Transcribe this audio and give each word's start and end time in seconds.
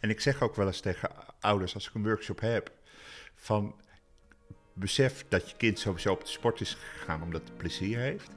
En 0.00 0.10
ik 0.10 0.20
zeg 0.20 0.42
ook 0.42 0.56
wel 0.56 0.66
eens 0.66 0.80
tegen 0.80 1.10
ouders 1.40 1.74
als 1.74 1.88
ik 1.88 1.94
een 1.94 2.04
workshop 2.04 2.40
heb, 2.40 2.72
van 3.34 3.74
besef 4.72 5.24
dat 5.28 5.50
je 5.50 5.56
kind 5.56 5.78
sowieso 5.78 6.12
op 6.12 6.20
de 6.20 6.30
sport 6.30 6.60
is 6.60 6.74
gegaan 6.74 7.22
omdat 7.22 7.42
het 7.44 7.56
plezier 7.56 7.98
heeft. 7.98 8.30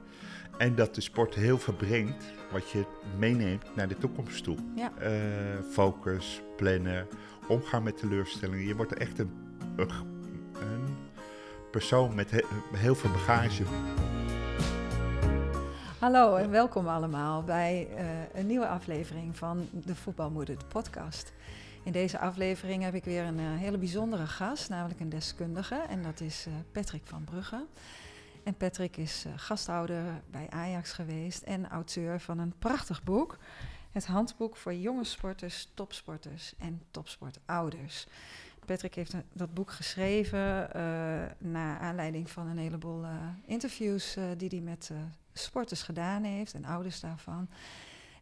En 0.58 0.74
dat 0.74 0.94
de 0.94 1.00
sport 1.00 1.34
heel 1.34 1.58
veel 1.58 1.74
brengt 1.74 2.24
wat 2.52 2.70
je 2.70 2.84
meeneemt 3.18 3.76
naar 3.76 3.88
de 3.88 3.98
toekomst 3.98 4.44
toe. 4.44 4.56
Ja. 4.76 4.92
Eh, 4.98 5.62
focus, 5.70 6.42
plannen, 6.56 7.08
omgaan 7.48 7.82
met 7.82 7.96
teleurstellingen. 7.96 8.66
Je 8.66 8.76
wordt 8.76 8.94
echt 8.94 9.18
een, 9.18 9.30
een, 9.76 10.96
persoon 11.70 12.14
met 12.14 12.30
he- 12.30 12.44
heel 12.72 12.94
veel 12.94 13.10
bagage. 13.10 13.64
Hallo 16.02 16.36
en 16.36 16.50
welkom 16.50 16.88
allemaal 16.88 17.42
bij 17.42 17.88
eh, 17.96 18.06
een 18.34 18.46
nieuwe 18.46 18.66
aflevering 18.66 19.36
van 19.36 19.68
de 19.72 19.94
Voetbalmoeder, 19.94 20.58
de 20.58 20.64
podcast. 20.64 21.32
In 21.82 21.92
deze 21.92 22.18
aflevering 22.18 22.82
heb 22.82 22.94
ik 22.94 23.04
weer 23.04 23.24
een 23.24 23.38
eh, 23.38 23.44
hele 23.44 23.78
bijzondere 23.78 24.26
gast, 24.26 24.68
namelijk 24.68 25.00
een 25.00 25.08
deskundige. 25.08 25.74
En 25.74 26.02
dat 26.02 26.20
is 26.20 26.46
eh, 26.46 26.52
Patrick 26.72 27.02
van 27.04 27.24
Brugge. 27.24 27.66
En 28.44 28.54
Patrick 28.54 28.96
is 28.96 29.26
gasthouder 29.36 30.02
bij 30.30 30.46
Ajax 30.50 30.92
geweest 30.92 31.42
en 31.42 31.68
auteur 31.68 32.20
van 32.20 32.38
een 32.38 32.54
prachtig 32.58 33.02
boek. 33.02 33.38
Het 33.90 34.06
handboek 34.06 34.56
voor 34.56 34.74
jonge 34.74 35.04
sporters, 35.04 35.68
topsporters 35.74 36.54
en 36.58 36.82
topsportouders. 36.90 38.06
Patrick 38.66 38.94
heeft 38.94 39.14
dat 39.32 39.54
boek 39.54 39.70
geschreven 39.70 40.74
eh, 40.74 40.82
naar 41.38 41.78
aanleiding 41.78 42.30
van 42.30 42.46
een 42.46 42.58
heleboel 42.58 43.04
eh, 43.04 43.10
interviews 43.46 44.16
eh, 44.16 44.24
die 44.36 44.48
hij 44.48 44.60
met 44.60 44.90
sporters 45.32 45.82
gedaan 45.82 46.22
heeft 46.22 46.54
en 46.54 46.64
ouders 46.64 47.00
daarvan. 47.00 47.48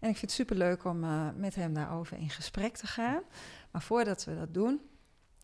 En 0.01 0.09
ik 0.09 0.17
vind 0.17 0.21
het 0.21 0.31
superleuk 0.31 0.85
om 0.85 1.05
eh, 1.05 1.29
met 1.37 1.55
hem 1.55 1.75
daarover 1.75 2.17
in 2.17 2.31
gesprek 2.31 2.77
te 2.77 2.87
gaan. 2.87 3.23
Maar 3.71 3.83
voordat 3.83 4.25
we 4.25 4.35
dat 4.35 4.55
doen, 4.55 4.81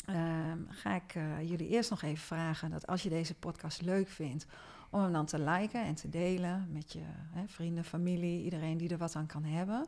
ehm, 0.06 0.58
ga 0.68 0.94
ik 0.94 1.14
eh, 1.14 1.48
jullie 1.48 1.68
eerst 1.68 1.90
nog 1.90 2.02
even 2.02 2.24
vragen 2.24 2.70
dat 2.70 2.86
als 2.86 3.02
je 3.02 3.08
deze 3.08 3.34
podcast 3.34 3.82
leuk 3.82 4.08
vindt, 4.08 4.46
om 4.90 5.00
hem 5.00 5.12
dan 5.12 5.26
te 5.26 5.38
liken 5.38 5.84
en 5.84 5.94
te 5.94 6.08
delen 6.08 6.68
met 6.72 6.92
je 6.92 7.02
hè, 7.30 7.42
vrienden, 7.46 7.84
familie, 7.84 8.44
iedereen 8.44 8.76
die 8.76 8.88
er 8.88 8.98
wat 8.98 9.16
aan 9.16 9.26
kan 9.26 9.44
hebben. 9.44 9.86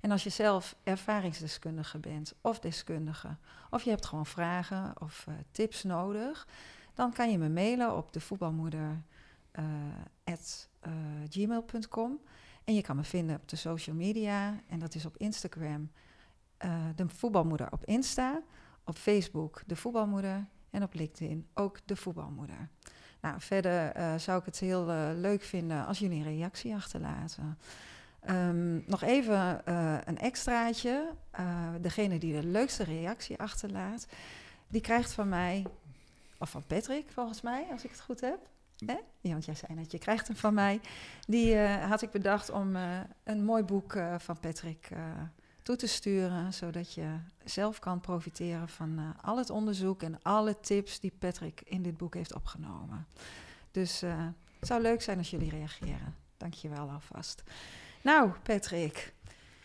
En 0.00 0.10
als 0.10 0.22
je 0.22 0.30
zelf 0.30 0.76
ervaringsdeskundige 0.82 1.98
bent 1.98 2.34
of 2.40 2.58
deskundige, 2.58 3.36
of 3.70 3.82
je 3.82 3.90
hebt 3.90 4.06
gewoon 4.06 4.26
vragen 4.26 4.92
of 5.00 5.24
eh, 5.28 5.34
tips 5.50 5.82
nodig, 5.82 6.46
dan 6.94 7.12
kan 7.12 7.30
je 7.30 7.38
me 7.38 7.48
mailen 7.48 7.96
op 7.96 8.12
de 8.12 8.20
voetbalmoeder 8.20 9.02
eh, 10.80 10.92
gmail.com. 11.28 12.20
En 12.64 12.74
je 12.74 12.82
kan 12.82 12.96
me 12.96 13.04
vinden 13.04 13.36
op 13.36 13.48
de 13.48 13.56
social 13.56 13.96
media. 13.96 14.60
En 14.66 14.78
dat 14.78 14.94
is 14.94 15.06
op 15.06 15.16
Instagram 15.16 15.90
eh, 16.56 16.84
de 16.96 17.08
voetbalmoeder 17.08 17.72
op 17.72 17.84
Insta. 17.84 18.42
Op 18.84 18.96
Facebook 18.96 19.62
de 19.66 19.76
voetbalmoeder. 19.76 20.46
En 20.70 20.82
op 20.82 20.94
LinkedIn 20.94 21.46
ook 21.54 21.78
de 21.84 21.96
voetbalmoeder. 21.96 22.68
Nou, 23.20 23.40
verder 23.40 23.92
eh, 23.92 24.14
zou 24.14 24.38
ik 24.38 24.44
het 24.44 24.58
heel 24.58 24.84
leuk 25.14 25.42
vinden 25.42 25.86
als 25.86 25.98
jullie 25.98 26.18
een 26.18 26.36
reactie 26.36 26.74
achterlaten. 26.74 27.58
Ehm, 28.20 28.76
nog 28.86 29.02
even 29.02 29.62
een 30.08 30.18
extraatje. 30.18 31.12
Degene 31.80 32.18
die 32.18 32.40
de 32.40 32.46
leukste 32.46 32.84
reactie 32.84 33.38
achterlaat, 33.38 34.06
die 34.68 34.80
krijgt 34.80 35.12
van 35.12 35.28
mij, 35.28 35.66
of 36.38 36.50
van 36.50 36.64
Patrick 36.66 37.10
volgens 37.10 37.40
mij, 37.40 37.66
als 37.70 37.84
ik 37.84 37.90
het 37.90 38.00
goed 38.00 38.20
heb. 38.20 38.48
Hè? 38.86 38.96
Ja, 39.20 39.30
want 39.30 39.44
jij 39.44 39.54
zei 39.54 39.74
net, 39.74 39.92
je 39.92 39.98
krijgt 39.98 40.26
hem 40.26 40.36
van 40.36 40.54
mij. 40.54 40.80
Die 41.26 41.54
eh, 41.54 41.88
had 41.88 42.02
ik 42.02 42.10
bedacht 42.10 42.50
om 42.50 42.76
eh, 42.76 43.00
een 43.24 43.44
mooi 43.44 43.62
boek 43.62 43.94
eh, 43.94 44.14
van 44.18 44.40
Patrick 44.40 44.88
toe 45.62 45.76
te 45.76 45.86
sturen, 45.86 46.52
zodat 46.54 46.94
je 46.94 47.16
zelf 47.44 47.78
kan 47.78 48.00
profiteren 48.00 48.68
van 48.68 49.14
al 49.22 49.38
het 49.38 49.50
onderzoek 49.50 50.02
en 50.02 50.22
alle 50.22 50.60
tips 50.60 51.00
die 51.00 51.12
Patrick 51.18 51.60
in 51.64 51.82
dit 51.82 51.96
boek 51.96 52.14
heeft 52.14 52.34
opgenomen. 52.34 53.06
Dus 53.70 54.00
het 54.00 54.68
zou 54.68 54.82
leuk 54.82 55.02
zijn 55.02 55.18
als 55.18 55.30
jullie 55.30 55.50
reageren. 55.50 56.16
Dank 56.36 56.54
je 56.54 56.68
wel 56.68 56.90
alvast. 56.90 57.42
Nou, 58.02 58.30
Patrick, 58.42 59.12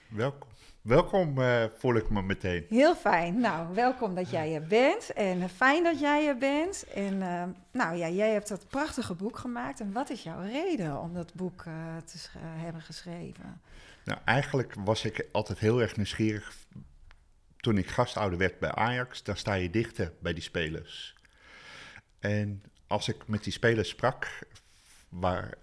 Welkom. 0.08 0.50
Welkom 0.86 1.42
eh, 1.42 1.66
voel 1.78 1.96
ik 1.96 2.10
me 2.10 2.22
meteen. 2.22 2.66
heel 2.70 2.96
fijn. 2.96 3.40
Nou, 3.40 3.74
welkom 3.74 4.16
dat 4.16 4.30
jij 4.30 4.56
er 4.56 4.68
bent 4.68 5.14
en 5.14 5.50
fijn 5.50 5.84
dat 5.84 6.00
jij 6.00 6.28
er 6.28 6.38
bent. 6.38 6.84
En 6.84 7.22
eh, 7.22 7.44
nou 7.72 7.96
ja, 7.96 8.10
jij 8.10 8.30
hebt 8.30 8.48
dat 8.48 8.68
prachtige 8.68 9.14
boek 9.14 9.38
gemaakt. 9.38 9.80
En 9.80 9.92
wat 9.92 10.10
is 10.10 10.24
jouw 10.24 10.42
reden 10.42 11.00
om 11.00 11.14
dat 11.14 11.34
boek 11.34 11.64
eh, 11.66 11.98
te 11.98 12.18
hebben 12.40 12.82
geschreven? 12.82 13.62
Nou, 14.04 14.20
eigenlijk 14.26 14.74
was 14.84 15.06
ik 15.06 15.28
altijd 15.32 15.60
heel 15.60 15.82
erg 15.82 15.96
nieuwsgierig. 15.96 16.56
Toen 17.58 17.78
ik 17.78 17.88
gastouder 17.88 18.40
werd 18.40 18.60
bij 18.60 18.72
Ajax, 18.72 19.24
dan 19.24 19.38
sta 19.38 19.54
je 19.54 19.70
dichter 19.70 20.14
bij 20.20 20.34
die 20.34 20.44
spelers. 20.44 21.16
En 22.20 22.64
als 22.88 23.08
ik 23.08 23.28
met 23.28 23.44
die 23.44 23.54
spelers 23.54 23.90
sprak, 23.90 24.48
waar 25.10 25.58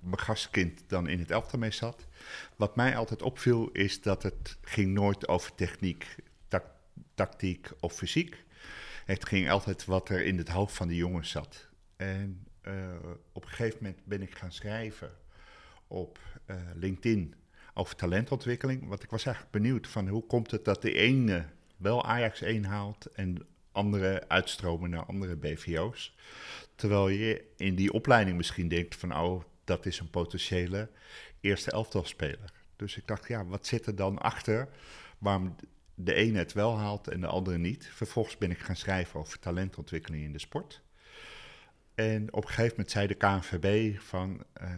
mijn 0.00 0.18
gastkind 0.18 0.82
dan 0.86 1.08
in 1.08 1.18
het 1.18 1.30
elftal 1.30 1.58
mee 1.58 1.70
zat, 1.70 2.06
wat 2.56 2.76
mij 2.76 2.96
altijd 2.96 3.22
opviel 3.22 3.68
is 3.72 4.02
dat 4.02 4.22
het 4.22 4.56
ging 4.62 4.92
nooit 4.92 5.28
over 5.28 5.54
techniek, 5.54 6.16
tactiek 7.14 7.70
of 7.80 7.92
fysiek. 7.92 8.44
Het 9.04 9.26
ging 9.26 9.50
altijd 9.50 9.84
wat 9.84 10.08
er 10.08 10.24
in 10.24 10.38
het 10.38 10.48
hoofd 10.48 10.74
van 10.74 10.88
de 10.88 10.96
jongens 10.96 11.30
zat. 11.30 11.68
En 11.96 12.46
eh, 12.60 12.74
op 13.32 13.42
een 13.42 13.48
gegeven 13.48 13.78
moment 13.80 14.04
ben 14.04 14.22
ik 14.22 14.34
gaan 14.34 14.52
schrijven 14.52 15.10
op 15.86 16.18
eh, 16.46 16.56
LinkedIn 16.74 17.34
over 17.74 17.96
talentontwikkeling. 17.96 18.88
Want 18.88 19.02
ik 19.02 19.10
was 19.10 19.24
eigenlijk 19.24 19.54
benieuwd 19.54 19.86
van 19.86 20.08
hoe 20.08 20.26
komt 20.26 20.50
het 20.50 20.64
dat 20.64 20.82
de 20.82 20.94
ene 20.94 21.46
wel 21.76 22.04
Ajax 22.04 22.42
1 22.42 22.64
haalt 22.64 23.06
en 23.06 23.46
andere 23.72 24.28
uitstromen 24.28 24.90
naar 24.90 25.04
andere 25.04 25.36
BVO's. 25.36 26.16
Terwijl 26.74 27.08
je 27.08 27.44
in 27.56 27.74
die 27.74 27.92
opleiding 27.92 28.36
misschien 28.36 28.68
denkt 28.68 28.96
van 28.96 29.16
oh, 29.16 29.42
dat 29.64 29.86
is 29.86 29.98
een 29.98 30.10
potentiële 30.10 30.90
eerste 31.40 31.70
elftalspeler. 31.70 32.52
Dus 32.76 32.96
ik 32.96 33.06
dacht, 33.06 33.28
ja, 33.28 33.46
wat 33.46 33.66
zit 33.66 33.86
er 33.86 33.96
dan 33.96 34.18
achter 34.18 34.68
waarom 35.18 35.56
de 35.94 36.14
ene 36.14 36.38
het 36.38 36.52
wel 36.52 36.78
haalt 36.78 37.08
en 37.08 37.20
de 37.20 37.26
andere 37.26 37.58
niet? 37.58 37.86
Vervolgens 37.92 38.38
ben 38.38 38.50
ik 38.50 38.58
gaan 38.58 38.76
schrijven 38.76 39.20
over 39.20 39.38
talentontwikkeling 39.38 40.24
in 40.24 40.32
de 40.32 40.38
sport. 40.38 40.82
En 41.94 42.32
op 42.32 42.42
een 42.42 42.48
gegeven 42.48 42.70
moment 42.70 42.90
zei 42.90 43.06
de 43.06 43.14
KNVB 43.14 43.98
van, 43.98 44.44
eh, 44.52 44.68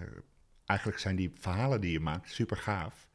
eigenlijk 0.67 1.01
zijn 1.01 1.17
die 1.17 1.33
verhalen 1.35 1.81
die 1.81 1.93
je 1.93 2.01
maakt 2.01 2.31
super 2.31 2.57
gaaf. 2.57 3.09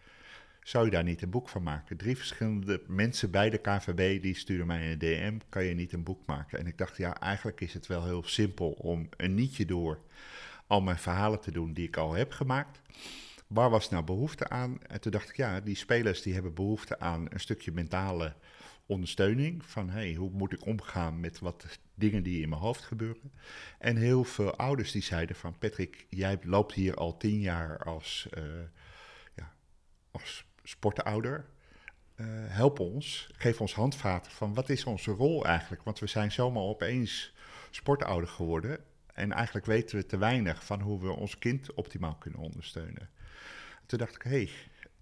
Zou 0.64 0.86
je 0.86 0.92
daar 0.92 1.04
niet 1.04 1.22
een 1.22 1.30
boek 1.30 1.50
van 1.50 1.64
maken? 1.64 1.98
Drie 1.98 2.18
verschillende 2.18 2.82
mensen 2.88 3.32
bij 3.32 3.50
de 3.50 3.58
KNVB 3.58 4.22
die 4.22 4.36
sturen 4.36 4.68
mij 4.68 4.92
een 4.92 4.98
DM, 4.98 5.38
kan 5.50 5.64
je 5.64 5.74
niet 5.74 5.94
een 5.94 6.04
boek 6.04 6.26
maken? 6.26 6.60
En 6.60 6.68
ik 6.68 6.78
dacht, 6.78 6.98
ja, 6.98 7.20
eigenlijk 7.20 7.62
is 7.62 7.74
het 7.74 7.88
wel 7.88 8.06
heel 8.06 8.24
simpel 8.24 8.70
om 8.70 9.10
een 9.18 9.36
nietje 9.36 9.66
door 9.66 10.00
al 10.68 10.82
mijn 10.82 10.98
verhalen 10.98 11.40
te 11.40 11.52
doen 11.52 11.74
die 11.74 11.88
ik 11.88 11.98
al 11.98 12.14
heb 12.14 12.32
gemaakt. 12.32 12.82
Waar 13.48 13.70
was 13.70 13.90
nou 13.90 14.04
behoefte 14.04 14.50
aan? 14.50 14.84
En 14.84 15.02
toen 15.02 15.12
dacht 15.12 15.30
ik, 15.30 15.36
ja, 15.36 15.60
die 15.62 15.76
spelers 15.76 16.22
die 16.22 16.34
hebben 16.34 16.54
behoefte 16.54 17.00
aan 17.00 17.26
een 17.30 17.40
stukje 17.40 17.72
mentale 17.72 18.34
ondersteuning. 18.86 19.66
Van, 19.66 19.90
hey, 19.90 20.14
hoe 20.14 20.30
moet 20.30 20.54
ik 20.54 20.66
omgaan 20.66 21.20
met 21.20 21.40
wat 21.40 21.80
dingen 21.96 22.24
die 22.24 22.42
in 22.42 22.50
mijn 22.50 22.62
hoofd 22.62 22.84
gebeuren? 22.84 23.32
En 23.80 23.96
heel 23.96 24.24
veel 24.24 24.56
ouders 24.56 24.92
die 24.92 25.02
zeiden 25.02 25.36
van, 25.36 25.58
Patrick, 25.58 26.06
jij 26.10 26.40
loopt 26.42 26.74
hier 26.74 26.96
al 26.96 27.18
tien 27.18 27.40
jaar 27.40 27.84
als, 27.84 28.28
eh, 28.32 28.44
ja, 29.36 29.54
als 30.12 30.46
sportouder. 30.64 31.46
Eh, 32.16 32.26
help 32.30 32.80
ons, 32.80 33.30
geef 33.34 33.62
ons 33.62 33.74
handvaten 33.74 34.32
van 34.32 34.54
wat 34.54 34.70
is 34.70 34.84
onze 34.84 35.12
rol 35.12 35.46
eigenlijk? 35.46 35.84
Want 35.84 36.00
we 36.00 36.08
zijn 36.08 36.32
zomaar 36.32 36.64
opeens 36.64 37.34
sportouder 37.70 38.30
geworden. 38.30 38.80
En 39.14 39.32
eigenlijk 39.32 39.66
weten 39.66 39.98
we 39.98 40.06
te 40.06 40.18
weinig 40.18 40.66
van 40.66 40.82
hoe 40.82 41.02
we 41.02 41.10
ons 41.10 41.40
kind 41.40 41.74
optimaal 41.74 42.16
kunnen 42.16 42.40
ondersteunen. 42.40 43.10
Toen 43.88 44.00
dacht 44.00 44.16
ik, 44.16 44.22
hé, 44.22 44.30
hey, 44.30 44.50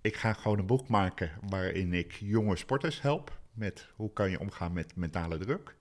ik 0.01 0.15
ga 0.15 0.33
gewoon 0.33 0.59
een 0.59 0.65
boek 0.65 0.87
maken 0.87 1.31
waarin 1.49 1.93
ik 1.93 2.11
jonge 2.11 2.55
sporters 2.55 3.01
help 3.01 3.39
met 3.53 3.87
hoe 3.95 4.13
kan 4.13 4.29
je 4.29 4.39
omgaan 4.39 4.73
met 4.73 4.95
mentale 4.95 5.37
druk. 5.37 5.75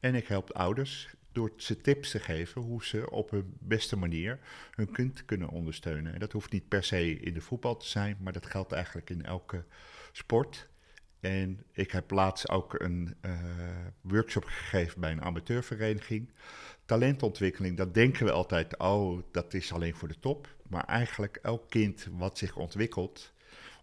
En 0.00 0.14
ik 0.14 0.26
help 0.26 0.50
ouders 0.50 1.08
door 1.32 1.52
ze 1.56 1.80
tips 1.80 2.10
te 2.10 2.18
geven 2.18 2.62
hoe 2.62 2.84
ze 2.84 3.10
op 3.10 3.30
hun 3.30 3.56
beste 3.58 3.96
manier 3.96 4.38
hun 4.70 4.90
kind 4.92 5.24
kunnen 5.24 5.48
ondersteunen. 5.48 6.12
En 6.12 6.18
dat 6.18 6.32
hoeft 6.32 6.52
niet 6.52 6.68
per 6.68 6.84
se 6.84 7.20
in 7.20 7.34
de 7.34 7.40
voetbal 7.40 7.76
te 7.76 7.86
zijn, 7.86 8.16
maar 8.20 8.32
dat 8.32 8.46
geldt 8.46 8.72
eigenlijk 8.72 9.10
in 9.10 9.24
elke 9.24 9.64
sport. 10.12 10.68
En 11.26 11.62
ik 11.72 11.90
heb 11.90 12.10
laatst 12.10 12.48
ook 12.48 12.80
een 12.80 13.16
uh, 13.22 13.40
workshop 14.00 14.44
gegeven 14.44 15.00
bij 15.00 15.10
een 15.10 15.22
amateurvereniging. 15.22 16.30
Talentontwikkeling, 16.84 17.76
dat 17.76 17.94
denken 17.94 18.26
we 18.26 18.32
altijd, 18.32 18.78
oh, 18.78 19.22
dat 19.32 19.54
is 19.54 19.72
alleen 19.72 19.94
voor 19.94 20.08
de 20.08 20.18
top. 20.20 20.48
Maar 20.68 20.84
eigenlijk 20.84 21.38
elk 21.42 21.70
kind 21.70 22.08
wat 22.12 22.38
zich 22.38 22.56
ontwikkelt, 22.56 23.32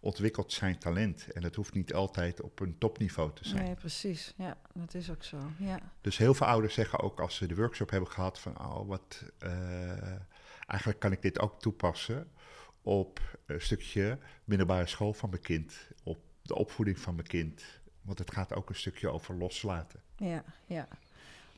ontwikkelt 0.01 0.51
zijn 0.51 0.77
talent. 0.77 1.27
En 1.31 1.41
dat 1.41 1.55
hoeft 1.55 1.73
niet 1.73 1.93
altijd 1.93 2.41
op 2.41 2.59
een 2.59 2.77
topniveau 2.77 3.31
te 3.33 3.47
zijn. 3.47 3.63
Nee, 3.63 3.75
precies. 3.75 4.33
Ja, 4.37 4.57
dat 4.73 4.93
is 4.93 5.11
ook 5.11 5.23
zo. 5.23 5.37
Ja. 5.57 5.79
Dus 6.01 6.17
heel 6.17 6.33
veel 6.33 6.47
ouders 6.47 6.73
zeggen 6.73 6.99
ook 6.99 7.19
als 7.19 7.35
ze 7.35 7.45
de 7.45 7.55
workshop 7.55 7.89
hebben 7.89 8.09
gehad 8.09 8.39
van, 8.39 8.59
oh, 8.59 8.87
wat, 8.87 9.23
uh, 9.43 9.51
eigenlijk 10.67 10.99
kan 10.99 11.11
ik 11.11 11.21
dit 11.21 11.39
ook 11.39 11.59
toepassen 11.59 12.31
op 12.81 13.19
een 13.45 13.61
stukje 13.61 14.17
middelbare 14.43 14.87
school 14.87 15.13
van 15.13 15.29
mijn 15.29 15.41
kind, 15.41 15.89
op 16.03 16.19
de 16.43 16.55
opvoeding 16.55 16.99
van 16.99 17.15
mijn 17.15 17.27
kind, 17.27 17.63
Want 18.01 18.19
het 18.19 18.31
gaat 18.31 18.53
ook 18.53 18.69
een 18.69 18.75
stukje 18.75 19.09
over 19.09 19.35
loslaten. 19.35 19.99
Ja, 20.17 20.43
ja. 20.65 20.87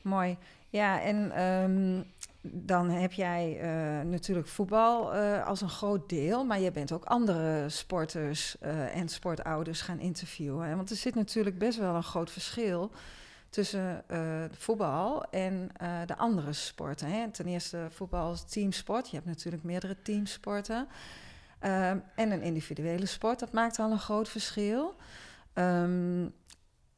Mooi. 0.02 0.38
Ja, 0.68 1.00
en 1.00 1.30
ehm, 1.30 2.02
dan 2.40 2.90
heb 2.90 3.12
jij 3.12 3.56
uh, 3.56 4.10
natuurlijk 4.10 4.48
voetbal 4.48 5.16
uh, 5.16 5.46
als 5.46 5.60
een 5.60 5.68
groot 5.68 6.08
deel, 6.08 6.44
maar 6.44 6.60
je 6.60 6.70
bent 6.70 6.92
ook 6.92 7.04
andere 7.04 7.68
sporters 7.68 8.56
uh, 8.62 8.96
en 8.96 9.08
sportouders 9.08 9.80
gaan 9.80 9.98
interviewen. 9.98 10.68
Hè? 10.68 10.76
Want 10.76 10.90
er 10.90 10.96
zit 10.96 11.14
natuurlijk 11.14 11.58
best 11.58 11.78
wel 11.78 11.94
een 11.94 12.02
groot 12.02 12.30
verschil 12.30 12.90
tussen 13.50 14.04
voetbal 14.52 15.24
en 15.30 15.70
de 16.06 16.16
andere 16.16 16.52
sporten. 16.52 17.08
Hè? 17.08 17.30
Ten 17.30 17.46
eerste 17.46 17.86
voetbal 17.90 18.28
als 18.28 18.44
teamsport. 18.44 19.08
Je 19.08 19.16
hebt 19.16 19.28
natuurlijk 19.28 19.62
meerdere 19.62 19.96
teamsporten. 20.02 20.88
Um, 21.60 22.02
en 22.14 22.30
een 22.30 22.42
individuele 22.42 23.06
sport, 23.06 23.38
dat 23.38 23.52
maakt 23.52 23.78
al 23.78 23.90
een 23.90 23.98
groot 23.98 24.28
verschil. 24.28 24.96
Um, 25.54 26.34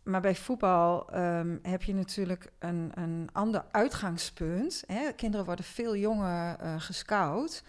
maar 0.02 0.20
bij 0.20 0.34
voetbal 0.34 1.16
um, 1.16 1.58
heb 1.62 1.82
je 1.82 1.94
natuurlijk 1.94 2.52
een, 2.58 2.92
een 2.94 3.28
ander 3.32 3.64
uitgangspunt. 3.70 4.84
Hè? 4.86 5.12
Kinderen 5.12 5.46
worden 5.46 5.64
veel 5.64 5.96
jonger 5.96 6.56
uh, 6.62 6.74
gescout. 6.78 7.64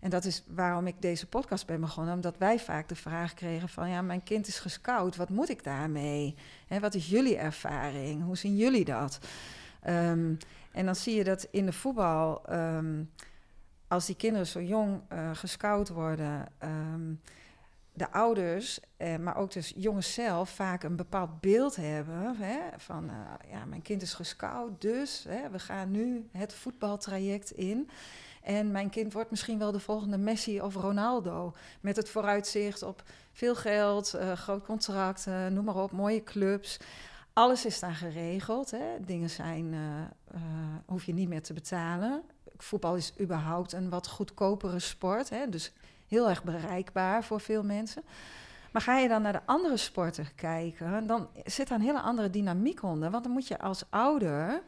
En 0.00 0.10
dat 0.10 0.24
is 0.24 0.44
waarom 0.46 0.86
ik 0.86 1.02
deze 1.02 1.26
podcast 1.26 1.66
ben 1.66 1.80
begonnen. 1.80 2.14
Omdat 2.14 2.38
wij 2.38 2.58
vaak 2.58 2.88
de 2.88 2.94
vraag 2.94 3.34
kregen 3.34 3.68
van... 3.68 3.90
ja, 3.90 4.02
mijn 4.02 4.22
kind 4.22 4.46
is 4.46 4.58
gescout, 4.58 5.16
wat 5.16 5.28
moet 5.28 5.48
ik 5.48 5.64
daarmee? 5.64 6.34
Hè, 6.66 6.80
wat 6.80 6.94
is 6.94 7.08
jullie 7.08 7.36
ervaring? 7.36 8.24
Hoe 8.24 8.36
zien 8.36 8.56
jullie 8.56 8.84
dat? 8.84 9.18
En 9.80 10.38
dan 10.72 10.96
zie 10.96 11.14
je 11.14 11.24
dat 11.24 11.48
in 11.50 11.66
de 11.66 11.72
voetbal... 11.72 12.42
als 13.92 14.06
die 14.06 14.16
kinderen 14.16 14.46
zo 14.46 14.60
jong 14.60 15.00
uh, 15.12 15.30
gescout 15.32 15.88
worden 15.88 16.48
de 17.94 18.10
ouders, 18.10 18.80
eh, 18.96 19.16
maar 19.16 19.36
ook 19.36 19.52
dus 19.52 19.72
jongens 19.76 20.14
zelf, 20.14 20.50
vaak 20.50 20.82
een 20.82 20.96
bepaald 20.96 21.40
beeld 21.40 21.76
hebben 21.76 22.36
hè, 22.36 22.58
van, 22.76 23.04
uh, 23.04 23.50
ja, 23.50 23.64
mijn 23.64 23.82
kind 23.82 24.02
is 24.02 24.14
gescout, 24.14 24.80
dus 24.80 25.24
hè, 25.28 25.50
we 25.50 25.58
gaan 25.58 25.90
nu 25.90 26.28
het 26.32 26.54
voetbaltraject 26.54 27.50
in. 27.50 27.90
En 28.42 28.70
mijn 28.70 28.90
kind 28.90 29.12
wordt 29.12 29.30
misschien 29.30 29.58
wel 29.58 29.72
de 29.72 29.80
volgende 29.80 30.18
Messi 30.18 30.60
of 30.60 30.74
Ronaldo. 30.74 31.54
Met 31.80 31.96
het 31.96 32.08
vooruitzicht 32.08 32.82
op 32.82 33.02
veel 33.32 33.54
geld, 33.54 34.16
groot 34.34 34.64
contract, 34.64 35.26
noem 35.26 35.64
maar 35.64 35.82
op, 35.82 35.92
mooie 35.92 36.22
clubs. 36.22 36.78
Alles 37.32 37.66
is 37.66 37.80
daar 37.80 37.94
geregeld. 37.94 38.70
Hè. 38.70 39.00
Dingen 39.00 39.30
zijn, 39.30 39.74
hoef 40.86 41.04
je 41.04 41.14
niet 41.14 41.28
meer 41.28 41.42
te 41.42 41.52
betalen. 41.52 42.22
Voetbal 42.62 42.96
is 42.96 43.12
überhaupt 43.20 43.72
een 43.72 43.88
wat 43.88 44.08
goedkopere 44.08 44.78
sport. 44.78 45.30
Hè. 45.30 45.48
Dus 45.48 45.72
heel 46.08 46.28
erg 46.28 46.44
bereikbaar 46.44 47.24
voor 47.24 47.40
veel 47.40 47.62
mensen. 47.62 48.02
Maar 48.72 48.82
ga 48.82 48.98
je 48.98 49.08
dan 49.08 49.22
naar 49.22 49.32
de 49.32 49.46
andere 49.46 49.76
sporten 49.76 50.28
kijken, 50.34 51.06
dan 51.06 51.28
zit 51.44 51.68
daar 51.68 51.78
een 51.78 51.84
hele 51.84 52.00
andere 52.00 52.30
dynamiek 52.30 52.82
onder. 52.82 53.10
Want 53.10 53.24
dan 53.24 53.32
moet 53.32 53.48
je 53.48 53.58
als 53.58 53.84
ouder 53.90 54.62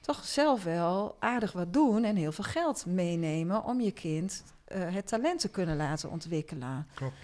toch 0.00 0.24
zelf 0.24 0.64
wel 0.64 1.16
aardig 1.18 1.52
wat 1.52 1.72
doen 1.72 2.04
en 2.04 2.16
heel 2.16 2.32
veel 2.32 2.44
geld 2.44 2.86
meenemen 2.86 3.64
om 3.64 3.80
je 3.80 3.90
kind 3.90 4.42
uh, 4.68 4.94
het 4.94 5.06
talent 5.06 5.40
te 5.40 5.48
kunnen 5.48 5.76
laten 5.76 6.10
ontwikkelen. 6.10 6.86
Klopt. 6.94 7.14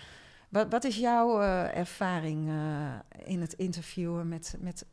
Wat, 0.48 0.66
wat 0.70 0.84
is 0.84 0.96
jouw 0.96 1.40
uh, 1.40 1.76
ervaring 1.76 2.48
uh, 2.48 2.54
in 3.24 3.40
het 3.40 3.52
interviewen 3.52 4.28
met, 4.28 4.56
met 4.60 4.84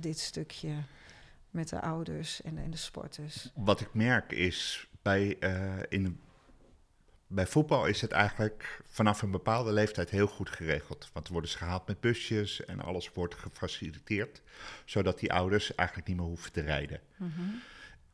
dit 0.00 0.18
stukje, 0.18 0.72
met 1.54 1.68
de 1.68 1.80
ouders 1.80 2.42
en, 2.42 2.58
en, 2.58 2.70
de 2.70 2.76
sporters? 2.76 3.50
Wat 3.54 3.80
ik 3.80 3.94
merk 3.94 4.32
is 4.32 4.88
bij 5.02 5.26
in 5.88 6.20
bij 7.34 7.46
voetbal 7.46 7.86
is 7.86 8.00
het 8.00 8.12
eigenlijk 8.12 8.80
vanaf 8.88 9.22
een 9.22 9.30
bepaalde 9.30 9.72
leeftijd 9.72 10.10
heel 10.10 10.26
goed 10.26 10.50
geregeld. 10.50 11.10
Want 11.12 11.28
worden 11.28 11.50
ze 11.50 11.58
gehaald 11.58 11.86
met 11.86 12.00
busjes 12.00 12.64
en 12.64 12.80
alles 12.80 13.12
wordt 13.12 13.34
gefaciliteerd, 13.34 14.42
zodat 14.84 15.18
die 15.18 15.32
ouders 15.32 15.74
eigenlijk 15.74 16.08
niet 16.08 16.16
meer 16.16 16.26
hoeven 16.26 16.52
te 16.52 16.60
rijden. 16.60 17.00
Mm 17.16 17.62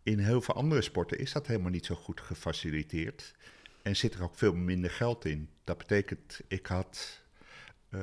In 0.02 0.18
heel 0.18 0.40
veel 0.40 0.54
andere 0.54 0.82
sporten 0.82 1.18
is 1.18 1.32
dat 1.32 1.46
helemaal 1.46 1.70
niet 1.70 1.86
zo 1.86 1.94
goed 1.94 2.20
gefaciliteerd 2.20 3.34
en 3.82 3.96
zit 3.96 4.14
er 4.14 4.22
ook 4.22 4.34
veel 4.34 4.54
minder 4.54 4.90
geld 4.90 5.24
in. 5.24 5.48
Dat 5.64 5.78
betekent, 5.78 6.40
ik 6.48 6.66
had 6.66 7.20
uh, 7.90 8.00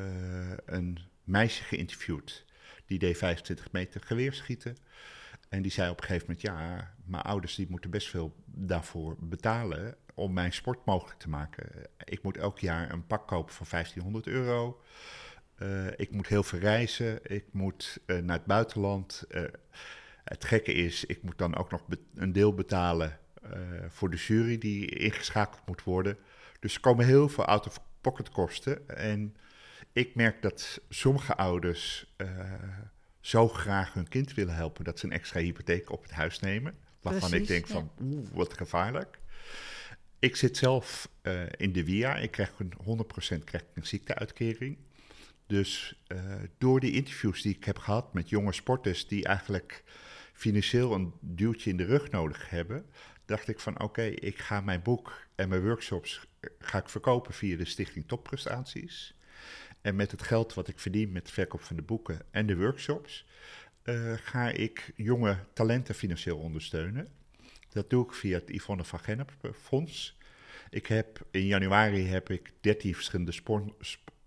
een 0.66 1.00
meisje 1.24 1.63
geïnterviewd, 1.63 2.45
die 2.86 3.00
deed 3.00 3.18
25 3.18 3.72
meter 3.72 4.01
geweerschieten. 4.01 4.78
En 5.50 5.62
die 5.62 5.72
zei 5.72 5.90
op 5.90 5.98
een 5.98 6.04
gegeven 6.04 6.26
moment, 6.28 6.42
ja, 6.42 6.94
mijn 7.06 7.24
ouders 7.24 7.56
die 7.56 7.68
moeten 7.70 7.90
best 7.90 8.10
veel 8.10 8.36
daarvoor 8.46 9.16
betalen 9.20 9.96
om 10.14 10.34
mijn 10.34 10.54
sport 10.54 10.86
mogelijk 10.86 11.20
te 11.20 11.30
maken. 11.30 11.70
Ik 12.04 12.24
moet 12.24 12.38
elk 12.38 12.60
jaar 12.60 12.92
een 12.92 13.08
pak 13.08 13.28
kopen 13.28 13.54
van 13.54 13.66
1500 13.70 14.28
euro. 14.28 14.82
Uh, 15.58 15.88
ik 15.96 16.12
moet 16.12 16.28
heel 16.28 16.44
veel 16.44 16.60
reizen. 16.60 17.20
Ik 17.24 17.46
moet 17.52 18.00
uh, 18.06 18.20
naar 18.20 18.38
het 18.38 18.46
buitenland. 18.46 19.26
Uh, 19.30 19.44
het 20.24 20.46
gekke 20.46 20.74
is, 20.74 21.06
ik 21.06 21.24
moet 21.24 21.38
dan 21.38 21.56
ook 21.56 21.72
nog 21.72 21.86
een 22.16 22.32
deel 22.32 22.54
betalen 22.54 23.20
voor 23.88 24.10
de 24.10 24.18
jury 24.18 24.58
die 24.58 24.86
ingeschakeld 24.86 25.62
moet 25.66 25.84
worden. 25.84 26.18
Dus 26.60 26.76
er 26.76 26.80
komen 26.80 27.06
heel 27.06 27.30
veel 27.30 27.46
out-of-pocket 27.46 28.30
kosten. 28.30 28.90
En 28.90 29.38
ik 29.94 30.16
merk 30.16 30.42
dat 30.42 30.82
sommige 30.90 31.36
ouders 31.36 32.16
zo 33.28 33.48
graag 33.48 33.94
hun 33.94 34.08
kind 34.08 34.34
willen 34.34 34.56
helpen 34.56 34.84
dat 34.84 35.00
ze 35.00 35.06
een 35.06 35.12
extra 35.12 35.40
hypotheek 35.40 35.92
op 35.92 36.02
het 36.02 36.12
huis 36.12 36.40
nemen. 36.40 36.78
Waarvan 37.02 37.30
Precies, 37.30 37.48
ik 37.48 37.54
denk 37.54 37.68
van, 37.68 37.92
ja. 37.98 38.06
oeh, 38.06 38.28
wat 38.34 38.54
gevaarlijk. 38.54 39.20
Ik 40.20 40.36
zit 40.36 40.58
zelf 40.58 41.10
uh, 41.24 41.42
in 41.58 41.72
de 41.72 41.86
WIA. 41.86 42.16
Ik 42.16 42.32
krijg 42.32 42.52
een 42.58 42.74
100% 43.40 43.44
krijg 43.44 43.64
een 43.74 43.86
ziekteuitkering. 43.86 44.78
Dus 45.48 46.02
uh, 46.08 46.20
door 46.58 46.80
die 46.80 46.92
interviews 46.92 47.42
die 47.42 47.56
ik 47.56 47.64
heb 47.64 47.78
gehad 47.78 48.14
met 48.14 48.30
jonge 48.30 48.54
sporters 48.54 49.08
die 49.08 49.26
eigenlijk 49.26 49.84
financieel 50.34 50.94
een 50.94 51.14
duwtje 51.20 51.70
in 51.70 51.78
de 51.78 51.86
rug 51.86 52.12
nodig 52.12 52.50
hebben, 52.50 52.86
dacht 53.26 53.48
ik 53.48 53.60
van 53.60 53.74
oké, 53.74 53.84
okay, 53.84 54.10
ik 54.10 54.38
ga 54.38 54.62
mijn 54.62 54.82
boek 54.82 55.28
en 55.36 55.50
mijn 55.50 55.64
workshops 55.64 56.28
eh, 56.40 56.50
ga 56.60 56.78
ik 56.78 56.90
verkopen 56.90 57.34
via 57.34 57.58
de 57.58 57.66
stichting 57.66 58.08
Topprestaties. 58.08 59.17
En 59.88 59.95
met 59.95 60.12
het 60.12 60.22
geld 60.22 60.54
wat 60.54 60.68
ik 60.68 60.80
verdien 60.80 61.12
met 61.12 61.25
de 61.25 61.31
verkoop 61.31 61.62
van 61.62 61.75
de 61.75 61.81
boeken 61.81 62.22
en 62.31 62.45
de 62.45 62.57
workshops, 62.57 63.25
uh, 63.84 64.13
ga 64.13 64.50
ik 64.50 64.92
jonge 64.95 65.38
talenten 65.54 65.95
financieel 65.95 66.38
ondersteunen. 66.38 67.07
Dat 67.69 67.89
doe 67.89 68.06
ik 68.06 68.13
via 68.13 68.38
het 68.38 68.50
Yvonne 68.50 68.84
van 68.84 69.00
Gennep 69.00 69.31
Fonds. 69.62 70.18
Ik 70.69 70.88
heb, 70.88 71.25
in 71.31 71.45
januari 71.45 72.07
heb 72.07 72.30
ik 72.30 72.54
13 72.62 72.95
verschillende 72.95 73.31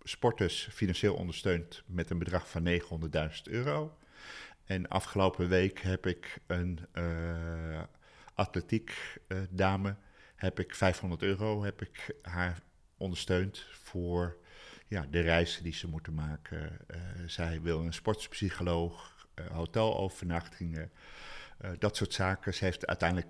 sporters 0.02 0.68
financiel 0.72 1.14
ondersteund 1.14 1.82
met 1.86 2.10
een 2.10 2.18
bedrag 2.18 2.50
van 2.50 2.68
900.000 2.68 3.42
euro. 3.42 3.96
En 4.64 4.88
afgelopen 4.88 5.48
week 5.48 5.80
heb 5.80 6.06
ik 6.06 6.38
een 6.46 6.78
uh, 6.94 7.82
atletiek 8.34 9.18
uh, 9.28 9.38
dame, 9.50 9.96
heb 10.34 10.60
ik 10.60 10.74
500 10.74 11.22
euro 11.22 11.64
heb 11.64 11.82
ik 11.82 12.14
haar 12.22 12.62
ondersteund 12.96 13.66
voor 13.70 14.38
ja, 14.90 15.06
de 15.10 15.20
reizen 15.20 15.62
die 15.62 15.72
ze 15.72 15.88
moeten 15.88 16.14
maken. 16.14 16.78
Uh, 16.90 16.96
zij 17.26 17.60
wil 17.60 17.80
een 17.80 17.92
sportpsycholoog, 17.92 19.26
hotelovernachtingen, 19.52 20.90
uh, 21.64 21.70
dat 21.78 21.96
soort 21.96 22.12
zaken. 22.12 22.54
Ze 22.54 22.64
heeft 22.64 22.86
uiteindelijk 22.86 23.28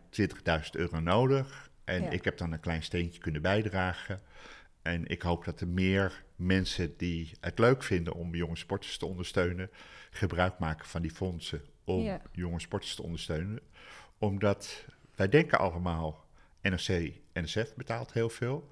20.000 0.64 0.70
euro 0.70 1.00
nodig. 1.00 1.70
En 1.84 2.02
ja. 2.02 2.10
ik 2.10 2.24
heb 2.24 2.38
dan 2.38 2.52
een 2.52 2.60
klein 2.60 2.82
steentje 2.82 3.20
kunnen 3.20 3.42
bijdragen. 3.42 4.22
En 4.82 5.06
ik 5.06 5.22
hoop 5.22 5.44
dat 5.44 5.60
er 5.60 5.68
meer 5.68 6.24
mensen 6.36 6.96
die 6.96 7.32
het 7.40 7.58
leuk 7.58 7.82
vinden 7.82 8.14
om 8.14 8.34
jonge 8.34 8.56
sporters 8.56 8.98
te 8.98 9.06
ondersteunen, 9.06 9.70
gebruik 10.10 10.58
maken 10.58 10.86
van 10.86 11.02
die 11.02 11.10
fondsen 11.10 11.62
om 11.84 12.02
ja. 12.02 12.22
jonge 12.32 12.60
sporters 12.60 12.94
te 12.94 13.02
ondersteunen. 13.02 13.60
Omdat 14.18 14.84
wij 15.14 15.28
denken 15.28 15.58
allemaal, 15.58 16.26
NRC, 16.62 17.12
NSF 17.32 17.74
betaalt 17.74 18.12
heel 18.12 18.30
veel. 18.30 18.68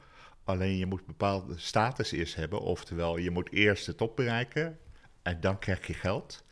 Alleen 0.48 0.76
je 0.76 0.86
moet 0.86 1.06
bepaalde 1.06 1.58
status 1.58 2.12
eerst 2.12 2.34
hebben. 2.34 2.60
Oftewel, 2.60 3.16
je 3.16 3.30
moet 3.30 3.52
eerst 3.52 3.86
de 3.86 3.94
top 3.94 4.16
bereiken 4.16 4.78
en 5.22 5.40
dan 5.40 5.58
krijg 5.58 5.86
je 5.86 5.94
geld. 5.94 6.44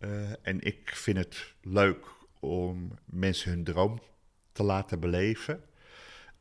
Uh, 0.00 0.30
en 0.42 0.60
ik 0.60 0.90
vind 0.94 1.16
het 1.16 1.54
leuk 1.60 2.06
om 2.40 2.98
mensen 3.04 3.50
hun 3.50 3.64
droom 3.64 4.02
te 4.52 4.62
laten 4.62 5.00
beleven. 5.00 5.64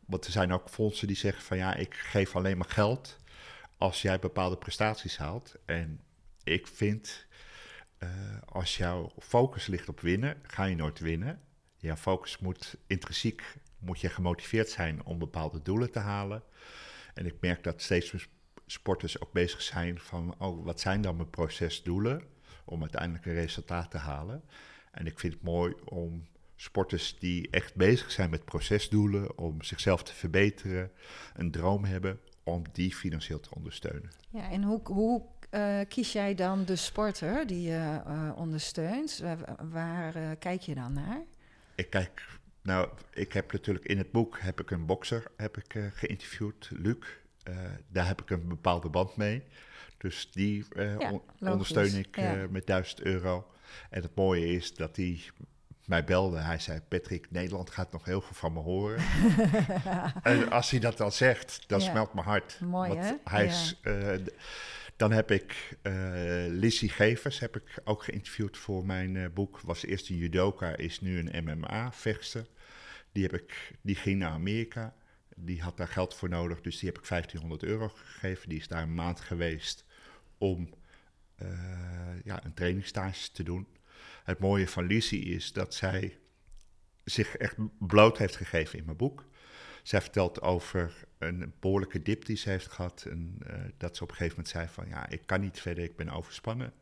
Want 0.06 0.26
er 0.26 0.32
zijn 0.32 0.52
ook 0.52 0.70
fondsen 0.70 1.08
die 1.08 1.16
zeggen 1.16 1.44
van 1.44 1.58
ja, 1.58 1.76
ik 1.76 1.94
geef 1.94 2.36
alleen 2.36 2.58
maar 2.58 2.70
geld 2.70 3.18
als 3.78 4.02
jij 4.02 4.20
bepaalde 4.20 4.58
prestaties 4.58 5.18
haalt. 5.18 5.56
En 5.66 6.02
ik 6.44 6.68
vind, 6.68 7.26
uh, 8.00 8.10
als 8.46 8.78
jouw 8.78 9.12
focus 9.20 9.68
ligt 9.68 9.90
op 9.90 10.00
winnen, 10.00 10.38
ga 10.42 10.64
je 10.64 10.76
nooit 10.76 11.00
winnen. 11.00 11.42
Jouw 11.78 11.96
focus 11.96 12.38
moet 12.38 12.78
intrinsiek, 12.88 13.44
moet 13.82 14.00
je 14.00 14.10
gemotiveerd 14.10 14.70
zijn 14.70 15.06
om 15.06 15.20
bepaalde 15.20 15.62
doelen 15.62 15.92
te 15.92 16.00
halen. 16.00 16.44
En 17.14 17.26
ik 17.26 17.36
merk 17.40 17.64
dat 17.64 17.82
steeds 17.82 18.12
meer 18.12 18.28
sporters 18.66 19.22
ook 19.22 19.32
bezig 19.32 19.62
zijn 19.62 20.00
van, 20.00 20.36
oh, 20.38 20.66
wat 20.66 20.80
zijn 20.80 21.02
dan 21.02 21.16
mijn 21.16 21.30
procesdoelen 21.30 22.24
om 22.66 22.82
uiteindelijk 22.82 23.26
een 23.26 23.34
resultaat 23.34 23.92
te 23.92 23.98
halen. 23.98 24.44
En 24.92 25.06
ik 25.06 25.20
vind 25.20 25.34
het 25.34 25.44
mooi 25.44 25.74
om 25.86 26.28
sporters 26.56 27.20
die 27.20 27.50
echt 27.50 27.76
bezig 27.76 28.12
zijn 28.12 28.30
met 28.30 28.46
procesdoelen, 28.46 29.38
om 29.38 29.62
zichzelf 29.62 30.04
te 30.04 30.14
verbeteren, 30.14 30.92
een 31.34 31.52
droom 31.52 31.84
hebben, 31.84 32.20
om 32.44 32.64
die 32.72 32.96
financieel 32.96 33.40
te 33.40 33.56
ondersteunen. 33.56 34.10
Ja, 34.30 34.50
en 34.50 34.64
hoe, 34.64 34.80
hoe 34.84 35.24
eh, 35.50 35.80
kies 35.88 36.12
jij 36.12 36.36
dan 36.36 36.66
de 36.66 36.76
sporter 36.76 37.48
die 37.48 37.62
je 37.62 38.02
uh, 38.08 38.32
ondersteunt? 38.36 39.20
Waar, 39.24 39.70
waar 39.70 40.16
uh, 40.16 40.30
kijk 40.40 40.62
je 40.62 40.76
dan 40.76 40.94
naar? 40.94 41.22
Ik 41.76 41.90
kijk, 41.90 42.40
nou, 42.62 42.90
ik 43.14 43.34
heb 43.34 43.52
natuurlijk 43.52 43.86
in 43.86 43.98
het 43.98 44.12
boek 44.12 44.40
heb 44.40 44.62
ik 44.62 44.72
een 44.72 44.86
bokser 44.86 45.24
heb 45.38 45.58
ik, 45.58 45.92
geïnterviewd, 45.94 46.70
Luc. 46.74 46.98
daar 47.88 48.08
heb 48.08 48.22
ik 48.22 48.30
een 48.30 48.48
bepaalde 48.48 48.90
band 48.90 49.16
mee. 49.16 49.44
Dus 49.98 50.32
die 50.32 50.66
ja, 50.76 51.12
on 51.12 51.22
ondersteun 51.40 51.96
ik 51.96 52.16
ja. 52.16 52.48
met 52.50 52.68
1000 52.68 53.02
euro. 53.02 53.48
En 53.90 54.02
het 54.02 54.16
mooie 54.16 54.46
is 54.46 54.76
dat 54.76 54.96
hij 54.96 55.22
mij 55.86 56.04
belde. 56.04 56.38
Hij 56.38 56.60
zei: 56.60 56.80
Patrick, 56.88 57.32
Nederland 57.32 57.70
gaat 57.70 57.92
nog 57.92 58.06
heel 58.06 58.22
veel 58.22 58.36
van 58.36 58.54
me 58.54 58.60
horen. 58.60 59.04
en 60.24 60.52
als 60.52 60.70
hij 60.70 60.80
dat 60.80 60.98
dan 60.98 61.12
zegt, 61.12 61.64
dan 61.68 61.82
smelt 61.82 62.14
mijn 62.14 62.26
hart. 62.26 62.60
Mooi, 62.60 62.90
Want 62.90 63.04
hè? 63.04 63.14
Hij 63.24 63.46
is, 63.46 63.80
dan 65.02 65.12
heb 65.12 65.32
ik 65.32 65.78
uh, 65.84 65.94
Lissy 66.48 66.88
Gevers 66.88 67.40
heb 67.40 67.56
ik 67.56 67.82
ook 67.84 68.04
geïnterviewd 68.04 68.58
voor 68.58 68.86
mijn 68.86 69.16
uh, 69.16 69.26
boek. 69.34 69.60
Was 69.60 69.86
eerst 69.86 70.10
een 70.10 70.16
judoka, 70.16 70.76
is 70.76 71.02
nu 71.02 71.20
een 71.20 71.44
MMA-vechter. 71.44 72.48
Die, 73.12 73.24
heb 73.24 73.34
ik, 73.34 73.72
die 73.82 73.96
ging 73.96 74.20
naar 74.20 74.32
Amerika. 74.32 74.96
Die 75.36 75.62
had 75.62 75.78
daar 75.78 75.88
geld 75.88 76.16
voor 76.16 76.30
nodig, 76.30 76.62
dus 76.62 76.80
die 76.80 76.90
heb 76.90 76.98
ik 76.98 77.08
1500 77.08 77.64
euro 77.64 77.88
gegeven. 77.88 78.50
Die 78.50 78.58
is 78.58 78.68
daar 78.68 78.82
een 78.82 78.94
maand 78.94 79.20
geweest 79.20 79.86
om 80.38 80.70
ja, 82.24 82.46
een 82.46 82.54
trainingstage 82.54 83.32
te 83.32 83.44
doen. 83.44 83.68
Het 84.24 84.40
mooie 84.40 84.68
van 84.68 84.86
Lissy 84.86 85.16
is 85.16 85.54
dat 85.54 85.74
zij 85.74 86.18
zich 87.04 87.38
echt 87.38 87.56
bloot 87.80 88.18
heeft 88.18 88.36
gegeven 88.36 88.80
in 88.80 88.86
mijn 88.86 88.98
boek. 88.98 89.26
Zij 89.84 90.02
vertelt 90.02 90.42
over 90.42 90.94
een 91.18 91.54
behoorlijke 91.60 92.02
dip 92.02 92.26
die 92.26 92.38
ze 92.38 92.50
heeft 92.50 92.68
gehad. 92.68 93.06
En 93.10 93.38
uh, 93.48 93.54
dat 93.78 93.98
ze 93.98 94.04
op 94.04 94.10
een 94.10 94.16
gegeven 94.16 94.38
moment 94.38 94.56
zei 94.56 94.68
van 94.68 94.88
ja, 94.88 95.10
ik 95.10 95.22
kan 95.26 95.42
niet 95.42 95.60
verder, 95.60 95.84
ik 95.84 95.96
ben 95.96 96.10
overspannen. 96.10 96.74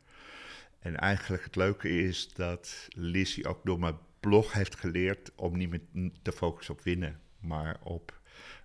En 0.78 0.96
eigenlijk 0.96 1.44
het 1.44 1.56
leuke 1.56 1.88
is 1.88 2.32
dat 2.32 2.88
Lissy 2.88 3.44
ook 3.44 3.64
door 3.64 3.78
mijn 3.78 3.98
blog 4.20 4.52
heeft 4.52 4.76
geleerd 4.76 5.32
om 5.34 5.56
niet 5.56 5.70
meer 5.70 6.10
te 6.22 6.32
focussen 6.32 6.74
op 6.74 6.82
winnen, 6.82 7.20
maar 7.38 7.80
op 7.82 8.20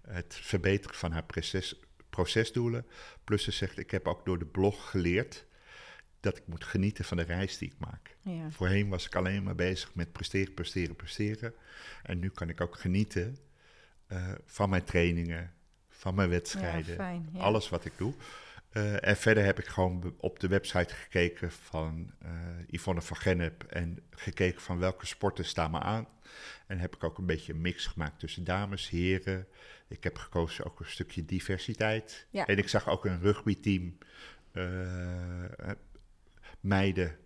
het 0.08 0.36
verbeteren 0.42 0.96
van 0.96 1.12
haar 1.12 1.24
proces, 1.24 1.80
procesdoelen. 2.10 2.86
Plus 3.24 3.44
ze 3.44 3.52
zegt, 3.52 3.78
ik 3.78 3.92
heb 3.92 4.08
ook 4.08 4.26
door 4.26 4.40
de 4.40 4.46
blog 4.46 4.90
geleerd 4.90 5.46
dat 6.20 6.38
ik 6.38 6.48
moet 6.48 6.64
genieten 6.64 7.06
van 7.06 7.18
de 7.18 7.24
reis 7.24 7.58
die 7.58 7.70
ik 7.70 7.80
maak. 7.80 8.16
Ja. 8.22 8.52
Voorheen 8.52 8.90
was 8.90 9.06
ik 9.06 9.16
alleen 9.16 9.44
maar 9.44 9.56
bezig 9.56 9.96
met 9.96 10.12
presteren, 10.12 10.54
presteren, 10.54 10.96
presteren. 10.96 11.54
En 12.04 12.20
nu 12.20 12.30
kan 12.30 12.50
ik 12.50 12.62
ook 12.62 12.80
genieten 12.80 13.38
uh, 14.08 14.32
van 14.46 14.70
mijn 14.70 14.84
trainingen, 14.84 15.54
van 15.90 16.16
mijn 16.16 16.30
wedstrijden, 16.30 16.92
ja, 16.92 16.96
fijn, 16.96 17.30
ja. 17.34 17.40
alles 17.40 17.70
wat 17.70 17.86
ik 17.86 17.94
doe. 17.98 18.14
Uh, 18.74 19.08
en 19.08 19.18
verder 19.18 19.44
heb 19.44 19.60
ik 19.60 19.66
gewoon 19.66 20.16
op 20.18 20.40
de 20.40 20.48
website 20.48 20.94
gekeken 20.94 21.52
van 21.52 22.12
uh, 22.26 22.30
Yvonne 22.68 23.02
van 23.02 23.18
Gennep 23.18 23.64
en 23.64 24.00
gekeken 24.10 24.62
van 24.62 24.80
welke 24.80 25.06
sporten 25.06 25.46
staan 25.46 25.72
me 25.72 25.80
aan. 25.80 26.08
En 26.68 26.80
heb 26.80 26.96
ik 26.96 27.04
ook 27.04 27.18
een 27.18 27.26
beetje 27.26 27.54
een 27.54 27.62
mix 27.62 27.86
gemaakt 27.86 28.20
tussen 28.20 28.44
dames, 28.44 28.90
heren. 28.90 29.48
Ik 29.88 30.04
heb 30.04 30.18
gekozen 30.18 30.66
ook 30.66 30.80
een 30.80 30.86
stukje 30.86 31.26
diversiteit. 31.26 32.28
En 32.32 32.58
ik 32.58 32.68
zag 32.70 32.90
ook 32.90 33.06
een 33.06 33.22
rugbyteam 33.22 33.98
meiden 36.60 37.18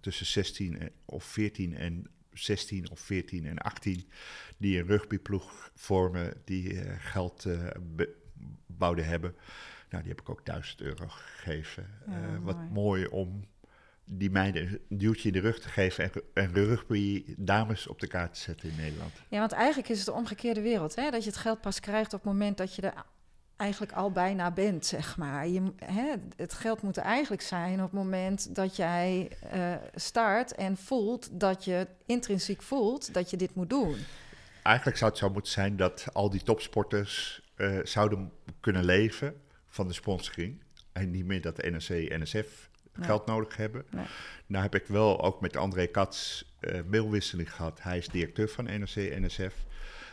tussen 0.00 0.26
16 0.26 0.90
of 1.04 1.24
14 1.24 1.76
en 1.76 2.06
16 2.44 2.90
of 2.90 3.00
14 3.00 3.46
en 3.46 3.58
18 3.58 4.08
die 4.56 4.78
een 4.78 4.86
rugbyploeg 4.86 5.70
vormen, 5.74 6.34
die 6.44 6.72
uh, 6.72 6.92
geld 6.98 7.44
uh, 7.44 7.66
bouwden 8.66 9.04
hebben. 9.04 9.34
Nou, 9.90 10.02
die 10.02 10.12
heb 10.12 10.20
ik 10.20 10.30
ook 10.30 10.46
1000 10.46 10.80
euro 10.80 11.04
gegeven. 11.08 11.86
Ja, 12.06 12.40
wat 12.40 12.70
mooi 12.70 13.06
om 13.06 13.44
die 14.04 14.30
meiden 14.30 14.80
een 14.88 14.98
duwtje 14.98 15.28
in 15.28 15.34
de 15.34 15.40
rug 15.40 15.60
te 15.60 15.68
geven 15.68 16.04
en, 16.04 16.22
en 16.34 16.52
rugby 16.52 17.24
dames 17.36 17.86
op 17.86 18.00
de 18.00 18.06
kaart 18.06 18.34
te 18.34 18.40
zetten 18.40 18.70
in 18.70 18.76
Nederland. 18.76 19.12
Ja, 19.28 19.38
want 19.38 19.52
eigenlijk 19.52 19.88
is 19.88 19.96
het 19.96 20.06
de 20.06 20.12
omgekeerde 20.12 20.60
wereld. 20.60 20.94
Hè? 20.94 21.10
Dat 21.10 21.24
je 21.24 21.30
het 21.30 21.38
geld 21.38 21.60
pas 21.60 21.80
krijgt 21.80 22.12
op 22.14 22.20
het 22.22 22.32
moment 22.32 22.56
dat 22.56 22.74
je 22.74 22.82
er 22.82 23.04
eigenlijk 23.60 23.92
al 23.92 24.10
bijna 24.10 24.50
bent, 24.50 24.86
zeg 24.86 25.16
maar. 25.16 25.48
Je, 25.48 25.72
hè, 25.84 26.14
het 26.36 26.54
geld 26.54 26.82
moet 26.82 26.96
er 26.96 27.02
eigenlijk 27.02 27.42
zijn 27.42 27.74
op 27.74 27.82
het 27.82 27.92
moment 27.92 28.54
dat 28.54 28.76
jij 28.76 29.30
uh, 29.54 29.74
start 29.94 30.54
en 30.54 30.76
voelt 30.76 31.40
dat 31.40 31.64
je 31.64 31.86
intrinsiek 32.06 32.62
voelt 32.62 33.14
dat 33.14 33.30
je 33.30 33.36
dit 33.36 33.54
moet 33.54 33.70
doen. 33.70 33.96
Eigenlijk 34.62 34.96
zou 34.96 35.10
het 35.10 35.20
zo 35.20 35.30
moeten 35.30 35.52
zijn 35.52 35.76
dat 35.76 36.06
al 36.12 36.30
die 36.30 36.42
topsporters 36.42 37.42
uh, 37.56 37.78
zouden 37.82 38.32
kunnen 38.60 38.84
leven 38.84 39.40
van 39.68 39.86
de 39.86 39.94
sponsoring. 39.94 40.62
En 40.92 41.10
niet 41.10 41.24
meer 41.24 41.40
dat 41.40 41.56
de 41.56 41.70
NRC, 41.70 42.18
NSF 42.22 42.68
geld 42.92 43.26
nodig 43.26 43.56
hebben. 43.56 43.84
Nee. 43.90 44.04
Nou 44.46 44.62
heb 44.62 44.74
ik 44.74 44.86
wel 44.86 45.22
ook 45.22 45.40
met 45.40 45.56
André 45.56 45.86
Katz 45.86 46.42
uh, 46.60 46.80
mailwisseling 46.90 47.54
gehad. 47.54 47.82
Hij 47.82 47.98
is 47.98 48.08
directeur 48.08 48.48
van 48.48 48.64
NRC, 48.64 48.94
NSF. 48.94 49.54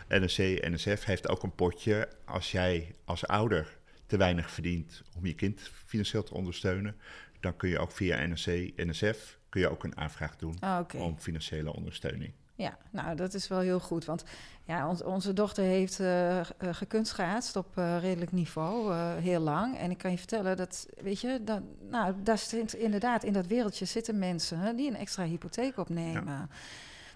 NRC, 0.08 0.38
NSF 0.70 1.06
heeft 1.06 1.30
ook 1.30 1.44
een 1.44 1.56
potje 1.56 2.10
als 2.26 2.52
jij 2.52 2.96
als 3.06 3.28
ouder 3.28 3.78
te 4.06 4.18
weinig 4.18 4.52
verdient 4.52 5.04
om 5.18 5.26
je 5.26 5.34
kind 5.34 5.72
financieel 5.86 6.24
te 6.24 6.34
ondersteunen. 6.34 6.96
Dan 7.40 7.56
kun 7.56 7.70
je 7.70 7.80
ook 7.80 7.92
via 7.92 8.26
NRC, 8.26 8.72
NSF 8.76 9.38
kun 9.50 9.62
je 9.62 9.70
ook 9.70 9.84
een 9.84 9.98
aanvraag 9.98 10.36
doen 10.36 10.58
ah, 10.60 10.80
okay. 10.80 11.02
om 11.02 11.20
financiële 11.20 11.74
ondersteuning. 11.74 12.32
Ja, 12.56 12.78
nou 12.92 13.16
dat 13.16 13.34
is 13.34 13.48
wel 13.48 13.60
heel 13.60 13.80
goed. 13.80 14.06
Want 14.06 14.24
ja, 14.64 14.90
onze 14.90 15.34
dochter 15.34 15.64
heeft 15.64 16.00
uh, 16.00 16.42
gekunstgaatst 16.60 17.56
op 17.56 17.78
uh, 17.78 18.00
redelijk 18.02 18.32
niveau, 18.32 18.96
heel 19.22 19.40
lang. 19.40 19.78
En 19.78 19.92
ik 19.92 19.98
kan 19.98 20.12
je 20.12 20.18
vertellen 20.18 20.58
dat, 20.58 20.88
weet 21.02 21.22
je, 21.22 21.42
dat, 21.44 21.62
nou, 21.90 22.14
daar 22.24 22.38
zit 22.38 22.74
inderdaad 22.74 23.24
in 23.24 23.34
dat 23.34 23.48
wereldje 23.48 23.86
zitten 23.86 24.20
mensen 24.20 24.76
die 24.76 24.90
een 24.90 24.96
extra 24.96 25.24
hypotheek 25.24 25.78
opnemen. 25.78 26.26
Ja. 26.26 26.48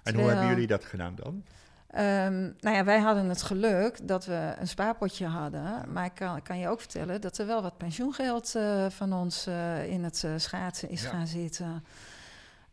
En 0.03 0.15
hoe 0.15 0.29
hebben 0.29 0.47
jullie 0.47 0.67
dat 0.67 0.85
gedaan 0.85 1.15
dan? 1.15 1.43
Um, 1.95 2.55
nou 2.59 2.75
ja, 2.75 2.83
wij 2.83 2.99
hadden 2.99 3.29
het 3.29 3.41
geluk 3.41 4.07
dat 4.07 4.25
we 4.25 4.53
een 4.59 4.67
spaarpotje 4.67 5.25
hadden. 5.25 5.91
Maar 5.93 6.05
ik 6.05 6.13
kan, 6.13 6.41
kan 6.41 6.59
je 6.59 6.67
ook 6.67 6.79
vertellen 6.79 7.21
dat 7.21 7.37
er 7.37 7.45
wel 7.45 7.61
wat 7.61 7.77
pensioengeld 7.77 8.53
uh, 8.57 8.89
van 8.89 9.13
ons 9.13 9.47
uh, 9.47 9.87
in 9.87 10.03
het 10.03 10.23
uh, 10.25 10.31
schaatsen 10.35 10.89
is 10.89 11.03
ja. 11.03 11.09
gaan 11.09 11.27
zitten. 11.27 11.83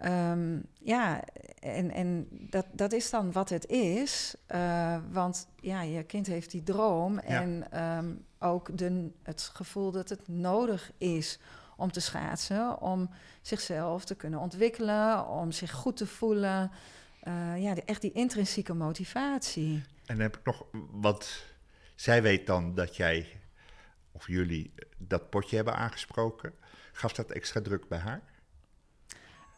Um, 0.05 0.67
ja, 0.79 1.21
en, 1.61 1.91
en 1.91 2.29
dat, 2.31 2.67
dat 2.73 2.93
is 2.93 3.11
dan 3.11 3.33
wat 3.33 3.49
het 3.49 3.67
is. 3.67 4.35
want 5.11 5.47
ja, 5.61 5.83
je 5.83 6.03
kind 6.03 6.27
heeft 6.27 6.51
die 6.51 6.63
droom 6.63 7.15
ja. 7.15 7.21
en 7.23 7.83
um, 7.83 8.25
ook 8.39 8.79
de, 8.79 9.11
het 9.23 9.51
gevoel 9.55 9.91
dat 9.91 10.09
het 10.09 10.29
nodig 10.29 10.91
is 10.99 11.39
om 11.77 11.93
te 11.93 12.01
schaatsen, 12.01 12.81
om 12.81 13.11
zichzelf 13.43 14.05
te 14.05 14.15
kunnen 14.15 14.41
ontwikkelen, 14.41 15.29
om 15.29 15.53
zich 15.53 15.73
goed 15.73 15.97
te 15.97 16.07
voelen 16.07 16.71
uh, 17.25 17.63
ja, 17.63 17.75
echt 17.85 18.01
die 18.01 18.13
intrinsieke 18.13 18.75
motivatie. 18.75 19.73
En 20.07 20.17
dan 20.17 20.21
heb 20.21 20.37
ik 20.37 20.45
nog 20.45 20.67
wat. 20.91 21.45
Zij 21.95 22.23
weet 22.23 22.47
dan 22.47 22.75
dat 22.75 22.97
jij 22.97 23.41
of 24.13 24.27
jullie 24.27 24.75
dat 24.99 25.31
potje 25.31 25.57
hebben 25.57 25.75
aangesproken. 25.75 26.55
Gaf 26.93 27.13
dat 27.13 27.31
extra 27.31 27.61
druk 27.61 27.89
bij 27.89 27.99
haar? 27.99 28.23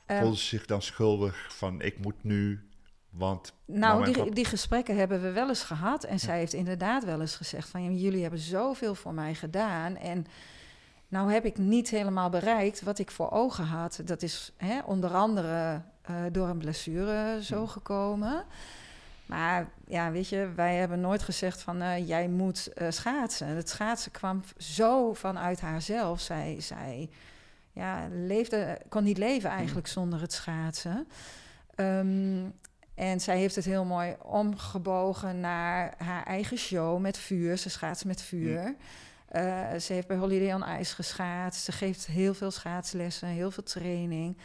Uh, 0.07 0.21
Voelde 0.21 0.37
ze 0.37 0.45
zich 0.45 0.67
dan 0.67 0.83
schuldig 0.83 1.55
van 1.55 1.81
ik 1.81 1.99
moet 1.99 2.25
nu, 2.25 2.69
want... 3.11 3.52
Nou, 3.64 4.12
die, 4.12 4.31
die 4.31 4.45
gesprekken 4.45 4.97
hebben 4.97 5.23
we 5.23 5.31
wel 5.31 5.49
eens 5.49 5.62
gehad. 5.62 6.05
En 6.05 6.12
ja. 6.12 6.19
zij 6.19 6.38
heeft 6.38 6.52
inderdaad 6.52 7.05
wel 7.05 7.21
eens 7.21 7.37
gezegd 7.37 7.69
van... 7.69 7.99
jullie 7.99 8.23
hebben 8.23 8.40
zoveel 8.40 8.95
voor 8.95 9.14
mij 9.14 9.35
gedaan 9.35 9.97
en... 9.97 10.26
Nou 11.09 11.33
heb 11.33 11.45
ik 11.45 11.59
niet 11.59 11.90
helemaal 11.90 12.31
bereikt 12.31 12.83
wat 12.83 12.99
ik 12.99 13.11
voor 13.11 13.31
ogen 13.31 13.64
had. 13.64 14.00
Dat 14.05 14.23
is 14.23 14.52
hè, 14.57 14.81
onder 14.81 15.14
andere 15.14 15.83
uh, 16.11 16.23
door 16.33 16.49
een 16.49 16.59
blessure 16.59 17.45
zo 17.45 17.67
gekomen. 17.67 18.45
Maar 19.26 19.69
ja, 19.87 20.11
weet 20.11 20.29
je, 20.29 20.52
wij 20.55 20.76
hebben 20.76 21.00
nooit 21.00 21.23
gezegd 21.23 21.62
van 21.62 21.83
uh, 21.83 22.09
jij 22.09 22.29
moet 22.29 22.69
uh, 22.75 22.90
schaatsen. 22.90 23.49
Het 23.49 23.69
schaatsen 23.69 24.11
kwam 24.11 24.43
zo 24.57 25.12
vanuit 25.12 25.61
haarzelf. 25.61 26.21
Zij, 26.21 26.57
zij 26.61 27.11
ja, 27.73 28.09
leefde, 28.11 28.81
kon 28.88 29.05
niet 29.05 29.19
leven 29.19 29.50
eigenlijk 29.50 29.87
zonder 29.87 30.21
het 30.21 30.33
schaatsen. 30.33 31.09
Um, 31.76 32.52
en 32.95 33.21
zij 33.21 33.38
heeft 33.38 33.55
het 33.55 33.64
heel 33.64 33.85
mooi 33.85 34.17
omgebogen 34.23 35.40
naar 35.40 35.95
haar 35.99 36.23
eigen 36.23 36.57
show 36.57 37.00
met 37.00 37.19
vuur. 37.19 37.59
Ze 37.59 37.71
schaatst 37.71 38.05
met 38.05 38.23
vuur. 38.23 38.75
Uh, 39.33 39.75
ze 39.75 39.93
heeft 39.93 40.07
bij 40.07 40.17
Holiday 40.17 40.55
on 40.55 40.79
Ice 40.81 40.95
geschaatst. 40.95 41.64
Ze 41.64 41.73
geeft 41.73 42.07
heel 42.07 42.35
veel 42.35 42.50
schaatslessen, 42.50 43.29
heel 43.29 43.50
veel 43.50 43.62
training. 43.62 44.37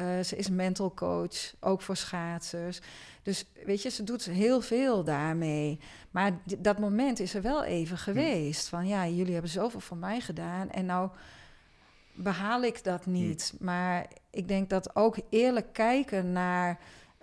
Uh, 0.00 0.20
ze 0.20 0.36
is 0.36 0.50
mental 0.50 0.94
coach, 0.94 1.54
ook 1.60 1.82
voor 1.82 1.96
schaatsers. 1.96 2.80
Dus 3.22 3.44
weet 3.64 3.82
je, 3.82 3.90
ze 3.90 4.04
doet 4.04 4.24
heel 4.24 4.60
veel 4.60 5.04
daarmee. 5.04 5.80
Maar 6.10 6.32
dat 6.58 6.78
moment 6.78 7.20
is 7.20 7.34
er 7.34 7.42
wel 7.42 7.64
even 7.64 7.98
geweest. 7.98 8.68
Van 8.68 8.86
ja, 8.86 9.06
jullie 9.06 9.32
hebben 9.32 9.50
zoveel 9.50 9.80
voor 9.80 9.96
mij 9.96 10.20
gedaan. 10.20 10.70
En 10.70 10.86
nou 10.86 11.10
behaal 12.14 12.62
ik 12.62 12.84
dat 12.84 13.06
niet. 13.06 13.54
Maar 13.60 14.06
ik 14.30 14.48
denk 14.48 14.70
dat 14.70 14.96
ook 14.96 15.16
eerlijk 15.30 15.72
kijken 15.72 16.32
naar 16.32 16.78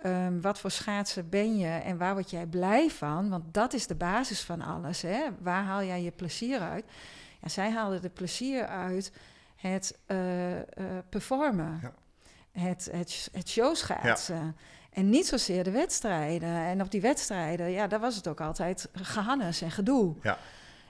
um, 0.06 0.40
wat 0.40 0.58
voor 0.58 0.70
schaatser 0.70 1.28
ben 1.28 1.58
je 1.58 1.68
en 1.68 1.98
waar 1.98 2.12
word 2.14 2.30
jij 2.30 2.46
blij 2.46 2.90
van? 2.90 3.28
Want 3.28 3.54
dat 3.54 3.72
is 3.72 3.86
de 3.86 3.94
basis 3.94 4.40
van 4.40 4.60
alles. 4.62 5.02
Hè? 5.02 5.20
Waar 5.40 5.64
haal 5.64 5.82
jij 5.82 6.02
je 6.02 6.10
plezier 6.10 6.60
uit? 6.60 6.84
Ja, 7.40 7.48
zij 7.48 7.70
haalde 7.70 8.00
er 8.02 8.10
plezier 8.10 8.66
uit 8.66 9.12
het 9.56 9.98
uh, 10.06 10.18
performen, 11.08 11.78
Ja. 11.82 11.92
Het, 12.58 12.88
het, 12.92 13.28
het 13.32 13.48
showschaatsen. 13.48 14.56
En 14.90 15.10
niet 15.10 15.26
zozeer 15.26 15.64
de 15.64 15.70
wedstrijden. 15.70 16.48
En 16.48 16.80
op 16.80 16.90
die 16.90 17.00
wedstrijden, 17.00 17.70
ja, 17.70 17.86
daar 17.86 18.00
was 18.00 18.16
het 18.16 18.28
ook 18.28 18.40
altijd 18.40 18.88
gehannes 18.92 19.60
en 19.60 19.70
gedoe. 19.70 20.14
Ja. 20.22 20.38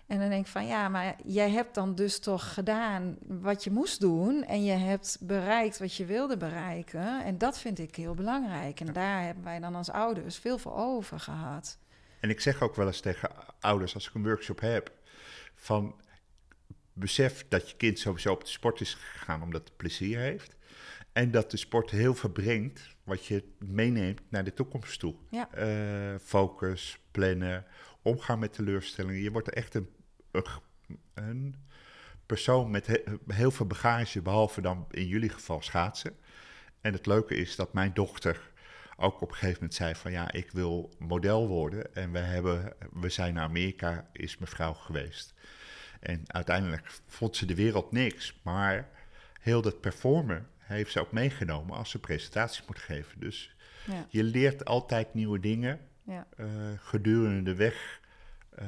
En 0.06 0.18
dan 0.18 0.28
denk 0.28 0.46
ik 0.46 0.52
van 0.52 0.66
ja, 0.66 0.88
maar 0.88 1.16
jij 1.24 1.50
hebt 1.50 1.74
dan 1.74 1.94
dus 1.94 2.18
toch 2.18 2.54
gedaan 2.54 3.16
wat 3.26 3.64
je 3.64 3.70
moest 3.70 4.00
doen. 4.00 4.44
En 4.44 4.64
je 4.64 4.72
hebt 4.72 5.16
bereikt 5.20 5.78
wat 5.78 5.94
je 5.94 6.04
wilde 6.04 6.36
bereiken. 6.36 7.24
En 7.24 7.38
dat 7.38 7.58
vind 7.58 7.78
ik 7.78 7.96
heel 7.96 8.14
belangrijk. 8.14 8.80
En 8.80 8.92
daar 8.92 9.22
hebben 9.22 9.44
wij 9.44 9.60
dan 9.60 9.74
als 9.74 9.90
ouders 9.90 10.38
veel 10.38 10.58
voor 10.58 10.74
over 10.74 11.20
gehad. 11.20 11.78
En 12.20 12.30
ik 12.30 12.40
zeg 12.40 12.62
ook 12.62 12.74
wel 12.74 12.86
eens 12.86 13.00
tegen 13.00 13.30
ouders 13.60 13.94
als 13.94 14.08
ik 14.08 14.14
een 14.14 14.22
workshop 14.22 14.60
heb: 14.60 14.92
van 15.54 15.94
besef 16.92 17.44
dat 17.48 17.70
je 17.70 17.76
kind 17.76 17.98
sowieso 17.98 18.32
op 18.32 18.44
de 18.44 18.50
sport 18.50 18.80
is 18.80 18.94
gegaan 18.94 19.42
omdat 19.42 19.60
het 19.64 19.76
plezier 19.76 20.18
heeft. 20.18 20.56
En 21.14 21.30
dat 21.30 21.50
de 21.50 21.56
sport 21.56 21.90
heel 21.90 22.14
veel 22.14 22.30
brengt 22.30 22.96
wat 23.04 23.26
je 23.26 23.44
meeneemt 23.58 24.20
naar 24.28 24.44
de 24.44 24.54
toekomst 24.54 25.00
toe. 25.00 25.14
Ja. 25.30 25.48
Uh, 25.58 26.18
focus, 26.20 26.98
plannen, 27.10 27.64
omgaan 28.02 28.38
met 28.38 28.52
teleurstellingen. 28.52 29.22
Je 29.22 29.30
wordt 29.30 29.50
echt 29.50 29.74
een, 29.74 29.88
een, 30.30 30.46
een 31.14 31.54
persoon 32.26 32.70
met 32.70 32.86
he, 32.86 33.02
heel 33.26 33.50
veel 33.50 33.66
bagage, 33.66 34.22
behalve 34.22 34.60
dan 34.60 34.86
in 34.90 35.06
jullie 35.06 35.28
geval 35.28 35.62
schaatsen. 35.62 36.16
En 36.80 36.92
het 36.92 37.06
leuke 37.06 37.34
is 37.34 37.56
dat 37.56 37.72
mijn 37.72 37.94
dochter 37.94 38.52
ook 38.96 39.20
op 39.20 39.28
een 39.28 39.34
gegeven 39.34 39.58
moment 39.60 39.74
zei 39.74 39.94
van 39.94 40.12
ja, 40.12 40.32
ik 40.32 40.50
wil 40.50 40.94
model 40.98 41.48
worden. 41.48 41.94
En 41.94 42.12
we, 42.12 42.18
hebben, 42.18 42.72
we 42.92 43.08
zijn 43.08 43.34
naar 43.34 43.44
Amerika, 43.44 44.08
is 44.12 44.38
mevrouw 44.38 44.72
geweest. 44.72 45.34
En 46.00 46.22
uiteindelijk 46.26 47.00
vond 47.06 47.36
ze 47.36 47.46
de 47.46 47.54
wereld 47.54 47.92
niks. 47.92 48.40
Maar 48.42 48.88
heel 49.40 49.62
dat 49.62 49.80
performen 49.80 50.48
heeft 50.64 50.92
ze 50.92 51.00
ook 51.00 51.12
meegenomen 51.12 51.76
als 51.76 51.90
ze 51.90 51.98
presentaties 51.98 52.66
moet 52.66 52.78
geven. 52.78 53.20
Dus 53.20 53.56
Ja. 53.86 54.06
je 54.08 54.22
leert 54.22 54.64
altijd 54.64 55.14
nieuwe 55.14 55.40
dingen 55.40 55.80
Ja. 56.02 56.26
eh, 56.36 56.46
gedurende 56.76 57.42
de 57.50 57.54
weg 57.56 58.00
eh, 58.50 58.66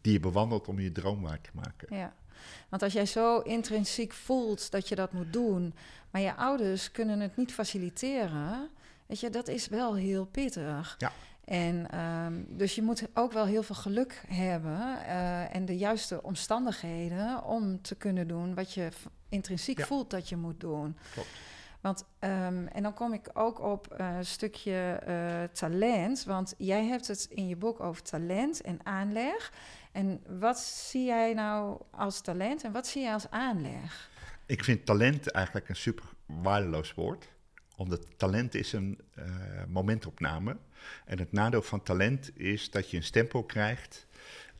die 0.00 0.12
je 0.12 0.20
bewandelt 0.20 0.68
om 0.68 0.80
je 0.80 0.92
droom 0.92 1.22
waar 1.22 1.40
te 1.40 1.50
maken. 1.52 1.96
Ja, 1.96 2.14
want 2.68 2.82
als 2.82 2.92
jij 2.92 3.06
zo 3.06 3.38
intrinsiek 3.38 4.12
voelt 4.12 4.70
dat 4.70 4.88
je 4.88 4.94
dat 4.94 5.12
moet 5.12 5.32
doen, 5.32 5.74
maar 6.10 6.20
je 6.22 6.34
ouders 6.34 6.90
kunnen 6.90 7.20
het 7.20 7.36
niet 7.36 7.52
faciliteren, 7.52 8.68
weet 9.06 9.20
je, 9.20 9.30
dat 9.30 9.48
is 9.48 9.68
wel 9.68 9.94
heel 9.96 10.24
pittig. 10.26 10.94
Ja. 10.98 11.12
En 11.44 11.90
ehm, 11.90 12.42
dus 12.48 12.74
je 12.74 12.82
moet 12.82 13.08
ook 13.14 13.32
wel 13.32 13.46
heel 13.46 13.62
veel 13.62 13.74
geluk 13.74 14.22
hebben 14.28 15.04
eh, 15.06 15.54
en 15.54 15.64
de 15.64 15.76
juiste 15.76 16.22
omstandigheden 16.22 17.44
om 17.44 17.82
te 17.82 17.94
kunnen 17.94 18.28
doen 18.28 18.54
wat 18.54 18.72
je 18.72 18.88
intrinsiek 19.28 19.78
Ja. 19.78 19.84
voelt 19.86 20.10
dat 20.10 20.28
je 20.28 20.36
moet 20.36 20.60
doen. 20.60 20.96
Klopt. 21.12 21.28
Want, 21.80 22.04
ehm, 22.18 22.66
en 22.66 22.82
dan 22.82 22.94
kom 22.94 23.12
ik 23.12 23.30
ook 23.32 23.60
op 23.60 23.86
een 23.96 24.26
stukje 24.26 25.00
eh, 25.06 25.42
talent. 25.52 26.24
Want 26.24 26.54
jij 26.58 26.84
hebt 26.84 27.06
het 27.06 27.26
in 27.30 27.48
je 27.48 27.56
boek 27.56 27.80
over 27.80 28.02
talent 28.02 28.60
en 28.60 28.78
aanleg. 28.82 29.52
En 29.92 30.22
wat 30.38 30.58
zie 30.58 31.04
jij 31.04 31.34
nou 31.34 31.80
als 31.90 32.20
talent 32.20 32.64
en 32.64 32.72
wat 32.72 32.86
zie 32.86 33.02
jij 33.02 33.12
als 33.12 33.30
aanleg? 33.30 34.10
Ik 34.46 34.64
vind 34.64 34.86
talent 34.86 35.30
eigenlijk 35.30 35.68
een 35.68 35.76
super 35.76 36.04
waardeloos 36.26 36.94
woord. 36.94 37.28
Omdat 37.76 38.06
talent 38.18 38.54
is 38.54 38.72
een 38.72 39.00
eh, 39.14 39.24
momentopname. 39.68 40.56
En 41.04 41.18
het 41.18 41.32
nadeel 41.32 41.62
van 41.62 41.82
talent 41.82 42.38
is 42.38 42.70
dat 42.70 42.90
je 42.90 42.96
een 42.96 43.02
stempel 43.02 43.42
krijgt. 43.44 44.06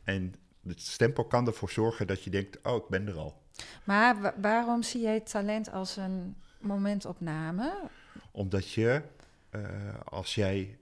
En 0.03 0.35
het 0.67 0.81
stempel 0.81 1.25
kan 1.25 1.47
ervoor 1.47 1.69
zorgen 1.69 2.07
dat 2.07 2.23
je 2.23 2.29
denkt, 2.29 2.61
oh, 2.63 2.75
ik 2.75 2.87
ben 2.89 3.07
er 3.07 3.17
al. 3.17 3.41
Maar 3.83 4.21
wa- 4.21 4.33
waarom 4.41 4.83
zie 4.83 5.01
jij 5.01 5.19
talent 5.19 5.71
als 5.71 5.97
een 5.97 6.35
momentopname? 6.59 7.89
Omdat 8.31 8.71
je, 8.71 9.01
eh, 9.49 9.99
als 10.05 10.35
jij, 10.35 10.77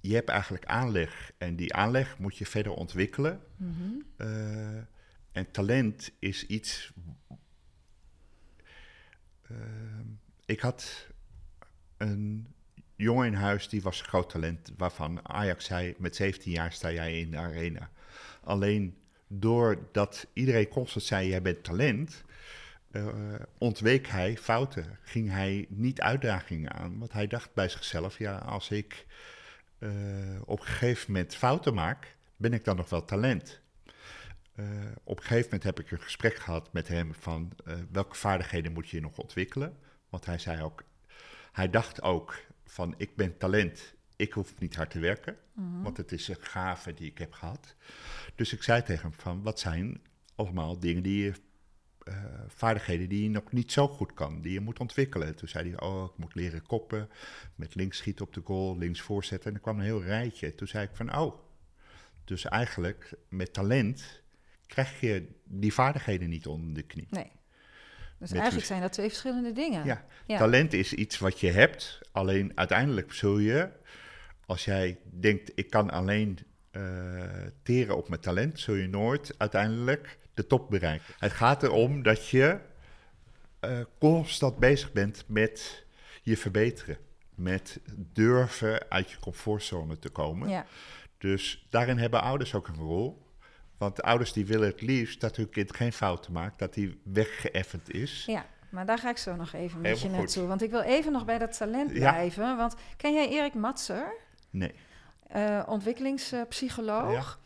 je 0.00 0.14
hebt 0.14 0.28
eigenlijk 0.28 0.64
aanleg. 0.66 1.32
En 1.38 1.56
die 1.56 1.74
aanleg 1.74 2.18
moet 2.18 2.36
je 2.36 2.46
verder 2.46 2.72
ontwikkelen. 2.72 3.40
Mhm. 3.56 3.82
Eh, 4.16 4.76
en 5.32 5.50
talent 5.50 6.10
is 6.18 6.46
iets. 6.46 6.92
ik 10.44 10.60
had 10.60 11.06
een 11.98 12.46
jongen 12.96 13.26
in 13.26 13.34
huis 13.34 13.68
die 13.68 13.82
was 13.82 14.00
groot 14.00 14.30
talent, 14.30 14.72
waarvan 14.76 15.28
Ajax 15.28 15.64
zei: 15.64 15.94
met 15.98 16.16
17 16.16 16.52
jaar 16.52 16.72
sta 16.72 16.92
jij 16.92 17.20
in 17.20 17.30
de 17.30 17.36
arena. 17.36 17.90
Alleen 18.44 18.96
doordat 19.26 20.26
iedereen 20.32 20.68
constant 20.68 21.04
zei: 21.04 21.28
jij 21.28 21.42
bent 21.42 21.64
talent. 21.64 22.24
eh, 22.90 23.06
ontweek 23.58 24.06
hij 24.06 24.36
fouten, 24.36 24.98
ging 25.02 25.30
hij 25.30 25.66
niet 25.68 26.00
uitdagingen 26.00 26.72
aan. 26.72 26.98
Want 26.98 27.12
hij 27.12 27.26
dacht 27.26 27.54
bij 27.54 27.68
zichzelf: 27.68 28.18
ja, 28.18 28.36
als 28.36 28.70
ik 28.70 29.06
eh, 29.78 29.90
op 30.44 30.60
een 30.60 30.66
gegeven 30.66 31.12
moment 31.12 31.34
fouten 31.34 31.74
maak, 31.74 32.16
ben 32.36 32.52
ik 32.52 32.64
dan 32.64 32.76
nog 32.76 32.88
wel 32.90 33.04
talent? 33.04 33.60
Uh, 34.60 34.66
op 35.04 35.16
een 35.16 35.22
gegeven 35.22 35.44
moment 35.44 35.62
heb 35.62 35.80
ik 35.80 35.90
een 35.90 36.00
gesprek 36.00 36.34
gehad 36.36 36.72
met 36.72 36.88
hem 36.88 37.14
van 37.14 37.52
uh, 37.66 37.74
welke 37.92 38.16
vaardigheden 38.16 38.72
moet 38.72 38.88
je 38.88 39.00
nog 39.00 39.18
ontwikkelen. 39.18 39.76
Want 40.08 40.26
hij 40.26 40.38
zei 40.38 40.62
ook, 40.62 40.82
hij 41.58 41.70
dacht 41.70 42.02
ook 42.02 42.40
van 42.64 42.94
ik 42.96 43.16
ben 43.16 43.36
talent, 43.36 43.94
ik 44.16 44.32
hoef 44.32 44.58
niet 44.58 44.76
hard 44.76 44.90
te 44.90 44.98
werken. 44.98 45.36
Mhm. 45.52 45.82
Want 45.82 45.96
het 45.96 46.12
is 46.12 46.28
een 46.28 46.36
gave 46.40 46.94
die 46.94 47.10
ik 47.10 47.18
heb 47.18 47.32
gehad. 47.32 47.74
Dus 48.34 48.52
ik 48.52 48.62
zei 48.62 48.82
tegen 48.82 49.08
hem 49.08 49.18
van 49.20 49.42
wat 49.42 49.60
zijn 49.60 50.00
allemaal 50.34 50.78
dingen 50.78 51.02
die 51.02 51.24
je, 51.24 51.32
uh, 52.08 52.14
vaardigheden 52.46 53.08
die 53.08 53.22
je 53.22 53.30
nog 53.30 53.52
niet 53.52 53.72
zo 53.72 53.88
goed 53.88 54.14
kan, 54.14 54.40
die 54.40 54.52
je 54.52 54.60
moet 54.60 54.78
ontwikkelen. 54.78 55.36
Toen 55.36 55.48
zei 55.48 55.70
hij, 55.70 55.80
oh 55.80 56.04
ik 56.04 56.18
moet 56.18 56.34
leren 56.34 56.62
koppen, 56.62 57.08
met 57.54 57.74
links 57.74 57.96
schieten 57.98 58.24
op 58.24 58.34
de 58.34 58.42
goal, 58.44 58.78
links 58.78 59.00
voorzetten. 59.00 59.50
En 59.50 59.56
er 59.56 59.62
kwam 59.62 59.78
een 59.78 59.84
heel 59.84 60.02
rijtje. 60.02 60.54
Toen 60.54 60.68
zei 60.68 60.84
ik 60.84 60.96
van 60.96 61.16
oh, 61.16 61.38
dus 62.24 62.44
eigenlijk 62.44 63.14
met 63.28 63.52
talent 63.52 64.22
krijg 64.66 65.00
je 65.00 65.28
die 65.44 65.72
vaardigheden 65.72 66.28
niet 66.28 66.46
onder 66.46 66.74
de 66.74 66.82
knie. 66.82 67.06
Nee. 67.10 67.30
Dus 68.18 68.30
eigenlijk 68.30 68.60
dus- 68.60 68.66
zijn 68.66 68.80
dat 68.80 68.92
twee 68.92 69.08
verschillende 69.08 69.52
dingen. 69.52 69.84
Ja. 69.84 70.04
Ja. 70.26 70.38
talent 70.38 70.72
is 70.72 70.92
iets 70.92 71.18
wat 71.18 71.40
je 71.40 71.50
hebt. 71.50 72.00
Alleen 72.12 72.52
uiteindelijk 72.54 73.12
zul 73.12 73.38
je, 73.38 73.68
als 74.46 74.64
jij 74.64 74.98
denkt 75.10 75.52
ik 75.54 75.70
kan 75.70 75.90
alleen 75.90 76.38
eh, 76.70 76.82
teren 77.62 77.96
op 77.96 78.08
mijn 78.08 78.20
talent, 78.20 78.60
zul 78.60 78.74
je 78.74 78.88
nooit 78.88 79.34
uiteindelijk 79.38 80.18
de 80.34 80.46
top 80.46 80.70
bereiken. 80.70 81.14
Het 81.18 81.32
gaat 81.32 81.62
erom 81.62 82.02
dat 82.02 82.28
je 82.28 82.58
eh, 83.60 83.80
constant 83.98 84.58
bezig 84.58 84.92
bent 84.92 85.24
met 85.26 85.84
je 86.22 86.36
verbeteren. 86.36 86.96
Met 87.34 87.80
durven 88.12 88.90
uit 88.90 89.10
je 89.10 89.18
comfortzone 89.18 89.98
te 89.98 90.08
komen. 90.08 90.48
Ja. 90.48 90.66
Dus 91.18 91.66
daarin 91.70 91.98
hebben 91.98 92.22
ouders 92.22 92.54
ook 92.54 92.68
een 92.68 92.74
rol. 92.74 93.26
Want 93.78 93.96
de 93.96 94.02
ouders 94.02 94.32
die 94.32 94.46
willen 94.46 94.68
het 94.68 94.80
liefst 94.80 95.20
dat 95.20 95.36
hun 95.36 95.48
kind 95.48 95.76
geen 95.76 95.92
fouten 95.92 96.32
maakt, 96.32 96.58
dat 96.58 96.74
hij 96.74 96.96
weggeëffend 97.02 97.94
is. 97.94 98.22
ja, 98.26 98.46
maar 98.70 98.86
daar 98.86 98.98
ga 98.98 99.10
ik 99.10 99.16
zo 99.16 99.36
nog 99.36 99.52
even 99.52 99.80
met 99.80 100.00
je 100.00 100.08
naartoe. 100.08 100.46
Want 100.46 100.62
ik 100.62 100.70
wil 100.70 100.80
even 100.80 101.12
nog 101.12 101.24
bij 101.24 101.38
dat 101.38 101.56
talent 101.56 101.90
Ja. 101.90 101.96
blijven. 102.12 102.56
Want 102.56 102.74
ken 102.96 103.12
jij 103.14 103.28
Erik 103.28 103.54
Matser? 103.54 104.14
Nee. 104.50 104.72
eh, 105.28 105.62
ontwikkelingspsycholoog. 105.66 107.38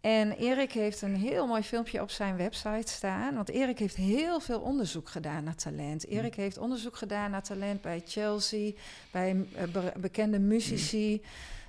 En 0.00 0.32
Erik 0.32 0.72
heeft 0.72 1.02
een 1.02 1.16
heel 1.16 1.46
mooi 1.46 1.62
filmpje 1.62 2.02
op 2.02 2.10
zijn 2.10 2.36
website 2.36 2.92
staan. 2.92 3.34
Want 3.34 3.48
Erik 3.48 3.78
heeft 3.78 3.96
heel 3.96 4.40
veel 4.40 4.60
onderzoek 4.60 5.08
gedaan 5.08 5.44
naar 5.44 5.54
talent. 5.54 6.06
Erik 6.06 6.34
heeft 6.34 6.58
onderzoek 6.58 6.96
gedaan 6.96 7.30
naar 7.30 7.42
talent 7.42 7.80
bij 7.80 8.02
Chelsea, 8.06 8.72
bij 9.10 9.46
eh, 9.54 9.62
be- 9.72 9.92
bekende 10.00 10.38
muzici. 10.38 11.22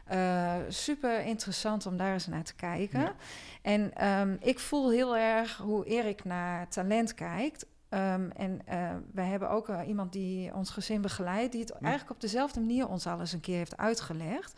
Eh, 0.10 0.56
super 0.69 1.26
interessant 1.26 1.86
om 1.86 1.98
daar 1.98 2.13
eens 2.13 2.28
naar 2.28 2.43
te 2.43 2.56
kijken. 2.56 3.00
Ja. 3.00 3.13
En 3.62 3.93
ehm, 3.93 4.36
ik 4.39 4.60
voel 4.60 4.91
heel 4.91 5.17
erg 5.17 5.58
hoe 5.58 5.86
Erik 5.86 6.24
naar 6.24 6.67
talent 6.67 7.13
kijkt. 7.13 7.65
Ehm, 7.89 8.30
en 8.30 8.62
eh, 8.65 8.89
wij 9.13 9.26
hebben 9.26 9.50
ook 9.50 9.69
eh, 9.69 9.80
iemand 9.88 10.12
die 10.13 10.54
ons 10.54 10.69
gezin 10.69 11.02
begeleidt, 11.02 11.52
die 11.52 11.62
het 11.62 11.72
eigenlijk 11.72 12.12
op 12.12 12.22
dezelfde 12.22 12.60
manier 12.60 12.88
ons 12.88 13.08
al 13.08 13.19
eens 13.19 13.34
een 13.34 13.39
keer 13.39 13.58
heeft 13.58 13.78
uitgelegd. 13.78 14.54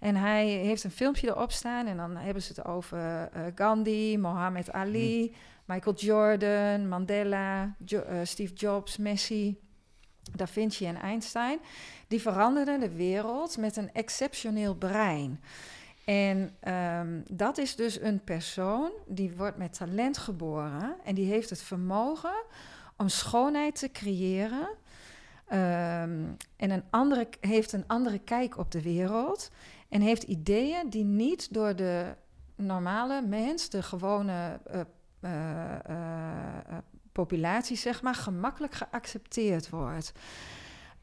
En 0.00 0.16
hij 0.16 0.46
heeft 0.46 0.84
een 0.84 0.90
filmpje 0.90 1.26
erop 1.28 1.52
staan 1.52 1.86
en 1.86 1.96
dan 1.96 2.16
hebben 2.16 2.42
ze 2.42 2.52
het 2.56 2.64
over 2.64 3.30
Gandhi, 3.54 4.18
Mohammed 4.18 4.72
Ali, 4.72 5.34
Michael 5.64 5.96
Jordan, 5.96 6.88
Mandela, 6.88 7.74
Jo- 7.84 8.04
Steve 8.24 8.54
Jobs, 8.54 8.96
Messi, 8.96 9.58
Da 10.34 10.46
Vinci 10.46 10.86
en 10.86 10.96
Einstein. 10.96 11.58
Die 12.08 12.20
veranderden 12.20 12.80
de 12.80 12.90
wereld 12.90 13.56
met 13.56 13.76
een 13.76 13.92
exceptioneel 13.92 14.74
brein. 14.74 15.40
En 16.04 16.56
ehm, 16.60 17.20
dat 17.30 17.58
is 17.58 17.76
dus 17.76 18.00
een 18.00 18.24
persoon 18.24 18.90
die 19.06 19.32
wordt 19.36 19.56
met 19.56 19.78
talent 19.78 20.18
geboren 20.18 20.96
en 21.04 21.14
die 21.14 21.26
heeft 21.26 21.50
het 21.50 21.62
vermogen 21.62 22.44
om 22.96 23.08
schoonheid 23.08 23.78
te 23.78 23.90
creëren. 23.92 24.68
ehm, 25.46 26.24
en 26.56 26.70
een 26.70 26.84
andere, 26.90 27.28
heeft 27.40 27.72
een 27.72 27.84
andere 27.86 28.18
kijk 28.18 28.58
op 28.58 28.70
de 28.70 28.82
wereld. 28.82 29.50
En 29.88 30.00
heeft 30.00 30.22
ideeën 30.22 30.90
die 30.90 31.04
niet 31.04 31.54
door 31.54 31.76
de 31.76 32.14
normale 32.54 33.22
mens, 33.22 33.68
de 33.68 33.82
gewone 33.82 34.60
eh, 34.70 34.80
populatie, 37.16 37.76
zeg 37.76 38.02
maar, 38.02 38.14
gemakkelijk 38.14 38.74
geaccepteerd 38.74 39.70
wordt. 39.70 40.12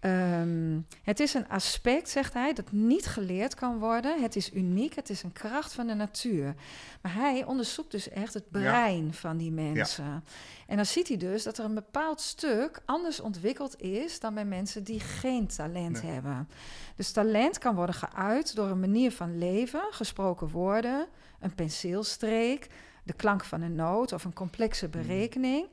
Ehm, 0.03 0.79
het 1.03 1.19
is 1.19 1.33
een 1.33 1.49
aspect, 1.49 2.09
zegt 2.09 2.33
hij, 2.33 2.53
dat 2.53 2.71
niet 2.71 3.05
geleerd 3.05 3.55
kan 3.55 3.79
worden. 3.79 4.21
Het 4.21 4.35
is 4.35 4.53
uniek, 4.53 4.95
het 4.95 5.09
is 5.09 5.23
een 5.23 5.31
kracht 5.31 5.73
van 5.73 5.87
de 5.87 5.93
natuur. 5.93 6.55
Maar 7.01 7.13
hij 7.13 7.45
onderzoekt 7.45 7.91
dus 7.91 8.09
echt 8.09 8.33
het 8.33 8.49
brein 8.51 9.13
van 9.13 9.37
die 9.37 9.51
mensen. 9.51 10.23
En 10.67 10.75
dan 10.75 10.85
ziet 10.85 11.07
hij 11.07 11.17
dus 11.17 11.43
dat 11.43 11.57
er 11.57 11.65
een 11.65 11.73
bepaald 11.73 12.21
stuk 12.21 12.81
anders 12.85 13.19
ontwikkeld 13.19 13.81
is 13.81 14.19
dan 14.19 14.33
bij 14.33 14.45
mensen 14.45 14.83
die 14.83 14.99
geen 14.99 15.47
talent 15.47 16.01
hebben. 16.01 16.49
Dus 16.95 17.11
talent 17.11 17.57
kan 17.57 17.75
worden 17.75 17.95
geuit 17.95 18.55
door 18.55 18.67
een 18.67 18.79
manier 18.79 19.11
van 19.11 19.37
leven, 19.37 19.83
gesproken 19.89 20.49
woorden, 20.49 21.07
een 21.39 21.55
penseelstreek, 21.55 22.67
de 23.03 23.13
klank 23.13 23.43
van 23.43 23.61
een 23.61 23.75
noot 23.75 24.11
of 24.11 24.23
een 24.23 24.33
complexe 24.33 24.87
hmm. 24.91 25.01
berekening. 25.01 25.67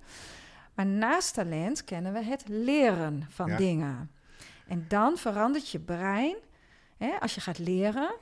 Maar 0.75 0.87
naast 0.87 1.35
talent 1.35 1.85
kennen 1.85 2.13
we 2.13 2.23
het 2.23 2.49
leren 2.49 3.27
van 3.29 3.57
dingen. 3.57 4.11
En 4.67 4.85
dan 4.89 5.17
verandert 5.17 5.69
je 5.69 5.79
brein, 5.79 6.37
hè, 6.97 7.21
als 7.21 7.35
je 7.35 7.41
gaat 7.41 7.59
leren, 7.59 8.15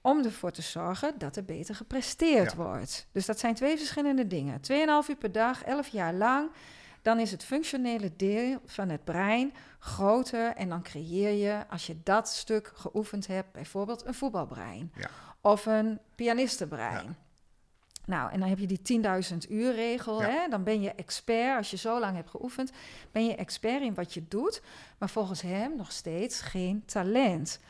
om 0.00 0.24
ervoor 0.24 0.50
te 0.50 0.62
zorgen 0.62 1.18
dat 1.18 1.36
er 1.36 1.44
beter 1.44 1.74
gepresteerd 1.74 2.54
wordt. 2.54 3.06
Dus 3.12 3.26
dat 3.26 3.38
zijn 3.38 3.54
twee 3.54 3.76
verschillende 3.76 4.26
dingen. 4.26 4.60
2,5 4.60 5.08
uur 5.08 5.16
per 5.18 5.32
dag, 5.32 5.62
11 5.62 5.88
jaar 5.88 6.14
lang. 6.14 6.50
Dan 7.02 7.18
is 7.18 7.30
het 7.30 7.44
functionele 7.44 8.12
deel 8.16 8.60
van 8.64 8.88
het 8.88 9.04
brein 9.04 9.52
groter. 9.78 10.54
En 10.54 10.68
dan 10.68 10.82
creëer 10.82 11.30
je, 11.30 11.64
als 11.68 11.86
je 11.86 11.96
dat 12.02 12.28
stuk 12.28 12.72
geoefend 12.74 13.26
hebt, 13.26 13.52
bijvoorbeeld 13.52 14.06
een 14.06 14.14
voetbalbrein. 14.14 14.92
Ja. 14.94 15.10
Of 15.40 15.66
een 15.66 16.00
pianistenbrein. 16.14 17.16
Nou, 18.06 18.32
en 18.32 18.40
dan 18.40 18.48
heb 18.48 18.58
je 18.58 18.66
die 18.66 19.02
10.000 19.32 19.36
uur 19.50 19.74
regel. 19.74 20.22
Hè? 20.22 20.48
Dan 20.48 20.62
ben 20.62 20.80
je 20.80 20.92
expert, 20.92 21.56
als 21.56 21.70
je 21.70 21.76
zo 21.76 22.00
lang 22.00 22.16
hebt 22.16 22.30
geoefend, 22.30 22.72
ben 23.12 23.26
je 23.26 23.34
expert 23.34 23.82
in 23.82 23.94
wat 23.94 24.14
je 24.14 24.22
doet. 24.28 24.62
Maar 24.98 25.10
volgens 25.10 25.42
hem 25.42 25.76
nog 25.76 25.92
steeds 25.92 26.40
geen 26.40 26.82
talent. 26.84 27.60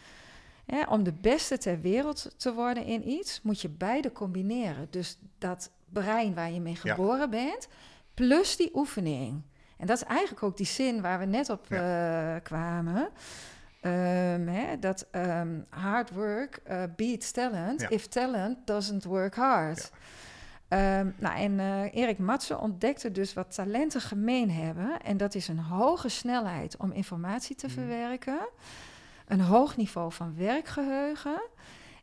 om 0.88 1.02
de 1.02 1.12
beste 1.12 1.58
ter 1.58 1.80
wereld 1.80 2.34
te 2.36 2.52
worden 2.52 2.84
in 2.84 3.08
iets, 3.08 3.40
moet 3.42 3.60
je 3.60 3.68
beide 3.68 4.12
combineren. 4.12 4.86
Dus 4.90 5.18
dat 5.38 5.70
brein 5.92 6.34
waar 6.34 6.50
je 6.50 6.60
mee 6.60 6.76
geboren 6.76 7.30
bent, 7.30 7.68
plus 8.14 8.56
die 8.56 8.70
oefening. 8.74 9.42
En 9.76 9.86
dat 9.86 9.96
is 9.96 10.04
eigenlijk 10.04 10.42
ook 10.42 10.56
die 10.56 10.66
zin 10.66 11.00
waar 11.02 11.18
we 11.18 11.24
net 11.24 11.50
op 11.50 11.66
uh, 11.68 12.34
kwamen. 12.42 13.08
Um, 13.82 14.48
hè, 14.48 14.78
dat 14.78 15.06
um, 15.12 15.66
hard 15.68 16.10
work 16.10 16.60
uh, 16.70 16.82
beats 16.96 17.30
talent 17.30 17.86
if 17.90 18.06
talent 18.06 18.66
doesn't 18.66 19.04
work 19.04 19.34
hard. 19.34 19.90
Um, 20.76 21.14
nou, 21.18 21.36
en 21.36 21.52
uh, 21.52 21.94
Erik 21.94 22.18
Matsen 22.18 22.60
ontdekte 22.60 23.12
dus 23.12 23.34
wat 23.34 23.54
talenten 23.54 24.00
gemeen 24.00 24.50
hebben. 24.50 25.02
En 25.02 25.16
dat 25.16 25.34
is 25.34 25.48
een 25.48 25.58
hoge 25.58 26.08
snelheid 26.08 26.76
om 26.76 26.92
informatie 26.92 27.56
te 27.56 27.66
mm. 27.66 27.72
verwerken, 27.72 28.48
een 29.26 29.40
hoog 29.40 29.76
niveau 29.76 30.12
van 30.12 30.36
werkgeheugen 30.36 31.42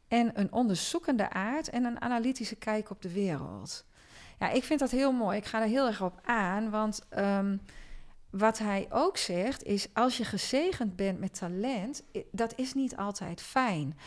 en 0.08 0.40
een 0.40 0.52
onderzoekende 0.52 1.30
aard 1.30 1.70
en 1.70 1.84
een 1.84 2.02
analytische 2.02 2.56
kijk 2.56 2.90
op 2.90 3.02
de 3.02 3.14
wereld. 3.14 3.86
Ja, 4.40 4.50
ik 4.50 4.64
vind 4.64 4.80
dat 4.80 4.92
heel 4.92 5.12
mooi. 5.12 5.38
Ik 5.38 5.46
ga 5.46 5.62
er 5.62 5.68
heel 5.68 5.88
erg 5.88 6.02
op 6.02 6.20
aan, 6.24 6.70
want 6.70 7.02
um, 7.18 7.62
wat 8.30 8.58
hij 8.58 8.88
ook 8.90 9.18
zegt 9.18 9.64
is: 9.64 9.88
als 9.94 10.18
je 10.18 10.26
gezegend 10.26 10.96
bent 10.96 11.20
met 11.20 11.38
talent, 11.38 12.04
dat 12.32 12.54
is 12.56 12.74
niet 12.74 12.98
altijd 12.98 13.42
fijn. 13.42 13.98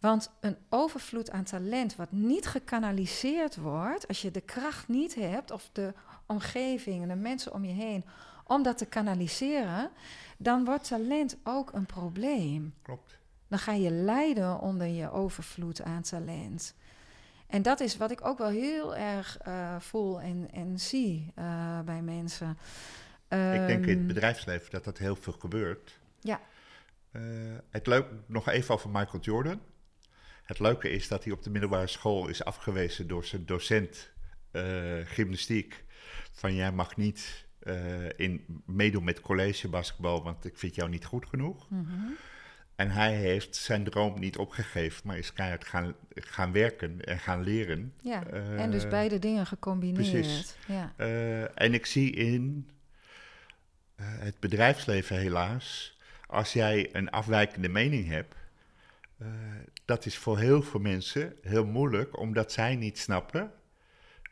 Want 0.00 0.30
een 0.40 0.56
overvloed 0.68 1.30
aan 1.30 1.44
talent 1.44 1.96
wat 1.96 2.12
niet 2.12 2.46
gekanaliseerd 2.46 3.56
wordt, 3.56 4.08
als 4.08 4.22
je 4.22 4.30
de 4.30 4.40
kracht 4.40 4.88
niet 4.88 5.14
hebt, 5.14 5.50
of 5.50 5.70
de 5.72 5.94
omgeving 6.26 7.02
en 7.02 7.08
de 7.08 7.14
mensen 7.14 7.52
om 7.52 7.64
je 7.64 7.72
heen, 7.72 8.04
om 8.44 8.62
dat 8.62 8.78
te 8.78 8.86
kanaliseren, 8.86 9.90
dan 10.36 10.64
wordt 10.64 10.88
talent 10.88 11.36
ook 11.44 11.72
een 11.72 11.86
probleem. 11.86 12.74
Klopt. 12.82 13.18
Dan 13.48 13.58
ga 13.58 13.72
je 13.72 13.90
lijden 13.90 14.60
onder 14.60 14.86
je 14.86 15.10
overvloed 15.10 15.82
aan 15.82 16.02
talent. 16.02 16.74
En 17.46 17.62
dat 17.62 17.80
is 17.80 17.96
wat 17.96 18.10
ik 18.10 18.26
ook 18.26 18.38
wel 18.38 18.48
heel 18.48 18.96
erg 18.96 19.38
uh, 19.46 19.80
voel 19.80 20.20
en, 20.20 20.48
en 20.52 20.78
zie 20.78 21.32
uh, 21.38 21.80
bij 21.80 22.02
mensen. 22.02 22.58
ik 23.28 23.66
denk 23.66 23.84
in 23.84 23.88
het 23.88 23.98
ehm, 23.98 24.06
bedrijfsleven 24.06 24.70
dat 24.70 24.84
dat 24.84 24.98
heel 24.98 25.16
veel 25.16 25.32
gebeurt. 25.32 25.98
Ja. 26.20 26.40
Uh, 27.12 27.22
het 27.70 27.86
leuk 27.86 28.06
nog 28.26 28.48
even 28.48 28.74
over 28.74 28.90
Michael 28.90 29.22
Jordan. 29.22 29.60
Het 30.48 30.58
leuke 30.58 30.90
is 30.90 31.08
dat 31.08 31.24
hij 31.24 31.32
op 31.32 31.42
de 31.42 31.50
middelbare 31.50 31.86
school 31.86 32.28
is 32.28 32.44
afgewezen 32.44 33.06
door 33.06 33.24
zijn 33.24 33.46
docent 33.46 34.10
uh, 34.52 34.62
gymnastiek. 35.04 35.84
Van 36.32 36.54
jij 36.54 36.72
mag 36.72 36.96
niet 36.96 37.46
uh, 37.62 38.08
in, 38.16 38.62
meedoen 38.66 39.04
met 39.04 39.20
collegebasketbal, 39.20 40.22
want 40.22 40.44
ik 40.44 40.58
vind 40.58 40.74
jou 40.74 40.88
niet 40.88 41.04
goed 41.04 41.26
genoeg. 41.26 41.70
Mm 41.70 41.86
-hmm. 41.86 42.16
En 42.76 42.90
hij 42.90 43.14
heeft 43.14 43.56
zijn 43.56 43.84
droom 43.84 44.20
niet 44.20 44.36
opgegeven, 44.36 45.06
maar 45.06 45.18
is 45.18 45.32
keihard 45.32 45.64
gaan, 45.64 45.94
gaan 46.14 46.52
werken 46.52 47.04
en 47.04 47.18
gaan 47.18 47.42
leren. 47.42 47.94
Ja, 48.00 48.32
uh, 48.32 48.60
en 48.60 48.70
dus 48.70 48.88
beide 48.88 49.18
dingen 49.18 49.46
gecombineerd. 49.46 50.10
Precies. 50.10 50.54
Ja. 50.66 50.92
en 51.54 51.74
ik 51.74 51.86
zie 51.86 52.10
in 52.12 52.70
het 53.96 54.40
bedrijfsleven 54.40 55.16
helaas, 55.16 55.98
als 56.26 56.52
jij 56.52 56.88
een 56.92 57.10
afwijkende 57.10 57.68
mening 57.68 58.08
hebt, 58.08 58.34
uh, 59.22 59.28
dat 59.88 60.06
is 60.06 60.16
voor 60.16 60.38
heel 60.38 60.62
veel 60.62 60.80
mensen 60.80 61.36
heel 61.42 61.66
moeilijk, 61.66 62.18
omdat 62.18 62.52
zij 62.52 62.76
niet 62.76 62.98
snappen 62.98 63.52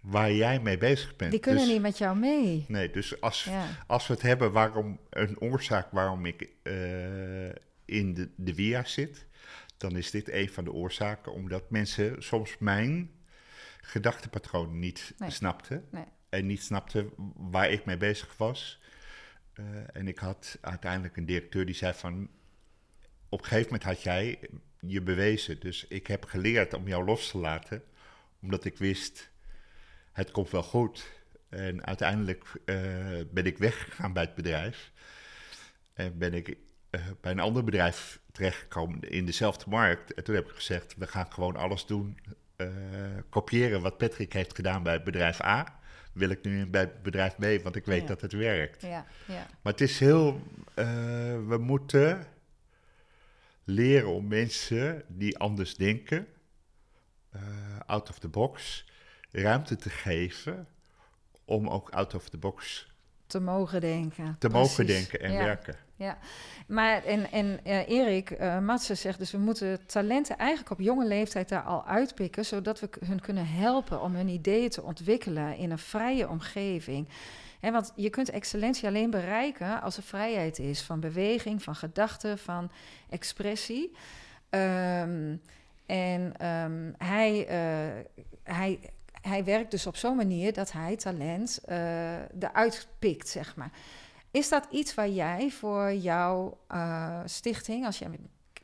waar 0.00 0.32
jij 0.32 0.60
mee 0.60 0.78
bezig 0.78 1.16
bent. 1.16 1.30
Die 1.30 1.40
kunnen 1.40 1.62
dus 1.62 1.72
niet 1.72 1.82
met 1.82 1.98
jou 1.98 2.18
mee. 2.18 2.64
Nee, 2.68 2.90
dus 2.90 3.20
als, 3.20 3.48
als 3.86 4.06
we 4.06 4.12
het 4.12 4.22
hebben 4.22 4.52
waarom 4.52 5.00
een 5.10 5.40
oorzaak 5.40 5.90
waarom 5.90 6.26
ik 6.26 6.48
uh, 6.62 7.48
in 7.84 8.14
de, 8.14 8.28
de 8.36 8.54
via 8.54 8.84
zit, 8.84 9.26
dan 9.76 9.96
is 9.96 10.10
dit 10.10 10.30
een 10.30 10.48
van 10.48 10.64
de 10.64 10.72
oorzaken, 10.72 11.32
omdat 11.32 11.70
mensen 11.70 12.22
soms 12.22 12.58
mijn 12.58 13.10
gedachtepatroon 13.80 14.78
niet 14.78 15.14
nee. 15.18 15.30
snapten. 15.30 15.84
Nee. 15.90 16.04
En 16.28 16.46
niet 16.46 16.62
snapten 16.62 17.10
waar 17.36 17.70
ik 17.70 17.84
mee 17.84 17.96
bezig 17.96 18.36
was. 18.36 18.80
Uh, 19.54 19.66
en 19.92 20.08
ik 20.08 20.18
had 20.18 20.58
uiteindelijk 20.60 21.16
een 21.16 21.26
directeur 21.26 21.66
die 21.66 21.74
zei 21.74 21.94
van... 21.94 22.28
Op 23.28 23.38
een 23.38 23.46
gegeven 23.46 23.72
moment 23.72 23.82
had 23.84 24.02
jij 24.02 24.38
je 24.88 25.02
bewezen. 25.02 25.60
Dus 25.60 25.86
ik 25.88 26.06
heb 26.06 26.24
geleerd 26.24 26.74
om 26.74 26.88
jou 26.88 27.04
los 27.04 27.30
te 27.30 27.38
laten, 27.38 27.82
omdat 28.42 28.64
ik 28.64 28.78
wist, 28.78 29.30
het 30.12 30.30
komt 30.30 30.50
wel 30.50 30.62
goed. 30.62 31.14
En 31.48 31.86
uiteindelijk 31.86 32.44
uh, 32.64 32.76
ben 33.30 33.44
ik 33.44 33.58
weggegaan 33.58 34.12
bij 34.12 34.22
het 34.22 34.34
bedrijf. 34.34 34.92
En 35.92 36.18
ben 36.18 36.34
ik 36.34 36.48
uh, 36.48 37.00
bij 37.20 37.32
een 37.32 37.40
ander 37.40 37.64
bedrijf 37.64 38.20
terechtgekomen 38.32 39.00
in 39.00 39.26
dezelfde 39.26 39.70
markt. 39.70 40.14
En 40.14 40.24
toen 40.24 40.34
heb 40.34 40.48
ik 40.48 40.54
gezegd, 40.54 40.94
we 40.96 41.06
gaan 41.06 41.32
gewoon 41.32 41.56
alles 41.56 41.86
doen, 41.86 42.18
uh, 42.56 42.68
kopiëren 43.28 43.80
wat 43.80 43.98
Patrick 43.98 44.32
heeft 44.32 44.54
gedaan 44.54 44.82
bij 44.82 45.02
bedrijf 45.02 45.42
A. 45.42 45.78
Wil 46.12 46.30
ik 46.30 46.44
nu 46.44 46.66
bij 46.66 46.92
bedrijf 47.02 47.34
B, 47.34 47.62
want 47.62 47.76
ik 47.76 47.84
weet 47.84 48.00
ja. 48.00 48.06
dat 48.06 48.20
het 48.20 48.32
werkt. 48.32 48.82
Ja, 48.82 49.06
ja. 49.26 49.46
Maar 49.62 49.72
het 49.72 49.80
is 49.80 49.98
heel, 49.98 50.42
we 51.46 51.56
moeten 51.60 52.26
leren 53.66 54.08
om 54.08 54.28
mensen 54.28 55.02
die 55.08 55.38
anders 55.38 55.76
denken, 55.76 56.26
uh, 57.36 57.42
out 57.86 58.08
of 58.08 58.18
the 58.18 58.28
box, 58.28 58.84
ruimte 59.30 59.76
te 59.76 59.90
geven 59.90 60.66
om 61.44 61.68
ook 61.68 61.90
out 61.90 62.14
of 62.14 62.28
the 62.28 62.38
box 62.38 62.86
te 63.26 63.40
mogen 63.40 63.80
denken. 63.80 64.36
Te 64.38 64.48
mogen 64.48 64.86
denken 64.86 65.20
en 65.20 65.32
werken. 65.32 65.76
Ja, 65.96 66.18
maar 66.66 67.04
en, 67.04 67.30
en 67.30 67.60
uh, 67.66 67.88
Erik 67.88 68.30
uh, 68.30 68.58
Matsen 68.58 68.96
zegt 68.96 69.18
dus 69.18 69.30
we 69.30 69.38
moeten 69.38 69.86
talenten 69.86 70.38
eigenlijk 70.38 70.70
op 70.70 70.80
jonge 70.80 71.06
leeftijd 71.06 71.48
daar 71.48 71.62
al 71.62 71.86
uitpikken, 71.86 72.44
zodat 72.44 72.80
we 72.80 72.88
hun 73.04 73.20
kunnen 73.20 73.46
helpen 73.46 74.00
om 74.00 74.14
hun 74.14 74.28
ideeën 74.28 74.70
te 74.70 74.82
ontwikkelen 74.82 75.56
in 75.56 75.70
een 75.70 75.78
vrije 75.78 76.28
omgeving 76.28 77.08
want 77.72 77.92
je 77.94 78.10
kunt 78.10 78.30
excellentie 78.30 78.88
alleen 78.88 79.10
bereiken 79.10 79.82
als 79.82 79.96
er 79.96 80.02
vrijheid 80.02 80.58
is 80.58 80.82
van 80.82 81.00
beweging, 81.00 81.62
van 81.62 81.74
gedachten, 81.74 82.38
van 82.38 82.70
expressie. 83.10 83.96
Um, 84.50 85.40
en 85.86 86.46
um, 86.46 86.94
hij, 86.98 87.38
uh, 87.40 88.04
hij, 88.42 88.78
hij 89.20 89.44
werkt 89.44 89.70
dus 89.70 89.86
op 89.86 89.96
zo'n 89.96 90.16
manier 90.16 90.52
dat 90.52 90.72
hij 90.72 90.96
talent 90.96 91.60
uh, 91.68 92.14
eruit 92.38 92.88
pikt, 92.98 93.28
zeg 93.28 93.56
maar. 93.56 93.70
Is 94.30 94.48
dat 94.48 94.66
iets 94.70 94.94
waar 94.94 95.08
jij 95.08 95.50
voor 95.50 95.94
jouw 95.94 96.58
uh, 96.72 97.20
stichting, 97.24 97.86
als 97.86 97.98
jij 97.98 98.10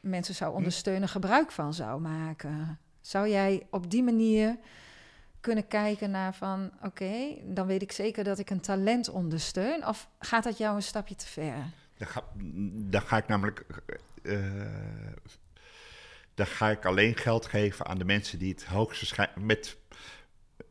mensen 0.00 0.34
zou 0.34 0.50
hm. 0.50 0.56
ondersteunen, 0.56 1.08
gebruik 1.08 1.50
van 1.50 1.74
zou 1.74 2.00
maken? 2.00 2.78
Zou 3.00 3.28
jij 3.28 3.66
op 3.70 3.90
die 3.90 4.02
manier 4.02 4.56
kunnen 5.42 5.68
kijken 5.68 6.10
naar 6.10 6.34
van 6.34 6.70
oké, 6.82 7.36
dan 7.44 7.66
weet 7.66 7.82
ik 7.82 7.92
zeker 7.92 8.24
dat 8.24 8.38
ik 8.38 8.50
een 8.50 8.60
talent 8.60 9.08
ondersteun? 9.08 9.86
Of 9.86 10.08
gaat 10.18 10.44
dat 10.44 10.58
jou 10.58 10.76
een 10.76 10.82
stapje 10.82 11.14
te 11.14 11.26
ver? 11.26 11.54
Dan 11.98 12.08
ga, 12.08 12.24
dan 12.90 13.02
ga 13.02 13.16
ik 13.16 13.26
namelijk. 13.26 13.66
Uh, 14.22 14.66
dan 16.34 16.46
ga 16.46 16.70
ik 16.70 16.84
alleen 16.84 17.16
geld 17.16 17.46
geven 17.46 17.86
aan 17.86 17.98
de 17.98 18.04
mensen 18.04 18.38
die 18.38 18.52
het 18.52 18.64
hoogste 18.64 19.28
met 19.34 19.76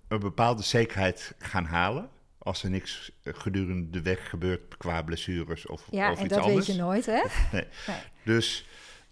een 0.08 0.20
bepaalde 0.20 0.64
zekerheid 0.64 1.34
gaan 1.40 1.66
halen. 1.66 2.10
Als 2.38 2.64
er 2.64 2.70
niks 2.70 3.12
gedurende 3.24 3.90
de 3.90 4.02
weg 4.02 4.30
gebeurt 4.30 4.78
qua 4.78 5.02
blessures 5.02 5.68
of, 5.68 5.88
ja, 5.92 6.12
of 6.12 6.18
en 6.18 6.26
iets 6.26 6.34
dat 6.34 6.44
anders. 6.44 6.68
weet 6.68 6.76
je 6.76 6.82
nooit, 6.82 7.06
hè? 7.06 7.22
Nee. 7.58 7.68
Nee. 7.88 7.98
Dus 8.24 8.66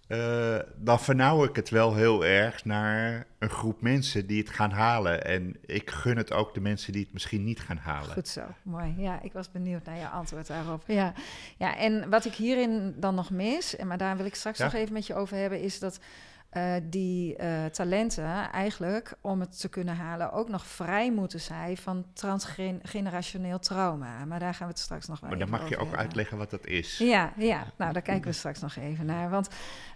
eh, 0.10 0.56
dan 0.76 1.00
vernauw 1.00 1.44
ik 1.44 1.56
het 1.56 1.70
wel 1.70 1.96
heel 1.96 2.26
erg 2.26 2.66
naar 2.66 3.26
een 3.40 3.50
groep 3.50 3.82
mensen 3.82 4.28
die 4.28 4.40
het 4.42 4.50
gaan 4.50 4.72
halen. 4.72 5.26
En 5.26 5.56
ik 5.66 5.90
gun 5.90 6.18
het 6.18 6.32
ook 6.34 6.54
de 6.54 6.62
mensen 6.62 6.94
die 6.94 7.04
het 7.04 7.14
misschien 7.14 7.44
niet 7.44 7.60
gaan 7.60 7.78
halen. 7.78 8.12
Goed 8.14 8.28
zo, 8.28 8.42
mooi. 8.64 8.94
Ja, 8.98 9.22
ik 9.22 9.34
was 9.34 9.52
benieuwd 9.52 9.86
naar 9.86 9.98
je 9.98 10.08
antwoord 10.08 10.48
daarop. 10.48 10.84
Ja, 10.88 11.14
ja 11.58 11.78
en 11.78 12.10
wat 12.10 12.26
ik 12.26 12.34
hierin 12.34 12.94
dan 12.98 13.16
nog 13.16 13.30
mis, 13.30 13.76
en 13.76 13.88
maar 13.88 13.98
daar 13.98 14.18
wil 14.18 14.26
ik 14.26 14.36
straks 14.36 14.58
Ja. 14.58 14.64
nog 14.64 14.74
even 14.74 14.94
met 14.94 15.08
je 15.08 15.16
over 15.16 15.38
hebben, 15.38 15.62
is 15.62 15.80
dat 15.80 16.00
eh, 16.50 16.74
die 16.84 17.36
eh, 17.36 17.66
talenten 17.66 18.52
eigenlijk, 18.52 19.14
om 19.22 19.40
het 19.40 19.60
te 19.60 19.70
kunnen 19.70 19.96
halen, 19.96 20.32
ook 20.32 20.50
nog 20.50 20.66
vrij 20.66 21.12
moeten 21.12 21.40
zijn 21.40 21.78
van 21.78 22.06
transgenerationeel 22.14 23.60
trauma. 23.60 24.26
Maar 24.26 24.40
daar 24.40 24.54
gaan 24.54 24.68
we 24.68 24.74
het 24.74 24.82
straks 24.82 25.08
nog 25.08 25.20
wel 25.20 25.30
Maar 25.30 25.40
dan 25.40 25.50
mag 25.50 25.70
je 25.70 25.76
ook 25.76 25.82
hebben. 25.82 26.00
uitleggen 26.00 26.38
wat 26.38 26.50
dat 26.50 26.66
is. 26.66 26.98
Ja, 26.98 27.34
ja, 27.38 27.64
nou 27.78 27.94
daar 27.94 28.02
kijken 28.02 28.30
we 28.32 28.38
straks 28.44 28.60
nog 28.60 28.76
even 28.76 29.06
naar. 29.06 29.30
Want 29.30 29.48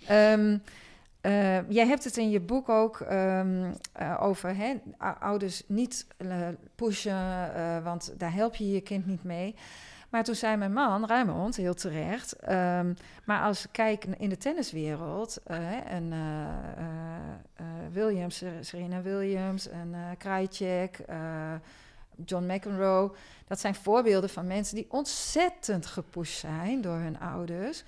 ehm, 0.08 0.58
eh, 1.22 1.70
jij 1.70 1.88
hebt 1.88 2.04
het 2.04 2.18
in 2.18 2.30
je 2.30 2.40
boek 2.40 2.70
ook 2.70 3.00
ehm, 3.00 3.72
eh, 3.94 4.18
over 4.22 4.56
hè, 4.56 4.74
ou- 4.98 5.20
ouders 5.20 5.64
niet 5.68 6.08
pushen, 6.76 7.84
want 7.84 8.14
daar 8.18 8.34
help 8.34 8.56
je 8.56 8.72
je 8.72 8.82
kind 8.82 9.06
niet 9.06 9.24
mee. 9.24 9.56
Maar 10.14 10.24
toen 10.24 10.36
zei 10.36 10.56
mijn 10.58 10.74
man, 10.74 11.06
Ruimond, 11.08 11.56
heel 11.56 11.74
terecht. 11.74 12.34
ehm, 12.34 12.94
maar 13.24 13.42
als 13.42 13.64
ik 13.66 13.70
kijk 13.72 14.06
in 14.06 14.30
de 14.30 14.38
tenniswereld, 14.38 15.40
hè, 15.44 15.78
en 15.80 16.12
eh, 16.12 16.48
eh, 17.56 17.66
Williams, 17.92 18.38
Ser- 18.38 18.66
Serena 18.66 19.02
Williams 19.02 19.68
en 19.68 19.96
Krajicek, 20.18 21.00
John 22.26 22.52
McEnroe, 22.52 23.12
dat 23.48 23.60
zijn 23.60 23.76
voorbeelden 23.76 24.30
van 24.30 24.48
mensen 24.48 24.76
die 24.76 24.86
ontzettend 24.90 25.86
gepusht 25.86 26.40
zijn 26.40 26.82
door 26.82 26.98
hun 26.98 27.20
ouders. 27.20 27.84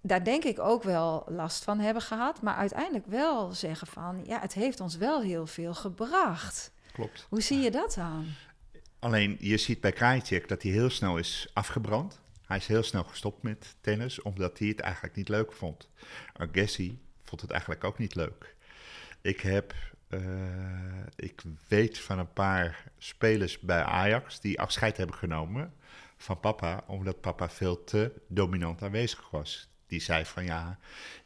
Daar 0.00 0.24
denk 0.24 0.44
ik 0.44 0.58
ook 0.58 0.82
wel 0.82 1.24
last 1.26 1.64
van 1.64 1.78
hebben 1.78 2.02
gehad, 2.02 2.42
maar 2.42 2.54
uiteindelijk 2.54 3.06
wel 3.06 3.52
zeggen 3.52 3.86
van, 3.86 4.20
ja, 4.24 4.40
het 4.40 4.52
heeft 4.52 4.80
ons 4.80 4.96
wel 4.96 5.20
heel 5.20 5.46
veel 5.46 5.74
gebracht. 5.74 6.70
Klopt. 6.92 7.26
Hoe 7.28 7.40
zie 7.40 7.60
je 7.60 7.70
dat 7.70 7.94
dan? 7.94 8.26
Alleen 8.98 9.36
je 9.40 9.56
ziet 9.56 9.80
bij 9.80 9.92
Krajicek 9.92 10.48
dat 10.48 10.62
hij 10.62 10.72
heel 10.72 10.90
snel 10.90 11.18
is 11.18 11.50
afgebrand. 11.52 12.20
Hij 12.46 12.56
is 12.56 12.66
heel 12.66 12.82
snel 12.82 13.04
gestopt 13.04 13.42
met 13.42 13.76
tennis, 13.80 14.22
omdat 14.22 14.58
hij 14.58 14.68
het 14.68 14.80
eigenlijk 14.80 15.16
niet 15.16 15.28
leuk 15.28 15.52
vond. 15.52 15.88
Agassi 16.32 16.98
vond 17.22 17.40
het 17.40 17.50
eigenlijk 17.50 17.84
ook 17.84 17.98
niet 17.98 18.14
leuk. 18.14 18.56
Ik 19.20 19.40
heb, 19.40 19.74
eh, 20.08 20.20
ik 21.16 21.42
weet 21.68 21.98
van 21.98 22.18
een 22.18 22.32
paar 22.32 22.84
spelers 22.98 23.60
bij 23.60 23.82
Ajax 23.82 24.40
die 24.40 24.60
afscheid 24.60 24.96
hebben 24.96 25.16
genomen 25.16 25.74
van 26.16 26.40
papa, 26.40 26.84
omdat 26.86 27.20
papa 27.20 27.50
veel 27.50 27.84
te 27.84 28.12
dominant 28.28 28.82
aanwezig 28.82 29.30
was. 29.30 29.68
Die 29.86 30.00
zei 30.00 30.24
van 30.24 30.44
ja, 30.44 30.78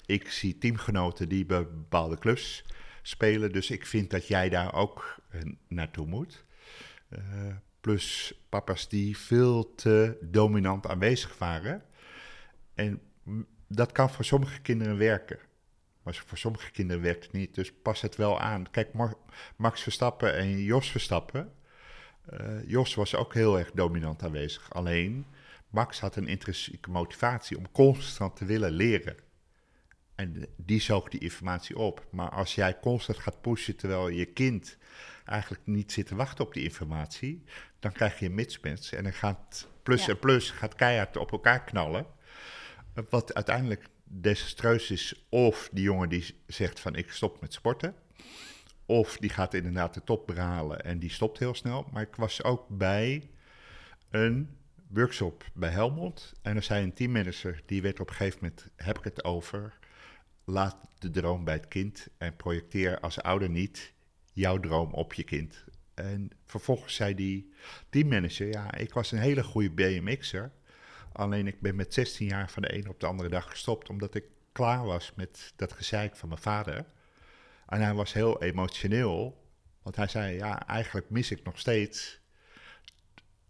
ik 0.07 0.31
zie 0.31 0.59
teamgenoten 0.59 1.29
die 1.29 1.47
bij 1.47 1.63
bepaalde 1.63 2.19
clubs 2.19 2.65
spelen, 3.03 3.53
dus 3.53 3.71
ik 3.71 3.87
vind 3.87 4.11
dat 4.11 4.27
jij 4.27 4.49
daar 4.49 4.75
ook 4.75 5.17
eh, 5.29 5.41
naartoe 5.69 6.07
moet. 6.07 6.45
Eh, 7.13 7.57
plus 7.81 8.35
papa's 8.49 8.89
die 8.89 9.19
veel 9.19 9.75
te 9.75 10.19
dominant 10.21 10.87
aanwezig 10.87 11.39
waren. 11.39 11.83
En 12.75 13.01
dat 13.69 13.93
kan 13.93 14.11
voor 14.11 14.25
sommige 14.25 14.61
kinderen 14.61 14.99
werken. 14.99 15.39
Maar 16.03 16.23
voor 16.27 16.39
sommige 16.39 16.71
kinderen 16.71 17.03
werkt 17.03 17.23
het 17.25 17.33
niet. 17.33 17.55
Dus 17.55 17.73
pas 17.83 18.01
het 18.01 18.17
wel 18.17 18.41
aan. 18.41 18.71
Kijk, 18.71 18.93
Max 19.57 19.83
Verstappen 19.83 20.35
en 20.35 20.63
Jos 20.63 20.91
Verstappen. 20.91 21.53
eh, 22.27 22.69
Jos 22.69 22.95
was 22.95 23.15
ook 23.15 23.35
heel 23.35 23.59
erg 23.59 23.71
dominant 23.71 24.23
aanwezig. 24.23 24.75
Alleen 24.75 25.27
Max 25.71 26.01
had 26.01 26.17
een 26.17 26.29
intrinsieke 26.29 26.91
motivatie 26.91 27.59
om 27.59 27.71
constant 27.71 28.37
te 28.37 28.45
willen 28.45 28.71
leren. 28.73 29.17
En 30.15 30.47
die 30.57 30.81
zoog 30.81 31.09
die 31.09 31.21
informatie 31.21 31.79
op. 31.79 32.07
Maar 32.11 32.31
als 32.31 32.55
jij 32.55 32.79
constant 32.81 33.19
gaat 33.19 33.41
pushen 33.41 33.77
terwijl 33.77 34.09
je 34.09 34.25
kind 34.25 34.77
eigenlijk 35.25 35.67
niet 35.67 35.93
zit 35.93 36.07
te 36.07 36.15
wachten 36.15 36.45
op 36.45 36.55
die 36.55 36.63
informatie, 36.63 37.45
dan 37.79 37.93
krijg 37.93 38.19
je 38.19 38.27
een 38.27 38.35
mismatch. 38.35 38.93
En 38.93 39.03
dan 39.03 39.13
gaat 39.13 39.69
plus 39.83 40.05
Ja. 40.05 40.13
en 40.13 40.19
plus 40.19 40.51
gaat 40.51 40.75
keihard 40.75 41.17
op 41.17 41.33
elkaar 41.33 41.65
knallen. 41.65 42.07
Wat 43.09 43.35
uiteindelijk 43.35 43.89
desastreus 44.05 44.91
is, 44.91 45.27
of 45.29 45.69
die 45.73 45.83
jongen 45.85 46.09
die 46.09 46.35
zegt 46.47 46.81
van 46.81 46.95
ik 46.95 47.13
stop 47.13 47.41
met 47.41 47.53
sporten. 47.53 47.95
Of 48.87 49.17
die 49.17 49.31
gaat 49.31 49.55
inderdaad 49.55 49.95
de 49.95 50.05
top 50.05 50.27
behalen 50.27 50.85
en 50.85 50.99
die 50.99 51.11
stopt 51.11 51.39
heel 51.39 51.55
snel. 51.55 51.89
Maar 51.93 52.03
ik 52.03 52.17
was 52.17 52.43
ook 52.43 52.69
bij 52.69 53.31
een 54.11 54.57
workshop 54.89 55.45
bij 55.55 55.71
Helmond. 55.71 56.33
En 56.43 56.57
er 56.57 56.63
zei 56.63 56.85
een 56.85 56.95
teammanager, 56.95 57.63
die 57.67 57.83
werd 57.83 58.01
op 58.01 58.09
een 58.09 58.15
gegeven 58.15 58.39
moment, 58.43 58.69
heb 58.77 58.99
ik 58.99 59.05
het 59.05 59.25
over... 59.25 59.79
laat 60.45 60.77
de 60.99 61.11
droom 61.11 61.45
bij 61.45 61.55
het 61.55 61.69
kind 61.69 62.09
en 62.19 62.37
projecteer 62.37 63.01
als 63.01 63.23
ouder 63.23 63.51
niet 63.51 63.93
jouw 64.33 64.61
droom 64.61 64.93
op 64.93 65.13
je 65.13 65.23
kind. 65.23 65.65
En 65.95 66.31
vervolgens 66.47 66.95
zei 66.95 67.15
die 67.15 67.53
teammanager, 67.91 68.49
ja, 68.49 68.75
ik 68.75 68.93
was 68.93 69.13
een 69.13 69.19
hele 69.19 69.43
goede 69.43 69.71
BMX'er... 69.71 70.53
Alleen 71.13 71.47
ik 71.47 71.61
ben 71.61 71.75
met 71.77 71.95
16 71.95 72.27
jaar 72.27 72.51
van 72.51 72.63
de 72.63 72.73
ene 72.73 72.89
op 72.89 73.01
de 73.01 73.07
andere 73.07 73.29
dag 73.29 73.51
gestopt, 73.51 73.89
omdat 73.89 74.15
ik 74.15 74.25
klaar 74.53 74.85
was 74.85 75.13
met 75.15 75.53
dat 75.57 75.73
gezeik 75.73 76.17
van 76.17 76.29
mijn 76.29 76.41
vader. 76.41 76.85
En 77.67 77.81
hij 77.81 77.95
was 77.95 78.13
heel 78.13 78.43
emotioneel, 78.43 79.47
want 79.83 79.97
hij 79.97 80.07
zei, 80.07 80.37
ja, 80.37 80.67
eigenlijk 80.67 81.11
mis 81.11 81.31
ik 81.31 81.45
nog 81.45 81.59
steeds 81.59 82.21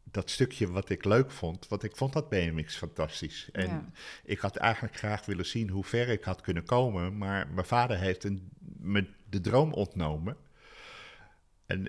dat 0.05 0.31
stukje 0.31 0.73
wat 0.73 0.89
ik 0.89 1.05
leuk 1.05 1.31
vond, 1.31 1.69
want 1.69 1.83
ik 1.83 1.97
vond 1.97 2.13
dat 2.13 2.29
BMX 2.29 2.77
fantastisch. 2.77 3.49
En 3.53 3.69
Ja. 3.69 3.91
ik 4.25 4.39
had 4.39 4.57
eigenlijk 4.57 4.97
graag 4.97 5.25
willen 5.25 5.47
zien 5.47 5.69
hoe 5.69 5.85
ver 5.85 6.09
ik 6.09 6.23
had 6.23 6.41
kunnen 6.41 6.65
komen, 6.65 7.19
maar 7.19 7.49
mijn 7.49 7.67
vader 7.67 7.99
heeft 7.99 8.25
een, 8.25 8.51
me 8.79 9.09
de 9.29 9.41
droom 9.41 9.73
ontnomen. 9.73 10.37
En 11.73 11.89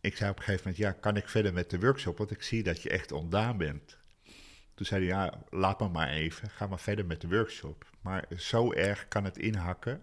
ik 0.00 0.16
zei 0.16 0.30
op 0.30 0.36
een 0.36 0.42
gegeven 0.42 0.70
moment, 0.70 0.84
ja, 0.84 0.92
kan 1.00 1.16
ik 1.16 1.28
verder 1.28 1.52
met 1.52 1.70
de 1.70 1.78
workshop, 1.78 2.18
want 2.18 2.30
ik 2.30 2.42
zie 2.42 2.62
dat 2.62 2.82
je 2.82 2.90
echt 2.90 3.12
ontdaan 3.12 3.56
bent. 3.56 3.96
Toen 4.74 4.86
zei 4.86 5.06
hij, 5.06 5.16
ja, 5.16 5.42
laat 5.50 5.80
me 5.80 5.88
maar 5.88 6.08
even, 6.08 6.50
ga 6.50 6.66
maar 6.66 6.78
verder 6.78 7.06
met 7.06 7.20
de 7.20 7.28
workshop. 7.28 7.86
Maar 8.00 8.24
zo 8.36 8.72
erg 8.72 9.08
kan 9.08 9.24
het 9.24 9.38
inhakken 9.38 10.02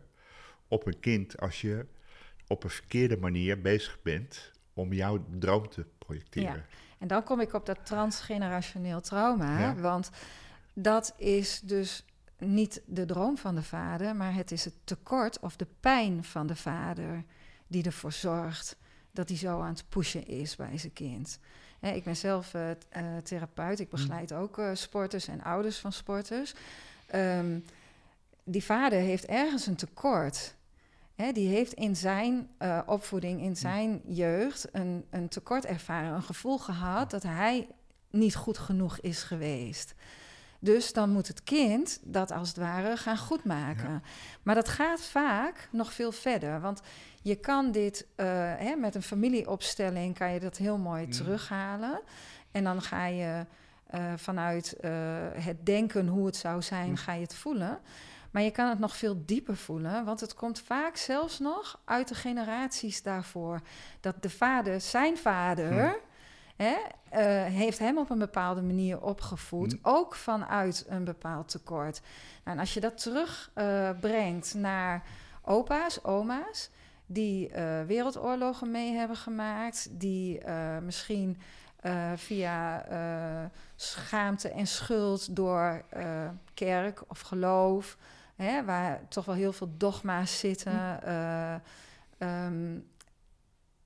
op 0.68 0.86
een 0.86 1.00
kind 1.00 1.40
als 1.40 1.62
je 1.62 1.86
op 2.48 2.64
een 2.64 2.70
verkeerde 2.70 3.18
manier 3.18 3.62
bezig 3.62 4.02
bent 4.02 4.52
om 4.74 4.94
jouw 4.94 5.26
droom 5.40 5.70
te 5.70 5.86
projecteren. 5.98 6.66
En 7.00 7.08
dan 7.08 7.24
kom 7.24 7.42
ik 7.42 7.54
op 7.54 7.66
dat 7.66 7.86
transgenerationeel 7.86 9.02
trauma. 9.02 9.60
Ja. 9.60 9.76
Want 9.76 10.10
dat 10.74 11.14
is 11.18 11.60
dus 11.60 12.06
niet 12.38 12.82
de 12.86 13.06
droom 13.06 13.38
van 13.38 13.56
de 13.56 13.64
vader, 13.64 14.16
maar 14.16 14.34
het 14.34 14.52
is 14.52 14.66
het 14.66 14.74
tekort 14.84 15.40
of 15.40 15.56
de 15.56 15.68
pijn 15.80 16.24
van 16.24 16.48
de 16.48 16.56
vader 16.56 17.24
die 17.70 17.84
ervoor 17.84 18.12
zorgt 18.12 18.76
dat 19.12 19.30
hij 19.30 19.38
zo 19.38 19.62
aan 19.62 19.74
het 19.74 19.90
pushen 19.90 20.28
is 20.28 20.56
bij 20.56 20.78
zijn 20.78 20.94
kind. 20.94 21.40
Hè, 21.80 21.92
ik 21.92 22.04
ben 22.04 22.16
zelf 22.16 22.54
eh, 22.54 22.72
eh, 22.72 22.78
therapeut, 23.24 23.80
ik 23.80 23.90
begeleid 23.90 24.34
ook 24.34 24.58
eh, 24.58 24.70
sporters 24.74 25.28
en 25.28 25.44
ouders 25.44 25.78
van 25.78 25.92
sporters. 25.92 26.54
Ehm, 27.08 27.60
die 28.44 28.64
vader 28.64 29.00
heeft 29.00 29.26
ergens 29.26 29.68
een 29.68 29.76
tekort. 29.76 30.56
Hè, 31.16 31.32
die 31.32 31.48
heeft 31.48 31.74
in 31.74 31.96
zijn 31.96 32.50
opvoeding, 32.86 33.42
in 33.42 33.56
zijn 33.56 34.02
jeugd, 34.06 34.68
een, 34.72 35.06
een 35.10 35.28
tekort 35.28 35.66
ervaren, 35.66 36.14
een 36.14 36.24
gevoel 36.24 36.58
gehad 36.58 37.12
dat 37.12 37.24
hij 37.24 37.68
niet 38.10 38.36
goed 38.36 38.58
genoeg 38.58 39.00
is 39.00 39.24
geweest. 39.24 39.94
Dus 40.60 40.94
dan 40.94 41.10
moet 41.10 41.28
het 41.28 41.44
kind 41.44 42.00
dat 42.04 42.32
als 42.32 42.48
het 42.48 42.58
ware 42.58 42.98
gaan 42.98 43.18
goedmaken. 43.18 43.92
Ja. 43.92 44.02
Maar 44.44 44.56
dat 44.56 44.70
gaat 44.70 45.02
vaak 45.02 45.68
nog 45.72 45.94
veel 45.94 46.12
verder. 46.12 46.62
Want 46.62 46.82
je 47.22 47.36
kan 47.36 47.72
dit 47.72 48.06
eh, 48.16 48.26
hè, 48.58 48.76
met 48.76 48.96
een 48.96 49.02
familieopstelling 49.04 50.18
kan 50.18 50.32
je 50.34 50.40
dat 50.40 50.58
heel 50.58 50.78
mooi 50.78 51.06
Mm. 51.06 51.12
terughalen. 51.12 52.02
En 52.52 52.64
dan 52.64 52.82
ga 52.82 53.06
je 53.06 53.46
eh, 53.88 54.14
vanuit 54.16 54.74
eh, 54.74 54.92
het 55.34 55.66
denken 55.66 56.08
hoe 56.08 56.26
het 56.26 56.36
zou 56.36 56.62
zijn, 56.62 56.90
Mm. 56.90 56.96
ga 56.98 57.14
je 57.14 57.22
het 57.22 57.36
voelen. 57.36 57.80
Maar 58.32 58.42
je 58.42 58.52
kan 58.52 58.70
het 58.70 58.80
nog 58.80 58.96
veel 58.96 59.24
dieper 59.26 59.58
voelen, 59.58 60.06
want 60.06 60.20
het 60.20 60.34
komt 60.34 60.60
vaak 60.60 60.96
zelfs 60.98 61.40
nog 61.40 61.80
uit 61.86 62.08
de 62.08 62.16
generaties 62.16 63.02
daarvoor. 63.04 63.62
Dat 64.00 64.16
de 64.24 64.30
vader, 64.30 64.82
zijn 64.82 65.18
vader, 65.18 66.00
hè, 66.64 66.76
eh, 67.10 67.46
heeft 67.54 67.80
hem 67.80 67.98
op 67.98 68.10
een 68.10 68.20
bepaalde 68.20 68.62
manier 68.62 69.02
opgevoed, 69.02 69.72
Hm. 69.72 69.78
ook 69.82 70.16
vanuit 70.16 70.86
een 70.90 71.04
bepaald 71.04 71.50
tekort. 71.50 72.02
Nou, 72.44 72.56
en 72.58 72.60
als 72.60 72.74
je 72.74 72.80
dat 72.80 72.98
terugbrengt 73.02 74.00
brengt 74.00 74.54
naar 74.54 75.04
opa's, 75.42 76.04
oma's, 76.04 76.70
die 77.06 77.50
eh, 77.50 77.82
wereldoorlogen 77.86 78.72
mee 78.72 78.94
hebben 78.94 79.18
gemaakt, 79.18 79.88
die 79.92 80.40
eh, 80.40 80.78
misschien 80.78 81.38
eh, 81.80 82.12
via 82.16 82.86
eh, 82.86 83.46
schaamte 83.76 84.50
en 84.50 84.68
schuld 84.68 85.36
door 85.36 85.84
eh, 85.90 86.30
kerk 86.54 87.02
of 87.08 87.20
geloof, 87.20 87.98
hè, 88.36 88.66
waar 88.66 89.02
toch 89.08 89.26
wel 89.26 89.36
heel 89.36 89.54
veel 89.54 89.70
dogma's 89.78 90.40
zitten, 90.40 91.04
eh, 91.04 91.54
ehm, 92.18 92.80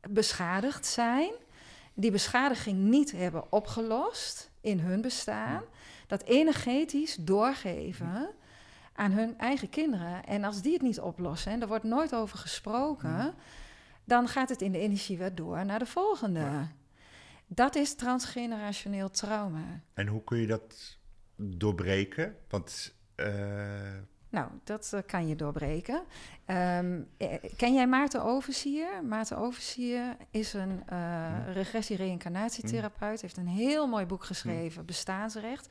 beschadigd 0.10 0.86
zijn. 0.86 1.32
Die 1.94 2.12
beschadiging 2.12 2.78
niet 2.78 3.12
hebben 3.12 3.52
opgelost 3.52 4.52
in 4.62 4.80
hun 4.80 5.02
bestaan, 5.02 5.64
dat 6.08 6.24
energetisch 6.24 7.16
doorgeven 7.16 8.30
aan 8.94 9.12
hun 9.12 9.38
eigen 9.38 9.70
kinderen. 9.70 10.26
En 10.26 10.44
als 10.44 10.62
die 10.62 10.74
het 10.74 10.82
niet 10.82 11.00
oplossen, 11.00 11.52
en 11.52 11.62
er 11.62 11.68
wordt 11.68 11.84
nooit 11.84 12.16
over 12.16 12.38
gesproken, 12.38 13.34
dan 14.04 14.28
gaat 14.28 14.50
het 14.50 14.62
in 14.62 14.72
de 14.72 14.80
energie 14.80 15.18
weer 15.18 15.36
door 15.36 15.66
naar 15.66 15.80
de 15.80 15.86
volgende. 15.86 16.68
Dat 17.48 17.76
is 17.76 17.96
transgenerationeel 17.96 19.10
trauma. 19.10 19.82
En 19.94 20.08
hoe 20.08 20.24
kun 20.24 20.38
je 20.38 20.48
dat 20.48 20.98
doorbreken? 21.36 22.36
Want. 22.50 22.96
Uh... 23.16 23.98
Nou, 24.34 24.50
dat 24.64 24.92
uh, 24.94 25.00
kan 25.06 25.28
je 25.28 25.36
doorbreken. 25.36 25.96
Um, 26.48 27.08
ken 27.58 27.74
jij 27.74 27.88
Maarten 27.88 28.24
Oversier? 28.24 29.04
Maarten 29.04 29.38
Oversier 29.38 30.18
is 30.32 30.54
een 30.54 30.84
uh, 30.92 31.54
regressie-reïncarnatietherapeut. 31.54 33.22
Heeft 33.22 33.38
een 33.38 33.48
heel 33.48 33.88
mooi 33.88 34.06
boek 34.06 34.24
geschreven, 34.24 34.86
Bestaansrecht. 34.86 35.70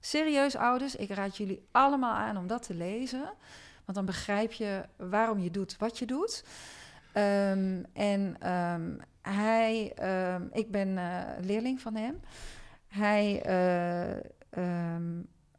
Serieus, 0.00 0.56
ouders, 0.56 0.96
ik 0.96 1.10
raad 1.10 1.36
jullie 1.36 1.66
allemaal 1.70 2.14
aan 2.14 2.36
om 2.36 2.46
dat 2.46 2.62
te 2.62 2.74
lezen. 2.74 3.32
Want 3.84 3.96
dan 3.96 4.04
begrijp 4.04 4.52
je 4.52 4.84
waarom 4.96 5.38
je 5.38 5.50
doet 5.50 5.76
wat 5.76 5.98
je 5.98 6.06
doet. 6.06 6.44
Um, 7.14 7.84
en 7.92 8.50
um, 8.52 8.98
hij, 9.22 9.94
ik 10.52 10.70
ben 10.70 10.88
uh, 10.88 11.22
leerling 11.40 11.80
van 11.80 11.94
hem. 11.94 12.20
Hij 12.88 13.42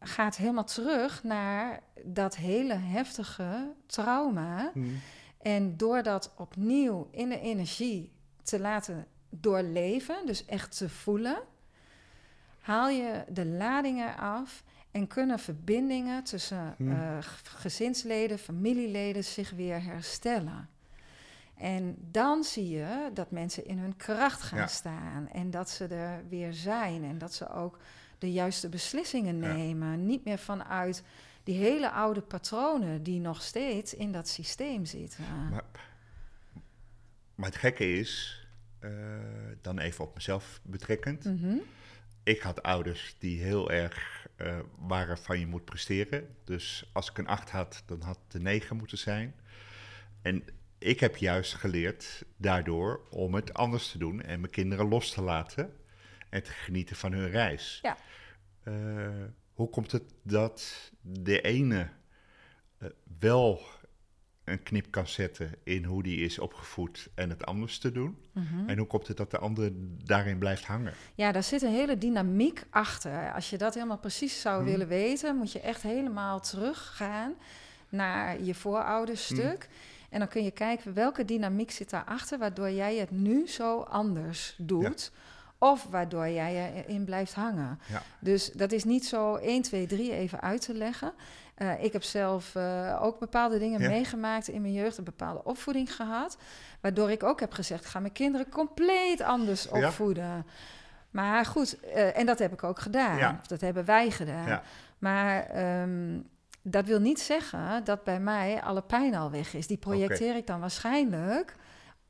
gaat 0.04 0.36
helemaal 0.36 0.66
terug 0.66 1.24
naar 1.24 1.80
dat 2.04 2.36
hele 2.36 2.74
heftige 2.74 3.74
trauma. 3.86 4.72
Mm. 4.74 5.00
En 5.42 5.78
door 5.78 6.04
dat 6.04 6.34
opnieuw 6.38 7.08
in 7.12 7.30
de 7.30 7.40
energie 7.40 8.12
te 8.44 8.60
laten 8.60 9.08
doorleven, 9.30 10.26
dus 10.26 10.46
echt 10.46 10.78
te 10.78 10.90
voelen, 10.90 11.38
haal 12.60 12.90
je 12.90 13.24
de 13.30 13.46
ladingen 13.46 14.18
af 14.18 14.64
en 14.92 15.08
kunnen 15.08 15.40
verbindingen 15.40 16.24
tussen 16.24 16.76
uh, 16.78 17.18
gezinsleden, 17.44 18.40
familieleden 18.40 19.24
zich 19.24 19.50
weer 19.52 19.84
herstellen. 19.84 20.70
En 21.58 21.96
dan 22.12 22.44
zie 22.44 22.70
je 22.70 23.10
dat 23.14 23.32
mensen 23.32 23.66
in 23.66 23.78
hun 23.78 23.98
kracht 23.98 24.42
gaan 24.42 24.70
staan 24.70 25.30
en 25.30 25.52
dat 25.52 25.70
ze 25.70 25.88
er 25.88 26.24
weer 26.30 26.54
zijn 26.54 27.04
en 27.04 27.18
dat 27.18 27.34
ze 27.34 27.50
ook 27.50 27.78
de 28.22 28.32
juiste 28.32 28.70
beslissingen 28.70 29.40
nemen. 29.40 30.06
Niet 30.06 30.26
meer 30.26 30.38
vanuit 30.38 31.04
die 31.44 31.56
hele 31.56 31.92
oude 31.92 32.22
patronen 32.22 33.04
die 33.04 33.20
nog 33.20 33.42
steeds 33.42 33.94
in 33.94 34.12
dat 34.12 34.28
systeem 34.28 34.86
zitten. 34.86 35.24
Maar, 35.50 35.64
maar 37.36 37.50
het 37.50 37.58
gekke 37.58 37.94
is, 37.94 38.42
uh, 38.80 38.92
dan 39.62 39.80
even 39.80 40.06
op 40.06 40.14
mezelf 40.14 40.60
betrekkend. 40.64 41.24
Mhm. 41.24 41.56
Ik 42.24 42.42
had 42.42 42.64
ouders 42.64 43.16
die 43.20 43.42
heel 43.42 43.72
erg 43.72 44.28
uh, 44.38 44.60
waren 44.78 45.18
van 45.18 45.40
je 45.40 45.48
moet 45.48 45.66
presteren. 45.66 46.36
Dus 46.44 46.90
als 46.94 47.10
ik 47.10 47.18
een 47.18 47.28
8 47.28 47.50
had, 47.50 47.84
dan 47.86 48.02
had 48.02 48.20
het 48.24 48.34
een 48.34 48.42
9 48.42 48.78
moeten 48.78 48.98
zijn. 48.98 49.36
En 50.22 50.44
ik 50.78 51.00
heb 51.00 51.18
juist 51.18 51.54
geleerd 51.54 52.26
daardoor 52.38 53.02
om 53.10 53.34
het 53.34 53.54
anders 53.54 53.92
te 53.92 53.98
doen 53.98 54.22
en 54.22 54.40
mijn 54.40 54.52
kinderen 54.52 54.88
los 54.88 55.12
te 55.12 55.22
laten 55.22 55.74
en 56.32 56.44
te 56.44 56.52
genieten 56.52 56.96
van 56.96 57.12
hun 57.12 57.30
reis. 57.30 57.80
Ja. 57.82 57.98
Uh, 58.64 58.74
hoe 59.54 59.70
komt 59.70 59.92
het 59.92 60.04
dat 60.24 60.92
de 61.02 61.42
ene 61.42 61.90
uh, 62.80 62.90
wel 63.20 63.62
een 64.44 64.64
knip 64.64 64.92
kan 64.92 65.08
zetten 65.08 65.52
in 65.64 65.84
hoe 65.84 66.04
die 66.04 66.20
is 66.20 66.40
opgevoed 66.40 67.10
en 67.16 67.30
het 67.30 67.46
anders 67.46 67.78
te 67.78 67.92
doen? 67.92 68.18
Mm-hmm. 68.32 68.70
En 68.70 68.78
hoe 68.78 68.88
komt 68.88 69.08
het 69.08 69.18
dat 69.18 69.32
de 69.32 69.38
andere 69.38 69.72
daarin 70.04 70.38
blijft 70.38 70.66
hangen? 70.66 70.94
Ja, 71.16 71.32
daar 71.32 71.44
zit 71.44 71.62
een 71.62 71.74
hele 71.74 71.98
dynamiek 71.98 72.64
achter. 72.70 73.34
Als 73.34 73.50
je 73.50 73.58
dat 73.58 73.74
helemaal 73.74 73.98
precies 73.98 74.42
zou 74.42 74.60
mm. 74.60 74.66
willen 74.66 74.88
weten, 74.88 75.36
moet 75.36 75.52
je 75.52 75.60
echt 75.60 75.82
helemaal 75.82 76.40
teruggaan 76.40 77.34
naar 77.90 78.42
je 78.42 78.56
voorouderstuk. 78.56 79.68
Mm. 79.70 79.76
En 80.10 80.20
dan 80.20 80.28
kun 80.28 80.44
je 80.44 80.52
kijken 80.52 80.94
welke 80.94 81.26
dynamiek 81.26 81.72
zit 81.72 81.90
daarachter, 81.90 82.38
waardoor 82.38 82.72
jij 82.72 82.96
het 82.96 83.12
nu 83.12 83.48
zo 83.48 83.82
anders 83.82 84.56
doet. 84.58 85.12
Of 85.64 85.88
waardoor 85.90 86.30
jij 86.30 86.74
erin 86.74 87.06
blijft 87.06 87.34
hangen. 87.34 87.80
Ja. 87.88 88.02
Dus 88.20 88.52
dat 88.52 88.72
is 88.72 88.84
niet 88.84 89.06
zo 89.06 89.36
1, 89.36 89.62
2, 89.62 89.88
3 89.88 90.12
even 90.12 90.42
uit 90.42 90.62
te 90.62 90.74
leggen. 90.74 91.14
Uh, 91.58 91.84
ik 91.84 91.94
heb 91.94 92.04
zelf 92.04 92.56
uh, 92.56 93.00
ook 93.02 93.20
bepaalde 93.20 93.60
dingen 93.60 93.82
ja. 93.82 93.90
meegemaakt 93.90 94.48
in 94.48 94.62
mijn 94.62 94.74
jeugd, 94.74 94.98
een 94.98 95.04
bepaalde 95.04 95.44
opvoeding 95.44 95.96
gehad. 95.96 96.38
Waardoor 96.80 97.12
ik 97.12 97.24
ook 97.24 97.40
heb 97.40 97.52
gezegd: 97.52 97.86
ga 97.86 98.00
mijn 98.00 98.14
kinderen 98.14 98.50
compleet 98.50 99.22
anders 99.22 99.68
opvoeden. 99.68 100.24
Ja. 100.24 100.44
Maar 101.10 101.46
goed, 101.46 101.78
uh, 101.84 102.18
en 102.18 102.26
dat 102.26 102.40
heb 102.40 102.54
ik 102.54 102.64
ook 102.64 102.80
gedaan. 102.80 103.40
Of 103.40 103.48
dat 103.48 103.62
hebben 103.62 103.86
wij 103.86 104.12
gedaan. 104.12 104.62
Maar 104.98 105.58
um, 105.82 106.30
dat 106.62 106.86
wil 106.86 107.00
niet 107.00 107.20
zeggen 107.20 107.84
dat 107.84 108.04
bij 108.04 108.20
mij 108.20 108.62
alle 108.62 108.82
pijn 108.82 109.16
al 109.16 109.32
weg 109.32 109.54
is. 109.54 109.68
Die 109.68 109.78
projecteer 109.78 110.28
okay. 110.28 110.40
ik 110.40 110.48
dan 110.48 110.60
waarschijnlijk 110.60 111.56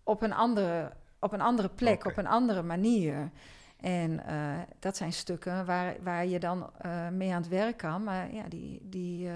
op 0.04 0.22
een 0.22 0.34
andere, 0.34 0.92
op 1.22 1.34
een 1.34 1.42
andere 1.42 1.70
plek, 1.70 1.96
okay. 1.96 2.12
op 2.12 2.18
een 2.18 2.28
andere 2.28 2.62
manier. 2.62 3.32
En 3.80 4.12
uh, 4.12 4.60
dat 4.80 4.98
zijn 4.98 5.14
stukken 5.14 5.66
waar, 5.66 5.96
waar 6.04 6.26
je 6.26 6.40
dan 6.40 6.72
uh, 6.86 7.10
mee 7.10 7.34
aan 7.34 7.42
het 7.42 7.50
werk 7.50 7.78
kan. 7.78 8.04
Maar 8.04 8.34
ja, 8.34 8.44
die, 8.50 8.80
die 8.84 9.26
uh, 9.26 9.34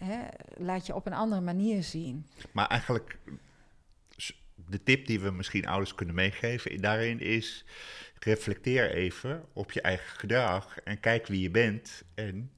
hè, 0.00 0.18
laat 0.56 0.86
je 0.86 0.94
op 0.94 1.06
een 1.06 1.12
andere 1.12 1.40
manier 1.40 1.82
zien. 1.82 2.26
Maar 2.52 2.66
eigenlijk, 2.66 3.18
de 4.54 4.82
tip 4.82 5.06
die 5.06 5.20
we 5.20 5.30
misschien 5.30 5.66
ouders 5.66 5.94
kunnen 5.94 6.14
meegeven 6.14 6.80
daarin 6.80 7.20
is... 7.20 7.64
reflecteer 8.18 8.90
even 8.90 9.44
op 9.52 9.72
je 9.72 9.80
eigen 9.80 10.16
gedrag 10.18 10.78
en 10.78 11.00
kijk 11.00 11.26
wie 11.26 11.40
je 11.40 11.50
bent... 11.50 12.02
en 12.14 12.50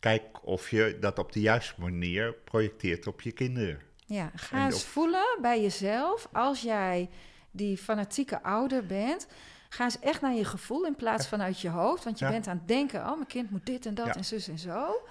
kijk 0.00 0.46
of 0.46 0.70
je 0.70 0.96
dat 1.00 1.18
op 1.18 1.32
de 1.32 1.40
juiste 1.40 1.80
manier 1.80 2.34
projecteert 2.34 3.06
op 3.06 3.20
je 3.20 3.32
kinderen. 3.32 3.80
Ja, 4.06 4.30
ga 4.34 4.64
eens 4.64 4.84
voelen 4.84 5.38
bij 5.40 5.62
jezelf 5.62 6.28
als 6.32 6.62
jij 6.62 7.08
die 7.52 7.78
fanatieke 7.78 8.42
ouder 8.42 8.86
bent. 8.86 9.26
Ga 9.68 9.84
eens 9.84 9.98
echt 9.98 10.20
naar 10.20 10.34
je 10.34 10.44
gevoel 10.44 10.86
in 10.86 10.94
plaats 10.94 11.26
van 11.26 11.42
uit 11.42 11.60
je 11.60 11.68
hoofd. 11.68 12.04
Want 12.04 12.18
je 12.18 12.28
bent 12.28 12.46
aan 12.46 12.56
het 12.56 12.68
denken, 12.68 13.00
oh, 13.00 13.14
mijn 13.14 13.26
kind 13.26 13.50
moet 13.50 13.66
dit 13.66 13.86
en 13.86 13.94
dat 13.94 14.16
en 14.16 14.24
zus 14.24 14.48
en 14.48 14.58
zo. 14.58 15.02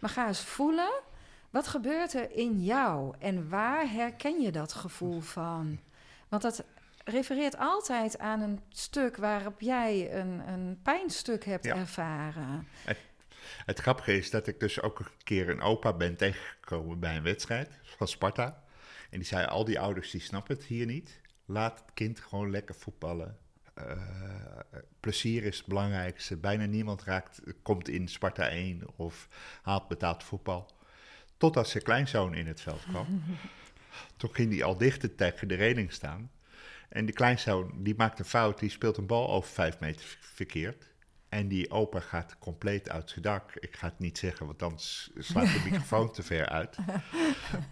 Maar 0.00 0.10
ga 0.10 0.26
eens 0.26 0.44
voelen, 0.44 0.92
wat 1.50 1.66
gebeurt 1.66 2.14
er 2.14 2.30
in 2.30 2.64
jou? 2.64 3.14
En 3.18 3.48
waar 3.48 3.90
herken 3.90 4.40
je 4.40 4.52
dat 4.52 4.72
gevoel 4.72 5.20
van? 5.20 5.80
Want 6.28 6.42
dat 6.42 6.64
refereert 7.04 7.58
altijd 7.58 8.18
aan 8.18 8.40
een 8.40 8.60
stuk 8.68 9.16
waarop 9.16 9.60
jij 9.60 10.14
een, 10.14 10.48
een 10.48 10.78
pijnstuk 10.82 11.44
hebt 11.44 11.66
ervaren. 11.66 12.68
Het 13.66 13.78
grappige 13.78 14.16
is 14.16 14.30
dat 14.30 14.46
ik 14.46 14.60
dus 14.60 14.80
ook 14.80 14.98
een 14.98 15.06
keer 15.22 15.48
een 15.48 15.60
opa 15.60 15.92
ben 15.92 16.16
tegengekomen 16.16 17.00
bij 17.00 17.16
een 17.16 17.22
wedstrijd 17.22 17.78
van 17.82 18.08
Sparta. 18.08 18.62
En 19.10 19.18
die 19.18 19.28
zei, 19.28 19.46
al 19.46 19.64
die 19.64 19.80
ouders 19.80 20.10
die 20.10 20.20
snappen 20.20 20.56
het 20.56 20.64
hier 20.64 20.86
niet. 20.86 21.20
Laat 21.44 21.78
het 21.78 21.94
kind 21.94 22.20
gewoon 22.20 22.50
lekker 22.50 22.74
voetballen. 22.74 23.38
Uh, 23.78 23.96
plezier 25.00 25.44
is 25.44 25.56
het 25.56 25.66
belangrijkste. 25.66 26.36
Bijna 26.36 26.64
niemand 26.64 27.02
raakt, 27.02 27.40
komt 27.62 27.88
in 27.88 28.08
Sparta 28.08 28.48
1 28.48 28.82
of 28.96 29.28
haalt 29.62 29.88
betaald 29.88 30.24
voetbal. 30.24 30.70
Totdat 31.36 31.68
zijn 31.68 31.82
kleinzoon 31.82 32.34
in 32.34 32.46
het 32.46 32.60
veld 32.60 32.82
kwam. 32.82 33.22
Toen 34.16 34.34
ging 34.34 34.52
hij 34.52 34.64
al 34.64 34.76
dichter 34.76 35.14
tegen 35.14 35.48
de 35.48 35.54
reling 35.54 35.92
staan. 35.92 36.30
En 36.88 37.04
die 37.04 37.14
kleinzoon 37.14 37.72
die 37.76 37.94
maakt 37.96 38.18
een 38.18 38.24
fout, 38.24 38.58
die 38.58 38.70
speelt 38.70 38.96
een 38.96 39.06
bal 39.06 39.30
over 39.30 39.50
vijf 39.50 39.80
meter 39.80 40.18
verkeerd. 40.20 40.92
En 41.28 41.48
die 41.48 41.70
opa 41.70 42.00
gaat 42.00 42.38
compleet 42.38 42.90
uit 42.90 43.10
zijn 43.10 43.22
dak. 43.22 43.54
Ik 43.54 43.76
ga 43.76 43.86
het 43.86 43.98
niet 43.98 44.18
zeggen, 44.18 44.46
want 44.46 44.58
dan 44.58 44.74
slaat 45.18 45.52
de 45.52 45.60
microfoon 45.70 46.12
te 46.12 46.22
ver 46.22 46.48
uit. 46.48 46.76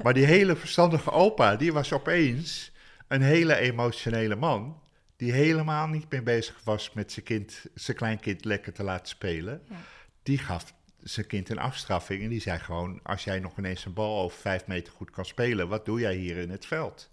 Maar 0.02 0.14
die 0.14 0.24
hele 0.24 0.56
verstandige 0.56 1.10
opa, 1.10 1.56
die 1.56 1.72
was 1.72 1.92
opeens 1.92 2.71
een 3.12 3.22
hele 3.22 3.56
emotionele 3.56 4.36
man. 4.36 4.80
Die 5.16 5.32
helemaal 5.32 5.86
niet 5.86 6.10
meer 6.10 6.22
bezig 6.22 6.60
was 6.64 6.92
met 6.92 7.12
zijn 7.12 7.24
kind, 7.24 7.64
zijn 7.74 7.96
kleinkind 7.96 8.44
lekker 8.44 8.72
te 8.72 8.82
laten 8.82 9.06
spelen. 9.06 9.62
Ja. 9.68 9.76
Die 10.22 10.38
gaf 10.38 10.74
zijn 10.98 11.26
kind 11.26 11.48
een 11.48 11.58
afstraffing 11.58 12.22
en 12.22 12.28
die 12.28 12.40
zei 12.40 12.58
gewoon: 12.58 13.00
Als 13.02 13.24
jij 13.24 13.38
nog 13.38 13.58
ineens 13.58 13.84
een 13.84 13.92
bal 13.92 14.22
over 14.22 14.38
vijf 14.38 14.66
meter 14.66 14.92
goed 14.92 15.10
kan 15.10 15.24
spelen, 15.24 15.68
wat 15.68 15.84
doe 15.84 16.00
jij 16.00 16.14
hier 16.14 16.36
in 16.36 16.50
het 16.50 16.66
veld? 16.66 17.10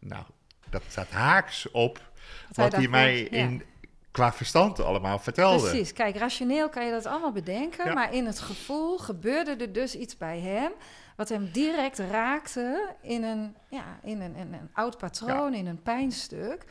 Nou, 0.00 0.24
dat 0.70 0.82
staat 0.88 1.10
haaks 1.10 1.70
op 1.70 2.10
wat 2.52 2.72
hij 2.72 2.88
mij 2.88 3.20
in 3.20 3.62
qua 4.10 4.32
verstand 4.32 4.80
allemaal 4.80 5.18
vertelde. 5.18 5.68
Precies, 5.68 5.92
kijk, 5.92 6.16
rationeel 6.16 6.68
kan 6.68 6.84
je 6.84 6.90
dat 6.90 7.06
allemaal 7.06 7.32
bedenken, 7.32 7.94
maar 7.94 8.14
in 8.14 8.26
het 8.26 8.38
gevoel 8.38 8.98
gebeurde 8.98 9.56
er 9.56 9.72
dus 9.72 9.94
iets 9.94 10.16
bij 10.16 10.40
hem 10.40 10.72
wat 11.18 11.28
hem 11.28 11.50
direct 11.52 11.98
raakte 11.98 12.94
in 13.00 13.22
een, 13.22 13.56
ja, 13.68 13.84
in 14.02 14.20
een, 14.20 14.38
een, 14.38 14.52
een 14.52 14.70
oud 14.72 14.98
patroon, 14.98 15.54
in 15.54 15.66
een 15.66 15.82
pijnstuk. 15.82 16.64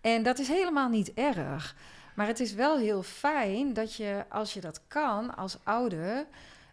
En 0.00 0.22
dat 0.22 0.38
is 0.38 0.48
helemaal 0.48 0.88
niet 0.88 1.14
erg. 1.14 1.76
Maar 2.14 2.26
het 2.26 2.40
is 2.40 2.54
wel 2.54 2.78
heel 2.78 3.02
fijn 3.02 3.72
dat 3.72 3.94
je, 3.94 4.24
als 4.28 4.54
je 4.54 4.60
dat 4.60 4.80
kan 4.88 5.36
als 5.36 5.58
ouder, 5.62 6.26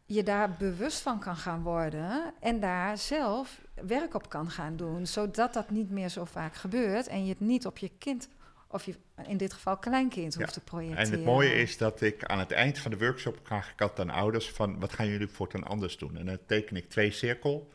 je 0.05 0.23
daar 0.23 0.55
bewust 0.59 1.01
van 1.01 1.19
kan 1.19 1.35
gaan 1.35 1.63
worden 1.63 2.33
en 2.39 2.59
daar 2.59 2.97
zelf 2.97 3.61
werk 3.85 4.13
op 4.13 4.29
kan 4.29 4.49
gaan 4.49 4.75
doen, 4.75 5.07
zodat 5.07 5.53
dat 5.53 5.69
niet 5.69 5.89
meer 5.89 6.09
zo 6.09 6.25
vaak 6.25 6.55
gebeurt 6.55 7.07
en 7.07 7.23
je 7.23 7.29
het 7.29 7.39
niet 7.39 7.65
op 7.65 7.77
je 7.77 7.91
kind 7.97 8.27
of 8.71 8.85
je 8.85 8.95
in 9.27 9.37
dit 9.37 9.53
geval 9.53 9.77
kleinkind 9.77 10.35
hoeft 10.35 10.47
Ja. 10.47 10.53
te 10.53 10.59
projecteren. 10.59 11.05
En 11.05 11.11
het 11.11 11.23
mooie 11.23 11.53
is 11.53 11.77
dat 11.77 12.01
ik 12.01 12.25
aan 12.25 12.39
het 12.39 12.51
eind 12.51 12.79
van 12.79 12.91
de 12.91 12.97
workshop 12.97 13.39
vraag 13.43 13.71
ik 13.71 13.99
aan 13.99 14.09
ouders 14.09 14.49
van 14.49 14.79
wat 14.79 14.93
gaan 14.93 15.07
jullie 15.07 15.27
voortaan 15.27 15.63
anders 15.63 15.97
doen? 15.97 16.17
En 16.17 16.25
dan 16.25 16.37
teken 16.45 16.75
ik 16.75 16.89
twee 16.89 17.11
cirkel. 17.11 17.71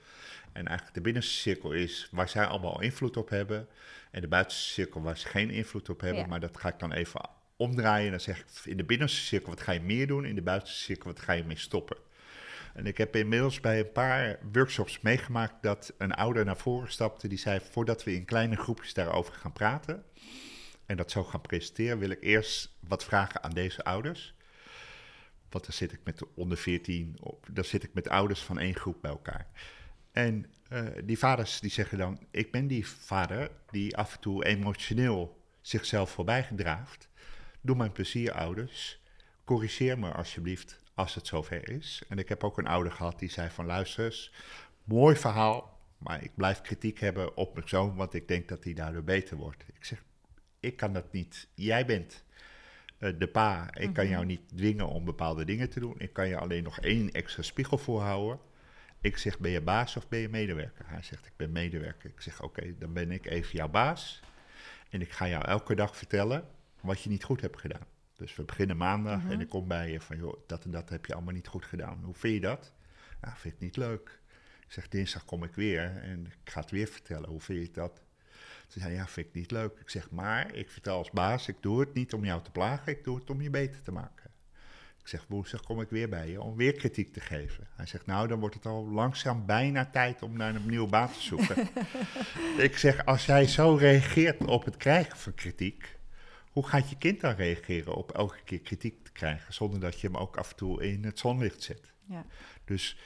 En 0.53 0.66
eigenlijk 0.66 0.94
de 0.97 1.03
binnenste 1.03 1.32
cirkel 1.32 1.72
is 1.72 2.09
waar 2.11 2.28
zij 2.28 2.47
allemaal 2.47 2.80
invloed 2.80 3.16
op 3.16 3.28
hebben. 3.28 3.68
En 4.11 4.20
de 4.20 4.28
buitenste 4.28 4.70
cirkel 4.70 5.03
waar 5.03 5.18
ze 5.18 5.26
geen 5.28 5.51
invloed 5.51 5.88
op 5.88 6.01
hebben. 6.01 6.22
Ja. 6.22 6.26
Maar 6.26 6.40
dat 6.40 6.57
ga 6.57 6.68
ik 6.68 6.78
dan 6.78 6.92
even 6.92 7.28
omdraaien. 7.57 8.05
En 8.05 8.11
dan 8.11 8.20
zeg 8.20 8.38
ik 8.38 8.47
in 8.64 8.76
de 8.76 8.84
binnenste 8.84 9.20
cirkel 9.20 9.49
wat 9.51 9.61
ga 9.61 9.72
je 9.72 9.80
meer 9.80 10.07
doen? 10.07 10.24
In 10.24 10.34
de 10.34 10.42
buitenste 10.42 10.82
cirkel 10.82 11.11
wat 11.11 11.20
ga 11.20 11.32
je 11.32 11.44
mee 11.44 11.59
stoppen? 11.59 11.97
En 12.74 12.86
ik 12.86 12.99
heb 12.99 13.16
inmiddels 13.16 13.61
bij 13.61 13.78
een 13.78 13.92
paar 13.92 14.38
workshops 14.53 15.01
meegemaakt 15.01 15.55
dat 15.62 15.92
een 15.99 16.12
ouder 16.12 16.44
naar 16.44 16.57
voren 16.57 16.92
stapte. 16.92 17.28
Die 17.28 17.38
zei, 17.38 17.61
voordat 17.70 18.05
we 18.05 18.14
in 18.14 18.24
kleine 18.24 18.57
groepjes 18.57 18.94
daarover 18.94 19.34
gaan 19.34 19.53
praten 19.53 20.05
en 20.87 20.97
dat 20.97 21.11
zo 21.11 21.24
gaan 21.24 21.41
presenteren, 21.41 21.99
wil 21.99 22.11
ik 22.11 22.22
eerst 22.22 22.76
wat 22.80 23.05
vragen 23.05 23.43
aan 23.43 23.51
deze 23.51 23.84
ouders. 23.84 24.34
Want 25.51 25.64
dan 25.64 25.74
zit 25.74 25.93
ik 25.93 26.01
met 26.05 26.18
de 26.18 26.28
onder 26.34 26.59
14, 26.59 27.16
op, 27.20 27.47
dan 27.53 27.64
zit 27.64 27.82
ik 27.82 27.95
met 27.95 28.09
ouders 28.09 28.41
van 28.41 28.59
één 28.59 28.74
groep 28.74 28.97
bij 29.01 29.11
elkaar. 29.11 29.47
En 30.12 30.47
eh, 30.68 30.87
die 31.05 31.18
vaders 31.18 31.61
die 31.61 31.70
zeggen 31.70 31.99
dan, 31.99 32.26
ik 32.30 32.53
ben 32.53 32.66
die 32.66 32.87
vader 32.87 33.51
die 33.70 33.97
af 33.97 34.14
en 34.14 34.20
toe 34.20 34.45
emotioneel 34.45 35.41
zichzelf 35.61 36.11
voorbij 36.11 36.45
gedraagt. 36.45 37.09
Doe 37.61 37.76
mijn 37.76 37.93
plezier, 37.93 38.32
ouders. 38.32 39.01
Corrigeer 39.45 39.99
me 39.99 40.12
alsjeblieft 40.12 40.80
als 40.95 41.14
het 41.14 41.26
zover 41.26 41.68
is. 41.70 42.03
En 42.09 42.18
ik 42.18 42.28
heb 42.28 42.45
ook 42.45 42.59
een 42.59 42.66
ouder 42.66 42.93
gehad 42.93 43.18
die 43.18 43.30
zei 43.30 43.51
van, 43.51 43.66
luister 43.66 44.30
mooi 44.84 45.16
verhaal, 45.16 45.78
maar 45.99 46.22
ik 46.22 46.34
blijf 46.34 46.61
kritiek 46.61 47.01
hebben 47.01 47.37
op 47.37 47.55
mijn 47.55 47.68
zoon, 47.68 47.95
want 47.95 48.14
ik 48.14 48.28
denk 48.28 48.49
dat 48.49 48.64
hij 48.64 48.74
daardoor 48.74 49.05
beter 49.05 49.37
wordt. 49.37 49.64
Ik 49.74 49.84
zeg, 49.84 50.05
ik 50.61 50.76
kan 50.76 50.92
dat 50.92 51.12
niet. 51.12 51.48
Jij 51.54 51.86
bent 51.86 52.24
eh, 52.98 53.12
de 53.18 53.28
pa. 53.28 53.74
Ik 53.74 53.92
kan 53.92 54.09
jou 54.09 54.24
niet 54.24 54.48
dwingen 54.48 54.88
om 54.88 55.04
bepaalde 55.04 55.44
dingen 55.44 55.70
te 55.70 55.80
doen. 55.80 55.94
Ik 55.98 56.12
kan 56.12 56.28
je 56.28 56.38
alleen 56.38 56.62
nog 56.62 56.80
één 56.80 57.11
extra 57.12 57.42
spiegel 57.42 57.78
voorhouden. 57.78 58.38
Ik 59.00 59.16
zeg, 59.16 59.38
ben 59.38 59.50
je 59.50 59.61
baas 59.61 59.96
of 59.96 60.09
ben 60.09 60.18
je 60.18 60.28
medewerker? 60.28 60.84
Hij 60.88 61.02
zegt, 61.02 61.26
ik 61.26 61.36
ben 61.36 61.52
medewerker. 61.52 62.11
Ik 62.11 62.20
zeg, 62.20 62.42
oké, 62.42 62.78
dan 62.78 62.92
ben 62.92 63.11
ik 63.11 63.26
even 63.26 63.57
jouw 63.57 63.68
baas. 63.68 64.22
En 64.90 65.00
ik 65.00 65.12
ga 65.12 65.28
jou 65.28 65.44
elke 65.44 65.74
dag 65.74 65.96
vertellen 65.96 66.44
wat 66.80 67.02
je 67.02 67.09
niet 67.09 67.24
goed 67.24 67.40
hebt 67.40 67.61
gedaan. 67.61 67.86
Dus 68.16 68.36
we 68.36 68.44
beginnen 68.44 68.76
maandag 68.76 69.28
en 69.28 69.40
ik 69.40 69.48
kom 69.48 69.68
bij 69.68 69.90
je 69.90 70.00
van, 70.00 70.16
joh, 70.16 70.40
dat 70.46 70.64
en 70.64 70.70
dat 70.70 70.88
heb 70.88 71.07
je 71.07 71.14
allemaal 71.14 71.34
niet 71.34 71.46
goed 71.46 71.64
gedaan. 71.64 72.00
Hoe 72.04 72.14
vind 72.14 72.34
je 72.34 72.40
dat? 72.40 72.72
Nou, 73.20 73.34
vind 73.36 73.54
ik 73.54 73.61
niet 73.61 73.76
leuk. 73.76 74.20
Ik 74.66 74.72
zeg, 74.72 74.88
dinsdag 74.88 75.24
kom 75.24 75.44
ik 75.44 75.54
weer 75.54 75.96
en 75.96 76.26
ik 76.26 76.50
ga 76.50 76.61
het 76.61 76.70
weer 76.70 76.86
vertellen. 76.86 77.28
Hoe 77.28 77.40
vind 77.40 77.66
je 77.66 77.72
dat? 77.72 78.02
Ze 78.67 78.81
zei, 78.81 78.95
ja, 78.95 79.07
vind 79.07 79.27
ik 79.27 79.35
niet 79.35 79.51
leuk. 79.51 79.79
Ik 79.81 79.91
zeg, 79.91 80.11
maar 80.11 80.55
ik 80.55 80.71
vertel 80.71 80.97
als 80.97 81.11
baas, 81.11 81.49
ik 81.49 81.57
doe 81.61 81.81
het 81.81 81.95
niet 81.95 82.12
om 82.12 82.25
jou 82.25 82.43
te 82.43 82.51
plagen, 82.51 82.93
ik 82.93 83.05
doe 83.05 83.17
het 83.17 83.31
om 83.31 83.43
je 83.43 83.51
beter 83.51 83.83
te 83.83 83.93
maken. 83.93 84.31
Ik 85.07 85.12
zeg, 85.12 85.25
woensdag 85.29 85.62
kom 85.62 85.81
ik 85.81 85.91
weer 85.91 86.09
bij 86.09 86.31
je 86.31 86.43
om 86.43 86.57
weer 86.57 86.73
kritiek 86.73 87.12
te 87.12 87.21
geven. 87.21 87.69
Hij 87.77 87.87
zegt, 87.87 88.07
nou, 88.07 88.29
dan 88.29 88.41
wordt 88.41 88.55
het 88.55 88.67
al 88.67 88.87
langzaam 88.87 89.47
bijna 89.47 89.87
tijd 89.91 90.23
om 90.23 90.37
naar 90.37 90.55
een 90.55 90.67
nieuwe 90.67 90.89
baan 90.89 91.12
te 91.12 91.21
zoeken. 91.21 91.69
ik 92.67 92.77
zeg, 92.77 93.05
als 93.05 93.27
jij 93.27 93.47
zo 93.47 93.75
reageert 93.75 94.45
op 94.45 94.64
het 94.64 94.77
krijgen 94.77 95.19
van 95.19 95.35
kritiek, 95.35 95.99
hoe 96.51 96.67
gaat 96.67 96.91
je 96.91 96.97
kind 96.99 97.21
dan 97.21 97.35
reageren 97.35 97.95
op 97.95 98.12
elke 98.12 98.43
keer 98.45 98.61
kritiek 98.61 99.05
te 99.05 99.12
krijgen, 99.12 99.55
zonder 99.55 99.81
dat 99.81 100.01
je 100.01 100.07
hem 100.07 100.17
ook 100.17 100.37
af 100.37 100.51
en 100.51 100.57
toe 100.57 100.83
in 100.83 101.05
het 101.05 101.19
zonlicht 101.19 101.62
zet? 101.62 101.93
Ja. 102.05 102.25
Dus 102.64 102.99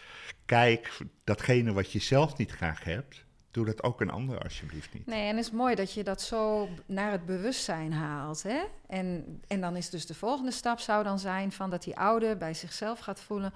kijk, 0.45 0.99
datgene 1.25 1.73
wat 1.73 1.93
je 1.93 1.99
zelf 1.99 2.37
niet 2.37 2.51
graag 2.51 2.85
hebt, 2.85 3.25
doe 3.51 3.65
dat 3.65 3.83
ook 3.83 4.01
een 4.01 4.11
ander 4.11 4.43
alsjeblieft 4.43 4.93
niet. 4.95 5.07
Nee, 5.07 5.29
en 5.29 5.37
het 5.37 5.45
is 5.45 5.51
mooi 5.51 5.75
dat 5.75 5.93
je 5.93 6.05
dat 6.05 6.23
zo 6.23 6.69
naar 6.87 7.11
het 7.11 7.27
bewustzijn 7.27 7.93
haalt. 7.93 8.43
Hè? 8.43 8.61
En, 8.87 9.25
en 9.47 9.61
dan 9.61 9.77
is 9.77 9.91
dus 9.91 10.07
de 10.07 10.15
volgende 10.15 10.51
stap 10.51 10.79
zou 10.79 11.05
dan 11.05 11.19
zijn 11.19 11.53
van 11.53 11.71
dat 11.71 11.83
die 11.83 11.97
ouder 11.97 12.37
bij 12.37 12.55
zichzelf 12.55 12.99
gaat 12.99 13.21
voelen. 13.21 13.53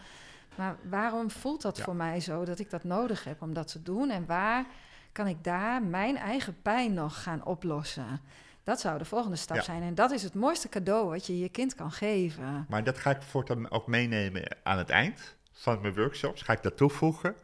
Maar 0.55 0.77
waarom 0.89 1.31
voelt 1.31 1.63
dat 1.63 1.77
Ja. 1.77 1.85
voor 1.85 1.95
mij 1.97 2.21
zo 2.21 2.45
dat 2.45 2.59
ik 2.59 2.71
dat 2.71 2.85
nodig 2.85 3.25
heb 3.25 3.43
om 3.43 3.55
dat 3.55 3.69
te 3.69 3.83
doen? 3.83 4.11
En 4.11 4.27
waar 4.27 4.65
kan 5.13 5.27
ik 5.27 5.45
daar 5.45 5.83
mijn 5.83 6.17
eigen 6.17 6.63
pijn 6.63 6.95
nog 6.95 7.23
gaan 7.23 7.45
oplossen? 7.45 8.21
Dat 8.65 8.81
zou 8.81 8.99
de 8.99 9.05
volgende 9.05 9.37
stap 9.37 9.57
Ja. 9.57 9.63
zijn. 9.63 9.83
En 9.83 9.95
dat 9.95 10.11
is 10.11 10.23
het 10.23 10.35
mooiste 10.35 10.69
cadeau 10.69 11.09
wat 11.09 11.27
je 11.27 11.39
je 11.39 11.49
kind 11.49 11.75
kan 11.75 11.93
geven. 11.93 12.67
Maar 12.69 12.85
dat 12.85 12.99
ga 12.99 13.11
ik 13.11 13.23
voortaan 13.23 13.71
ook 13.71 13.87
meenemen 13.87 14.57
aan 14.63 14.79
het 14.79 14.91
eind 14.91 15.37
van 15.53 15.81
mijn 15.81 15.95
workshops. 15.95 16.43
Ga 16.43 16.53
ik 16.53 16.63
dat 16.63 16.77
toevoegen. 16.77 17.35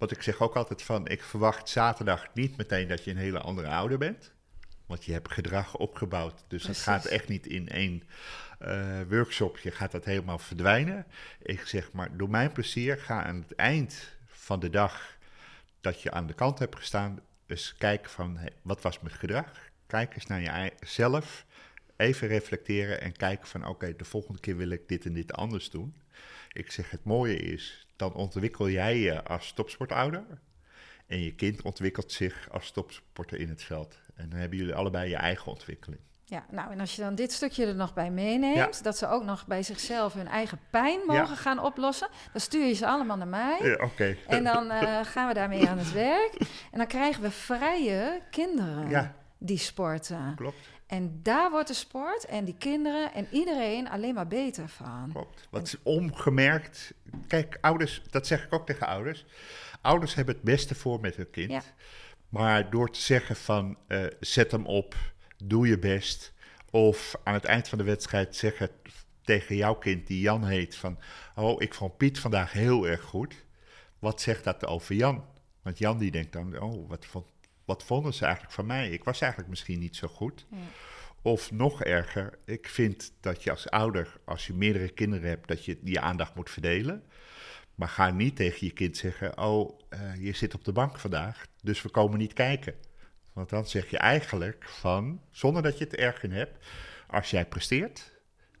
Want 0.00 0.12
ik 0.12 0.22
zeg 0.22 0.40
ook 0.40 0.56
altijd 0.56 0.82
van, 0.82 1.08
ik 1.08 1.22
verwacht 1.22 1.68
zaterdag 1.68 2.26
niet 2.34 2.56
meteen 2.56 2.88
dat 2.88 3.04
je 3.04 3.10
een 3.10 3.16
hele 3.16 3.38
andere 3.38 3.68
ouder 3.68 3.98
bent. 3.98 4.32
Want 4.86 5.04
je 5.04 5.12
hebt 5.12 5.32
gedrag 5.32 5.76
opgebouwd. 5.76 6.44
Dus 6.48 6.62
Precies. 6.62 6.84
dat 6.84 6.94
gaat 6.94 7.04
echt 7.04 7.28
niet 7.28 7.46
in 7.46 7.68
één 7.68 8.02
eh, 8.58 9.00
workshopje, 9.08 9.70
gaat 9.70 9.92
dat 9.92 10.04
helemaal 10.04 10.38
verdwijnen. 10.38 11.06
Ik 11.42 11.60
zeg 11.60 11.92
maar, 11.92 12.16
doe 12.16 12.28
mijn 12.28 12.52
plezier, 12.52 12.98
ga 12.98 13.24
aan 13.24 13.40
het 13.40 13.54
eind 13.54 14.16
van 14.26 14.60
de 14.60 14.70
dag 14.70 15.16
dat 15.80 16.02
je 16.02 16.10
aan 16.10 16.26
de 16.26 16.34
kant 16.34 16.58
hebt 16.58 16.76
gestaan, 16.76 17.20
eens 17.46 17.74
kijken 17.78 18.10
van, 18.10 18.38
wat 18.62 18.82
was 18.82 19.00
mijn 19.00 19.14
gedrag? 19.14 19.52
Kijk 19.86 20.14
eens 20.14 20.26
naar 20.26 20.42
jezelf, 20.42 21.46
even 21.96 22.28
reflecteren 22.28 23.00
en 23.00 23.16
kijken 23.16 23.48
van, 23.48 23.66
oké, 23.66 23.96
de 23.96 24.04
volgende 24.04 24.40
keer 24.40 24.56
wil 24.56 24.70
ik 24.70 24.88
dit 24.88 25.04
en 25.04 25.12
dit 25.12 25.32
anders 25.32 25.70
doen. 25.70 25.94
Ik 26.52 26.70
zeg, 26.70 26.90
het 26.90 27.04
mooie 27.04 27.36
is, 27.36 27.86
dan 28.00 28.14
ontwikkel 28.14 28.68
jij 28.70 28.98
je 28.98 29.24
als 29.24 29.52
topsportouder. 29.52 30.24
En 31.06 31.22
je 31.22 31.34
kind 31.34 31.62
ontwikkelt 31.62 32.12
zich 32.12 32.48
als 32.50 32.70
topsporter 32.70 33.40
in 33.40 33.48
het 33.48 33.62
veld. 33.62 33.98
En 34.14 34.28
dan 34.28 34.38
hebben 34.38 34.58
jullie 34.58 34.74
allebei 34.74 35.08
je 35.10 35.16
eigen 35.16 35.52
ontwikkeling. 35.52 36.00
Ja, 36.24 36.44
nou 36.50 36.70
en 36.72 36.80
als 36.80 36.96
je 36.96 37.02
dan 37.02 37.14
dit 37.14 37.32
stukje 37.32 37.66
er 37.66 37.74
nog 37.74 37.94
bij 37.94 38.10
meeneemt, 38.10 38.84
dat 38.84 38.96
ze 38.98 39.08
ook 39.08 39.24
nog 39.24 39.46
bij 39.46 39.62
zichzelf 39.62 40.14
hun 40.14 40.28
eigen 40.28 40.60
pijn 40.70 41.00
mogen 41.06 41.28
Ja. 41.28 41.34
gaan 41.34 41.58
oplossen, 41.64 42.08
dan 42.32 42.40
stuur 42.40 42.66
je 42.66 42.72
ze 42.74 42.86
allemaal 42.86 43.16
naar 43.16 43.28
mij. 43.28 43.58
Ja, 43.62 43.84
Oké. 43.84 44.16
En 44.26 44.44
dan 44.44 44.70
eh, 44.70 45.00
gaan 45.04 45.28
we 45.28 45.34
daarmee 45.34 45.68
aan 45.68 45.78
het 45.78 45.92
werk. 45.92 46.34
En 46.72 46.78
dan 46.78 46.86
krijgen 46.86 47.22
we 47.22 47.30
vrije 47.30 48.20
kinderen 48.30 49.14
die 49.38 49.58
sporten. 49.58 50.32
klopt. 50.36 50.68
En 50.90 51.20
daar 51.22 51.50
wordt 51.50 51.68
de 51.68 51.74
sport 51.74 52.24
en 52.24 52.44
die 52.44 52.56
kinderen 52.58 53.12
en 53.12 53.26
iedereen 53.30 53.88
alleen 53.88 54.14
maar 54.14 54.26
beter 54.26 54.68
van. 54.68 55.10
Klopt. 55.12 55.48
Wat 55.50 55.66
is 55.66 55.76
ongemerkt. 55.82 56.94
Kijk, 57.26 57.58
ouders, 57.60 58.02
dat 58.10 58.26
zeg 58.26 58.44
ik 58.44 58.52
ook 58.52 58.66
tegen 58.66 58.86
ouders. 58.86 59.24
Ouders 59.80 60.14
hebben 60.14 60.34
het 60.34 60.44
beste 60.44 60.74
voor 60.74 61.00
met 61.00 61.16
hun 61.16 61.30
kind. 61.30 61.50
Ja. 61.50 61.62
Maar 62.28 62.70
door 62.70 62.90
te 62.90 63.00
zeggen 63.00 63.36
van 63.36 63.78
eh, 63.86 64.04
zet 64.20 64.50
hem 64.50 64.66
op, 64.66 64.94
doe 65.44 65.66
je 65.66 65.78
best. 65.78 66.32
Of 66.70 67.14
aan 67.24 67.34
het 67.34 67.44
eind 67.44 67.68
van 67.68 67.78
de 67.78 67.84
wedstrijd 67.84 68.36
zeggen 68.36 68.70
tegen 69.22 69.56
jouw 69.56 69.74
kind 69.74 70.06
die 70.06 70.20
Jan 70.20 70.44
heet 70.44 70.76
van... 70.76 70.98
Oh, 71.34 71.62
ik 71.62 71.74
vond 71.74 71.96
Piet 71.96 72.18
vandaag 72.18 72.52
heel 72.52 72.88
erg 72.88 73.02
goed. 73.02 73.34
Wat 73.98 74.20
zegt 74.20 74.44
dat 74.44 74.66
over 74.66 74.94
Jan? 74.94 75.24
Want 75.62 75.78
Jan 75.78 75.98
die 75.98 76.10
denkt 76.10 76.32
dan, 76.32 76.60
oh, 76.60 76.88
wat, 76.88 77.06
vond, 77.06 77.26
wat 77.70 77.84
vonden 77.84 78.14
ze 78.14 78.24
eigenlijk 78.24 78.54
van 78.54 78.66
mij? 78.66 78.90
Ik 78.90 79.04
was 79.04 79.20
eigenlijk 79.20 79.50
misschien 79.50 79.78
niet 79.78 79.96
zo 79.96 80.08
goed. 80.08 80.46
Ja. 80.50 80.56
Of 81.22 81.50
nog 81.50 81.82
erger, 81.82 82.38
ik 82.44 82.68
vind 82.68 83.12
dat 83.20 83.42
je 83.42 83.50
als 83.50 83.70
ouder, 83.70 84.20
als 84.24 84.46
je 84.46 84.54
meerdere 84.54 84.88
kinderen 84.88 85.28
hebt, 85.28 85.48
dat 85.48 85.64
je 85.64 85.78
je 85.84 86.00
aandacht 86.00 86.34
moet 86.34 86.50
verdelen. 86.50 87.04
Maar 87.74 87.88
ga 87.88 88.10
niet 88.10 88.36
tegen 88.36 88.66
je 88.66 88.72
kind 88.72 88.96
zeggen: 88.96 89.38
Oh, 89.38 89.80
eh, 89.88 90.24
je 90.24 90.32
zit 90.32 90.54
op 90.54 90.64
de 90.64 90.72
bank 90.72 90.98
vandaag, 90.98 91.46
dus 91.62 91.82
we 91.82 91.88
komen 91.88 92.18
niet 92.18 92.32
kijken. 92.32 92.74
Want 93.32 93.48
dan 93.48 93.66
zeg 93.66 93.90
je 93.90 93.98
eigenlijk 93.98 94.68
van, 94.68 95.20
zonder 95.30 95.62
dat 95.62 95.78
je 95.78 95.84
het 95.84 95.94
erg 95.94 96.22
in 96.22 96.32
hebt, 96.32 96.66
als 97.06 97.30
jij 97.30 97.46
presteert, 97.46 98.12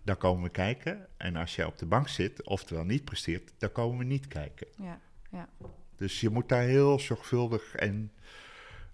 dan 0.02 0.16
komen 0.16 0.42
we 0.42 0.50
kijken. 0.50 1.06
En 1.16 1.36
als 1.36 1.56
jij 1.56 1.64
op 1.64 1.78
de 1.78 1.86
bank 1.86 2.08
zit, 2.08 2.46
oftewel 2.46 2.84
niet 2.84 3.04
presteert, 3.04 3.52
dan 3.58 3.72
komen 3.72 3.98
we 3.98 4.04
niet 4.04 4.26
kijken. 4.26 4.66
Ja, 4.76 5.00
ja. 5.30 5.48
Dus 5.96 6.20
je 6.20 6.30
moet 6.30 6.48
daar 6.48 6.62
heel 6.62 6.98
zorgvuldig 6.98 7.74
en 7.74 8.12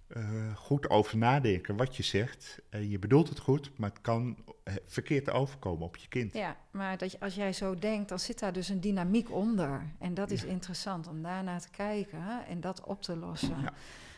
eh, 0.06 0.56
goed 0.56 0.90
over 0.90 1.16
nadenken 1.16 1.76
wat 1.76 1.96
je 1.96 2.02
zegt. 2.02 2.58
En 2.68 2.90
je 2.90 2.98
bedoelt 2.98 3.28
het 3.28 3.38
goed, 3.38 3.70
maar 3.76 3.90
het 3.90 4.00
kan 4.00 4.36
eh, 4.64 4.74
verkeerd 4.86 5.30
overkomen 5.30 5.86
op 5.86 5.96
je 5.96 6.08
kind. 6.08 6.32
ja 6.32 6.56
maar 6.70 6.98
dat 6.98 7.12
je, 7.12 7.20
als 7.20 7.34
jij 7.34 7.52
zo 7.52 7.74
denkt, 7.74 8.08
dan 8.08 8.18
zit 8.18 8.38
daar 8.38 8.52
dus 8.52 8.68
een 8.68 8.80
dynamiek 8.80 9.32
onder. 9.32 9.82
En 9.98 10.14
dat 10.14 10.30
is 10.30 10.44
interessant 10.44 11.06
om 11.06 11.22
daarnaar 11.22 11.60
te 11.60 11.70
kijken 11.70 12.22
hè, 12.22 12.40
en 12.40 12.60
dat 12.60 12.84
op 12.84 13.02
te 13.02 13.16
lossen. 13.16 13.60
Ja. 13.62 13.72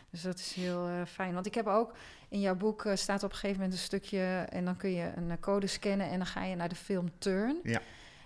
Dus 0.09 0.21
dat 0.21 0.39
is 0.39 0.53
heel 0.53 0.89
fijn. 1.07 1.33
Want 1.33 1.45
ik 1.45 1.53
heb 1.53 1.67
ook 1.67 1.95
in 2.29 2.39
jouw 2.39 2.55
boek 2.55 2.87
staat 2.93 3.23
op 3.23 3.29
een 3.29 3.35
gegeven 3.35 3.61
moment 3.61 3.73
een 3.73 3.83
stukje. 3.83 4.45
En 4.49 4.65
dan 4.65 4.77
kun 4.77 4.91
je 4.91 5.11
een 5.15 5.39
code 5.39 5.67
scannen 5.67 6.09
en 6.09 6.17
dan 6.17 6.27
ga 6.27 6.43
je 6.43 6.55
naar 6.55 6.69
de 6.69 6.75
film 6.75 7.11
Turn. 7.17 7.59
Ja. 7.63 7.81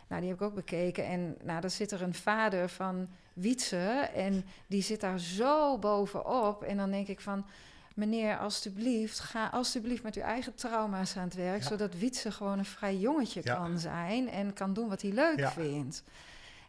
Nou, 0.07 0.21
die 0.21 0.29
heb 0.29 0.41
ik 0.41 0.47
ook 0.47 0.55
bekeken. 0.55 1.05
En 1.05 1.35
nou, 1.43 1.61
dan 1.61 1.69
zit 1.69 1.91
er 1.91 2.01
een 2.01 2.13
vader 2.13 2.69
van 2.69 3.09
Wietse. 3.33 3.77
En 4.15 4.45
die 4.67 4.81
zit 4.81 5.01
daar 5.01 5.19
zo 5.19 5.77
bovenop. 5.77 6.63
En 6.63 6.77
dan 6.77 6.91
denk 6.91 7.07
ik 7.07 7.19
van. 7.21 7.45
Meneer, 7.95 8.37
alstublieft, 8.37 9.19
ga 9.19 9.47
alstublieft 9.47 10.03
met 10.03 10.15
uw 10.15 10.21
eigen 10.21 10.55
trauma's 10.55 11.17
aan 11.17 11.23
het 11.23 11.33
werk. 11.35 11.61
Ja. 11.61 11.67
Zodat 11.67 11.97
Wietse 11.97 12.31
gewoon 12.31 12.57
een 12.59 12.65
vrij 12.65 12.97
jongetje 12.97 13.41
Ja. 13.43 13.55
kan 13.55 13.79
zijn. 13.79 14.29
En 14.29 14.53
kan 14.53 14.73
doen 14.73 14.89
wat 14.89 15.01
hij 15.01 15.11
leuk 15.11 15.39
Ja. 15.39 15.51
vindt. 15.51 16.03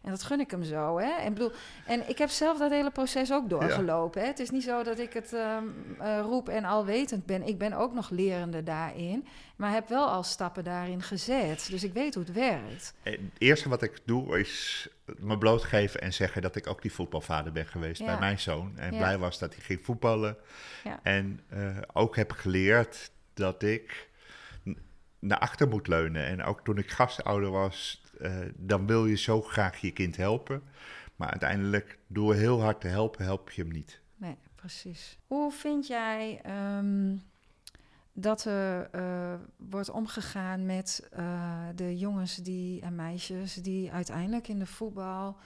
En 0.05 0.11
dat 0.11 0.23
gun 0.23 0.39
ik 0.39 0.51
hem 0.51 0.63
zo. 0.63 0.97
Hè? 0.97 1.11
En, 1.11 1.33
bedoel, 1.33 1.51
en 1.85 2.09
ik 2.09 2.17
heb 2.17 2.29
zelf 2.29 2.57
dat 2.57 2.71
hele 2.71 2.91
proces 2.91 3.31
ook 3.31 3.49
doorgelopen. 3.49 4.21
Hè? 4.21 4.27
Het 4.27 4.39
is 4.39 4.49
niet 4.49 4.63
zo 4.63 4.83
dat 4.83 4.99
ik 4.99 5.13
het 5.13 5.33
um, 5.33 5.95
uh, 6.01 6.19
roep 6.19 6.49
en 6.49 6.65
alwetend 6.65 7.25
ben. 7.25 7.47
Ik 7.47 7.57
ben 7.57 7.73
ook 7.73 7.93
nog 7.93 8.09
lerende 8.09 8.63
daarin. 8.63 9.27
Maar 9.55 9.71
heb 9.71 9.87
wel 9.89 10.07
al 10.07 10.23
stappen 10.23 10.63
daarin 10.63 11.01
gezet. 11.01 11.67
Dus 11.69 11.83
ik 11.83 11.93
weet 11.93 12.13
hoe 12.13 12.23
het 12.23 12.33
werkt. 12.33 12.93
Het 13.01 13.19
eerste 13.37 13.69
wat 13.69 13.81
ik 13.81 13.99
doe 14.05 14.39
is 14.39 14.87
me 15.17 15.37
blootgeven 15.37 16.01
en 16.01 16.13
zeggen 16.13 16.41
dat 16.41 16.55
ik 16.55 16.67
ook 16.67 16.81
die 16.81 16.93
voetbalvader 16.93 17.51
ben 17.51 17.65
geweest 17.65 18.05
bij 18.05 18.19
mijn 18.19 18.39
zoon. 18.39 18.77
En 18.77 18.89
blij 18.89 19.17
was 19.17 19.39
dat 19.39 19.53
hij 19.53 19.63
ging 19.63 19.79
voetballen. 19.83 20.37
Ja. 20.83 20.99
En 21.03 21.39
uh, 21.53 21.77
ook 21.93 22.15
heb 22.15 22.31
geleerd 22.31 23.11
dat 23.33 23.63
ik 23.63 24.09
naar 25.19 25.39
achter 25.39 25.67
moet 25.67 25.87
leunen. 25.87 26.25
En 26.25 26.43
ook 26.43 26.63
toen 26.63 26.77
ik 26.77 26.89
gastouder 26.89 27.51
was, 27.51 28.03
dan 28.55 28.87
wil 28.87 29.05
je 29.05 29.17
zo 29.17 29.41
graag 29.41 29.77
je 29.77 29.91
kind 29.91 30.17
helpen. 30.17 30.61
Maar 31.15 31.29
uiteindelijk, 31.29 31.99
door 32.07 32.33
heel 32.33 32.61
hard 32.61 32.81
te 32.81 32.87
helpen, 32.87 33.23
help 33.23 33.49
je 33.49 33.61
hem 33.61 33.71
niet. 33.71 34.01
Nee, 34.15 34.37
precies. 34.55 35.17
Hoe 35.27 35.51
vind 35.51 35.87
jij 35.87 36.41
um, 36.77 37.21
dat 38.13 38.45
er 38.45 38.89
uh, 38.95 39.33
wordt 39.57 39.89
omgegaan 39.89 40.65
met 40.65 41.09
uh, 41.17 41.59
de 41.75 41.97
jongens 41.97 42.35
die, 42.35 42.81
en 42.81 42.95
meisjes 42.95 43.53
die 43.53 43.91
uiteindelijk 43.91 44.47
in 44.47 44.59
de 44.59 44.65
voetbal 44.65 45.37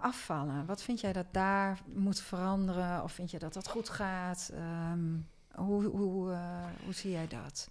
afvallen? 0.00 0.66
Wat 0.66 0.82
vind 0.82 1.00
jij 1.00 1.12
dat 1.12 1.26
daar 1.30 1.78
moet 1.94 2.20
veranderen? 2.20 3.02
Of 3.02 3.12
vind 3.12 3.30
je 3.30 3.38
dat 3.38 3.52
dat 3.52 3.68
goed 3.68 3.88
gaat? 3.88 4.52
Um, 4.92 5.26
hoe, 5.54 5.84
hoe, 5.84 6.38
hoe 6.84 6.92
zie 6.92 7.10
jij 7.10 7.28
dat? 7.28 7.70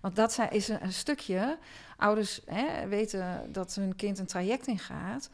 Want 0.00 0.16
dat 0.16 0.38
is 0.50 0.68
een, 0.68 0.92
stukje. 0.92 1.58
Ouders 1.96 2.40
hè, 2.46 2.88
weten 2.88 3.52
dat 3.52 3.74
hun 3.74 3.96
kind 3.96 4.18
een 4.18 4.26
traject 4.26 4.66
ingaat, 4.66 5.30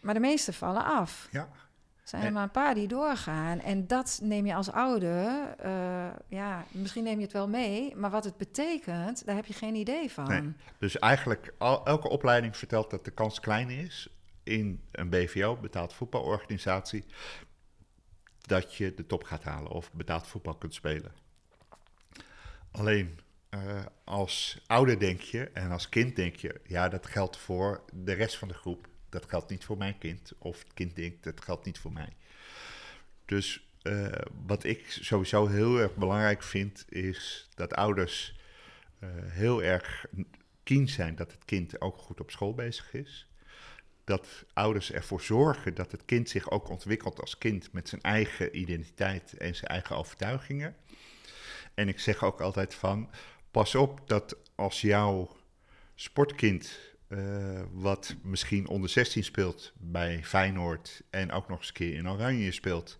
maar 0.00 0.14
de 0.14 0.20
meeste 0.20 0.52
vallen 0.52 0.84
af. 0.84 1.28
Ja. 1.30 1.48
Er 2.04 2.10
zijn 2.10 2.22
er 2.22 2.32
maar 2.32 2.42
een 2.42 2.50
paar 2.50 2.74
die 2.74 2.88
doorgaan. 2.88 3.60
En 3.60 3.86
dat 3.86 4.20
neem 4.22 4.46
je 4.46 4.54
als 4.54 4.70
ouder, 4.70 5.54
uh, 5.64 6.06
ja, 6.28 6.64
misschien 6.70 7.04
neem 7.04 7.16
je 7.16 7.24
het 7.24 7.32
wel 7.32 7.48
mee, 7.48 7.96
maar 7.96 8.10
wat 8.10 8.24
het 8.24 8.36
betekent, 8.36 9.26
daar 9.26 9.34
heb 9.34 9.46
je 9.46 9.52
geen 9.52 9.74
idee 9.74 10.10
van. 10.10 10.28
Nee. 10.28 10.52
Dus 10.78 10.98
eigenlijk, 10.98 11.54
al, 11.58 11.86
elke 11.86 12.08
opleiding 12.08 12.56
vertelt 12.56 12.90
dat 12.90 13.04
de 13.04 13.10
kans 13.10 13.40
klein 13.40 13.70
is 13.70 14.08
in 14.42 14.82
een 14.92 15.08
BVO, 15.08 15.56
betaald 15.56 15.92
voetbalorganisatie, 15.92 17.04
dat 18.40 18.74
je 18.74 18.94
de 18.94 19.06
top 19.06 19.24
gaat 19.24 19.44
halen 19.44 19.70
of 19.70 19.92
betaald 19.92 20.26
voetbal 20.26 20.54
kunt 20.54 20.74
spelen. 20.74 21.12
Alleen 22.70 23.18
uh, 23.54 23.84
als 24.04 24.60
ouder 24.66 24.98
denk 24.98 25.20
je 25.20 25.44
en 25.44 25.70
als 25.70 25.88
kind 25.88 26.16
denk 26.16 26.36
je, 26.36 26.60
ja, 26.66 26.88
dat 26.88 27.06
geldt 27.06 27.36
voor 27.36 27.84
de 27.92 28.12
rest 28.12 28.36
van 28.36 28.48
de 28.48 28.54
groep. 28.54 28.88
Dat 29.08 29.28
geldt 29.28 29.50
niet 29.50 29.64
voor 29.64 29.76
mijn 29.76 29.98
kind. 29.98 30.32
Of 30.38 30.58
het 30.58 30.74
kind 30.74 30.96
denkt, 30.96 31.24
dat 31.24 31.40
geldt 31.40 31.64
niet 31.64 31.78
voor 31.78 31.92
mij. 31.92 32.16
Dus 33.24 33.68
uh, 33.82 34.12
wat 34.46 34.64
ik 34.64 34.90
sowieso 34.90 35.46
heel 35.46 35.78
erg 35.78 35.94
belangrijk 35.94 36.42
vind, 36.42 36.84
is 36.88 37.48
dat 37.54 37.74
ouders 37.74 38.38
uh, 39.00 39.08
heel 39.12 39.62
erg 39.62 40.06
keen 40.62 40.88
zijn 40.88 41.14
dat 41.14 41.32
het 41.32 41.44
kind 41.44 41.80
ook 41.80 41.96
goed 41.96 42.20
op 42.20 42.30
school 42.30 42.54
bezig 42.54 42.92
is. 42.92 43.28
Dat 44.04 44.44
ouders 44.52 44.92
ervoor 44.92 45.20
zorgen 45.20 45.74
dat 45.74 45.92
het 45.92 46.04
kind 46.04 46.28
zich 46.28 46.50
ook 46.50 46.68
ontwikkelt 46.68 47.20
als 47.20 47.38
kind 47.38 47.72
met 47.72 47.88
zijn 47.88 48.00
eigen 48.00 48.58
identiteit 48.58 49.36
en 49.36 49.54
zijn 49.54 49.70
eigen 49.70 49.96
overtuigingen. 49.96 50.76
En 51.74 51.88
ik 51.88 52.00
zeg 52.00 52.24
ook 52.24 52.40
altijd 52.40 52.74
van, 52.74 53.10
pas 53.54 53.74
op 53.74 54.00
dat 54.06 54.36
als 54.54 54.80
jouw 54.80 55.36
sportkind, 55.94 56.78
uh, 57.08 57.62
wat 57.72 58.14
misschien 58.22 58.68
onder 58.68 58.90
16 58.90 59.24
speelt 59.24 59.72
bij 59.76 60.24
Feyenoord 60.24 61.02
en 61.10 61.32
ook 61.32 61.48
nog 61.48 61.58
eens 61.58 61.68
een 61.68 61.74
keer 61.74 61.94
in 61.94 62.10
Oranje 62.10 62.52
speelt, 62.52 62.98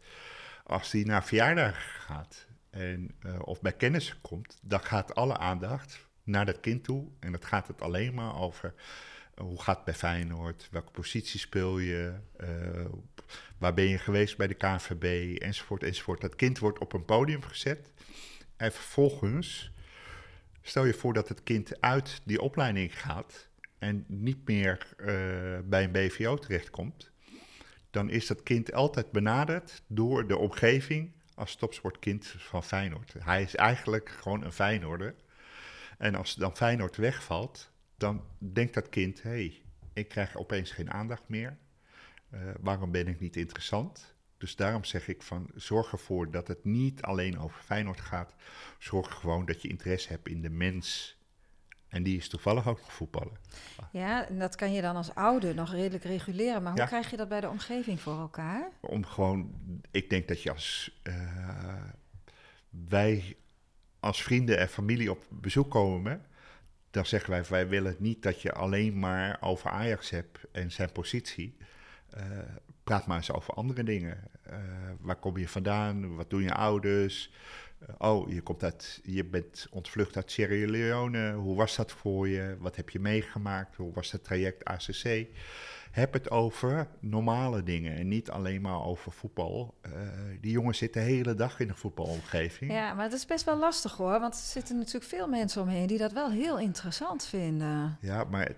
als 0.64 0.90
die 0.90 1.06
naar 1.06 1.24
verjaardag 1.24 2.04
gaat 2.04 2.46
en, 2.70 3.14
uh, 3.26 3.38
of 3.40 3.60
bij 3.60 3.72
kennis 3.72 4.16
komt, 4.20 4.58
dan 4.62 4.80
gaat 4.80 5.14
alle 5.14 5.36
aandacht 5.36 6.06
naar 6.22 6.46
dat 6.46 6.60
kind 6.60 6.84
toe. 6.84 7.08
En 7.20 7.32
dat 7.32 7.44
gaat 7.44 7.66
het 7.66 7.82
alleen 7.82 8.14
maar 8.14 8.40
over 8.40 8.74
uh, 8.74 9.44
hoe 9.44 9.62
gaat 9.62 9.76
het 9.76 9.84
bij 9.84 9.94
Feyenoord, 9.94 10.68
welke 10.70 10.90
positie 10.90 11.40
speel 11.40 11.78
je, 11.78 12.14
waar 13.58 13.74
ben 13.74 13.88
je 13.88 13.98
geweest 13.98 14.36
bij 14.36 14.46
de 14.46 14.54
KNVB, 14.54 15.36
enzovoort, 15.38 15.82
enzovoort. 15.82 16.20
Dat 16.20 16.36
kind 16.36 16.58
wordt 16.58 16.78
op 16.78 16.92
een 16.92 17.04
podium 17.04 17.42
gezet 17.42 17.92
en 18.56 18.72
vervolgens 18.72 19.72
Stel 20.66 20.84
je 20.84 20.94
voor 20.94 21.12
dat 21.12 21.28
het 21.28 21.42
kind 21.42 21.80
uit 21.80 22.20
die 22.24 22.40
opleiding 22.40 23.00
gaat 23.00 23.48
en 23.78 24.04
niet 24.08 24.48
meer 24.48 24.86
uh, 24.96 25.06
bij 25.64 25.84
een 25.84 25.92
BVO 25.92 26.36
terechtkomt, 26.36 27.10
dan 27.90 28.10
is 28.10 28.26
dat 28.26 28.42
kind 28.42 28.72
altijd 28.72 29.10
benaderd 29.10 29.82
door 29.86 30.28
de 30.28 30.36
omgeving 30.36 31.12
als 31.34 31.56
topsportkind 31.56 32.34
van 32.38 32.64
Feyenoord. 32.64 33.14
Hij 33.18 33.42
is 33.42 33.54
eigenlijk 33.54 34.08
gewoon 34.08 34.44
een 34.44 34.52
Feyenoorder. 34.52 35.14
En 35.98 36.14
als 36.14 36.34
dan 36.34 36.56
Feyenoord 36.56 36.96
wegvalt, 36.96 37.70
dan 37.96 38.24
denkt 38.38 38.74
dat 38.74 38.88
kind: 38.88 39.22
hé, 39.22 39.30
hey, 39.30 39.62
ik 39.92 40.08
krijg 40.08 40.36
opeens 40.36 40.70
geen 40.70 40.90
aandacht 40.90 41.28
meer. 41.28 41.56
Uh, 42.30 42.40
waarom 42.60 42.90
ben 42.90 43.08
ik 43.08 43.20
niet 43.20 43.36
interessant? 43.36 44.13
Dus 44.38 44.56
daarom 44.56 44.84
zeg 44.84 45.08
ik 45.08 45.22
van 45.22 45.50
zorg 45.54 45.92
ervoor 45.92 46.30
dat 46.30 46.48
het 46.48 46.64
niet 46.64 47.02
alleen 47.02 47.38
over 47.38 47.62
Feyenoord 47.62 48.00
gaat. 48.00 48.34
Zorg 48.78 49.14
gewoon 49.14 49.44
dat 49.46 49.62
je 49.62 49.68
interesse 49.68 50.08
hebt 50.08 50.28
in 50.28 50.42
de 50.42 50.50
mens. 50.50 51.16
En 51.88 52.02
die 52.02 52.16
is 52.16 52.28
toevallig 52.28 52.68
ook 52.68 52.78
voetballen. 52.78 53.36
Ja, 53.90 54.28
en 54.28 54.38
dat 54.38 54.54
kan 54.54 54.72
je 54.72 54.82
dan 54.82 54.96
als 54.96 55.14
ouder 55.14 55.54
nog 55.54 55.70
redelijk 55.70 56.04
reguleren. 56.04 56.62
Maar 56.62 56.72
hoe 56.72 56.86
krijg 56.86 57.10
je 57.10 57.16
dat 57.16 57.28
bij 57.28 57.40
de 57.40 57.48
omgeving 57.48 58.00
voor 58.00 58.18
elkaar? 58.18 58.70
Om 58.80 59.04
gewoon, 59.04 59.54
ik 59.90 60.10
denk 60.10 60.28
dat 60.28 60.42
je 60.42 60.50
als 60.50 61.00
uh, 61.02 61.82
wij 62.68 63.36
als 64.04 64.22
vrienden 64.22 64.58
en 64.58 64.68
familie 64.68 65.10
op 65.10 65.24
bezoek 65.30 65.70
komen, 65.70 66.26
dan 66.90 67.06
zeggen 67.06 67.30
wij, 67.30 67.44
wij 67.44 67.68
willen 67.68 67.96
niet 67.98 68.22
dat 68.22 68.42
je 68.42 68.52
alleen 68.52 68.98
maar 68.98 69.36
over 69.40 69.70
Ajax 69.70 70.10
hebt 70.10 70.38
en 70.52 70.72
zijn 70.72 70.92
positie. 70.92 71.56
Uh, 72.16 72.22
praat 72.84 73.06
maar 73.06 73.16
eens 73.16 73.32
over 73.32 73.54
andere 73.54 73.82
dingen. 73.82 74.18
Uh, 74.50 74.54
waar 75.00 75.16
kom 75.16 75.36
je 75.36 75.48
vandaan? 75.48 76.16
Wat 76.16 76.30
doen 76.30 76.42
je 76.42 76.54
ouders? 76.54 77.30
Uh, 77.82 77.94
oh, 77.98 78.30
je, 78.30 78.40
komt 78.40 78.62
uit, 78.62 79.00
je 79.04 79.24
bent 79.24 79.66
ontvlucht 79.70 80.16
uit 80.16 80.30
Sierra 80.30 80.70
Leone. 80.70 81.32
Hoe 81.32 81.56
was 81.56 81.76
dat 81.76 81.92
voor 81.92 82.28
je? 82.28 82.56
Wat 82.58 82.76
heb 82.76 82.90
je 82.90 83.00
meegemaakt? 83.00 83.76
Hoe 83.76 83.92
was 83.92 84.12
het 84.12 84.24
traject 84.24 84.64
ACC? 84.64 85.26
Heb 85.90 86.12
het 86.12 86.30
over 86.30 86.88
normale 87.00 87.62
dingen 87.62 87.96
en 87.96 88.08
niet 88.08 88.30
alleen 88.30 88.60
maar 88.60 88.84
over 88.84 89.12
voetbal. 89.12 89.74
Uh, 89.86 89.92
die 90.40 90.50
jongens 90.50 90.78
zitten 90.78 91.02
de 91.02 91.08
hele 91.08 91.34
dag 91.34 91.60
in 91.60 91.66
de 91.66 91.74
voetbalomgeving. 91.74 92.72
Ja, 92.72 92.94
maar 92.94 93.04
het 93.04 93.12
is 93.12 93.26
best 93.26 93.44
wel 93.44 93.58
lastig 93.58 93.96
hoor. 93.96 94.20
Want 94.20 94.34
er 94.34 94.40
zitten 94.40 94.78
natuurlijk 94.78 95.04
veel 95.04 95.28
mensen 95.28 95.62
omheen 95.62 95.86
die 95.86 95.98
dat 95.98 96.12
wel 96.12 96.30
heel 96.30 96.58
interessant 96.58 97.26
vinden. 97.26 97.98
Ja, 98.00 98.24
maar 98.24 98.52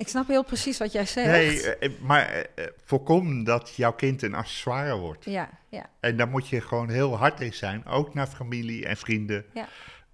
ik 0.00 0.08
snap 0.08 0.28
heel 0.28 0.44
precies 0.44 0.78
wat 0.78 0.92
jij 0.92 1.06
zegt. 1.06 1.30
Nee, 1.30 1.74
eh, 1.76 1.86
eh, 1.86 2.00
maar 2.00 2.26
eh, 2.28 2.66
voorkom 2.84 3.44
dat 3.44 3.74
jouw 3.74 3.92
kind 3.92 4.22
een 4.22 4.34
accessoire 4.34 4.96
wordt. 4.96 5.24
Ja, 5.24 5.50
ja. 5.68 5.90
En 6.00 6.16
daar 6.16 6.28
moet 6.28 6.48
je 6.48 6.60
gewoon 6.60 6.88
heel 6.88 7.16
hard 7.16 7.40
in 7.40 7.52
zijn, 7.52 7.84
ook 7.84 8.14
naar 8.14 8.26
familie 8.26 8.86
en 8.86 8.96
vrienden. 8.96 9.44
Ja, 9.54 9.68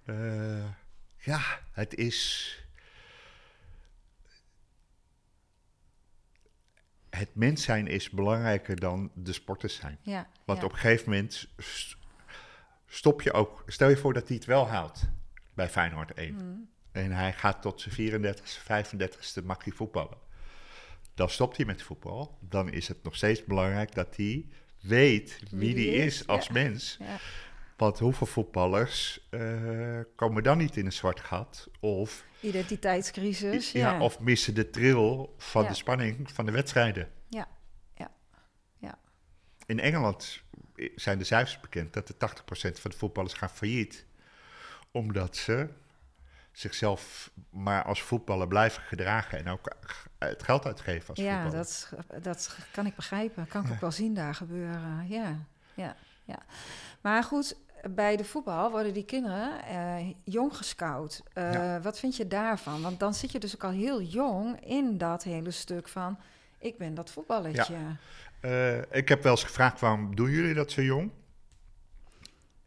uh, 0.05 0.65
ja 1.17 1.41
het 1.71 1.95
is. 1.95 2.51
Het 7.09 7.35
mens 7.35 7.63
zijn 7.63 7.87
is 7.87 8.09
belangrijker 8.09 8.79
dan 8.79 9.11
de 9.13 9.33
sporters 9.33 9.75
zijn. 9.75 9.97
Ja, 10.01 10.27
Want 10.45 10.63
op 10.63 10.71
een 10.71 10.77
gegeven 10.77 11.09
moment 11.09 11.47
stop 12.85 13.21
je 13.21 13.33
ook. 13.33 13.63
Stel 13.67 13.89
je 13.89 13.97
voor 13.97 14.13
dat 14.13 14.27
hij 14.27 14.37
het 14.37 14.45
wel 14.45 14.67
haalt 14.67 15.09
bij 15.53 15.69
Feyenoord 15.69 16.13
1. 16.13 16.33
Mm. 16.33 16.69
En 16.97 17.11
hij 17.11 17.33
gaat 17.33 17.61
tot 17.61 17.81
zijn 17.81 18.11
34ste, 18.11 18.61
35ste 18.63 19.43
mag 19.43 19.63
hij 19.63 19.73
voetballen. 19.73 20.17
Dan 21.13 21.29
stopt 21.29 21.57
hij 21.57 21.65
met 21.65 21.83
voetbal. 21.83 22.37
Dan 22.41 22.71
is 22.71 22.87
het 22.87 23.03
nog 23.03 23.15
steeds 23.15 23.43
belangrijk 23.43 23.95
dat 23.95 24.15
hij 24.15 24.45
weet 24.81 25.39
wie, 25.49 25.75
hij 25.75 26.05
is, 26.05 26.27
als 26.27 26.49
mens. 26.49 26.97
Ja. 26.99 27.17
Want 27.77 27.99
hoeveel 27.99 28.27
voetballers 28.27 29.27
uh, 29.31 29.99
komen 30.15 30.43
dan 30.43 30.57
niet 30.57 30.77
in 30.77 30.85
een 30.85 30.93
zwart 30.93 31.19
gat? 31.19 31.69
Of 31.79 32.25
identiteitscrisis. 32.39 33.71
Ja, 33.71 33.91
ja. 33.91 34.01
of 34.01 34.19
missen 34.19 34.55
de 34.55 34.69
trill 34.69 35.27
van 35.37 35.67
de 35.67 35.73
spanning 35.73 36.31
van 36.31 36.45
de 36.45 36.51
wedstrijden. 36.51 37.11
Ja, 37.29 37.47
ja, 37.95 38.11
ja. 38.77 38.99
In 39.65 39.79
Engeland 39.79 40.43
zijn 40.95 41.17
de 41.17 41.23
cijfers 41.23 41.59
bekend 41.59 41.93
dat 41.93 42.07
de 42.07 42.13
80% 42.13 42.81
van 42.81 42.91
de 42.91 42.97
voetballers 42.97 43.33
gaan 43.33 43.49
failliet. 43.49 44.05
Omdat 44.91 45.35
ze 45.35 45.69
zichzelf 46.59 47.31
maar 47.49 47.83
als 47.83 48.01
voetballer 48.01 48.47
blijven 48.47 48.83
gedragen 48.83 49.37
en 49.37 49.49
ook 49.49 49.75
het 50.17 50.43
geld 50.43 50.65
uitgeven 50.65 51.09
als 51.09 51.19
ja, 51.19 51.49
dat, 51.49 51.93
dat 52.21 52.57
kan 52.71 52.85
ik 52.85 52.95
begrijpen. 52.95 53.47
Kan 53.47 53.65
ik 53.65 53.71
ook 53.71 53.79
wel 53.79 53.91
zien 53.91 54.13
daar 54.13 54.35
gebeuren. 54.35 55.07
Ja, 55.07 55.37
ja, 55.73 55.95
ja. 56.23 56.39
Maar 57.01 57.23
goed, 57.23 57.55
bij 57.89 58.17
de 58.17 58.23
voetbal 58.23 58.71
worden 58.71 58.93
die 58.93 59.05
kinderen 59.05 59.63
eh, 59.63 60.13
jong 60.23 60.57
gescout. 60.57 61.23
Eh, 61.33 61.53
Ja. 61.53 61.81
Wat 61.81 61.99
vind 61.99 62.15
je 62.15 62.27
daarvan? 62.27 62.81
Want 62.81 62.99
dan 62.99 63.13
zit 63.13 63.31
je 63.31 63.39
dus 63.39 63.55
ook 63.55 63.63
al 63.63 63.71
heel 63.71 64.01
jong 64.01 64.65
in 64.65 64.97
dat 64.97 65.23
hele 65.23 65.51
stuk 65.51 65.87
van... 65.87 66.19
ik 66.59 66.77
ben 66.77 66.93
dat 66.93 67.11
voetballetje. 67.11 67.75
Eh, 68.39 68.77
ik 68.77 69.09
heb 69.09 69.23
wel 69.23 69.31
eens 69.31 69.43
gevraagd, 69.43 69.79
waarom 69.79 70.15
doen 70.15 70.29
jullie 70.29 70.53
dat 70.53 70.71
zo 70.71 70.81
jong? 70.81 71.11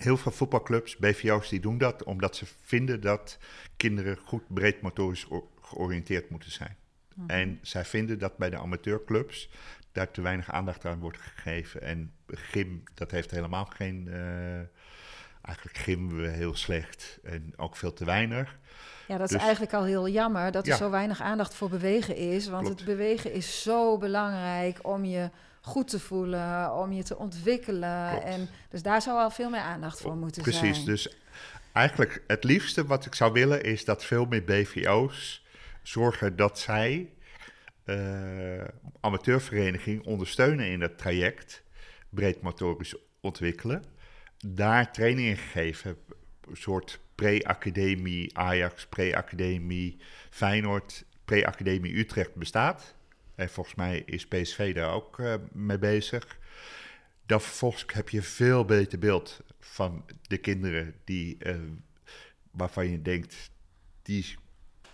Heel 0.03 0.16
veel 0.16 0.32
voetbalclubs, 0.32 0.96
BVO's, 0.96 1.48
die 1.48 1.61
doen 1.61 1.78
dat 1.78 2.05
omdat 2.05 2.36
ze 2.36 2.44
vinden 2.62 3.01
dat 3.01 3.38
kinderen 3.76 4.16
goed 4.24 4.42
breed 4.48 4.80
motorisch 4.82 5.26
georiënteerd 5.61 6.30
moeten 6.30 6.51
zijn. 6.51 6.76
Mhm. 7.14 7.30
En 7.30 7.59
zij 7.62 7.84
vinden 7.84 8.18
dat 8.18 8.36
bij 8.36 8.51
de 8.51 8.57
amateurclubs 8.59 9.51
daar 9.92 10.11
te 10.11 10.20
weinig 10.20 10.51
aandacht 10.51 10.84
aan 10.84 10.98
wordt 10.98 11.18
gegeven. 11.18 11.82
En 11.82 12.12
gym, 12.26 12.82
dat 12.94 13.11
heeft 13.11 13.30
helemaal 13.30 13.64
geen... 13.64 14.09
eh, 14.09 14.55
eigenlijk 15.42 15.78
gymmen 15.78 16.20
we 16.22 16.28
heel 16.28 16.55
slecht 16.55 17.18
en 17.22 17.53
ook 17.57 17.76
veel 17.76 17.92
te 17.92 18.05
weinig. 18.05 18.59
Ja, 19.09 19.16
dat 19.16 19.26
is 19.26 19.32
Dus- 19.32 19.42
eigenlijk 19.42 19.72
al 19.74 19.84
heel 19.84 20.09
jammer 20.09 20.53
dat 20.53 20.64
er 20.64 20.70
Ja. 20.72 20.76
zo 20.76 20.90
weinig 20.90 21.20
aandacht 21.20 21.55
voor 21.55 21.68
bewegen 21.68 22.16
is. 22.16 22.48
Want 22.48 22.64
Klopt. 22.64 22.78
het 22.80 22.88
bewegen 22.88 23.32
is 23.32 23.62
zo 23.62 23.98
belangrijk 23.98 24.78
om 24.82 25.05
je 25.05 25.30
goed 25.61 25.88
te 25.88 26.00
voelen, 26.00 26.74
om 26.74 26.92
je 26.92 27.02
te 27.02 27.16
ontwikkelen. 27.16 28.11
Klopt. 28.11 28.24
En, 28.24 28.48
dus 28.68 28.82
daar 28.82 29.02
zou 29.02 29.18
al 29.18 29.30
veel 29.30 29.50
meer 29.50 29.61
aandacht 29.61 30.00
voor 30.00 30.16
moeten 30.16 30.42
Precies, 30.42 30.74
zijn. 30.74 30.86
dus 30.86 31.14
eigenlijk 31.72 32.24
het 32.26 32.44
liefste 32.44 32.86
wat 32.86 33.06
ik 33.06 33.14
zou 33.14 33.32
willen 33.32 33.62
is 33.62 33.84
dat 33.84 34.04
veel 34.04 34.24
meer 34.24 34.44
BVO's 34.44 35.44
zorgen 35.82 36.36
dat 36.36 36.58
zij 36.58 37.11
eh 37.84 38.64
amateurvereniging 39.00 40.06
ondersteunen 40.06 40.66
in 40.66 40.80
het 40.80 40.98
traject 40.98 41.62
breed 42.08 42.42
motorisch 42.42 42.94
ontwikkelen. 43.20 43.84
Daar 44.46 44.92
trainingen 44.92 45.36
geven, 45.36 45.96
een 46.48 46.56
soort 46.56 47.00
pre-academie 47.14 48.38
Ajax, 48.38 48.86
pre-academie 48.86 50.00
Feyenoord, 50.30 51.04
pre-academie 51.24 51.98
Utrecht 51.98 52.34
bestaat. 52.34 52.94
En 53.41 53.49
volgens 53.51 53.74
mij 53.76 54.03
is 54.07 54.26
PSV 54.26 54.74
daar 54.74 54.93
ook 54.93 55.18
eh, 55.18 55.34
mee 55.53 55.78
bezig. 55.78 56.38
Dan 57.26 57.41
vervolgens 57.41 57.84
heb 57.86 58.09
je 58.09 58.22
veel 58.22 58.64
beter 58.64 58.99
beeld 58.99 59.41
van 59.59 60.05
de 60.22 60.38
kinderen 60.38 60.95
die, 61.05 61.36
eh, 61.38 61.57
waarvan 62.51 62.91
je 62.91 63.03
denkt, 63.03 63.51
die 64.03 64.34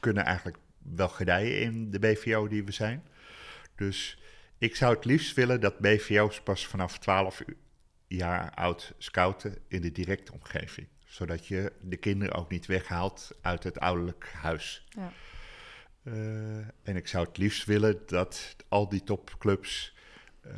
kunnen 0.00 0.24
eigenlijk 0.24 0.56
wel 0.78 1.08
gedijen 1.08 1.60
in 1.60 1.90
de 1.90 1.98
BVO 1.98 2.48
die 2.48 2.64
we 2.64 2.72
zijn. 2.72 3.06
Dus 3.74 4.18
ik 4.58 4.76
zou 4.76 4.94
het 4.94 5.04
liefst 5.04 5.34
willen 5.34 5.60
dat 5.60 5.78
BVO's 5.78 6.40
pas 6.40 6.66
vanaf 6.66 6.98
12 6.98 7.40
u- 7.46 7.56
jaar 8.06 8.50
oud 8.54 8.94
scouten 8.98 9.58
in 9.68 9.80
de 9.80 9.92
directe 9.92 10.32
omgeving. 10.32 10.86
Zodat 11.04 11.46
je 11.46 11.72
de 11.80 11.96
kinderen 11.96 12.34
ook 12.34 12.50
niet 12.50 12.66
weghaalt 12.66 13.30
uit 13.40 13.64
het 13.64 13.78
ouderlijk 13.78 14.30
huis. 14.32 14.86
Ja. 14.88 15.12
Eh, 16.06 16.56
en 16.82 16.96
ik 16.96 17.08
zou 17.08 17.26
het 17.26 17.36
liefst 17.36 17.64
willen 17.64 17.98
dat 18.06 18.56
al 18.68 18.88
die 18.88 19.04
topclubs, 19.04 19.94
eh, 20.40 20.52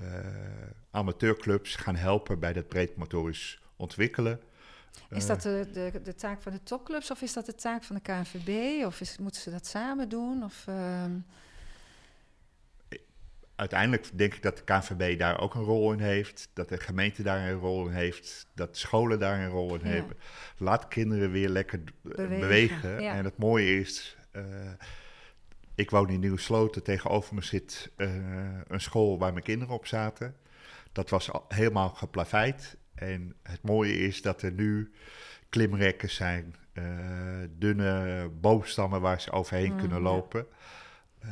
amateurclubs, 0.90 1.76
gaan 1.76 1.96
helpen 1.96 2.38
bij 2.38 2.52
dat 2.52 2.68
breed 2.68 2.96
motorisch 2.96 3.60
ontwikkelen. 3.76 4.40
Is 5.10 5.22
Eh, 5.22 5.28
dat 5.28 5.42
de, 5.42 5.68
de, 5.72 6.00
de 6.02 6.14
taak 6.14 6.42
van 6.42 6.52
de 6.52 6.62
topclubs 6.62 7.10
of 7.10 7.22
is 7.22 7.32
dat 7.32 7.46
de 7.46 7.54
taak 7.54 7.82
van 7.84 7.96
de 7.96 8.02
KNVB? 8.02 8.84
Of 8.86 9.00
is, 9.00 9.18
moeten 9.18 9.40
ze 9.40 9.50
dat 9.50 9.66
samen 9.66 10.08
doen? 10.08 10.44
Of, 10.44 10.64
ehm, 10.66 11.12
uiteindelijk 13.56 14.18
denk 14.18 14.34
ik 14.34 14.42
dat 14.42 14.56
de 14.56 14.64
KNVB 14.64 15.18
daar 15.18 15.40
ook 15.40 15.54
een 15.54 15.62
rol 15.62 15.92
in 15.92 16.00
heeft, 16.00 16.48
dat 16.52 16.68
de 16.68 16.78
gemeente 16.78 17.22
daar 17.22 17.48
een 17.48 17.58
rol 17.58 17.86
in 17.86 17.92
heeft, 17.92 18.46
dat 18.54 18.76
scholen 18.76 19.18
daar 19.18 19.40
een 19.40 19.48
rol 19.50 19.74
in 19.74 19.88
Ja. 19.88 19.94
hebben. 19.94 20.16
Laat 20.56 20.88
kinderen 20.88 21.30
weer 21.30 21.48
lekker 21.48 21.80
Bewegen, 22.02 22.40
bewegen. 22.40 23.00
ja. 23.02 23.14
En 23.14 23.24
het 23.24 23.38
mooie 23.38 23.80
is, 23.80 24.16
ik 25.78 25.90
woon 25.90 26.10
in 26.10 26.20
Nieuwsloten, 26.20 26.82
tegenover 26.82 27.34
me 27.34 27.42
zit 27.42 27.90
eh, 27.96 28.08
een 28.68 28.80
school 28.80 29.18
waar 29.18 29.32
mijn 29.32 29.44
kinderen 29.44 29.74
op 29.74 29.86
zaten. 29.86 30.36
Dat 30.92 31.10
was 31.10 31.30
al 31.32 31.44
helemaal 31.48 31.88
geplaveid. 31.88 32.76
En 32.94 33.34
het 33.42 33.62
mooie 33.62 33.98
is 33.98 34.22
dat 34.22 34.42
er 34.42 34.52
nu 34.52 34.92
klimrekken 35.48 36.10
zijn, 36.10 36.54
eh, 36.72 36.84
dunne 37.50 38.28
boomstammen 38.40 39.00
waar 39.00 39.20
ze 39.20 39.30
overheen 39.30 39.72
Mm, 39.72 39.78
kunnen 39.78 40.00
lopen. 40.00 40.46
Eh, 41.20 41.28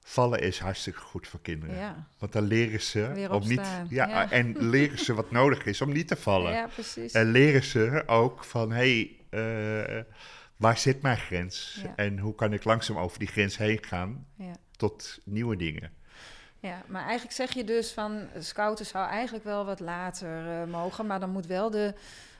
vallen 0.00 0.40
is 0.40 0.58
hartstikke 0.58 1.00
goed 1.00 1.28
voor 1.28 1.40
kinderen. 1.40 1.76
ja. 1.76 2.08
Want 2.18 2.32
dan 2.32 2.44
leren 2.44 2.80
ze 2.80 3.28
om 3.30 3.48
niet. 3.48 3.66
Ja, 3.88 4.08
ja. 4.08 4.30
en 4.30 4.68
leren 4.68 4.98
ze 4.98 5.14
wat 5.14 5.30
nodig 5.40 5.64
is 5.64 5.80
om 5.80 5.92
niet 5.92 6.08
te 6.08 6.16
vallen. 6.16 6.52
ja, 6.52 6.66
precies. 6.66 7.12
En 7.12 7.30
leren 7.30 7.62
ze 7.64 8.02
ook 8.06 8.44
van 8.44 8.72
hé, 8.72 9.16
hey, 9.30 10.06
waar 10.56 10.78
zit 10.78 11.02
mijn 11.02 11.16
grens? 11.16 11.80
Ja. 11.82 11.92
En 11.96 12.18
hoe 12.18 12.34
kan 12.34 12.52
ik 12.52 12.64
langzaam 12.64 12.98
over 12.98 13.18
die 13.18 13.28
grens 13.28 13.56
heen 13.56 13.78
gaan 13.84 14.26
Ja. 14.36 14.52
tot 14.76 15.18
nieuwe 15.24 15.56
dingen? 15.56 15.90
Ja, 16.60 16.82
maar 16.86 17.02
eigenlijk 17.02 17.34
zeg 17.34 17.52
je 17.52 17.64
dus 17.64 17.92
van 17.92 18.26
scouten 18.38 18.86
zou 18.86 19.08
eigenlijk 19.08 19.44
wel 19.44 19.64
wat 19.64 19.80
later 19.80 20.46
eh, 20.50 20.64
mogen, 20.70 21.06
maar 21.06 21.20
dan 21.20 21.30
moet 21.30 21.46
wel 21.46 21.70
de, 21.70 21.94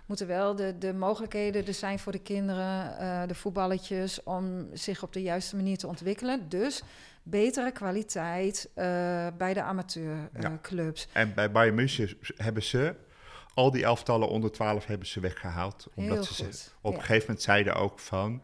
moeten 0.07 0.27
wel 0.27 0.55
de, 0.55 0.79
de 0.79 0.93
mogelijkheden 0.95 1.67
er 1.67 1.75
zijn 1.75 1.99
voor 1.99 2.13
de 2.13 2.19
kinderen, 2.23 2.99
eh, 2.99 3.23
de 3.29 3.35
voetballetjes, 3.35 4.23
om 4.23 4.69
zich 4.73 5.03
op 5.03 5.13
de 5.13 5.23
juiste 5.23 5.57
manier 5.57 5.77
te 5.79 5.87
ontwikkelen. 5.87 6.49
Dus 6.49 6.83
betere 7.23 7.71
kwaliteit 7.73 8.69
eh, 8.75 8.85
bij 9.39 9.55
de 9.55 9.61
Ja. 9.61 9.67
amateurclubs. 9.67 11.09
En 11.13 11.35
bij 11.35 11.51
Bayern 11.51 11.75
München 11.75 12.09
hebben 12.37 12.63
ze 12.63 12.95
al 13.57 13.71
die 13.71 13.85
elftallen 13.85 14.29
onder 14.29 14.53
12 14.53 14.87
hebben 14.87 15.07
ze 15.07 15.21
weggehaald. 15.21 15.87
Omdat 15.95 16.27
ze 16.27 16.45
op 16.81 16.95
een 16.95 17.01
gegeven 17.01 17.21
moment 17.27 17.43
zeiden 17.43 17.75
ook 17.75 17.99
van... 18.01 18.43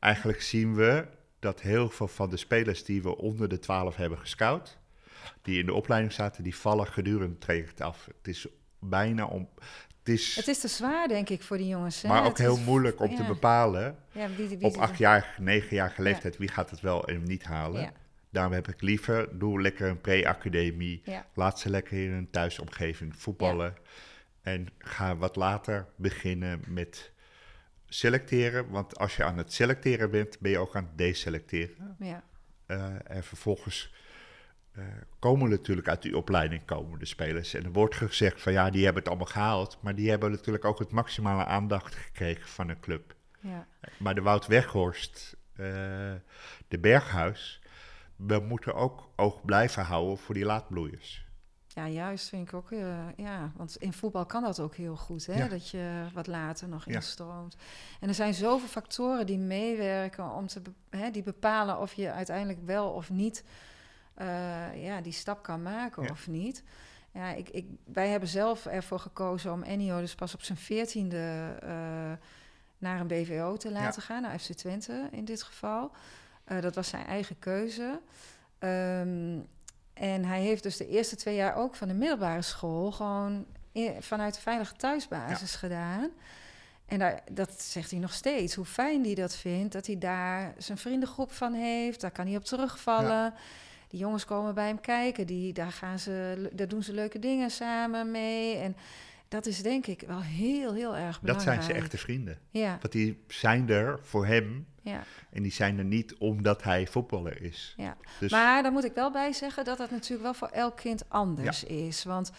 Eigenlijk 0.00 0.42
zien 0.42 0.74
we 0.74 1.06
dat 1.38 1.60
heel 1.60 1.88
veel 1.90 2.08
van 2.08 2.30
de 2.30 2.36
spelers 2.36 2.84
die 2.84 3.02
we 3.02 3.16
onder 3.16 3.48
de 3.48 3.58
12 3.58 3.96
hebben 3.96 4.18
gescout... 4.18 4.78
die 5.42 5.58
in 5.58 5.66
de 5.66 5.74
opleiding 5.74 6.12
zaten, 6.12 6.42
die 6.42 6.56
vallen 6.56 6.86
gedurende 6.86 7.28
het 7.32 7.40
traject 7.40 7.80
af. 7.80 8.06
Het 8.18 8.28
is 8.28 8.46
bijna 8.78 9.26
om... 9.26 9.48
Het 9.98 10.08
is, 10.08 10.36
Het 10.36 10.48
is 10.48 10.58
te 10.58 10.68
zwaar, 10.68 11.08
denk 11.08 11.28
ik, 11.28 11.42
voor 11.42 11.56
die 11.56 11.66
jongens. 11.68 12.02
hè? 12.02 12.08
maar 12.08 12.20
ook 12.22 12.28
Het 12.28 12.38
heel 12.38 12.56
is- 12.56 12.64
moeilijk 12.64 13.00
om 13.00 13.16
te 13.16 13.24
bepalen... 13.24 13.96
Ja, 14.12 14.28
wie, 14.36 14.48
wie, 14.48 14.60
op 14.62 14.76
achtjarige, 14.76 15.42
negenjarige 15.42 16.02
leeftijd... 16.02 16.36
wie 16.36 16.48
gaat 16.48 16.70
het 16.70 16.80
wel 16.80 17.08
en 17.08 17.22
niet 17.22 17.44
halen. 17.44 17.92
Daarom 18.30 18.52
heb 18.52 18.68
ik 18.68 18.80
liever, 18.82 19.38
doe 19.38 19.60
lekker 19.60 19.88
een 19.88 20.00
pre-academie... 20.00 21.02
Laat 21.34 21.58
ze 21.60 21.70
lekker 21.70 22.04
in 22.04 22.12
een 22.12 22.30
thuisomgeving 22.30 23.16
voetballen. 23.16 23.74
En 24.52 24.68
ga 24.78 25.16
wat 25.16 25.36
later 25.36 25.86
beginnen 25.96 26.60
met 26.66 27.12
selecteren. 27.88 28.70
Want 28.70 28.98
als 28.98 29.16
je 29.16 29.24
aan 29.24 29.38
het 29.38 29.52
selecteren 29.52 30.10
bent, 30.10 30.38
ben 30.40 30.50
je 30.50 30.58
ook 30.58 30.76
aan 30.76 30.84
het 30.84 30.98
deselecteren. 30.98 31.96
Ja. 31.98 32.22
Eh, 32.66 32.94
en 33.04 33.24
vervolgens 33.24 33.94
eh, 34.72 34.84
komen 35.18 35.50
natuurlijk 35.50 35.88
uit 35.88 36.02
die 36.02 36.16
opleiding 36.16 36.64
komen 36.64 36.98
de 36.98 37.04
spelers. 37.04 37.54
En 37.54 37.64
er 37.64 37.72
wordt 37.72 37.94
gezegd 37.94 38.42
van 38.42 38.52
ja, 38.52 38.70
die 38.70 38.84
hebben 38.84 39.02
het 39.02 39.10
allemaal 39.10 39.32
gehaald. 39.32 39.78
Maar 39.80 39.94
die 39.94 40.10
hebben 40.10 40.30
natuurlijk 40.30 40.64
ook 40.64 40.78
het 40.78 40.90
maximale 40.90 41.44
aandacht 41.44 41.94
gekregen 41.94 42.48
van 42.48 42.68
een 42.68 42.80
club. 42.80 43.14
Ja. 43.40 43.66
Maar 43.98 44.14
de 44.14 44.22
Wout 44.22 44.46
Weghorst, 44.46 45.36
eh, 45.52 45.66
de 46.68 46.78
Berghuis... 46.80 47.60
We 48.16 48.38
moeten 48.38 48.74
ook 48.74 49.10
oog 49.16 49.44
blijven 49.44 49.84
houden 49.84 50.18
voor 50.18 50.34
die 50.34 50.44
laadbloeiers. 50.44 51.27
Ja, 51.78 51.88
juist 51.88 52.28
vind 52.28 52.48
ik 52.48 52.54
ook. 52.54 52.70
eh, 52.70 52.96
ja, 53.16 53.50
want 53.56 53.76
in 53.76 53.92
voetbal 53.92 54.26
kan 54.26 54.42
dat 54.42 54.60
ook 54.60 54.74
heel 54.74 54.96
goed, 54.96 55.26
hè? 55.26 55.34
Ja. 55.38 55.48
Dat 55.48 55.70
je 55.70 56.06
wat 56.14 56.26
later 56.26 56.68
nog 56.68 56.84
Ja. 56.84 56.94
instroomt. 56.94 57.56
En 58.00 58.08
er 58.08 58.14
zijn 58.14 58.34
zoveel 58.34 58.68
factoren 58.68 59.26
die 59.26 59.38
meewerken 59.38 60.30
om 60.34 60.46
te 60.46 60.60
be- 60.60 60.96
hè, 60.96 61.10
die 61.10 61.22
bepalen 61.22 61.78
of 61.80 61.92
je 61.92 62.10
uiteindelijk 62.12 62.58
wel 62.66 62.90
of 62.90 63.10
niet 63.10 63.44
eh, 64.14 64.84
ja, 64.84 65.00
die 65.00 65.12
stap 65.12 65.42
kan 65.42 65.62
maken 65.62 66.02
Ja. 66.02 66.08
of 66.10 66.28
niet. 66.28 66.62
Ja, 67.12 67.30
ik, 67.32 67.48
ik, 67.48 67.66
wij 67.84 68.08
hebben 68.08 68.28
zelf 68.28 68.66
ervoor 68.66 68.98
gekozen 68.98 69.52
om 69.52 69.62
Ennio 69.62 70.00
dus 70.00 70.14
pas 70.14 70.34
op 70.34 70.42
zijn 70.42 70.58
veertiende 70.58 71.56
eh 71.60 72.12
naar 72.78 73.00
een 73.00 73.06
BVO 73.06 73.56
te 73.56 73.70
laten 73.72 74.02
gaan, 74.02 74.22
naar 74.22 74.38
FC 74.38 74.52
Twente 74.52 75.08
in 75.10 75.24
dit 75.24 75.42
geval. 75.42 75.90
Dat 76.60 76.74
was 76.74 76.88
zijn 76.88 77.06
eigen 77.06 77.38
keuze. 77.38 78.00
Ehm, 78.58 79.38
en 79.98 80.24
hij 80.24 80.40
heeft 80.40 80.62
dus 80.62 80.76
de 80.76 80.88
eerste 80.88 81.16
twee 81.16 81.34
jaar 81.34 81.56
ook 81.56 81.74
van 81.74 81.88
de 81.88 81.94
middelbare 81.94 82.42
school 82.42 82.92
gewoon 82.92 83.46
vanuit 84.00 84.34
de 84.34 84.40
veilige 84.40 84.74
thuisbasis 84.74 85.54
gedaan. 85.54 86.10
En 86.86 86.98
daar, 86.98 87.22
dat 87.32 87.62
zegt 87.62 87.90
hij 87.90 88.00
nog 88.00 88.12
steeds, 88.12 88.54
hoe 88.54 88.64
fijn 88.64 89.04
hij 89.04 89.14
dat 89.14 89.36
vindt, 89.36 89.72
dat 89.72 89.86
hij 89.86 89.98
daar 89.98 90.54
zijn 90.58 90.78
vriendengroep 90.78 91.32
van 91.32 91.52
heeft. 91.52 92.00
Daar 92.00 92.10
kan 92.10 92.26
hij 92.26 92.36
op 92.36 92.44
terugvallen. 92.44 93.34
Die 93.88 94.00
jongens 94.00 94.24
komen 94.24 94.54
bij 94.54 94.66
hem 94.66 94.80
kijken, 94.80 95.26
die, 95.26 95.52
daar, 95.52 95.72
gaan 95.72 95.98
ze, 95.98 96.48
daar 96.52 96.68
doen 96.68 96.82
ze 96.82 96.92
leuke 96.92 97.18
dingen 97.18 97.50
samen 97.50 98.10
mee. 98.10 98.56
En 98.56 98.76
dat 99.28 99.46
is 99.46 99.62
denk 99.62 99.86
ik 99.86 100.04
wel 100.06 100.20
heel, 100.22 100.74
heel 100.74 100.96
erg 100.96 101.12
Dat 101.12 101.20
belangrijk. 101.20 101.42
zijn 101.56 101.62
zijn 101.62 101.76
echte 101.76 101.98
vrienden. 101.98 102.38
Ja, 102.50 102.78
Want 102.80 102.92
die 102.92 103.24
zijn 103.26 103.68
er 103.70 103.98
voor 104.02 104.26
hem 104.26 104.66
ja, 104.82 105.02
en 105.30 105.42
die 105.42 105.52
zijn 105.52 105.78
er 105.78 105.84
niet 105.84 106.14
omdat 106.16 106.62
hij 106.62 106.86
voetballer 106.86 107.42
is. 107.42 107.74
ja. 107.76 107.96
Dus 108.20 108.30
Maar 108.30 108.62
daar 108.62 108.72
moet 108.72 108.84
ik 108.84 108.94
wel 108.94 109.10
bij 109.10 109.32
zeggen 109.32 109.64
dat 109.64 109.78
dat 109.78 109.90
natuurlijk 109.90 110.22
wel 110.22 110.34
voor 110.34 110.48
elk 110.48 110.76
kind 110.76 111.04
anders 111.08 111.64
is. 111.64 112.04
Want 112.04 112.30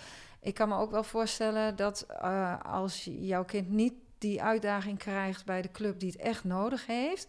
ik 0.41 0.53
kan 0.53 0.69
me 0.69 0.75
ook 0.75 0.91
wel 0.91 1.03
voorstellen 1.03 1.75
dat 1.75 2.05
uh, 2.21 2.59
als 2.63 3.03
jouw 3.19 3.45
kind 3.45 3.69
niet 3.69 3.93
die 4.17 4.41
uitdaging 4.43 4.97
krijgt 4.97 5.45
bij 5.45 5.61
de 5.61 5.71
club 5.71 5.99
die 5.99 6.11
het 6.11 6.19
echt 6.21 6.43
nodig 6.43 6.85
heeft, 6.85 7.27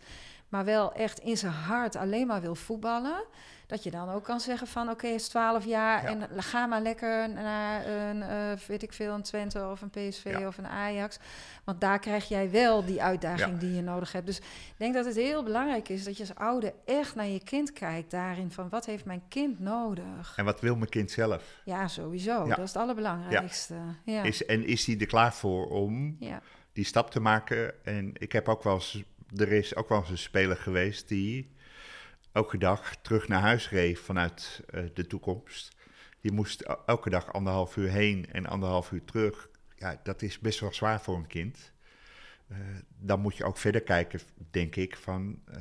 maar 0.48 0.64
wel 0.64 0.92
echt 0.92 1.18
in 1.18 1.36
zijn 1.36 1.52
hart 1.52 1.96
alleen 1.96 2.26
maar 2.26 2.40
wil 2.40 2.54
voetballen, 2.54 3.24
dat 3.70 3.82
je 3.82 3.90
dan 3.90 4.10
ook 4.10 4.24
kan 4.24 4.40
zeggen 4.40 4.66
van 4.66 4.82
oké, 4.82 4.92
okay, 4.92 5.10
het 5.10 5.20
is 5.20 5.28
12 5.28 5.64
jaar 5.64 6.04
en 6.04 6.28
ga 6.36 6.66
maar 6.66 6.80
lekker 6.80 7.30
naar 7.30 7.86
een, 7.86 8.16
uh, 8.16 8.52
weet 8.66 8.82
ik 8.82 8.92
veel, 8.92 9.14
een 9.14 9.22
Twente 9.22 9.68
of 9.68 9.80
een 9.80 9.90
PSV 9.90 10.44
of 10.46 10.58
een 10.58 10.66
Ajax. 10.66 11.18
Want 11.64 11.80
daar 11.80 11.98
krijg 11.98 12.28
jij 12.28 12.50
wel 12.50 12.84
die 12.84 13.02
uitdaging 13.02 13.58
die 13.58 13.74
je 13.74 13.82
nodig 13.82 14.12
hebt. 14.12 14.26
Dus 14.26 14.38
ik 14.38 14.74
denk 14.76 14.94
dat 14.94 15.04
het 15.04 15.16
heel 15.16 15.42
belangrijk 15.42 15.88
is 15.88 16.04
dat 16.04 16.16
je 16.16 16.22
als 16.22 16.34
ouder 16.34 16.72
echt 16.84 17.14
naar 17.14 17.26
je 17.26 17.42
kind 17.44 17.72
kijkt 17.72 18.10
daarin 18.10 18.50
van 18.50 18.68
wat 18.68 18.86
heeft 18.86 19.04
mijn 19.04 19.22
kind 19.28 19.60
nodig. 19.60 20.32
En 20.36 20.44
wat 20.44 20.60
wil 20.60 20.76
mijn 20.76 20.90
kind 20.90 21.10
zelf? 21.10 21.60
Ja, 21.64 21.88
sowieso. 21.88 22.46
Dat 22.48 22.58
is 22.58 22.72
het 22.72 22.82
allerbelangrijkste. 22.82 23.74
Ja. 24.04 24.22
Is, 24.22 24.46
en 24.46 24.66
is 24.66 24.86
hij 24.86 24.98
er 24.98 25.06
klaar 25.06 25.34
voor 25.34 25.68
om 25.68 26.18
die 26.72 26.84
stap 26.84 27.10
te 27.10 27.20
maken? 27.20 27.84
En 27.84 28.12
ik 28.18 28.32
heb 28.32 28.48
ook 28.48 28.62
wel 28.62 28.74
eens, 28.74 29.02
er 29.36 29.52
is 29.52 29.76
ook 29.76 29.88
wel 29.88 29.98
eens 29.98 30.10
een 30.10 30.18
speler 30.18 30.56
geweest 30.56 31.08
die 31.08 31.58
elke 32.32 32.58
dag 32.58 32.96
terug 32.96 33.28
naar 33.28 33.40
huis 33.40 33.70
reed 33.70 33.98
vanuit 33.98 34.62
uh, 34.74 34.84
de 34.94 35.06
toekomst. 35.06 35.76
Die 36.20 36.32
moest 36.32 36.60
elke 36.86 37.10
dag 37.10 37.32
anderhalf 37.32 37.76
uur 37.76 37.90
heen 37.90 38.26
en 38.32 38.46
anderhalf 38.46 38.90
uur 38.90 39.04
terug. 39.04 39.48
Ja, 39.76 40.00
dat 40.02 40.22
is 40.22 40.38
best 40.38 40.60
wel 40.60 40.72
zwaar 40.72 41.00
voor 41.00 41.16
een 41.16 41.26
kind. 41.26 41.72
Uh, 42.48 42.58
dan 42.98 43.20
moet 43.20 43.36
je 43.36 43.44
ook 43.44 43.56
verder 43.56 43.82
kijken, 43.82 44.20
denk 44.50 44.76
ik, 44.76 44.96
van 44.96 45.42
uh, 45.48 45.58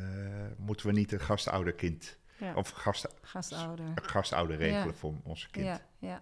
moeten 0.57 0.87
we 0.87 0.91
niet 0.91 1.11
een 1.11 1.19
gastouderkind 1.19 2.17
ja. 2.37 2.53
of 2.53 2.69
gast, 2.69 3.07
gastouder. 3.21 3.85
gastouder 3.95 4.57
regelen 4.57 4.85
ja. 4.85 4.93
voor 4.93 5.13
onze 5.23 5.49
kind. 5.49 5.65
Ja, 5.65 5.81
ja. 5.99 6.21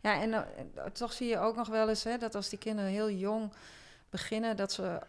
ja 0.00 0.22
en 0.22 0.46
toch 0.92 1.12
zie 1.12 1.28
je 1.28 1.38
ook 1.38 1.56
nog 1.56 1.68
wel 1.68 1.88
eens 1.88 2.04
hè, 2.04 2.18
dat 2.18 2.34
als 2.34 2.48
die 2.48 2.58
kinderen 2.58 2.90
heel 2.90 3.10
jong 3.10 3.52
beginnen, 4.10 4.56
dat 4.56 4.72
ze 4.72 5.00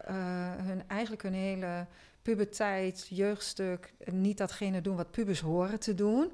hun 0.62 0.88
eigenlijk 0.88 1.22
hun 1.22 1.34
hele 1.34 1.86
puberteit, 2.22 3.06
jeugdstuk, 3.10 3.92
niet 4.04 4.38
datgene 4.38 4.80
doen 4.80 4.96
wat 4.96 5.10
pubers 5.10 5.40
horen 5.40 5.80
te 5.80 5.94
doen. 5.94 6.32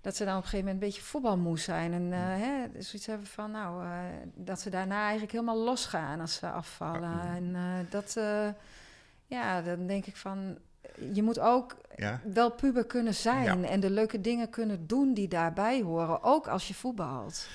Dat 0.00 0.16
ze 0.16 0.24
dan 0.24 0.36
op 0.36 0.42
een 0.42 0.48
gegeven 0.48 0.66
moment 0.66 0.82
een 0.82 0.88
beetje 0.88 1.06
voetbalmoe 1.06 1.58
zijn. 1.58 1.92
En 1.92 2.02
uh, 2.02 2.18
hè, 2.18 2.82
zoiets 2.82 3.06
hebben 3.06 3.26
van, 3.26 3.50
nou, 3.50 3.84
uh, 3.84 3.98
dat 4.34 4.60
ze 4.60 4.70
daarna 4.70 5.02
eigenlijk 5.02 5.32
helemaal 5.32 5.58
losgaan 5.58 6.20
als 6.20 6.34
ze 6.34 6.50
afvallen. 6.50 7.20
En 7.20 7.44
uh, 7.44 7.90
dat, 7.90 8.16
ja, 9.26 9.62
dan 9.62 9.86
denk 9.86 10.06
ik 10.06 10.16
van, 10.16 10.58
je 11.12 11.22
moet 11.22 11.38
ook 11.38 11.76
ja. 11.96 12.20
wel 12.32 12.50
puber 12.50 12.86
kunnen 12.86 13.14
zijn. 13.14 13.60
Ja. 13.60 13.68
En 13.68 13.80
de 13.80 13.90
leuke 13.90 14.20
dingen 14.20 14.50
kunnen 14.50 14.86
doen 14.86 15.14
die 15.14 15.28
daarbij 15.28 15.82
horen, 15.82 16.22
ook 16.22 16.48
als 16.48 16.68
je 16.68 16.74
voetbalt. 16.74 17.48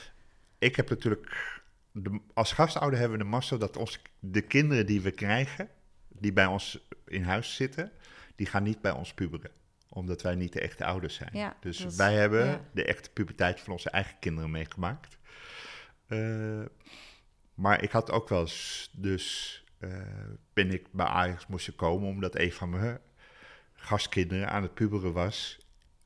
Ik 0.58 0.76
heb 0.76 0.90
natuurlijk, 0.90 1.60
de, 1.92 2.20
als 2.34 2.52
gastouder 2.52 3.00
hebben 3.00 3.18
we 3.18 3.24
de 3.24 3.30
massa 3.30 3.58
dat 3.58 3.78
ons, 3.78 4.02
de 4.20 4.42
kinderen 4.42 4.86
die 4.86 5.02
we 5.02 5.12
krijgen, 5.12 5.70
die 6.08 6.34
bij 6.34 6.46
ons 6.46 6.88
in 7.12 7.24
huis 7.24 7.56
zitten, 7.56 7.92
die 8.36 8.48
gaan 8.48 8.64
niet 8.64 8.82
bij 8.82 8.92
ons 8.92 9.14
puberen 9.14 9.52
omdat 9.94 10.22
wij 10.22 10.36
niet 10.36 10.54
de 10.54 10.62
echte 10.62 10.86
ouders 10.86 11.16
zijn. 11.16 11.30
Ja, 11.34 11.56
dus 11.60 11.96
wij 11.96 12.14
hebben 12.14 12.66
de 12.74 12.86
echte 12.86 13.10
puberteit 13.10 13.60
van 13.60 13.74
onze 13.74 13.90
eigen 13.90 14.16
kinderen 14.20 14.52
meegemaakt. 14.52 15.18
Uh, 16.08 16.66
maar 17.54 17.84
ik 17.84 17.92
had 17.92 18.12
ook 18.12 18.30
wel 18.30 18.42
eens, 18.42 18.90
dus 18.94 19.58
uh, 19.80 20.02
ben 20.54 20.72
ik 20.72 20.92
bij 20.92 21.06
Ajax 21.06 21.48
moesten 21.48 21.76
komen 21.76 22.08
omdat 22.08 22.36
een 22.36 22.52
van 22.52 22.70
mijn 22.70 23.00
gastkinderen 23.74 24.50
aan 24.50 24.62
het 24.62 24.74
puberen 24.74 25.14
was 25.14 25.58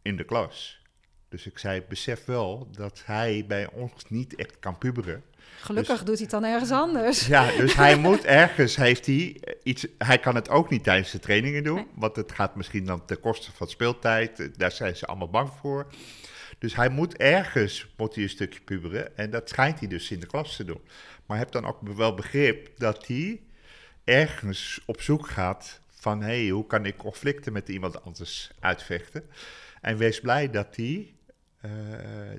in 0.01 0.15
de 0.15 0.23
klas. 0.23 0.81
Dus 1.29 1.45
ik 1.45 1.57
zei, 1.57 1.81
besef 1.89 2.25
wel 2.25 2.71
dat 2.71 3.05
hij 3.05 3.45
bij 3.47 3.71
ons 3.71 4.09
niet 4.09 4.35
echt 4.35 4.59
kan 4.59 4.77
puberen. 4.77 5.23
Gelukkig 5.59 5.97
dus- 5.97 6.05
doet 6.05 6.15
hij 6.15 6.23
het 6.23 6.29
dan 6.29 6.43
ergens 6.43 6.71
anders. 6.71 7.27
Ja, 7.27 7.57
dus 7.57 7.75
hij 7.75 7.95
moet 8.07 8.25
ergens, 8.25 8.75
heeft 8.75 9.05
hij 9.05 9.41
iets, 9.63 9.87
hij 9.97 10.19
kan 10.19 10.35
het 10.35 10.49
ook 10.49 10.69
niet 10.69 10.83
tijdens 10.83 11.11
de 11.11 11.19
trainingen 11.19 11.63
doen, 11.63 11.87
want 11.95 12.15
het 12.15 12.31
gaat 12.31 12.55
misschien 12.55 12.85
dan 12.85 13.05
ten 13.05 13.19
koste 13.19 13.51
van 13.51 13.67
speeltijd, 13.67 14.59
daar 14.59 14.71
zijn 14.71 14.95
ze 14.95 15.05
allemaal 15.05 15.29
bang 15.29 15.49
voor. 15.61 15.87
Dus 16.59 16.75
hij 16.75 16.89
moet 16.89 17.17
ergens, 17.17 17.87
moet 17.97 18.15
hij 18.15 18.23
een 18.23 18.29
stukje 18.29 18.61
puberen 18.61 19.17
en 19.17 19.29
dat 19.29 19.49
schijnt 19.49 19.79
hij 19.79 19.87
dus 19.87 20.11
in 20.11 20.19
de 20.19 20.25
klas 20.25 20.55
te 20.55 20.65
doen. 20.65 20.81
Maar 21.25 21.37
heb 21.37 21.51
dan 21.51 21.65
ook 21.65 21.79
wel 21.81 22.13
begrip 22.13 22.69
dat 22.77 23.07
hij 23.07 23.41
ergens 24.03 24.81
op 24.85 25.01
zoek 25.01 25.27
gaat 25.27 25.79
van, 25.89 26.21
hé, 26.21 26.41
hey, 26.41 26.49
hoe 26.49 26.67
kan 26.67 26.85
ik 26.85 26.97
conflicten 26.97 27.53
met 27.53 27.69
iemand 27.69 28.03
anders 28.03 28.51
uitvechten? 28.59 29.23
En 29.81 29.97
wees 29.97 30.19
blij 30.19 30.49
dat 30.49 30.75
hij 30.75 31.13
uh, 31.65 31.71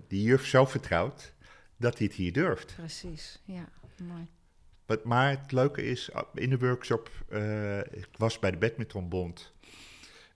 die 0.09 0.22
juf 0.22 0.46
zo 0.46 0.64
vertrouwt 0.64 1.32
dat 1.77 1.99
hij 1.99 2.07
het 2.07 2.16
hier 2.16 2.33
durft. 2.33 2.74
Precies, 2.77 3.43
ja, 3.45 3.68
mooi. 4.03 4.27
Maar, 4.87 4.99
maar 5.05 5.31
het 5.31 5.53
leuke 5.53 5.83
is, 5.83 6.11
uh, 6.11 6.20
in 6.35 6.51
de 6.51 6.59
workshop, 6.59 7.11
uh, 7.29 7.79
ik 7.79 8.09
was 8.16 8.39
bij 8.39 8.51
de 8.51 8.57
Badmintonbond 8.57 9.53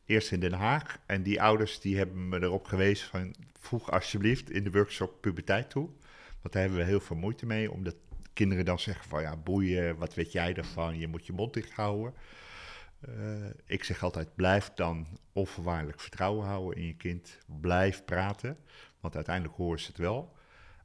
eerst 0.05 0.33
in 0.33 0.41
Den 0.41 0.53
Haag. 0.53 0.99
En 1.07 1.23
die 1.23 1.43
ouders 1.43 1.81
die 1.81 1.97
hebben 1.97 2.29
me 2.29 2.43
erop 2.43 2.65
gewezen 2.65 3.09
van, 3.09 3.35
voeg 3.59 3.91
alsjeblieft 3.91 4.51
in 4.51 4.65
de 4.65 4.71
workshop 4.71 5.21
puberteit 5.21 5.71
toe. 5.71 5.89
Want 6.41 6.55
daar 6.55 6.63
hebben 6.63 6.81
we 6.81 6.87
heel 6.87 7.01
veel 7.01 7.17
moeite 7.17 7.47
mee, 7.47 7.71
omdat 7.71 7.97
kinderen 8.33 8.65
dan 8.65 8.79
zeggen 8.79 9.09
van, 9.09 9.23
ja, 9.23 9.37
boeien, 9.37 9.97
wat 9.97 10.15
weet 10.15 10.33
jij 10.33 10.55
ervan, 10.55 10.99
je 10.99 11.09
moet 11.09 11.27
je 11.27 11.33
mond 11.33 11.55
dicht 11.55 11.73
houden. 11.73 12.15
Uh, 13.09 13.47
ik 13.65 13.85
zeg 13.85 14.03
altijd, 14.03 14.35
blijf 14.35 14.71
dan 14.75 15.07
onvoorwaardelijk 15.33 16.01
vertrouwen 16.01 16.47
houden 16.47 16.79
in 16.81 16.87
je 16.87 16.97
kind. 16.97 17.39
Blijf 17.61 18.05
praten, 18.05 18.59
want 19.01 19.15
uiteindelijk 19.15 19.57
horen 19.57 19.81
ze 19.81 19.87
het 19.87 19.99
wel. 19.99 20.37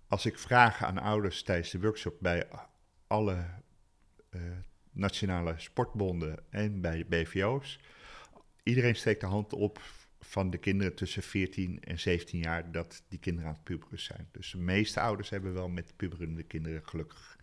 Als 0.07 0.25
ik 0.25 0.39
vraag 0.39 0.83
aan 0.83 0.97
ouders 0.97 1.43
tijdens 1.43 1.69
de 1.71 1.79
workshop 1.79 2.15
bij 2.19 2.47
alle 3.07 3.45
uh, 4.31 4.41
nationale 4.91 5.53
sportbonden 5.57 6.51
en 6.51 6.81
bij 6.81 6.97
de 6.97 7.05
BVO's, 7.05 7.79
iedereen 8.63 8.95
steekt 8.95 9.21
de 9.21 9.27
hand 9.27 9.53
op 9.53 9.79
van 10.19 10.49
de 10.49 10.57
kinderen 10.57 10.95
tussen 10.95 11.23
14 11.23 11.79
en 11.83 11.99
17 11.99 12.39
jaar 12.39 12.71
dat 12.71 13.03
die 13.07 13.19
kinderen 13.19 13.49
aan 13.49 13.55
het 13.55 13.63
puberen 13.63 13.99
zijn. 13.99 14.27
Dus 14.31 14.51
de 14.51 14.57
meeste 14.57 14.99
ouders 14.99 15.29
hebben 15.29 15.53
wel 15.53 15.69
met 15.69 15.93
puberende 15.95 16.43
kinderen 16.43 16.87
gelukkig 16.87 17.37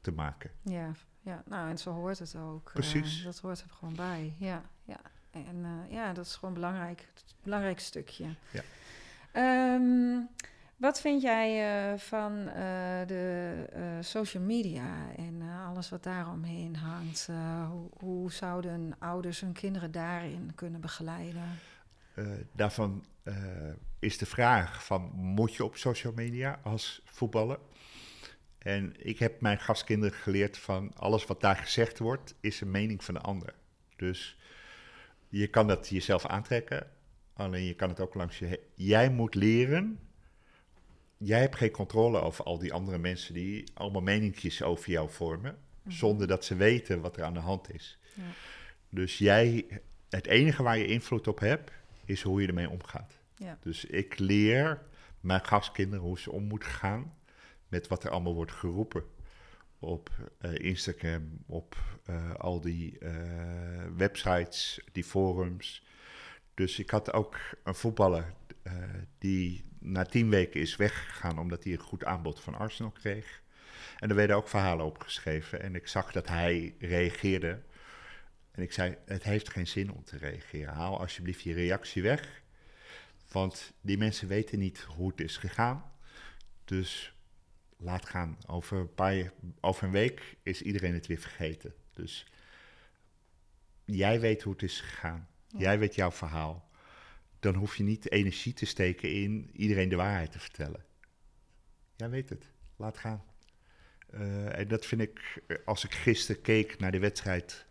te 0.00 0.12
maken. 0.12 0.50
Ja, 0.62 0.92
ja, 1.20 1.42
nou 1.46 1.70
en 1.70 1.78
zo 1.78 1.90
hoort 1.90 2.18
het 2.18 2.36
ook. 2.36 2.70
Precies. 2.72 3.18
Uh, 3.18 3.24
dat 3.24 3.38
hoort 3.38 3.60
er 3.60 3.70
gewoon 3.70 3.94
bij. 3.94 4.34
Ja, 4.38 4.70
ja. 4.84 5.00
En 5.30 5.56
uh, 5.56 5.92
ja, 5.92 6.12
dat 6.12 6.26
is 6.26 6.34
gewoon 6.34 6.54
belangrijk. 6.54 7.08
Belangrijk 7.42 7.80
stukje. 7.80 8.26
Ja. 8.50 9.74
Um, 9.74 10.28
wat 10.84 11.00
vind 11.00 11.22
jij 11.22 11.50
uh, 11.92 11.98
van 11.98 12.38
uh, 12.38 12.54
de 13.06 13.54
uh, 13.76 13.82
social 14.00 14.42
media 14.42 15.14
en 15.16 15.42
alles 15.66 15.88
wat 15.88 16.02
daaromheen 16.02 16.76
hangt? 16.76 17.28
Hoe, 17.70 17.88
hoe, 17.98 18.32
zouden 18.32 18.94
ouders 18.98 19.40
hun 19.40 19.52
kinderen 19.52 19.92
daarin 19.92 20.52
kunnen 20.54 20.80
begeleiden? 20.80 21.58
daarvan 22.52 23.04
is 23.98 24.18
de 24.18 24.26
vraag 24.26 24.84
van, 24.84 25.10
moet 25.14 25.54
je 25.54 25.64
op 25.64 25.76
social 25.76 26.12
media 26.12 26.60
als 26.62 27.02
voetballer? 27.04 27.58
En 28.58 28.94
ik 28.98 29.18
heb 29.18 29.40
mijn 29.40 29.58
gastkinderen 29.58 30.18
geleerd 30.18 30.58
van 30.58 30.92
alles 30.96 31.26
wat 31.26 31.40
daar 31.40 31.56
gezegd 31.56 31.98
wordt, 31.98 32.34
is 32.40 32.60
een 32.60 32.70
mening 32.70 33.04
van 33.04 33.14
de 33.14 33.20
ander. 33.20 33.54
Dus 33.96 34.38
je 35.28 35.46
kan 35.46 35.66
dat 35.66 35.88
jezelf 35.88 36.26
aantrekken, 36.26 36.86
alleen 37.32 37.64
je 37.64 37.74
kan 37.74 37.88
het 37.88 38.00
ook 38.00 38.14
langs 38.14 38.38
je. 38.38 38.60
Jij 38.74 39.10
moet 39.10 39.34
leren. 39.34 39.98
Jij 41.24 41.40
hebt 41.40 41.56
geen 41.56 41.70
controle 41.70 42.20
over 42.20 42.44
al 42.44 42.58
die 42.58 42.72
andere 42.72 42.98
mensen 42.98 43.34
die 43.34 43.64
allemaal 43.74 44.02
meninkjes 44.02 44.62
over 44.62 44.90
jou 44.90 45.10
vormen, 45.10 45.58
mhm. 45.82 45.94
zonder 45.94 46.26
dat 46.26 46.44
ze 46.44 46.56
weten 46.56 47.00
wat 47.00 47.16
er 47.16 47.24
aan 47.24 47.34
de 47.34 47.40
hand 47.40 47.74
is. 47.74 47.98
Ja. 48.14 48.22
Dus 48.88 49.18
jij, 49.18 49.66
het 50.08 50.26
enige 50.26 50.62
waar 50.62 50.78
je 50.78 50.86
invloed 50.86 51.28
op 51.28 51.38
hebt, 51.38 51.70
is 52.04 52.22
hoe 52.22 52.40
je 52.40 52.46
ermee 52.46 52.70
omgaat. 52.70 53.18
Ja. 53.36 53.58
Dus 53.60 53.84
ik 53.84 54.18
leer 54.18 54.82
mijn 55.20 55.44
gastkinderen 55.44 56.04
hoe 56.04 56.18
ze 56.18 56.30
om 56.30 56.42
moeten 56.42 56.68
gaan 56.68 57.14
met 57.68 57.88
wat 57.88 58.04
er 58.04 58.10
allemaal 58.10 58.34
wordt 58.34 58.52
geroepen 58.52 59.04
op 59.78 60.10
uh, 60.40 60.54
Instagram, 60.54 61.42
op 61.46 61.76
uh, 62.10 62.34
al 62.34 62.60
die 62.60 62.96
uh, 63.00 63.10
websites, 63.96 64.80
die 64.92 65.04
forums. 65.04 65.86
Dus 66.54 66.78
ik 66.78 66.90
had 66.90 67.12
ook 67.12 67.38
een 67.64 67.74
voetballer 67.74 68.34
die 69.18 69.64
na 69.84 70.04
tien 70.04 70.30
weken 70.30 70.60
is 70.60 70.76
weggegaan 70.76 71.38
omdat 71.38 71.64
hij 71.64 71.72
een 71.72 71.78
goed 71.78 72.04
aanbod 72.04 72.40
van 72.40 72.54
Arsenal 72.54 72.90
kreeg. 72.90 73.42
En 73.98 74.08
er 74.08 74.14
werden 74.16 74.36
ook 74.36 74.48
verhalen 74.48 74.86
opgeschreven 74.86 75.62
en 75.62 75.74
ik 75.74 75.88
zag 75.88 76.12
dat 76.12 76.28
hij 76.28 76.74
reageerde. 76.78 77.62
En 78.50 78.62
ik 78.62 78.72
zei, 78.72 78.96
het 79.04 79.22
heeft 79.22 79.50
geen 79.50 79.66
zin 79.66 79.92
om 79.92 80.04
te 80.04 80.16
reageren. 80.16 80.74
Haal 80.74 81.00
alsjeblieft 81.00 81.42
je 81.42 81.54
reactie 81.54 82.02
weg. 82.02 82.42
Want 83.32 83.72
die 83.80 83.98
mensen 83.98 84.28
weten 84.28 84.58
niet 84.58 84.80
hoe 84.80 85.10
het 85.10 85.20
is 85.20 85.36
gegaan. 85.36 85.92
Dus 86.64 87.14
laat 87.76 88.08
gaan. 88.08 88.38
Over 88.46 88.78
een, 88.78 88.94
paar, 88.94 89.32
over 89.60 89.84
een 89.84 89.90
week 89.90 90.36
is 90.42 90.62
iedereen 90.62 90.94
het 90.94 91.06
weer 91.06 91.18
vergeten. 91.18 91.74
Dus 91.92 92.26
jij 93.84 94.20
weet 94.20 94.42
hoe 94.42 94.52
het 94.52 94.62
is 94.62 94.80
gegaan. 94.80 95.28
Jij 95.56 95.78
weet 95.78 95.94
jouw 95.94 96.12
verhaal. 96.12 96.63
Dan 97.44 97.54
hoef 97.54 97.76
je 97.76 97.82
niet 97.82 98.10
energie 98.10 98.52
te 98.52 98.66
steken 98.66 99.12
in 99.12 99.50
iedereen 99.52 99.88
de 99.88 99.96
waarheid 99.96 100.32
te 100.32 100.38
vertellen. 100.38 100.84
Jij 101.96 102.10
weet 102.10 102.28
het. 102.28 102.52
Laat 102.76 102.98
gaan. 102.98 103.24
Uh, 104.14 104.58
en 104.58 104.68
dat 104.68 104.86
vind 104.86 105.00
ik, 105.00 105.42
als 105.64 105.84
ik 105.84 105.94
gisteren 105.94 106.42
keek 106.42 106.78
naar 106.78 106.92
de 106.92 106.98
wedstrijd 106.98 107.66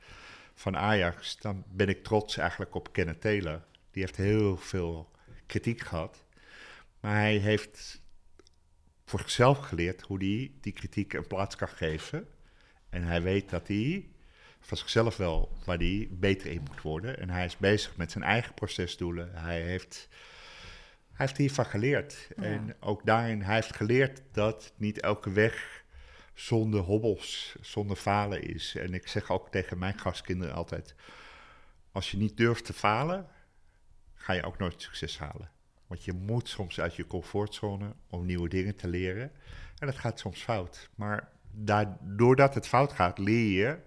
van 0.54 0.78
Ajax, 0.78 1.38
dan 1.38 1.64
ben 1.68 1.90
ik 1.90 2.04
trots 2.04 2.38
eigenlijk 2.38 2.76
op 2.76 2.94
Kenneth 2.94 3.22
Taylor. 3.22 3.64
Die 3.92 4.02
heeft 4.02 4.16
heel 4.16 4.58
veel 4.58 5.12
kritiek 5.46 5.82
gehad. 5.82 6.26
Maar 7.00 7.16
hij 7.16 7.38
heeft 7.38 8.02
voor 9.06 9.20
zichzelf 9.20 9.58
geleerd 9.58 10.02
hoe 10.02 10.18
hij 10.18 10.52
die 10.62 10.74
kritiek 10.74 11.14
een 11.14 11.28
plaats 11.28 11.56
kan 11.56 11.68
geven. 11.68 12.28
En 12.90 13.04
hij 13.04 13.22
weet 13.22 13.50
dat 13.50 13.68
hij 13.68 14.10
van 14.66 14.78
zichzelf 14.78 15.18
wel 15.18 15.58
waar 15.66 15.78
hij 15.78 16.08
beter 16.12 16.52
in 16.52 16.64
moet 16.70 16.82
worden. 16.82 17.20
En 17.20 17.30
hij 17.30 17.46
is 17.46 17.58
bezig 17.58 17.98
met 17.98 18.12
zijn 18.12 18.24
eigen 18.24 18.54
procesdoelen. 18.54 19.32
Hij 19.34 19.62
heeft, 19.62 20.08
hij 21.14 21.26
heeft 21.26 21.38
hiervan 21.38 21.66
geleerd. 21.66 22.28
En 22.36 22.76
ook 22.80 23.06
daarin, 23.06 23.42
hij 23.42 23.56
heeft 23.56 23.76
geleerd 23.76 24.22
dat 24.32 24.74
niet 24.78 25.00
elke 25.00 25.32
weg 25.32 25.84
zonder 26.34 26.82
hobbels, 26.82 27.56
zonder 27.62 27.96
falen 27.98 28.42
is. 28.42 28.76
En 28.76 28.94
ik 28.94 29.08
zeg 29.08 29.30
ook 29.30 29.50
tegen 29.50 29.78
mijn 29.78 30.00
gastkinderen 30.00 30.56
altijd: 30.56 30.96
als 31.92 32.12
je 32.12 32.18
niet 32.18 32.38
durft 32.38 32.66
te 32.66 32.74
falen, 32.74 33.28
ga 34.14 34.34
je 34.34 34.44
ook 34.44 34.58
nooit 34.58 34.82
succes 34.82 35.18
halen. 35.18 35.52
Want 35.88 36.06
je 36.06 36.14
moet 36.14 36.50
soms 36.50 36.80
uit 36.80 36.96
je 36.96 37.08
comfortzone 37.08 37.94
om 38.10 38.26
nieuwe 38.26 38.50
dingen 38.50 38.76
te 38.76 38.88
leren. 38.88 39.32
En 39.78 39.88
dat 39.88 39.98
gaat 39.98 40.20
soms 40.20 40.42
fout. 40.42 40.90
Maar 40.96 41.32
doordat 42.02 42.54
het 42.54 42.68
fout 42.68 42.94
gaat, 42.94 43.18
leer 43.18 43.62
je 43.62 43.80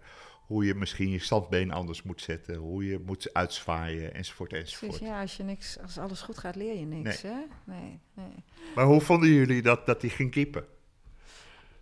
hoe 0.47 0.64
je 0.64 0.74
misschien 0.74 1.11
je 1.11 1.18
standbeen 1.18 1.72
anders 1.72 2.03
moet 2.03 2.20
zetten, 2.20 2.57
hoe 2.57 2.86
je 2.86 3.03
moet 3.07 3.32
uitzwaaien, 3.32 4.14
enzovoort, 4.14 4.53
enzovoort. 4.53 4.90
Precies, 4.90 5.09
ja, 5.09 5.20
als, 5.20 5.36
je 5.36 5.42
niks, 5.42 5.78
als 5.82 5.99
alles 5.99 6.20
goed 6.20 6.38
gaat, 6.38 6.57
leer 6.57 6.78
je 6.78 6.86
niks, 6.86 7.22
nee. 7.22 7.32
hè? 7.32 7.38
Nee, 7.64 8.01
nee. 8.14 8.44
Maar 8.74 8.84
hoe 8.84 9.01
vonden 9.01 9.28
jullie 9.28 9.62
dat, 9.62 9.86
dat 9.86 10.01
hij 10.01 10.11
ging 10.11 10.30
keepen? 10.30 10.64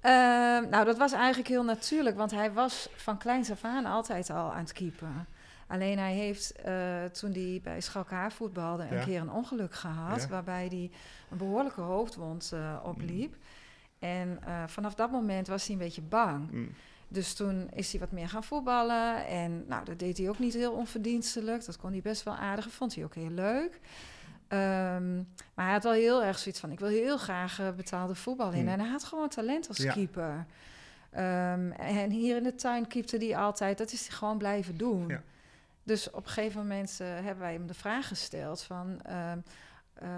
Ehm, 0.01 0.69
nou, 0.71 0.85
dat 0.85 0.99
was 0.99 1.13
eigenlijk 1.13 1.49
heel 1.49 1.65
natuurlijk, 1.65 2.17
want 2.17 2.31
hij 2.31 2.53
was 2.53 2.89
van 2.95 3.19
kleins 3.19 3.51
af 3.51 3.65
aan 3.65 3.85
altijd 3.85 4.31
al 4.31 4.53
aan 4.53 4.63
het 4.63 4.73
keepen. 4.73 5.27
Alleen 5.67 5.99
hij 5.99 6.15
heeft 6.15 6.55
uh, 6.67 7.05
toen 7.05 7.33
hij 7.33 7.61
bij 7.63 7.81
Schalke 7.81 8.27
voetbalde 8.29 8.87
een 8.91 9.05
keer 9.05 9.21
een 9.21 9.31
ongeluk 9.31 9.75
gehad, 9.75 10.29
waarbij 10.29 10.67
hij 10.67 10.91
een 11.31 11.37
behoorlijke 11.37 11.81
hoofdwond 11.81 12.51
uh, 12.55 12.77
opliep. 12.85 13.31
Mm. 13.31 13.41
En 13.99 14.39
uh, 14.49 14.63
vanaf 14.67 14.95
dat 14.95 15.11
moment 15.11 15.47
was 15.47 15.65
hij 15.65 15.73
een 15.73 15.83
beetje 15.83 16.03
bang. 16.03 16.51
Mm. 16.51 16.75
Dus 17.15 17.35
toen 17.35 17.69
is 17.71 17.91
hij 17.91 18.01
wat 18.01 18.13
meer 18.13 18.29
gaan 18.29 18.45
voetballen. 18.45 19.27
En 19.27 19.65
nou, 19.67 19.85
dat 19.85 19.99
deed 19.99 20.19
hij 20.19 20.29
ook 20.29 20.39
niet 20.39 20.55
heel 20.55 20.73
onverdienstelijk. 20.73 21.65
Dat 21.65 21.77
kon 21.77 21.93
hij 21.93 22.01
best 22.01 22.23
wel 22.23 22.35
aardig. 22.35 22.71
vond 22.71 22.95
hij 22.95 23.05
ook 23.05 23.15
heel 23.15 23.31
leuk. 23.31 23.81
Um, 24.49 25.29
maar 25.55 25.65
hij 25.65 25.73
had 25.73 25.83
wel 25.83 25.93
heel 25.93 26.25
erg 26.25 26.39
zoiets 26.39 26.61
van: 26.61 26.71
ik 26.71 26.79
wil 26.79 26.89
heel 26.89 27.19
graag 27.19 27.61
uh, 27.61 27.71
betaalde 27.71 28.15
voetbal 28.15 28.53
in. 28.53 28.63
Mm. 28.63 28.69
En 28.69 28.81
hij 28.81 28.89
had 28.89 29.05
gewoon 29.05 29.29
talent 29.29 29.69
als 29.69 29.87
keeper. 29.87 30.47
Um, 31.13 31.73
en 31.73 32.11
hier 32.11 32.37
in 32.37 32.43
de 32.43 32.55
tuin 32.55 32.87
keepte 32.87 33.17
hij 33.17 33.37
altijd. 33.37 33.79
Dat 33.79 33.93
is 33.93 34.07
hij 34.07 34.17
gewoon 34.17 34.39
blijven 34.39 34.77
doen. 34.77 35.09
Ja. 35.09 35.23
Dus 35.83 36.11
op 36.11 36.25
een 36.25 36.31
gegeven 36.31 36.61
moment 36.61 36.99
uh, 37.03 37.09
hebben 37.09 37.39
wij 37.39 37.53
hem 37.53 37.67
de 37.67 37.75
vraag 37.75 38.09
gesteld 38.09 38.63
van... 38.63 39.01
Um, 39.11 39.43
uh, 40.03 40.09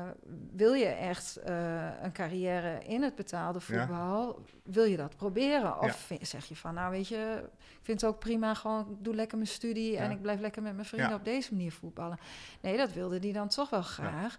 wil 0.53 0.73
je 0.73 0.87
echt 0.87 1.39
uh, 1.49 2.03
een 2.03 2.13
carrière 2.13 2.85
in 2.85 3.03
het 3.03 3.15
betaalde 3.15 3.61
voetbal? 3.61 4.45
Wil 4.63 4.85
je 4.85 4.97
dat 4.97 5.17
proberen? 5.17 5.81
Of 5.81 6.09
ja. 6.09 6.25
zeg 6.25 6.45
je 6.45 6.57
van, 6.57 6.75
nou 6.75 6.91
weet 6.91 7.09
je, 7.09 7.43
ik 7.59 7.79
vind 7.83 8.01
het 8.01 8.11
ook 8.11 8.19
prima, 8.19 8.55
gewoon 8.55 8.99
doe 9.01 9.15
lekker 9.15 9.37
mijn 9.37 9.51
studie 9.51 9.93
ja. 9.93 10.01
en 10.01 10.11
ik 10.11 10.23
blijf 10.23 10.41
lekker 10.41 10.63
met 10.63 10.75
mijn 10.75 10.87
vrienden 10.87 11.15
op 11.15 11.25
deze 11.25 11.55
manier 11.55 11.73
voetballen. 11.73 12.19
Nee, 12.61 12.77
dat 12.77 12.93
wilde 12.93 13.19
hij 13.19 13.33
dan 13.33 13.49
toch 13.49 13.71
wel 13.71 13.83
graag. 13.83 14.37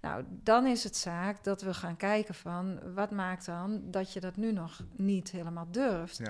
Nou, 0.00 0.24
dan 0.28 0.66
is 0.66 0.84
het 0.84 0.96
zaak 0.96 1.44
dat 1.44 1.62
we 1.62 1.74
gaan 1.74 1.96
kijken 1.96 2.34
van, 2.34 2.94
wat 2.94 3.10
maakt 3.10 3.46
dan 3.46 3.80
dat 3.84 4.12
je 4.12 4.20
dat 4.20 4.36
nu 4.36 4.52
nog 4.52 4.80
niet 4.96 5.30
helemaal 5.30 5.66
durft? 5.70 6.20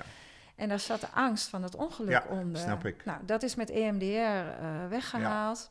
En 0.56 0.68
daar 0.68 0.80
zat 0.80 1.00
de 1.00 1.09
angst 1.09 1.48
van 1.48 1.62
het 1.62 1.74
ongeluk 1.74 2.11
ja, 2.11 2.24
onder. 2.28 2.61
snap 2.61 2.84
ik. 2.84 3.04
Nou, 3.04 3.24
dat 3.24 3.42
is 3.42 3.54
met 3.54 3.70
EMDR 3.70 4.04
uh, 4.04 4.88
weggehaald. 4.88 5.70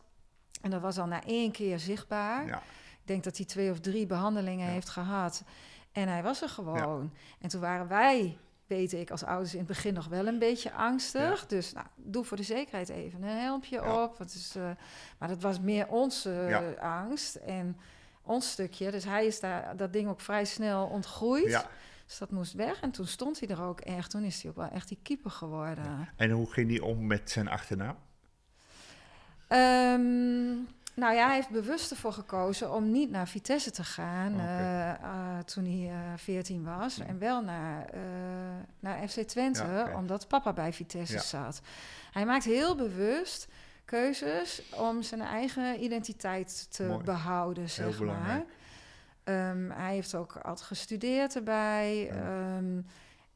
En 0.61 0.69
dat 0.69 0.81
was 0.81 0.97
al 0.97 1.05
na 1.05 1.23
één 1.23 1.51
keer 1.51 1.79
zichtbaar. 1.79 2.47
Ja. 2.47 2.61
Ik 3.07 3.13
denk 3.13 3.25
dat 3.25 3.37
hij 3.37 3.45
twee 3.45 3.71
of 3.71 3.79
drie 3.79 4.05
behandelingen 4.05 4.67
heeft 4.67 4.89
gehad. 4.89 5.43
En 5.91 6.07
hij 6.07 6.23
was 6.23 6.41
er 6.41 6.49
gewoon. 6.49 7.13
En 7.39 7.49
toen 7.49 7.61
waren 7.61 7.87
wij, 7.87 8.37
weet 8.65 8.93
ik, 8.93 9.11
als 9.11 9.23
ouders 9.23 9.51
in 9.51 9.59
het 9.59 9.67
begin 9.67 9.93
nog 9.93 10.07
wel 10.07 10.27
een 10.27 10.39
beetje 10.39 10.71
angstig. 10.71 11.45
Dus 11.45 11.73
nou, 11.73 11.85
doe 11.95 12.23
voor 12.23 12.37
de 12.37 12.43
zekerheid 12.43 12.89
even 12.89 13.23
een 13.23 13.37
helmpje 13.37 14.03
op. 14.03 14.17
Want 14.17 14.33
is, 14.33 14.55
uh, 14.55 14.69
maar 15.17 15.27
dat 15.27 15.41
was 15.41 15.59
meer 15.59 15.87
onze 15.87 16.75
angst 16.81 17.35
en 17.35 17.77
ons 18.21 18.51
stukje. 18.51 18.91
Dus 18.91 19.03
hij 19.03 19.25
is 19.25 19.39
daar 19.39 19.77
dat 19.77 19.93
ding 19.93 20.09
ook 20.09 20.21
vrij 20.21 20.45
snel 20.45 20.85
ontgroeid. 20.85 21.67
Dus 22.05 22.17
dat 22.17 22.31
moest 22.31 22.53
weg. 22.53 22.81
En 22.81 22.91
toen 22.91 23.07
stond 23.07 23.39
hij 23.39 23.49
er 23.49 23.61
ook 23.61 23.79
echt. 23.79 24.11
Toen 24.11 24.23
is 24.23 24.41
hij 24.41 24.51
ook 24.51 24.57
wel 24.57 24.69
echt 24.69 24.87
die 24.87 24.99
keeper 25.03 25.31
geworden. 25.31 26.09
En 26.15 26.31
hoe 26.31 26.51
ging 26.51 26.69
hij 26.69 26.79
om 26.79 27.07
met 27.07 27.31
zijn 27.31 27.47
achternaam? 27.47 27.95
Um, 29.49 30.67
nou 30.97 31.15
ja, 31.15 31.25
hij 31.25 31.35
heeft 31.35 31.49
bewust 31.49 31.91
ervoor 31.91 32.13
gekozen 32.13 32.71
om 32.71 32.91
niet 32.91 33.09
naar 33.09 33.27
Vitesse 33.27 33.71
te 33.71 33.83
gaan 33.83 34.33
okay. 34.33 34.93
uh, 34.93 35.01
uh, 35.01 35.39
toen 35.39 35.63
hij 35.63 35.91
uh, 35.95 36.17
14 36.17 36.63
was. 36.63 36.99
En 36.99 37.19
wel 37.19 37.41
naar, 37.41 37.85
eh, 37.85 38.01
naar 38.79 39.07
FC 39.07 39.19
Twente, 39.19 39.63
ja, 39.63 39.81
okay. 39.81 39.93
omdat 39.93 40.27
papa 40.27 40.53
bij 40.53 40.73
Vitesse 40.73 41.15
ja. 41.15 41.21
zat. 41.21 41.61
Hij 42.11 42.25
maakt 42.25 42.43
heel 42.43 42.75
bewust 42.75 43.47
keuzes 43.85 44.61
om 44.75 45.01
zijn 45.01 45.21
eigen 45.21 45.83
identiteit 45.83 46.67
te 46.69 46.83
Mooi. 46.83 47.03
behouden, 47.03 47.63
heel 47.63 47.69
zeg 47.69 47.99
maar. 47.99 48.43
Um, 49.23 49.71
hij 49.71 49.93
heeft 49.93 50.15
ook 50.15 50.35
altijd 50.35 50.67
gestudeerd 50.67 51.35
erbij. 51.35 51.95
Ja. 51.95 52.57
Um, 52.57 52.85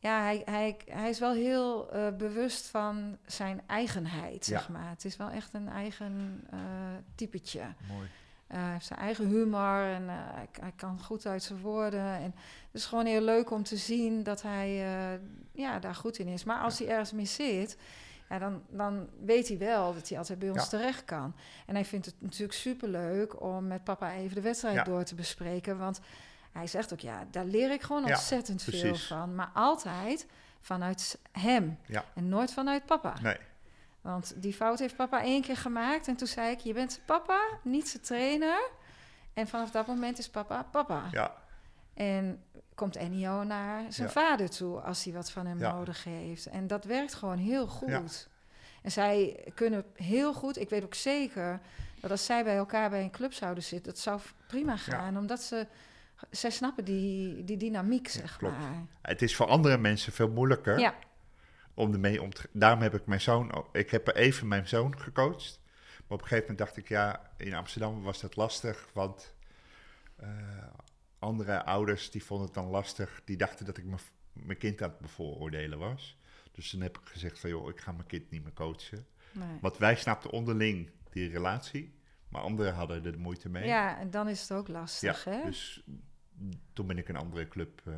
ja, 0.01 0.21
hij, 0.21 0.41
hij, 0.45 0.77
hij 0.85 1.09
is 1.09 1.19
wel 1.19 1.33
heel 1.33 1.95
uh, 1.95 2.07
bewust 2.17 2.67
van 2.67 3.17
zijn 3.25 3.61
eigenheid, 3.67 4.45
zeg 4.45 4.69
maar. 4.69 4.89
Het 4.89 5.05
is 5.05 5.17
wel 5.17 5.29
echt 5.29 5.53
een 5.53 5.69
eigen 5.69 6.43
uh, 6.53 6.59
typetje. 7.15 7.63
Mooi. 7.87 8.09
Uh, 8.51 8.57
hij 8.57 8.71
heeft 8.71 8.85
zijn 8.85 8.99
eigen 8.99 9.27
humor 9.27 9.83
en 9.83 10.09
hij, 10.09 10.47
hij, 10.61 10.73
kan 10.75 10.99
goed 10.99 11.25
uit 11.25 11.43
zijn 11.43 11.59
woorden. 11.59 12.05
En 12.05 12.33
het 12.71 12.81
is 12.81 12.85
gewoon 12.85 13.05
heel 13.05 13.21
leuk 13.21 13.51
om 13.51 13.63
te 13.63 13.77
zien 13.77 14.23
dat 14.23 14.41
hij 14.41 14.69
ja, 15.51 15.79
daar 15.79 15.95
goed 15.95 16.17
in 16.17 16.27
is. 16.27 16.43
Maar 16.43 16.61
als 16.61 16.77
ja. 16.77 16.83
hij 16.85 16.93
ergens 16.93 17.11
mis 17.11 17.33
zit, 17.33 17.77
ja, 18.29 18.39
dan, 18.39 18.63
dan 18.69 19.07
weet 19.25 19.47
hij 19.47 19.57
wel 19.57 19.93
dat 19.93 20.09
hij 20.09 20.17
altijd 20.17 20.39
bij 20.39 20.49
ons 20.49 20.63
ja. 20.63 20.69
terecht 20.69 21.05
kan. 21.05 21.35
En 21.65 21.75
hij 21.75 21.85
vindt 21.85 22.05
het 22.05 22.15
natuurlijk 22.19 22.53
superleuk 22.53 23.41
om 23.41 23.67
met 23.67 23.83
papa 23.83 24.13
even 24.13 24.35
de 24.35 24.41
wedstrijd 24.41 24.85
door 24.85 25.03
te 25.03 25.15
bespreken. 25.15 25.77
Want 25.77 26.01
hij 26.51 26.67
zegt 26.67 26.93
ook, 26.93 26.99
ja, 26.99 27.27
daar 27.31 27.45
leer 27.45 27.71
ik 27.71 27.81
gewoon 27.81 28.05
ontzettend 28.05 28.63
veel 28.63 28.95
van. 28.95 29.35
Maar 29.35 29.49
altijd 29.53 30.27
vanuit 30.59 31.19
hem 31.31 31.77
ja. 31.85 32.05
en 32.15 32.29
nooit 32.29 32.53
vanuit 32.53 32.85
papa. 32.85 33.13
Nee. 33.21 33.37
Want 34.01 34.33
die 34.35 34.53
fout 34.53 34.79
heeft 34.79 34.95
papa 34.95 35.23
één 35.23 35.41
keer 35.41 35.57
gemaakt. 35.57 36.07
En 36.07 36.15
toen 36.15 36.27
zei 36.27 36.51
ik, 36.51 36.59
je 36.59 36.73
bent 36.73 37.01
papa, 37.05 37.41
niet 37.63 37.89
zijn 37.89 38.03
trainer. 38.03 38.69
En 39.33 39.47
vanaf 39.47 39.71
dat 39.71 39.87
moment 39.87 40.17
is 40.17 40.29
papa 40.29 40.63
papa. 40.71 41.07
Ja. 41.11 41.35
En 41.93 42.43
komt 42.75 42.95
Ennio 42.95 43.43
naar 43.43 43.83
zijn 43.89 44.07
ja. 44.07 44.13
vader 44.13 44.49
toe 44.49 44.79
als 44.79 45.03
hij 45.03 45.13
wat 45.13 45.31
van 45.31 45.45
hem 45.45 45.59
ja. 45.59 45.71
nodig 45.73 46.03
heeft. 46.03 46.45
En 46.45 46.67
dat 46.67 46.85
werkt 46.85 47.13
gewoon 47.13 47.37
heel 47.37 47.67
goed. 47.67 48.29
En 48.81 48.91
zij 48.91 49.43
kunnen 49.55 49.85
heel 49.95 50.33
goed, 50.33 50.57
ik 50.57 50.69
weet 50.69 50.83
ook 50.83 50.93
zeker... 50.93 51.59
dat 51.99 52.11
als 52.11 52.25
zij 52.25 52.43
bij 52.43 52.55
elkaar 52.55 52.89
bij 52.89 53.01
een 53.01 53.11
club 53.11 53.33
zouden 53.33 53.63
zitten... 53.63 53.91
dat 53.91 54.01
zou 54.01 54.19
prima 54.47 54.77
gaan, 54.77 55.17
omdat 55.17 55.41
ze 55.41 55.67
zij 56.29 56.49
snappen 56.49 56.85
die, 56.85 57.43
die 57.43 57.57
dynamiek, 57.57 58.07
zeg 58.07 58.41
ja, 58.41 58.49
maar. 58.49 58.85
Het 59.01 59.21
is 59.21 59.35
voor 59.35 59.45
andere 59.45 59.77
mensen 59.77 60.13
veel 60.13 60.29
moeilijker 60.29 60.79
ja. 60.79 60.95
om 61.73 61.93
ermee 61.93 62.21
om 62.21 62.33
te 62.33 62.49
Daarom 62.51 62.81
heb 62.81 62.93
ik 62.93 63.05
mijn 63.05 63.21
zoon... 63.21 63.65
Ik 63.71 63.89
heb 63.89 64.15
even 64.15 64.47
mijn 64.47 64.67
zoon 64.67 64.99
gecoacht. 64.99 65.59
Maar 66.07 66.17
op 66.17 66.21
een 66.21 66.27
gegeven 66.27 66.41
moment 66.41 66.57
dacht 66.57 66.77
ik, 66.77 66.87
ja, 66.87 67.31
in 67.37 67.53
Amsterdam 67.53 68.01
was 68.01 68.21
dat 68.21 68.35
lastig, 68.35 68.89
want... 68.93 69.33
Uh, 70.23 70.27
andere 71.21 71.63
ouders 71.63 72.11
die 72.11 72.23
vonden 72.23 72.45
het 72.45 72.55
dan 72.55 72.67
lastig. 72.67 73.21
Die 73.25 73.37
dachten 73.37 73.65
dat 73.65 73.77
ik 73.77 73.85
mijn 74.33 74.57
kind 74.57 74.81
aan 74.81 74.89
het 74.89 74.99
bevooroordelen 74.99 75.79
was. 75.79 76.17
Dus 76.51 76.69
toen 76.69 76.81
heb 76.81 76.97
ik 76.97 77.07
gezegd 77.07 77.39
van, 77.39 77.49
joh, 77.49 77.69
ik 77.69 77.79
ga 77.79 77.91
mijn 77.91 78.07
kind 78.07 78.29
niet 78.29 78.43
meer 78.43 78.53
coachen. 78.53 79.05
Nee. 79.31 79.57
Want 79.61 79.77
wij 79.77 79.95
snapten 79.95 80.29
onderling 80.29 80.89
die 81.09 81.29
relatie. 81.29 81.99
Maar 82.27 82.41
anderen 82.41 82.73
hadden 82.73 83.05
er 83.05 83.19
moeite 83.19 83.49
mee. 83.49 83.65
Ja, 83.65 83.97
en 83.97 84.11
dan 84.11 84.27
is 84.27 84.41
het 84.41 84.51
ook 84.51 84.67
lastig, 84.67 85.25
ja, 85.25 85.31
hè? 85.31 85.43
Dus 85.43 85.83
toen 86.73 86.87
ben 86.87 86.97
ik 86.97 87.09
een 87.09 87.17
andere 87.17 87.47
club 87.47 87.81
uh, 87.87 87.95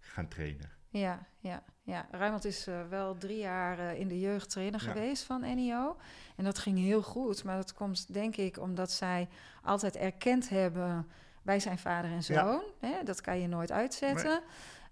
gaan 0.00 0.28
trainen. 0.28 0.70
Ja, 0.90 1.26
ja, 1.38 1.62
ja. 1.82 2.06
Rijmond 2.10 2.44
is 2.44 2.68
uh, 2.68 2.88
wel 2.88 3.16
drie 3.16 3.38
jaar 3.38 3.78
uh, 3.78 4.00
in 4.00 4.08
de 4.08 4.20
jeugd 4.20 4.50
trainer 4.50 4.84
ja. 4.84 4.90
geweest 4.92 5.24
van 5.24 5.40
NIO. 5.40 5.96
En 6.36 6.44
dat 6.44 6.58
ging 6.58 6.78
heel 6.78 7.02
goed. 7.02 7.44
Maar 7.44 7.56
dat 7.56 7.74
komt 7.74 8.12
denk 8.12 8.36
ik 8.36 8.58
omdat 8.58 8.90
zij 8.90 9.28
altijd 9.62 9.96
erkend 9.96 10.48
hebben... 10.48 11.06
wij 11.42 11.60
zijn 11.60 11.78
vader 11.78 12.10
en 12.10 12.22
zoon. 12.22 12.62
Ja. 12.80 12.88
Hè? 12.88 13.02
Dat 13.04 13.20
kan 13.20 13.40
je 13.40 13.48
nooit 13.48 13.72
uitzetten. 13.72 14.40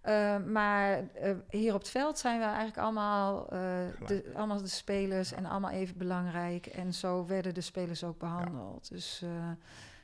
Nee. 0.02 0.38
Maar 0.38 1.04
hier 1.48 1.74
op 1.74 1.80
het 1.80 1.90
veld 1.90 2.18
zijn 2.18 2.38
we 2.38 2.44
eigenlijk 2.44 2.78
allemaal, 2.78 3.46
de, 4.06 4.32
allemaal 4.34 4.62
de 4.62 4.68
spelers 4.68 5.32
en 5.32 5.46
allemaal 5.46 5.70
even 5.70 5.98
belangrijk. 5.98 6.66
En 6.66 6.94
zo 6.94 7.26
werden 7.26 7.54
de 7.54 7.60
spelers 7.60 8.04
ook 8.04 8.18
behandeld. 8.18 8.88
Ja. 8.88 8.96
Dus 8.96 9.24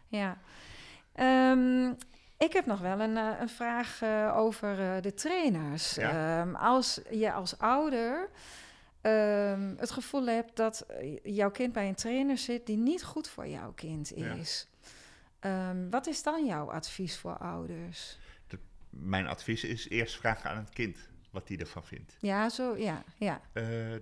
ja. 0.08 0.38
Um, 1.50 1.96
Ik 2.44 2.52
heb 2.52 2.66
nog 2.66 2.80
wel 2.80 3.00
een, 3.00 3.16
eh, 3.16 3.40
een 3.40 3.48
vraag 3.48 4.02
eh, 4.02 4.32
over 4.36 4.80
eh, 4.80 5.02
de 5.02 5.14
trainers. 5.14 5.94
Ja. 5.94 6.40
Ehm, 6.40 6.54
als 6.54 7.00
je 7.10 7.32
als 7.32 7.58
ouder 7.58 8.28
ehm, 9.00 9.74
het 9.76 9.90
gevoel 9.90 10.26
hebt 10.26 10.56
dat 10.56 10.86
jouw 11.22 11.50
kind 11.50 11.72
bij 11.72 11.88
een 11.88 11.94
trainer 11.94 12.38
zit 12.38 12.66
die 12.66 12.76
niet 12.76 13.04
goed 13.04 13.28
voor 13.28 13.46
jouw 13.48 13.72
kind 13.72 14.12
Ja. 14.16 14.32
is. 14.34 14.68
ehm, 15.40 15.90
wat 15.90 16.06
is 16.06 16.22
dan 16.22 16.46
jouw 16.46 16.70
advies 16.70 17.16
voor 17.18 17.36
ouders? 17.38 18.18
Mijn 18.90 19.26
advies 19.26 19.64
is 19.64 19.88
eerst 19.88 20.16
vragen 20.16 20.50
aan 20.50 20.56
het 20.56 20.68
kind 20.70 20.96
wat 21.30 21.48
hij 21.48 21.56
ervan 21.58 21.84
vindt. 21.84 22.16
Ja, 22.20 22.48
zo, 22.48 22.76
ja, 22.76 23.02
ja, 23.16 23.40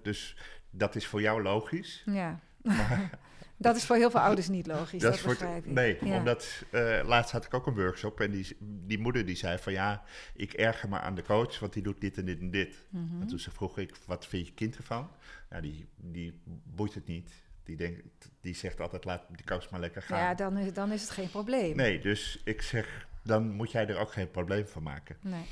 dus 0.02 0.36
dat 0.70 0.94
is 0.96 1.06
voor 1.06 1.20
jou 1.20 1.42
logisch. 1.42 2.02
ja. 2.06 2.38
Maar 2.62 3.10
dat 3.60 3.76
is 3.76 3.84
voor 3.84 3.96
heel 3.96 4.10
veel 4.10 4.20
ouders 4.20 4.48
niet 4.48 4.66
logisch, 4.66 5.02
dat, 5.02 5.22
begrijp 5.22 5.64
ik. 5.66 5.72
Nee, 5.72 5.98
Ja. 6.04 6.16
omdat 6.16 6.62
eh, 6.70 7.00
laatst 7.04 7.32
had 7.32 7.44
ik 7.44 7.54
ook 7.54 7.66
een 7.66 7.74
workshop 7.74 8.20
en 8.20 8.30
die, 8.30 8.56
die 8.60 8.98
moeder 8.98 9.26
die 9.26 9.36
zei 9.36 9.58
van 9.58 9.72
ja, 9.72 10.02
ik 10.34 10.52
erger 10.52 10.88
me 10.88 10.98
aan 10.98 11.14
de 11.14 11.22
coach, 11.22 11.58
want 11.58 11.72
die 11.72 11.82
doet 11.82 12.00
dit 12.00 12.18
en 12.18 12.24
dit 12.24 12.40
en 12.40 12.50
dit. 12.50 12.76
Mhm. 12.88 13.20
En 13.20 13.26
toen 13.26 13.38
ze 13.38 13.50
vroeg 13.50 13.78
ik, 13.78 13.94
wat 14.06 14.26
vind 14.26 14.46
je 14.46 14.52
kind 14.52 14.76
ervan? 14.76 15.10
Nou, 15.50 15.62
die, 15.62 15.86
die 15.96 16.40
boeit 16.64 16.94
het 16.94 17.06
niet. 17.06 17.32
Die, 17.64 17.76
denkt, 17.76 18.30
die 18.40 18.54
zegt 18.54 18.80
altijd, 18.80 19.04
laat 19.04 19.22
die 19.28 19.46
coach 19.46 19.70
maar 19.70 19.80
lekker 19.80 20.02
gaan. 20.02 20.18
Ja, 20.18 20.34
dan 20.34 20.56
is, 20.58 20.72
dan 20.72 20.92
is 20.92 21.00
het 21.02 21.10
geen 21.10 21.30
probleem. 21.30 21.76
Nee, 21.76 22.00
dus 22.00 22.40
ik 22.44 22.62
zeg, 22.62 23.06
dan 23.22 23.50
moet 23.50 23.70
jij 23.70 23.86
er 23.86 23.98
ook 23.98 24.12
geen 24.12 24.30
probleem 24.30 24.66
van 24.66 24.82
maken. 24.82 25.16
Nee. 25.20 25.44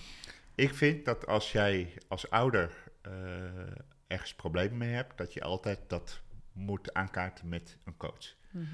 Ik 0.55 0.75
vind 0.75 1.05
dat 1.05 1.27
als 1.27 1.53
jij 1.53 1.93
als 2.09 2.31
ouder 2.31 2.71
eh, 3.03 3.13
ergens 4.07 4.35
problemen 4.35 4.79
mee 4.79 4.93
hebt, 4.95 5.19
dat 5.19 5.33
je 5.33 5.43
altijd 5.43 5.79
dat 5.87 6.21
moet 6.59 6.95
aankaarten 6.95 7.49
met 7.49 7.77
een 7.85 7.97
coach. 7.97 8.35
Mhm. 8.51 8.67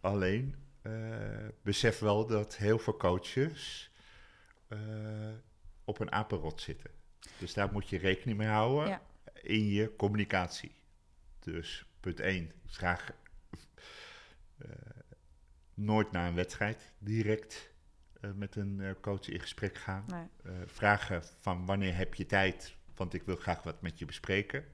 Alleen 0.00 0.54
eh, 0.82 0.92
besef 1.62 1.98
wel 1.98 2.26
dat 2.26 2.56
heel 2.56 2.78
veel 2.78 2.96
coaches 2.96 3.90
eh, 4.68 4.78
op 5.84 6.00
een 6.00 6.12
apenrot 6.12 6.60
zitten. 6.60 6.90
Dus 7.38 7.54
daar 7.54 7.72
moet 7.72 7.88
je 7.88 7.98
rekening 7.98 8.38
mee 8.38 8.48
houden 8.48 8.88
Ja. 8.88 9.02
in 9.42 9.66
je 9.68 9.96
communicatie. 9.96 10.72
Dus 11.38 11.84
punt 12.00 12.20
1, 12.20 12.52
vraag 12.66 13.10
eh, 14.58 14.68
nooit 15.74 16.12
na 16.12 16.28
een 16.28 16.34
wedstrijd 16.34 16.92
direct 16.98 17.70
met 18.34 18.56
een 18.56 18.96
coach 19.00 19.28
in 19.28 19.40
gesprek 19.40 19.76
gaan. 19.76 20.04
Nee. 20.06 20.66
Vragen 20.66 21.22
van 21.38 21.66
wanneer 21.66 21.96
heb 21.96 22.14
je 22.14 22.26
tijd, 22.26 22.76
want 22.94 23.14
ik 23.14 23.22
wil 23.22 23.36
graag 23.36 23.62
wat 23.62 23.82
met 23.82 23.98
je 23.98 24.04
bespreken. 24.04 24.64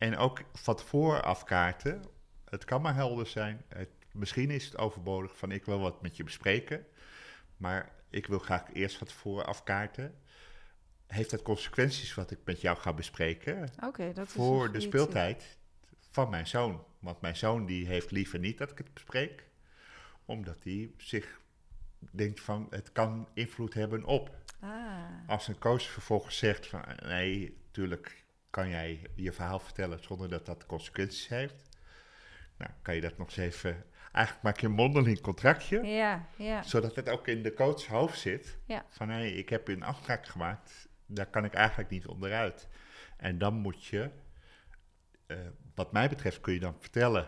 En 0.00 0.16
ook 0.16 0.42
van 0.52 0.76
tevoren 0.76 1.24
afkaarten. 1.24 2.04
Het 2.44 2.64
kan 2.64 2.82
maar 2.82 2.94
helder 2.94 3.26
zijn. 3.26 3.62
Het, 3.68 3.88
misschien 4.12 4.50
is 4.50 4.64
het 4.64 4.78
overbodig 4.78 5.36
van 5.36 5.52
ik 5.52 5.64
wil 5.64 5.80
wat 5.80 6.02
met 6.02 6.16
je 6.16 6.24
bespreken. 6.24 6.86
Maar 7.56 7.92
ik 8.10 8.26
wil 8.26 8.38
graag 8.38 8.72
eerst 8.72 8.96
van 8.96 9.06
tevoren 9.06 9.46
afkaarten. 9.46 10.14
Heeft 11.06 11.30
dat 11.30 11.42
consequenties 11.42 12.14
wat 12.14 12.30
ik 12.30 12.38
met 12.44 12.60
jou 12.60 12.78
ga 12.78 12.92
bespreken 12.92 13.68
Oké, 13.84 14.12
dat 14.12 14.28
voor 14.28 14.72
de 14.72 14.80
speeltijd 14.80 15.58
van 16.10 16.30
mijn 16.30 16.46
zoon? 16.46 16.84
Want 16.98 17.20
mijn 17.20 17.36
zoon 17.36 17.66
die 17.66 17.86
heeft 17.86 18.10
liever 18.10 18.38
niet 18.38 18.58
dat 18.58 18.70
ik 18.70 18.78
het 18.78 18.94
bespreek. 18.94 19.44
Omdat 20.24 20.56
hij 20.62 20.90
zich 20.96 21.40
denkt 21.98 22.40
van 22.40 22.66
het 22.70 22.92
kan 22.92 23.28
invloed 23.34 23.74
hebben 23.74 24.04
op. 24.04 24.30
Ah, 24.60 24.70
Als 25.26 25.48
een 25.48 25.58
coach 25.58 25.82
vervolgens 25.82 26.38
zegt 26.38 26.66
van 26.66 26.82
nee, 27.02 27.56
natuurlijk 27.64 28.24
kan 28.50 28.68
jij 28.68 29.00
je 29.14 29.32
verhaal 29.32 29.58
vertellen 29.60 30.02
zonder 30.02 30.28
dat 30.28 30.46
dat 30.46 30.66
consequenties 30.66 31.28
heeft. 31.28 31.68
Nou, 32.58 32.70
kan 32.82 32.94
je 32.94 33.00
dat 33.00 33.18
nog 33.18 33.26
eens 33.26 33.36
even. 33.36 33.84
Eigenlijk 34.12 34.44
maak 34.44 34.60
je 34.60 34.66
een 34.66 34.72
mondeling 34.72 35.20
contractje, 35.20 35.82
ja, 35.86 36.26
ja. 36.36 36.62
zodat 36.62 36.96
het 36.96 37.08
ook 37.08 37.26
in 37.28 37.42
de 37.42 37.52
coach's 37.54 37.86
hoofd 37.86 38.18
zit. 38.18 38.58
Ja. 38.66 38.84
Van 38.88 39.08
hé, 39.08 39.24
ik 39.24 39.48
heb 39.48 39.68
een 39.68 39.82
afspraak 39.82 40.26
gemaakt, 40.26 40.88
daar 41.06 41.26
kan 41.26 41.44
ik 41.44 41.54
eigenlijk 41.54 41.90
niet 41.90 42.06
onderuit. 42.06 42.68
En 43.16 43.38
dan 43.38 43.54
moet 43.54 43.84
je, 43.84 44.10
eh, 45.26 45.36
wat 45.74 45.92
mij 45.92 46.08
betreft, 46.08 46.40
kun 46.40 46.52
je 46.54 46.60
dan 46.60 46.76
vertellen 46.80 47.26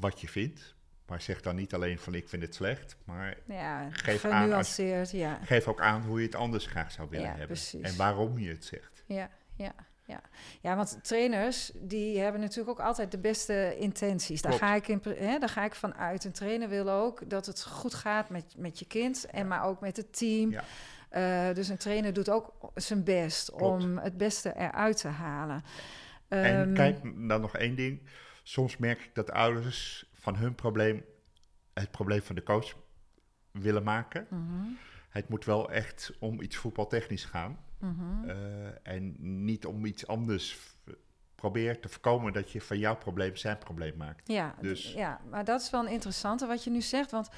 wat 0.00 0.20
je 0.20 0.28
vindt. 0.28 0.74
Maar 1.06 1.20
zeg 1.20 1.40
dan 1.40 1.56
niet 1.56 1.74
alleen 1.74 1.98
van 1.98 2.14
ik 2.14 2.28
vind 2.28 2.42
het 2.42 2.54
slecht, 2.54 2.96
maar 3.04 3.36
Ja, 3.46 3.88
Geef 3.90 4.24
aan 4.24 4.32
als- 4.32 4.40
genuanceerd, 4.42 5.10
ja. 5.10 5.38
geef 5.44 5.66
ook 5.68 5.80
aan 5.80 6.02
hoe 6.02 6.18
je 6.20 6.26
het 6.26 6.34
anders 6.34 6.66
graag 6.66 6.90
zou 6.92 7.08
willen 7.08 7.24
Ja, 7.24 7.30
hebben. 7.30 7.46
precies. 7.46 7.80
En 7.90 7.96
waarom 7.96 8.38
je 8.38 8.48
het 8.48 8.64
zegt. 8.64 9.04
Ja, 9.06 9.30
ja, 9.54 9.72
ja. 10.10 10.20
Ja, 10.60 10.76
want 10.76 10.98
trainers 11.02 11.70
die 11.74 12.18
hebben 12.18 12.40
natuurlijk 12.40 12.80
ook 12.80 12.86
altijd 12.86 13.10
de 13.10 13.18
beste 13.18 13.76
intenties. 13.78 14.42
Daar 14.42 14.52
Klopt. 14.52 14.66
ga, 14.66 14.74
ik 14.74 14.88
in, 14.88 15.00
hè, 15.16 15.38
daar 15.38 15.48
ga 15.48 15.64
ik 15.64 15.74
van 15.74 15.94
uit. 15.94 16.24
Een 16.24 16.32
trainer 16.32 16.68
wil 16.68 16.90
ook 16.90 17.30
dat 17.30 17.46
het 17.46 17.64
goed 17.64 17.94
gaat 17.94 18.28
met, 18.30 18.54
met 18.56 18.78
je 18.78 18.86
kind, 18.86 19.26
en 19.26 19.48
maar 19.48 19.64
ook 19.64 19.80
met 19.80 19.96
het 19.96 20.16
team. 20.18 20.50
Ja. 20.50 20.64
Eh, 21.10 21.54
dus 21.54 21.68
een 21.68 21.76
trainer 21.76 22.12
doet 22.12 22.30
ook 22.30 22.70
zijn 22.74 23.04
best 23.04 23.50
Klopt. 23.50 23.84
om 23.84 23.98
het 23.98 24.16
beste 24.16 24.52
eruit 24.56 24.96
te 24.96 25.08
halen. 25.08 25.64
En 26.28 26.60
Ehm, 26.60 26.74
kijk, 26.74 27.28
dan 27.28 27.40
nog 27.40 27.56
één 27.56 27.74
ding. 27.74 28.02
Soms 28.42 28.76
merk 28.76 28.98
ik 29.00 29.14
dat 29.14 29.30
ouders 29.30 30.10
van 30.12 30.36
hun 30.36 30.54
probleem 30.54 31.04
het 31.74 31.90
probleem 31.90 32.22
van 32.22 32.34
de 32.34 32.42
coach 32.42 32.74
willen 33.52 33.82
maken. 33.82 34.26
mhm, 34.30 34.66
Het 35.08 35.28
moet 35.28 35.44
wel 35.44 35.70
echt 35.70 36.12
om 36.20 36.40
iets 36.40 36.56
voetbaltechnisch 36.56 37.24
gaan. 37.24 37.58
Mhm. 37.80 38.28
eh, 38.28 38.36
en 38.82 39.14
niet 39.44 39.66
om 39.66 39.84
iets 39.84 40.06
anders. 40.06 40.58
Probeer 41.34 41.80
te 41.80 41.88
voorkomen 41.88 42.32
dat 42.32 42.50
je 42.50 42.60
van 42.60 42.78
jouw 42.78 42.96
probleem 42.96 43.36
zijn 43.36 43.58
probleem 43.58 43.96
maakt. 43.96 44.28
Ja, 44.28 44.54
Dus- 44.60 44.92
ja, 44.92 45.20
maar 45.30 45.44
dat 45.44 45.60
is 45.60 45.70
wel 45.70 45.80
een 45.80 45.92
interessante 45.92 46.46
wat 46.46 46.64
je 46.64 46.70
nu 46.70 46.80
zegt. 46.80 47.10
Want 47.10 47.28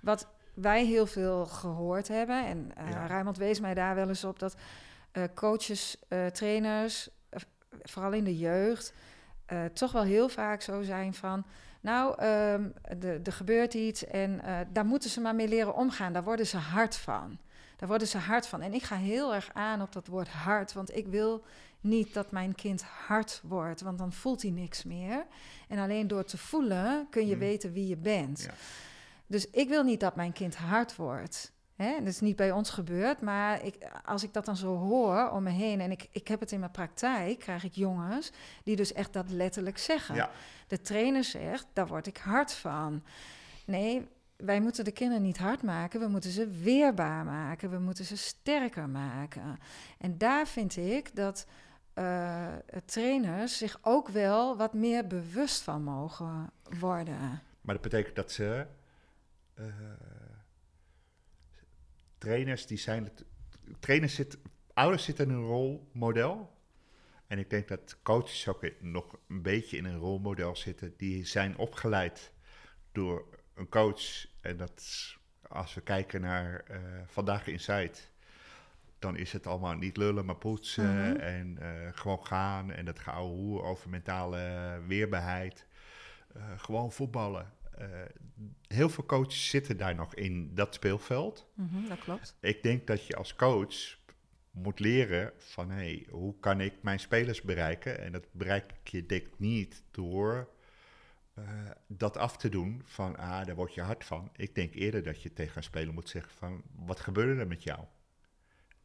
wat 0.00 0.28
wij 0.54 0.84
heel 0.84 1.06
veel 1.06 1.46
gehoord 1.46 2.08
hebben, 2.08 2.46
en 2.46 2.72
eh 2.76 2.90
Ja. 2.90 3.06
Raymond 3.06 3.36
wees 3.36 3.60
mij 3.60 3.74
daar 3.74 3.94
wel 3.94 4.08
eens 4.08 4.24
op, 4.24 4.38
dat 4.38 4.56
eh, 5.12 5.22
coaches, 5.34 5.96
eh, 6.08 6.26
trainers, 6.26 7.08
eh, 7.28 7.40
vooral 7.82 8.12
in 8.12 8.24
de 8.24 8.38
jeugd, 8.38 8.94
eh, 9.46 9.64
toch 9.64 9.92
wel 9.92 10.02
heel 10.04 10.28
vaak 10.28 10.60
zo 10.62 10.82
zijn 10.82 11.14
van. 11.14 11.44
Nou, 11.80 12.16
de- 12.98 13.20
er 13.24 13.32
gebeurt 13.32 13.74
iets 13.74 14.04
en 14.06 14.40
eh, 14.44 14.58
daar 14.72 14.86
moeten 14.86 15.10
ze 15.10 15.20
maar 15.20 15.34
mee 15.34 15.48
leren 15.48 15.74
omgaan. 15.74 16.12
Daar 16.12 16.24
worden 16.24 16.46
ze 16.46 16.56
hard 16.56 16.96
van. 16.96 17.38
Daar 17.82 17.90
worden 17.90 18.08
ze 18.08 18.18
hard 18.18 18.46
van. 18.46 18.60
En 18.60 18.74
ik 18.74 18.82
ga 18.82 18.96
heel 18.96 19.34
erg 19.34 19.50
aan 19.52 19.82
op 19.82 19.92
dat 19.92 20.06
woord 20.06 20.28
hard, 20.28 20.72
want 20.72 20.96
ik 20.96 21.06
wil 21.06 21.44
niet 21.80 22.14
dat 22.14 22.30
mijn 22.30 22.54
kind 22.54 22.82
hard 22.82 23.40
wordt, 23.44 23.80
want 23.80 23.98
dan 23.98 24.12
voelt 24.12 24.42
hij 24.42 24.50
niks 24.50 24.84
meer. 24.84 25.26
En 25.68 25.78
alleen 25.78 26.06
door 26.08 26.24
te 26.24 26.38
voelen 26.38 27.06
kun 27.10 27.26
je 27.26 27.34
Mm. 27.34 27.40
weten 27.40 27.72
wie 27.72 27.88
je 27.88 27.96
bent. 27.96 28.42
Ja. 28.42 28.50
Dus 29.26 29.50
ik 29.50 29.68
wil 29.68 29.82
niet 29.82 30.00
dat 30.00 30.16
mijn 30.16 30.32
kind 30.32 30.56
hard 30.56 30.96
wordt. 30.96 31.52
Hè? 31.76 31.98
Dat 31.98 32.06
is 32.08 32.20
niet 32.20 32.36
bij 32.36 32.50
ons 32.52 32.70
gebeurd, 32.70 33.20
maar 33.20 33.64
ik, 33.64 33.76
als 34.04 34.22
ik 34.22 34.32
dat 34.32 34.44
dan 34.44 34.56
zo 34.56 34.76
hoor 34.76 35.30
om 35.30 35.42
me 35.42 35.50
heen 35.50 35.80
en 35.80 35.90
ik, 35.90 36.08
ik 36.10 36.28
heb 36.28 36.40
het 36.40 36.52
in 36.52 36.58
mijn 36.58 36.70
praktijk, 36.70 37.38
krijg 37.38 37.64
ik 37.64 37.72
jongens 37.74 38.30
die 38.64 38.76
dus 38.76 38.92
echt 38.92 39.12
dat 39.12 39.30
letterlijk 39.30 39.78
zeggen. 39.78 40.14
Ja, 40.14 40.30
De 40.66 40.80
trainer 40.80 41.24
zegt, 41.24 41.66
daar 41.72 41.86
word 41.86 42.06
ik 42.06 42.16
hard 42.16 42.52
van. 42.52 43.02
Nee, 43.66 44.08
wij 44.44 44.60
moeten 44.60 44.84
de 44.84 44.92
kinderen 44.92 45.22
niet 45.22 45.38
hard 45.38 45.62
maken, 45.62 46.00
we 46.00 46.06
moeten 46.08 46.30
ze 46.30 46.48
weerbaar 46.48 47.24
maken, 47.24 47.70
we 47.70 47.78
moeten 47.78 48.04
ze 48.04 48.16
sterker 48.16 48.88
maken. 48.88 49.58
En 49.98 50.18
daar 50.18 50.46
vind 50.46 50.76
ik 50.76 51.14
dat 51.16 51.46
eh, 51.94 52.54
trainers 52.84 53.58
zich 53.58 53.78
ook 53.82 54.08
wel 54.08 54.56
wat 54.56 54.74
meer 54.74 55.06
bewust 55.06 55.62
van 55.62 55.82
mogen 55.82 56.50
worden. 56.80 57.42
maar 57.60 57.74
dat 57.74 57.82
betekent 57.82 58.16
dat 58.16 58.32
ze. 58.32 58.66
eh, 59.54 59.64
trainers 62.18 62.66
die 62.66 62.78
zijn. 62.78 63.08
Trainers 63.80 64.14
zitten. 64.14 64.40
Ouders 64.74 65.04
zitten 65.04 65.28
in 65.28 65.34
een 65.34 65.44
rolmodel. 65.44 66.50
En 67.26 67.38
ik 67.38 67.50
denk 67.50 67.68
dat 67.68 67.98
coaches 68.02 68.48
ook 68.48 68.70
nog 68.80 69.16
een 69.28 69.42
beetje 69.42 69.76
in 69.76 69.84
een 69.84 69.98
rolmodel 69.98 70.56
zitten. 70.56 70.94
Die 70.96 71.24
zijn 71.26 71.56
opgeleid 71.58 72.32
door 72.92 73.26
een 73.54 73.68
coach. 73.68 74.26
En 74.42 74.56
dat 74.56 74.82
als 75.48 75.74
we 75.74 75.80
kijken 75.80 76.20
naar 76.20 76.62
eh, 76.66 76.78
Vandaag 77.06 77.46
Inside. 77.46 77.92
Dan 78.98 79.16
is 79.16 79.32
het 79.32 79.46
allemaal 79.46 79.74
niet 79.74 79.96
lullen, 79.96 80.24
maar 80.24 80.36
poetsen. 80.36 81.10
Mhm. 81.10 81.16
En 81.16 81.58
eh, 81.58 81.88
gewoon 81.92 82.26
gaan. 82.26 82.72
En 82.72 82.84
dat 82.84 83.00
hoer 83.00 83.62
over 83.62 83.90
mentale 83.90 84.80
weerbaarheid. 84.86 85.66
Eh, 86.34 86.42
gewoon 86.56 86.92
voetballen. 86.92 87.52
Heel 88.66 88.88
veel 88.88 89.06
coaches 89.06 89.48
zitten 89.48 89.76
daar 89.76 89.94
nog 89.94 90.14
in 90.14 90.54
dat 90.54 90.74
speelveld. 90.74 91.50
Mhm, 91.54 91.88
dat 91.88 91.98
klopt. 91.98 92.36
Ik 92.40 92.62
denk 92.62 92.86
dat 92.86 93.06
je 93.06 93.16
als 93.16 93.34
coach 93.34 93.98
moet 94.50 94.80
leren 94.80 95.32
van 95.38 95.70
hey, 95.70 96.06
hoe 96.10 96.34
kan 96.40 96.60
ik 96.60 96.74
mijn 96.82 97.00
spelers 97.00 97.42
bereiken? 97.42 97.98
En 97.98 98.12
dat 98.12 98.26
bereik 98.32 98.64
ik 98.64 98.88
je 98.88 99.06
denk 99.06 99.22
ik 99.22 99.38
niet 99.38 99.82
door 99.90 100.48
eh, 101.34 101.70
dat 101.86 102.16
af 102.16 102.36
te 102.36 102.48
doen 102.48 102.82
van 102.84 103.16
ah, 103.16 103.46
daar 103.46 103.54
word 103.54 103.74
je 103.74 103.80
hard 103.80 104.04
van. 104.04 104.30
Ik 104.36 104.54
denk 104.54 104.74
eerder 104.74 105.02
dat 105.02 105.22
je 105.22 105.32
tegen 105.32 105.56
een 105.56 105.62
speler 105.62 105.94
moet 105.94 106.08
zeggen 106.08 106.32
van 106.32 106.62
wat 106.74 107.00
gebeurde 107.00 107.40
er 107.40 107.46
met 107.46 107.62
jou? 107.62 107.84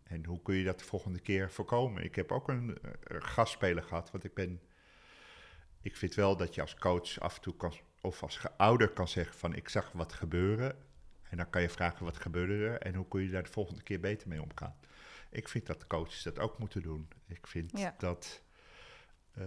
En 0.03 0.25
hoe 0.25 0.41
kun 0.41 0.55
je 0.55 0.63
dat 0.63 0.79
de 0.79 0.85
volgende 0.85 1.19
keer 1.19 1.51
voorkomen? 1.51 2.03
Ik 2.03 2.15
heb 2.15 2.31
ook 2.31 2.47
een 2.47 2.77
eh, 2.81 2.91
gastspeler 3.19 3.83
gehad, 3.83 4.11
want 4.11 4.23
ik 4.23 4.33
ben. 4.33 4.61
Ik 5.81 5.95
vind 5.95 6.15
wel 6.15 6.37
dat 6.37 6.55
je 6.55 6.61
als 6.61 6.75
coach 6.75 7.19
af 7.19 7.35
en 7.35 7.41
toe 7.41 7.55
kan, 7.55 7.73
of 8.01 8.23
als 8.23 8.41
ouder 8.57 8.89
kan 8.89 9.07
zeggen 9.07 9.35
van 9.37 9.53
ik 9.55 9.69
zag 9.69 9.91
wat 9.91 10.13
gebeuren. 10.13 10.75
En 11.29 11.37
dan 11.37 11.49
kan 11.49 11.61
je 11.61 11.69
vragen 11.69 12.05
wat 12.05 12.17
gebeurde 12.17 12.53
er 12.67 12.81
en 12.81 12.95
hoe 12.95 13.07
kun 13.07 13.21
je 13.21 13.29
daar 13.29 13.43
de 13.43 13.51
volgende 13.51 13.83
keer 13.83 13.99
beter 13.99 14.27
mee 14.27 14.41
omgaan. 14.41 14.75
Ik 15.29 15.47
vind 15.47 15.65
dat 15.65 15.79
de 15.79 15.87
coaches 15.87 16.23
dat 16.23 16.39
ook 16.39 16.57
moeten 16.59 16.81
doen. 16.81 17.07
Ik 17.27 17.47
vind 17.47 17.71
Ja. 17.79 17.95
dat 17.97 18.41
eh, 19.33 19.45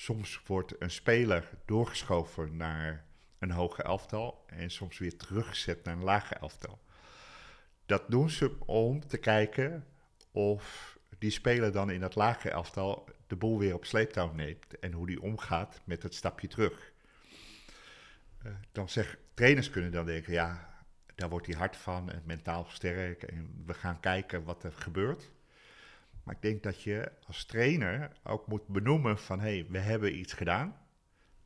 soms 0.00 0.40
wordt 0.46 0.82
een 0.82 0.90
speler 0.90 1.50
doorgeschoven 1.64 2.56
naar 2.56 3.04
een 3.38 3.50
hoge 3.50 3.82
elftal 3.82 4.44
en 4.46 4.70
soms 4.70 4.98
weer 4.98 5.16
teruggezet 5.16 5.84
naar 5.84 5.96
een 5.96 6.02
lage 6.02 6.34
elftal. 6.34 6.78
Dat 7.86 8.10
doen 8.10 8.30
ze 8.30 8.56
om 8.66 9.06
te 9.06 9.18
kijken 9.18 9.86
of 10.30 10.96
die 11.18 11.30
speler 11.30 11.72
dan 11.72 11.90
in 11.90 12.00
dat 12.00 12.14
lage 12.14 12.50
elftal 12.50 13.08
de 13.26 13.36
boel 13.36 13.58
weer 13.58 13.74
op 13.74 13.84
sleeptouw 13.84 14.32
neemt 14.32 14.78
en 14.78 14.92
hoe 14.92 15.06
die 15.06 15.22
omgaat 15.22 15.80
met 15.84 16.02
het 16.02 16.14
stapje 16.14 16.48
terug. 16.48 16.92
Eh, 18.42 18.52
dan 18.72 18.88
zeg, 18.88 19.18
trainers 19.34 19.70
kunnen 19.70 19.92
dan 19.92 20.06
denken, 20.06 20.32
ja, 20.32 20.82
daar 21.14 21.28
wordt 21.28 21.46
hij 21.46 21.56
hard 21.56 21.76
van 21.76 22.10
en 22.10 22.22
mentaal 22.24 22.66
sterk 22.68 23.22
en 23.22 23.62
we 23.66 23.74
gaan 23.74 24.00
kijken 24.00 24.44
wat 24.44 24.64
er 24.64 24.72
gebeurt. 24.72 25.30
Maar 26.28 26.36
ik 26.36 26.42
denk 26.42 26.62
dat 26.62 26.82
je 26.82 27.12
als 27.26 27.44
trainer 27.44 28.12
ook 28.24 28.46
moet 28.46 28.66
benoemen 28.66 29.18
van, 29.18 29.40
hé, 29.40 29.48
hey, 29.58 29.66
we 29.68 29.78
hebben 29.78 30.18
iets 30.18 30.32
gedaan 30.32 30.76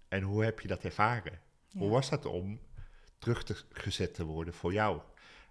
en 0.08 0.22
hoe 0.22 0.44
heb 0.44 0.60
je 0.60 0.68
dat 0.68 0.84
ervaren? 0.84 1.38
Ja. 1.68 1.78
Hoe 1.78 1.90
was 1.90 2.10
dat 2.10 2.24
om 2.26 2.60
terug 3.18 3.44
te 3.44 3.56
gezet 3.72 4.14
te 4.14 4.24
worden 4.24 4.54
voor 4.54 4.72
jou? 4.72 5.00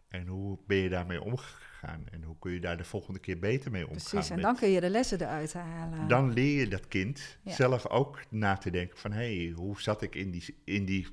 En 0.08 0.28
hoe 0.28 0.58
ben 0.68 0.78
je 0.78 0.90
daarmee 0.90 1.22
omgegaan? 1.22 2.04
En 2.12 2.24
hoe 2.24 2.36
kun 2.40 2.52
je 2.52 2.60
daar 2.60 2.78
de 2.78 2.84
volgende 2.84 3.20
keer 3.20 3.40
beter 3.40 3.72
mee 3.72 3.88
omgaan? 3.88 4.04
Precies, 4.10 4.30
en 4.30 4.36
met- 4.36 4.44
dan 4.46 4.56
kun 4.56 4.70
je 4.70 4.82
de 4.82 4.90
lessen 4.90 5.22
eruit 5.22 5.54
halen. 5.54 6.08
dan 6.08 6.34
leer 6.34 6.60
je 6.60 6.68
dat 6.68 6.88
kind 6.88 7.38
Ja. 7.44 7.52
zelf 7.54 7.88
ook 7.88 8.20
na 8.30 8.58
te 8.58 8.70
denken 8.72 8.98
van... 8.98 9.12
hé, 9.12 9.44
hey, 9.44 9.54
hoe 9.56 9.82
zat 9.82 10.02
ik 10.02 10.16
in 10.16 10.32
die, 10.32 10.56
in 10.64 10.86
die, 10.86 11.08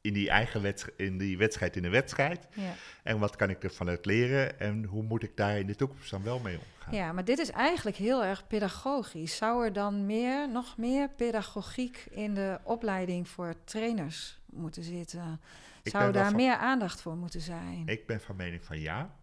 in 0.00 0.12
die 0.12 0.30
eigen 0.30 0.62
wedstrijd, 0.62 0.98
in 0.98 1.18
die 1.18 1.38
wedstrijd 1.38 1.76
in 1.76 1.82
de 1.82 1.88
wedstrijd? 1.88 2.48
Ja. 2.54 2.74
En 3.02 3.18
wat 3.18 3.36
kan 3.36 3.50
ik 3.50 3.62
ervan 3.64 3.88
uit 3.88 4.06
leren? 4.06 4.60
En 4.60 4.84
hoe 4.84 5.02
moet 5.02 5.22
ik 5.22 5.36
daar 5.36 5.58
in 5.58 5.66
de 5.66 5.74
toekomst 5.74 6.10
dan 6.10 6.22
wel 6.22 6.38
mee 6.38 6.58
omgaan? 6.58 6.94
ja, 6.94 7.12
maar 7.12 7.24
dit 7.24 7.38
is 7.38 7.50
eigenlijk 7.50 7.96
heel 7.96 8.24
erg 8.24 8.46
pedagogisch. 8.46 9.36
Zou 9.36 9.64
er 9.64 9.72
dan 9.72 10.06
meer, 10.06 10.48
nog 10.50 10.76
meer 10.76 11.08
pedagogiek 11.10 12.06
in 12.10 12.34
de 12.34 12.58
opleiding 12.62 13.28
voor 13.28 13.54
trainers 13.64 14.40
moeten 14.46 14.82
zitten? 14.82 15.40
Zou 15.82 16.12
daar 16.12 16.24
van- 16.24 16.36
meer 16.36 16.56
aandacht 16.56 17.00
voor 17.02 17.16
moeten 17.16 17.40
zijn? 17.40 17.82
Ik 17.86 18.06
ben 18.06 18.20
van 18.20 18.36
mening 18.36 18.64
van 18.64 18.80
ja. 18.80 19.16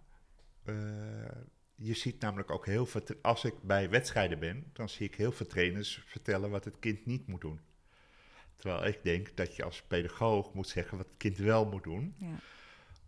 Eh, 0.63 0.75
je 1.75 1.93
ziet 1.93 2.21
namelijk 2.21 2.51
ook 2.51 2.65
heel 2.65 2.85
veel... 2.85 3.01
Als 3.21 3.43
ik 3.45 3.53
bij 3.61 3.89
wedstrijden 3.89 4.39
ben, 4.39 4.63
dan 4.73 4.89
zie 4.89 5.07
ik 5.07 5.15
heel 5.15 5.31
veel 5.31 5.47
trainers 5.47 6.03
vertellen 6.05 6.49
wat 6.49 6.65
het 6.65 6.79
kind 6.79 7.05
niet 7.05 7.27
moet 7.27 7.41
doen. 7.41 7.59
Terwijl 8.55 8.85
ik 8.85 9.03
denk 9.03 9.35
dat 9.37 9.55
je 9.55 9.63
als 9.63 9.81
pedagoog 9.81 10.53
moet 10.53 10.67
zeggen 10.67 10.97
wat 10.97 11.05
het 11.05 11.17
kind 11.17 11.37
wel 11.37 11.65
moet 11.65 11.83
doen. 11.83 12.15
Ja. 12.17 12.35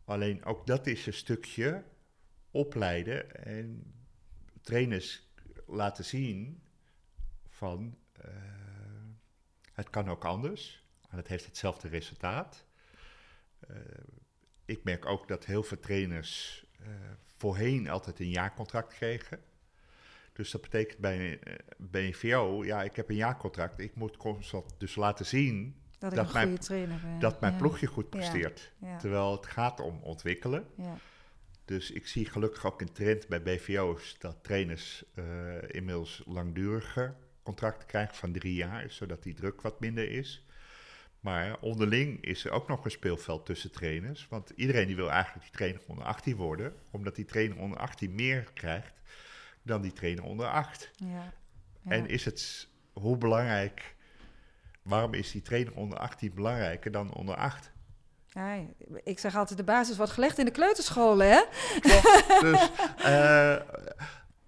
Alleen 0.06 0.46
ook 0.46 0.68
dat 0.68 0.88
is 0.88 1.06
een 1.06 1.14
stukje 1.14 1.84
opleiden 2.52 3.46
en 3.46 3.94
trainers 4.62 5.28
laten 5.66 6.06
zien 6.06 6.62
van 7.50 7.98
eh, 8.12 8.32
het 9.74 9.90
kan 9.90 10.10
ook 10.10 10.26
anders, 10.26 10.84
maar 11.10 11.20
het 11.20 11.28
heeft 11.28 11.46
hetzelfde 11.46 11.88
resultaat. 11.88 12.66
Eh, 13.60 13.76
ik 14.66 14.84
merk 14.84 15.06
ook 15.06 15.28
dat 15.28 15.46
heel 15.46 15.64
veel 15.64 15.80
trainers 15.80 16.66
eh, 16.80 16.88
voorheen 17.38 17.90
altijd 17.90 18.20
een 18.20 18.30
jaarcontract 18.30 18.94
kregen. 18.94 19.44
Dus 20.38 20.52
dat 20.52 20.62
betekent 20.62 21.00
bij, 21.00 21.40
eh, 21.40 21.54
bij 21.78 22.06
een 22.06 22.14
VO, 22.14 22.64
ja, 22.66 22.84
ik 22.84 22.96
heb 22.96 23.10
een 23.10 23.16
jaarcontract. 23.16 23.80
Ik 23.80 23.96
moet 23.96 24.18
constant 24.18 24.74
dus 24.78 24.96
laten 24.96 25.26
zien 25.26 25.76
Dat 26.00 26.34
mijn- 26.34 26.50
dat 27.20 27.42
mijn 27.42 27.54
ja. 27.54 27.60
ploegje 27.60 27.88
goed 27.88 28.10
presteert. 28.10 28.72
Ja. 28.78 28.98
Terwijl 28.98 29.32
het 29.32 29.46
gaat 29.46 29.80
om 29.80 30.00
ontwikkelen. 30.04 30.68
Ja. 30.76 30.98
Dus 31.66 31.92
ik 31.92 32.08
zie 32.08 32.26
gelukkig 32.26 32.66
ook 32.66 32.82
een 32.82 32.92
trend 32.92 33.28
bij 33.28 33.42
BVO's 33.42 34.16
dat 34.20 34.38
trainers 34.42 35.04
eh, 35.16 35.24
inmiddels 35.68 36.24
langduriger 36.26 37.16
contracten 37.44 37.88
krijgen 37.88 38.16
van 38.16 38.32
drie 38.32 38.54
jaar, 38.54 38.92
zodat 38.92 39.24
die 39.24 39.34
druk 39.34 39.62
wat 39.62 39.80
minder 39.80 40.10
is. 40.12 40.46
Maar 41.20 41.60
onderling 41.60 42.22
is 42.26 42.46
er 42.46 42.52
ook 42.52 42.68
nog 42.68 42.86
een 42.86 42.92
speelveld 42.92 43.46
tussen 43.46 43.72
trainers. 43.72 44.28
Want 44.30 44.50
iedereen 44.56 44.88
die 44.88 44.96
wil 44.96 45.12
eigenlijk 45.12 45.46
die 45.46 45.56
trainer 45.56 45.82
onder 45.88 46.06
18 46.06 46.36
worden, 46.36 46.74
omdat 46.92 47.16
die 47.16 47.26
trainer 47.26 47.58
onder 47.58 47.80
18 47.80 48.16
meer 48.16 48.52
krijgt 48.54 48.94
dan 49.68 49.82
die 49.82 49.94
trainer 49.94 50.24
onder 50.24 50.48
8. 50.48 50.92
Ja. 50.96 51.08
Ja. 51.82 51.92
En 51.92 52.08
is 52.08 52.26
het 52.26 52.68
hoe 52.94 53.18
belangrijk, 53.18 53.96
waarom 54.82 55.14
is 55.14 55.32
die 55.32 55.42
trainer 55.42 55.74
onder 55.76 55.98
18 55.98 56.34
belangrijker 56.34 56.92
dan 56.92 57.14
onder 57.14 57.36
8? 57.36 57.72
Ja, 58.28 58.66
ik 59.04 59.20
zeg 59.20 59.36
altijd, 59.36 59.58
de 59.58 59.66
basis 59.66 59.98
wordt 59.98 60.12
gelegd 60.12 60.38
in 60.38 60.46
de 60.46 60.52
kleuterscholen, 60.52 61.28
hè? 61.32 61.42
dus 62.52 62.70
eh, 62.98 63.56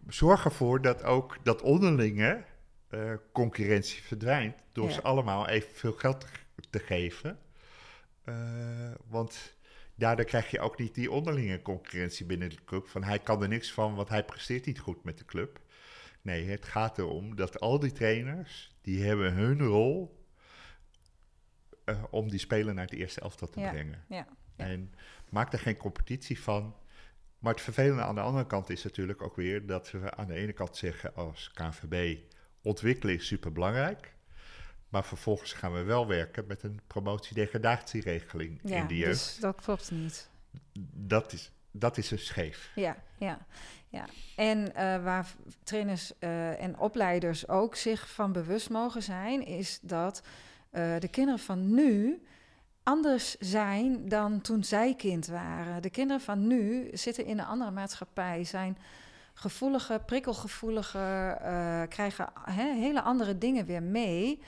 zorg 0.08 0.46
ervoor 0.46 0.82
dat 0.82 1.04
ook 1.04 1.38
dat 1.44 1.62
onderlinge 1.62 2.44
eh, 2.90 3.14
concurrentie 3.32 4.02
verdwijnt 4.04 4.56
door 4.72 4.88
Ja. 4.88 4.94
ze 4.94 5.02
allemaal 5.02 5.48
evenveel 5.48 5.94
geld 5.94 6.20
te, 6.20 6.28
te 6.70 6.80
geven. 6.80 7.40
Eh, 8.24 8.34
want 9.08 9.54
daardoor 10.00 10.26
krijg 10.26 10.52
je 10.52 10.60
ook 10.60 10.78
niet 10.78 10.96
die 10.96 11.12
onderlinge 11.12 11.62
concurrentie 11.62 12.26
binnen 12.26 12.50
de 12.50 12.64
club. 12.66 12.88
Van 12.88 13.04
hij 13.04 13.20
kan 13.20 13.42
er 13.42 13.48
niks 13.48 13.72
van, 13.72 13.96
want 13.96 14.10
hij 14.10 14.24
presteert 14.26 14.66
niet 14.66 14.80
goed 14.80 15.04
met 15.04 15.18
de 15.18 15.26
club. 15.26 15.60
Nee, 16.22 16.50
het 16.50 16.66
gaat 16.66 16.98
erom 16.98 17.36
dat 17.36 17.60
al 17.60 17.80
die 17.80 17.92
trainers, 17.92 18.76
die 18.82 19.04
hebben 19.04 19.34
hun 19.34 19.62
rol 19.62 20.26
eh, 21.86 22.04
om 22.10 22.30
die 22.30 22.40
speler 22.40 22.74
naar 22.74 22.86
het 22.86 22.94
eerste 22.94 23.22
elftal 23.22 23.50
te 23.50 23.60
Ja. 23.60 23.70
brengen. 23.72 24.06
Ja. 24.10 24.28
Ja. 24.58 24.66
En 24.66 24.94
maak 25.30 25.54
er 25.54 25.60
geen 25.60 25.78
competitie 25.78 26.40
van. 26.40 26.76
Maar 27.40 27.54
het 27.54 27.62
vervelende 27.62 28.02
aan 28.04 28.16
de 28.16 28.22
andere 28.22 28.48
kant 28.48 28.70
is 28.70 28.84
natuurlijk 28.84 29.22
ook 29.22 29.36
weer 29.36 29.66
dat 29.66 29.92
we 29.92 30.16
aan 30.16 30.28
de 30.28 30.34
ene 30.34 30.54
kant 30.54 30.78
zeggen 30.78 31.16
als 31.16 31.52
KNVB 31.54 32.18
ontwikkeling 32.62 33.20
is 33.20 33.28
superbelangrijk. 33.28 34.14
Maar 34.90 35.06
vervolgens 35.06 35.54
gaan 35.54 35.74
we 35.74 35.84
wel 35.84 36.08
werken 36.08 36.48
met 36.48 36.64
een 36.64 36.80
promotie-degradatieregeling 36.88 38.60
Ja, 38.64 38.78
in 38.78 38.88
de 38.88 38.98
jeugd. 38.98 39.12
dus 39.12 39.38
dat 39.40 39.62
klopt 39.62 39.92
niet. 39.92 40.30
Dat, 40.92 41.34
is, 41.34 41.52
dat 41.72 41.98
is 41.98 42.08
dus 42.08 42.26
scheef. 42.26 42.72
Ja, 42.76 42.98
ja, 43.18 43.46
ja. 43.90 44.06
En 44.36 44.76
eh, 44.76 45.04
waar 45.04 45.28
trainers 45.64 46.14
eh, 46.20 46.62
en 46.62 46.78
opleiders 46.80 47.48
ook 47.48 47.76
zich 47.76 48.10
van 48.10 48.32
bewust 48.32 48.70
mogen 48.70 49.04
zijn, 49.04 49.46
is 49.46 49.80
dat 49.82 50.22
eh, 50.70 51.00
de 51.00 51.08
kinderen 51.08 51.40
van 51.40 51.74
nu 51.74 52.24
anders 52.84 53.38
zijn 53.38 54.10
dan 54.10 54.42
toen 54.42 54.64
zij 54.64 54.96
kind 54.96 55.28
waren. 55.28 55.82
De 55.82 55.90
kinderen 55.90 56.22
van 56.22 56.48
nu 56.48 56.90
zitten 56.94 57.26
in 57.26 57.40
een 57.40 57.46
andere 57.46 57.72
maatschappij, 57.72 58.44
zijn 58.44 58.78
gevoeliger, 59.34 60.00
prikkelgevoeliger, 60.02 61.38
krijgen 61.88 62.30
hele 62.52 63.02
andere 63.02 63.38
dingen 63.38 63.66
weer 63.66 63.84
mee. 63.84 64.42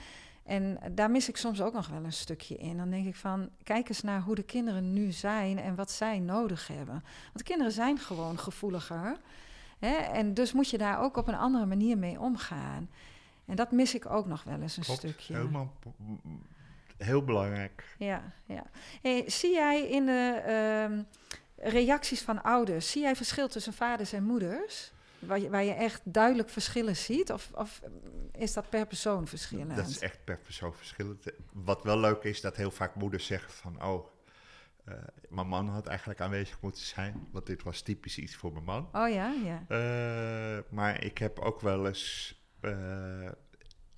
En 0.44 0.78
daar 0.92 1.10
mis 1.10 1.28
ik 1.28 1.36
soms 1.36 1.60
ook 1.60 1.72
nog 1.72 1.88
wel 1.88 2.04
een 2.04 2.12
stukje 2.12 2.56
in. 2.56 2.76
Dan 2.76 2.90
denk 2.90 3.06
ik 3.06 3.16
van, 3.16 3.50
kijk 3.62 3.88
eens 3.88 4.02
naar 4.02 4.20
hoe 4.20 4.34
de 4.34 4.42
kinderen 4.42 4.92
nu 4.92 5.12
zijn 5.12 5.58
en 5.58 5.74
wat 5.74 5.90
zij 5.90 6.18
nodig 6.18 6.68
hebben. 6.68 7.02
Want 7.02 7.38
de 7.38 7.42
kinderen 7.44 7.72
zijn 7.72 7.98
gewoon 7.98 8.38
gevoeliger. 8.38 9.16
Hè? 9.78 9.94
En 9.94 10.34
dus 10.34 10.52
moet 10.52 10.70
je 10.70 10.78
daar 10.78 11.00
ook 11.00 11.16
op 11.16 11.28
een 11.28 11.34
andere 11.34 11.66
manier 11.66 11.98
mee 11.98 12.20
omgaan. 12.20 12.90
En 13.44 13.56
dat 13.56 13.72
mis 13.72 13.94
ik 13.94 14.10
ook 14.10 14.26
nog 14.26 14.44
wel 14.44 14.60
eens 14.60 14.76
een 14.76 14.82
Klopt, 14.82 14.98
stukje. 14.98 15.34
helemaal 15.34 15.72
heel 16.96 17.24
belangrijk. 17.24 17.94
Ja, 17.98 18.32
ja. 18.46 18.64
Hey, 19.02 19.30
zie 19.30 19.52
jij 19.52 19.88
in 19.88 20.06
de 20.06 20.42
ehm, 20.46 21.02
reacties 21.70 22.22
van 22.22 22.42
ouders, 22.42 22.90
zie 22.90 23.02
jij 23.02 23.16
verschil 23.16 23.48
tussen 23.48 23.72
vaders 23.72 24.12
en 24.12 24.24
moeders? 24.24 24.92
Waar 25.26 25.40
je, 25.40 25.50
waar 25.50 25.64
je 25.64 25.72
echt 25.72 26.00
duidelijk 26.04 26.48
verschillen 26.48 26.96
ziet? 26.96 27.32
Of, 27.32 27.50
of 27.54 27.80
is 28.32 28.52
dat 28.52 28.70
per 28.70 28.86
persoon 28.86 29.26
verschillend? 29.26 29.76
Dat 29.76 29.88
is 29.88 29.98
echt 29.98 30.24
per 30.24 30.38
persoon 30.38 30.74
verschillend. 30.74 31.24
Wat 31.52 31.84
wel 31.84 31.98
leuk 31.98 32.22
is, 32.22 32.40
dat 32.40 32.56
heel 32.56 32.70
vaak 32.70 32.94
moeders 32.94 33.26
zeggen 33.26 33.52
van... 33.52 33.84
oh, 33.84 34.06
eh, 34.84 34.94
mijn 35.28 35.48
man 35.48 35.68
had 35.68 35.86
eigenlijk 35.86 36.20
aanwezig 36.20 36.60
moeten 36.60 36.82
zijn... 36.82 37.28
want 37.32 37.46
dit 37.46 37.62
was 37.62 37.82
typisch 37.82 38.18
iets 38.18 38.34
voor 38.36 38.52
mijn 38.52 38.64
man. 38.64 38.88
Oh 38.92 39.08
ja, 39.08 39.34
ja. 39.44 39.64
Eh, 39.68 40.62
maar 40.70 41.04
ik 41.04 41.18
heb 41.18 41.38
ook 41.38 41.60
wel 41.60 41.86
eens... 41.86 42.34
eh, 42.60 43.30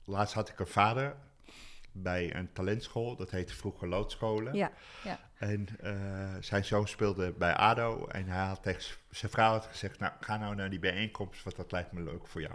laatst 0.05 0.35
had 0.35 0.49
ik 0.49 0.59
een 0.59 0.67
vader 0.67 1.17
bij 1.97 2.35
een 2.35 2.53
talentschool. 2.53 3.17
Dat 3.17 3.31
heette 3.31 3.55
vroeger 3.55 3.89
loodscholen. 3.89 4.55
Ja, 4.55 4.71
ja. 5.05 5.19
En 5.39 5.67
eh, 5.81 5.95
zijn 6.41 6.65
zoon 6.65 6.89
speelde 6.89 7.33
bij 7.33 7.55
ADO. 7.55 8.07
En 8.07 8.27
hij 8.29 8.47
had 8.47 8.63
tegen 8.63 8.83
zijn 9.11 9.31
vrouw 9.33 9.51
had 9.51 9.67
gezegd... 9.67 9.99
nou, 9.99 10.13
ga 10.21 10.37
nou 10.37 10.55
naar 10.55 10.71
die 10.71 10.79
bijeenkomst, 10.79 11.43
want 11.45 11.57
dat 11.57 11.73
lijkt 11.73 11.93
me 11.93 12.03
leuk 12.03 12.27
voor 12.27 12.41
jou. 12.41 12.55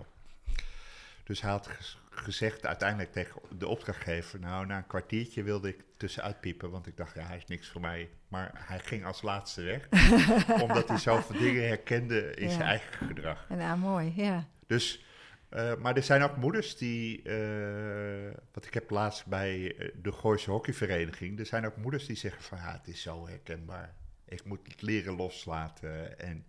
Dus 1.24 1.42
hij 1.42 1.52
had 1.52 1.68
ges- 1.68 1.98
gezegd 2.10 2.66
uiteindelijk 2.66 3.12
tegen 3.12 3.42
de 3.58 3.68
opdrachtgever... 3.68 4.40
nou, 4.40 4.66
na 4.66 4.78
een 4.78 4.88
kwartiertje 4.88 5.44
wilde 5.44 5.70
ik 5.70 5.84
tussenuit 5.98 6.40
piepen... 6.42 6.72
want 6.72 6.88
ik 6.88 6.98
dacht, 6.98 7.16
ja, 7.16 7.24
hij 7.26 7.38
is 7.38 7.46
niks 7.46 7.68
voor 7.70 7.82
mij. 7.82 8.10
Maar 8.28 8.52
hij 8.56 8.80
ging 8.80 9.06
als 9.06 9.22
laatste 9.22 9.62
weg... 9.62 9.88
omdat 10.64 10.88
hij 10.88 10.98
zoveel 10.98 11.40
dingen 11.40 11.68
herkende 11.68 12.34
in 12.34 12.48
Ja. 12.48 12.54
zijn 12.54 12.68
eigen 12.68 13.08
gedrag. 13.08 13.46
En, 13.50 13.58
nou, 13.58 13.78
mooi, 13.78 14.14
ja. 14.16 14.46
Dus 14.68 15.04
Uh, 15.52 15.76
maar 15.76 15.96
er 15.96 16.04
zijn 16.04 16.22
ook 16.22 16.36
moeders 16.36 16.78
die, 16.78 17.24
uh, 17.24 18.32
wat 18.52 18.66
ik 18.66 18.74
heb 18.74 18.90
laatst 18.90 19.26
bij 19.26 19.76
de 20.02 20.12
Gooise 20.12 20.52
Hockeyvereniging, 20.52 21.40
er 21.40 21.46
zijn 21.46 21.66
ook 21.66 21.78
moeders 21.78 22.06
die 22.06 22.16
zeggen 22.16 22.44
van 22.44 22.58
ja, 22.58 22.72
het 22.72 22.88
is 22.88 23.02
zo 23.02 23.28
herkenbaar. 23.28 23.94
Ik 24.26 24.46
moet 24.46 24.60
het 24.64 24.82
leren 24.82 25.16
loslaten 25.16 26.20
en 26.20 26.46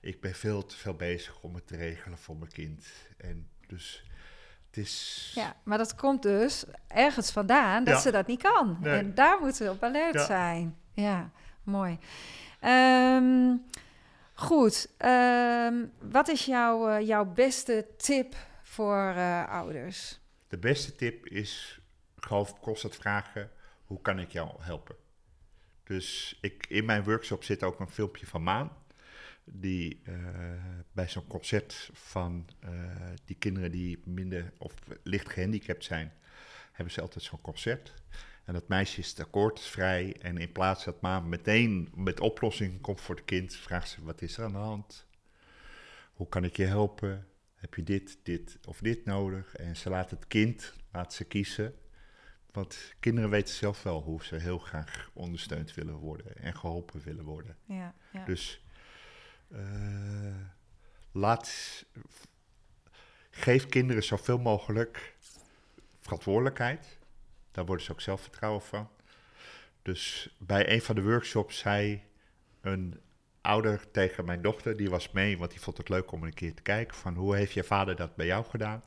ik 0.00 0.20
ben 0.20 0.34
veel 0.34 0.66
te 0.66 0.76
veel 0.76 0.94
bezig 0.94 1.40
om 1.40 1.54
het 1.54 1.66
te 1.66 1.76
regelen 1.76 2.18
voor 2.18 2.36
mijn 2.36 2.52
kind. 2.52 2.86
En 3.16 3.48
dus 3.66 4.04
het 4.66 4.76
is... 4.76 5.32
Ja, 5.34 5.56
maar 5.62 5.78
dat 5.78 5.94
komt 5.94 6.22
dus 6.22 6.64
ergens 6.88 7.30
vandaan 7.30 7.84
dat 7.84 8.02
ze 8.02 8.10
dat 8.10 8.26
niet 8.26 8.42
kan. 8.42 8.78
En 8.82 9.14
daar 9.14 9.38
moeten 9.40 9.66
we 9.66 9.72
op 9.72 9.82
alert 9.82 10.20
zijn. 10.20 10.76
Ja, 10.92 11.30
mooi. 11.62 11.98
Um, 12.64 13.64
goed, 14.34 14.88
um, 14.98 15.92
wat 15.98 16.28
is 16.28 16.44
jouw, 16.44 16.90
uh, 16.90 17.06
jouw 17.06 17.24
beste 17.24 17.86
tip 17.96 18.36
voor 18.62 19.12
uh, 19.16 19.48
ouders? 19.48 20.20
De 20.48 20.58
beste 20.58 20.94
tip 20.94 21.26
is 21.26 21.80
gewoon 22.16 22.58
constant 22.60 22.96
vragen, 22.96 23.50
hoe 23.84 24.00
kan 24.00 24.18
ik 24.18 24.30
jou 24.30 24.50
helpen? 24.58 24.96
Dus 25.84 26.38
ik, 26.40 26.66
in 26.68 26.84
mijn 26.84 27.04
workshop 27.04 27.44
zit 27.44 27.62
ook 27.62 27.80
een 27.80 27.90
filmpje 27.90 28.26
van 28.26 28.42
Maan 28.42 28.72
die 29.44 30.02
uh, 30.04 30.14
bij 30.92 31.08
zo'n 31.08 31.26
concert 31.26 31.90
van 31.92 32.48
die 33.24 33.36
kinderen 33.36 33.70
die 33.70 34.02
minder 34.04 34.52
of 34.58 34.74
licht 35.02 35.28
gehandicapt 35.32 35.84
zijn, 35.84 36.12
hebben 36.72 36.94
ze 36.94 37.00
altijd 37.00 37.24
zo'n 37.24 37.40
concert. 37.40 37.94
En 38.44 38.52
dat 38.52 38.68
meisje 38.68 39.00
is 39.00 39.18
akkoordvrij 39.18 40.16
en 40.20 40.38
in 40.38 40.52
plaats 40.52 40.84
dat 40.84 41.00
ma 41.00 41.20
meteen 41.20 41.92
met 41.94 42.20
oplossing 42.20 42.80
komt 42.80 43.00
voor 43.00 43.14
het 43.14 43.24
kind, 43.24 43.54
vraagt 43.54 43.88
ze 43.88 44.04
wat 44.04 44.22
is 44.22 44.36
er 44.36 44.44
aan 44.44 44.52
de 44.52 44.58
hand? 44.58 45.06
Hoe 46.12 46.28
kan 46.28 46.44
ik 46.44 46.56
je 46.56 46.64
helpen? 46.64 47.26
Heb 47.54 47.74
je 47.74 47.82
dit, 47.82 48.18
dit 48.22 48.58
of 48.66 48.78
dit 48.78 49.04
nodig? 49.04 49.54
En 49.54 49.76
ze 49.76 49.90
laat 49.90 50.10
het 50.10 50.26
kind, 50.26 50.74
laat 50.92 51.14
ze 51.14 51.24
kiezen. 51.24 51.74
Want 52.52 52.94
kinderen 53.00 53.30
weten 53.30 53.54
zelf 53.54 53.82
wel 53.82 54.02
hoe 54.02 54.24
ze 54.24 54.36
heel 54.36 54.58
graag 54.58 55.10
ondersteund 55.12 55.74
willen 55.74 55.94
worden 55.94 56.36
en 56.36 56.56
geholpen 56.56 57.00
willen 57.00 57.24
worden. 57.24 57.56
Ja, 57.64 57.94
ja. 58.12 58.24
Dus 58.24 58.64
uh, 59.48 60.36
laat, 61.12 61.50
geef 63.30 63.66
kinderen 63.66 64.02
zoveel 64.02 64.38
mogelijk 64.38 65.16
verantwoordelijkheid. 66.00 66.98
Daar 67.52 67.66
worden 67.66 67.84
ze 67.84 67.92
ook 67.92 68.00
zelfvertrouwen 68.00 68.62
van. 68.62 68.88
Dus 69.82 70.34
bij 70.38 70.72
een 70.72 70.82
van 70.82 70.94
de 70.94 71.02
workshops 71.02 71.58
zei 71.58 72.02
een 72.60 73.00
ouder 73.40 73.90
tegen 73.90 74.24
mijn 74.24 74.42
dochter, 74.42 74.76
die 74.76 74.90
was 74.90 75.10
mee, 75.10 75.38
want 75.38 75.50
die 75.50 75.60
vond 75.60 75.76
het 75.76 75.88
leuk 75.88 76.12
om 76.12 76.22
een 76.22 76.34
keer 76.34 76.54
te 76.54 76.62
kijken 76.62 76.96
van 76.96 77.14
hoe 77.14 77.36
heeft 77.36 77.52
je 77.52 77.64
vader 77.64 77.96
dat 77.96 78.16
bij 78.16 78.26
jou 78.26 78.44
gedaan? 78.44 78.82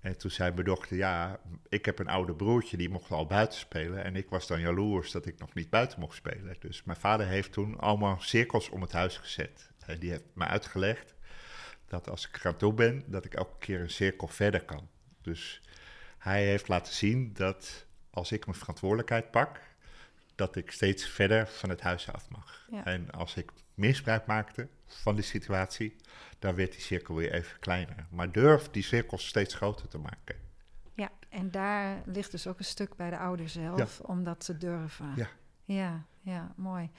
En 0.00 0.18
toen 0.18 0.30
zei 0.30 0.52
mijn 0.52 0.64
dochter, 0.64 0.96
ja, 0.96 1.40
ik 1.68 1.84
heb 1.84 1.98
een 1.98 2.08
oude 2.08 2.34
broertje, 2.34 2.76
die 2.76 2.88
mocht 2.88 3.10
al 3.10 3.26
buiten 3.26 3.58
spelen. 3.58 4.04
En 4.04 4.16
ik 4.16 4.28
was 4.28 4.46
dan 4.46 4.60
jaloers 4.60 5.10
dat 5.10 5.26
ik 5.26 5.38
nog 5.38 5.54
niet 5.54 5.70
buiten 5.70 6.00
mocht 6.00 6.16
spelen. 6.16 6.56
Dus 6.58 6.84
mijn 6.84 6.98
vader 6.98 7.26
heeft 7.26 7.52
toen 7.52 7.78
allemaal 7.78 8.20
cirkels 8.20 8.68
om 8.68 8.80
het 8.80 8.92
huis 8.92 9.18
gezet. 9.18 9.70
En 9.86 9.98
die 9.98 10.10
heeft 10.10 10.24
me 10.34 10.44
uitgelegd 10.44 11.14
dat 11.86 12.10
als 12.10 12.28
ik 12.28 12.36
eraan 12.36 12.56
toe 12.56 12.72
ben, 12.72 13.04
dat 13.06 13.24
ik 13.24 13.34
elke 13.34 13.58
keer 13.58 13.80
een 13.80 13.90
cirkel 13.90 14.28
verder 14.28 14.64
kan. 14.64 14.88
Dus 15.20 15.62
hij 16.22 16.44
heeft 16.44 16.68
laten 16.68 16.94
zien 16.94 17.32
dat 17.32 17.86
als 18.10 18.32
ik 18.32 18.46
mijn 18.46 18.58
verantwoordelijkheid 18.58 19.30
pak, 19.30 19.60
dat 20.34 20.56
ik 20.56 20.70
steeds 20.70 21.04
verder 21.04 21.46
van 21.46 21.68
het 21.68 21.80
huis 21.80 22.12
af 22.12 22.30
mag. 22.30 22.68
En 22.84 23.10
als 23.10 23.36
ik 23.36 23.50
misbruik 23.74 24.26
maakte 24.26 24.68
van 24.86 25.14
die 25.14 25.24
situatie, 25.24 25.96
dan 26.38 26.54
werd 26.54 26.72
die 26.72 26.80
cirkel 26.80 27.14
weer 27.14 27.32
even 27.32 27.58
kleiner. 27.58 28.06
Maar 28.10 28.32
durf 28.32 28.70
die 28.70 28.82
cirkels 28.82 29.26
steeds 29.26 29.54
groter 29.54 29.88
te 29.88 29.98
maken. 29.98 30.36
Ja, 30.94 31.10
en 31.28 31.50
daar 31.50 32.02
ligt 32.04 32.30
dus 32.30 32.46
ook 32.46 32.58
een 32.58 32.64
stuk 32.64 32.96
bij 32.96 33.10
de 33.10 33.18
ouder 33.18 33.48
zelf 33.48 34.00
om 34.00 34.24
dat 34.24 34.44
te 34.44 34.58
durven. 34.58 35.12
Ja. 35.16 35.28
Ja, 35.64 36.04
ja, 36.20 36.52
mooi. 36.56 36.90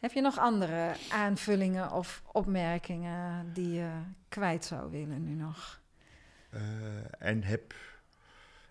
Heb 0.00 0.12
je 0.12 0.20
nog 0.20 0.38
andere 0.38 0.96
aanvullingen 1.10 1.92
of 1.92 2.22
opmerkingen 2.32 3.52
die 3.52 3.72
je 3.72 3.90
kwijt 4.28 4.64
zou 4.64 4.90
willen 4.90 5.24
nu 5.24 5.34
nog? 5.34 5.80
Uh, 6.54 6.60
en 7.18 7.42
heb, 7.42 7.74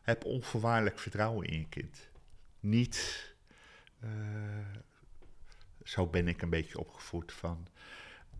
heb 0.08 0.26
onvoorwaardelijk 0.26 1.00
vertrouwen 1.00 1.48
in 1.48 1.60
je 1.60 1.68
kind. 1.68 2.10
Niet, 2.60 3.26
uh, 4.04 4.10
zo 5.84 6.08
ben 6.08 6.28
ik 6.28 6.42
een 6.42 6.50
beetje 6.50 6.80
opgevoed 6.80 7.34
van 7.34 7.68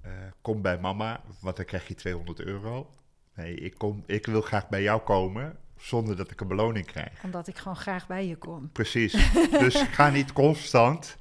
uh, 0.06 0.12
kom 0.42 0.62
bij 0.62 0.80
mama, 0.80 1.24
want 1.40 1.56
dan 1.56 1.66
krijg 1.66 1.88
je 1.88 1.94
200 1.94 2.40
euro. 2.40 2.90
Nee, 3.34 3.56
ik, 3.56 3.78
kom, 3.78 4.04
ik 4.06 4.26
wil 4.26 4.42
graag 4.42 4.70
bij 4.70 4.82
jou 4.82 5.02
komen 5.02 5.60
zonder 5.78 6.16
dat 6.16 6.32
ik 6.32 6.42
een 6.42 6.48
beloning 6.48 6.86
krijg. 6.86 7.24
Omdat 7.24 7.48
ik 7.48 7.58
gewoon 7.58 7.78
graag 7.78 8.08
bij 8.08 8.28
je 8.28 8.36
kom. 8.36 8.72
Precies. 8.72 9.12
dus 9.60 9.82
ga 9.82 10.10
niet 10.10 10.34
constant 10.34 11.18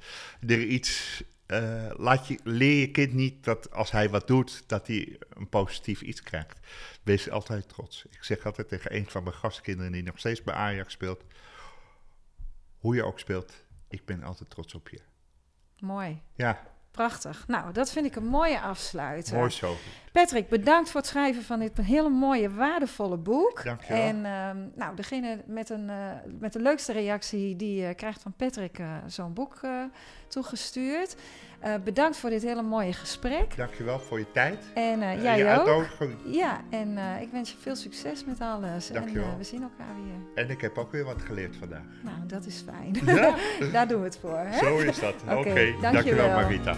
er 0.47 0.63
iets. 0.63 1.23
Uh, 1.47 1.89
laat 1.95 2.27
je, 2.27 2.39
leer 2.43 2.79
je 2.79 2.91
kind 2.91 3.13
niet 3.13 3.43
dat 3.43 3.71
als 3.71 3.91
hij 3.91 4.09
wat 4.09 4.27
doet, 4.27 4.63
dat 4.67 4.87
hij 4.87 5.19
een 5.29 5.49
positief 5.49 6.01
iets 6.01 6.21
krijgt. 6.21 6.59
Wees 7.03 7.29
altijd 7.29 7.69
trots. 7.69 8.05
Ik 8.09 8.23
zeg 8.23 8.45
altijd 8.45 8.67
tegen 8.67 8.95
een 8.95 9.09
van 9.09 9.23
mijn 9.23 9.35
gastkinderen 9.35 9.91
die 9.91 10.03
nog 10.03 10.19
steeds 10.19 10.43
bij 10.43 10.53
Ajax 10.53 10.93
speelt: 10.93 11.23
hoe 12.77 12.95
je 12.95 13.03
ook 13.03 13.19
speelt, 13.19 13.53
ik 13.87 14.05
ben 14.05 14.23
altijd 14.23 14.49
trots 14.49 14.75
op 14.75 14.89
je. 14.89 15.01
Mooi. 15.79 16.21
Ja. 16.35 16.63
Prachtig. 16.91 17.47
Nou, 17.47 17.73
dat 17.73 17.91
vind 17.91 18.05
ik 18.05 18.15
een 18.15 18.27
mooie 18.27 18.61
afsluiter. 18.61 19.37
Mooi 19.37 19.49
zo. 19.49 19.77
Patrick, 20.17 20.49
bedankt 20.49 20.89
voor 20.89 20.99
het 20.99 21.09
schrijven 21.09 21.43
van 21.43 21.59
dit 21.59 21.77
hele 21.77 22.09
mooie, 22.09 22.49
waardevolle 22.49 23.17
boek. 23.17 23.63
Dankjewel. 23.63 24.01
En 24.01 24.17
uh, 24.17 24.49
nou, 24.75 24.95
degene 24.95 25.43
met, 25.45 25.69
een, 25.69 25.89
uh, 25.89 26.11
met 26.39 26.53
de 26.53 26.59
leukste 26.59 26.91
reactie, 26.91 27.55
die 27.55 27.81
uh, 27.81 27.89
krijgt 27.95 28.21
van 28.21 28.33
Patrick 28.37 28.79
eh, 28.79 28.85
zo'n 29.07 29.33
boek 29.33 29.59
toegestuurd. 30.27 31.15
bedankt 31.83 32.17
voor 32.17 32.29
dit 32.29 32.41
hele 32.41 32.61
mooie 32.61 32.93
gesprek. 32.93 33.57
Dankjewel 33.57 33.99
voor 33.99 34.19
je 34.19 34.31
tijd. 34.31 34.57
En 34.73 35.21
jij 35.21 35.59
ook. 35.59 35.87
Ja, 36.25 36.61
en 36.69 36.97
ik 37.21 37.29
wens 37.31 37.51
je 37.51 37.57
veel 37.57 37.75
succes 37.75 38.25
met 38.25 38.41
alles. 38.41 38.87
Dankjewel. 38.87 39.31
En 39.31 39.37
we 39.37 39.43
zien 39.43 39.61
elkaar 39.61 39.95
weer. 39.95 40.43
En 40.43 40.49
ik 40.49 40.61
heb 40.61 40.77
ook 40.77 40.91
weer 40.91 41.03
wat 41.03 41.21
geleerd 41.21 41.55
vandaag. 41.55 41.85
Nou, 42.03 42.17
dat 42.27 42.45
is 42.45 42.63
fijn. 42.65 43.15
Ja? 43.15 43.35
Daar 43.73 43.87
doen 43.87 43.99
we 43.99 44.05
het 44.05 44.17
voor. 44.17 44.37
Hè? 44.37 44.57
Zo 44.57 44.77
is 44.77 44.99
dat. 44.99 45.13
Oké, 45.23 45.33
okay, 45.33 45.41
okay. 45.41 45.65
dankjewel. 45.65 45.91
dankjewel 45.91 46.29
Marita. 46.29 46.75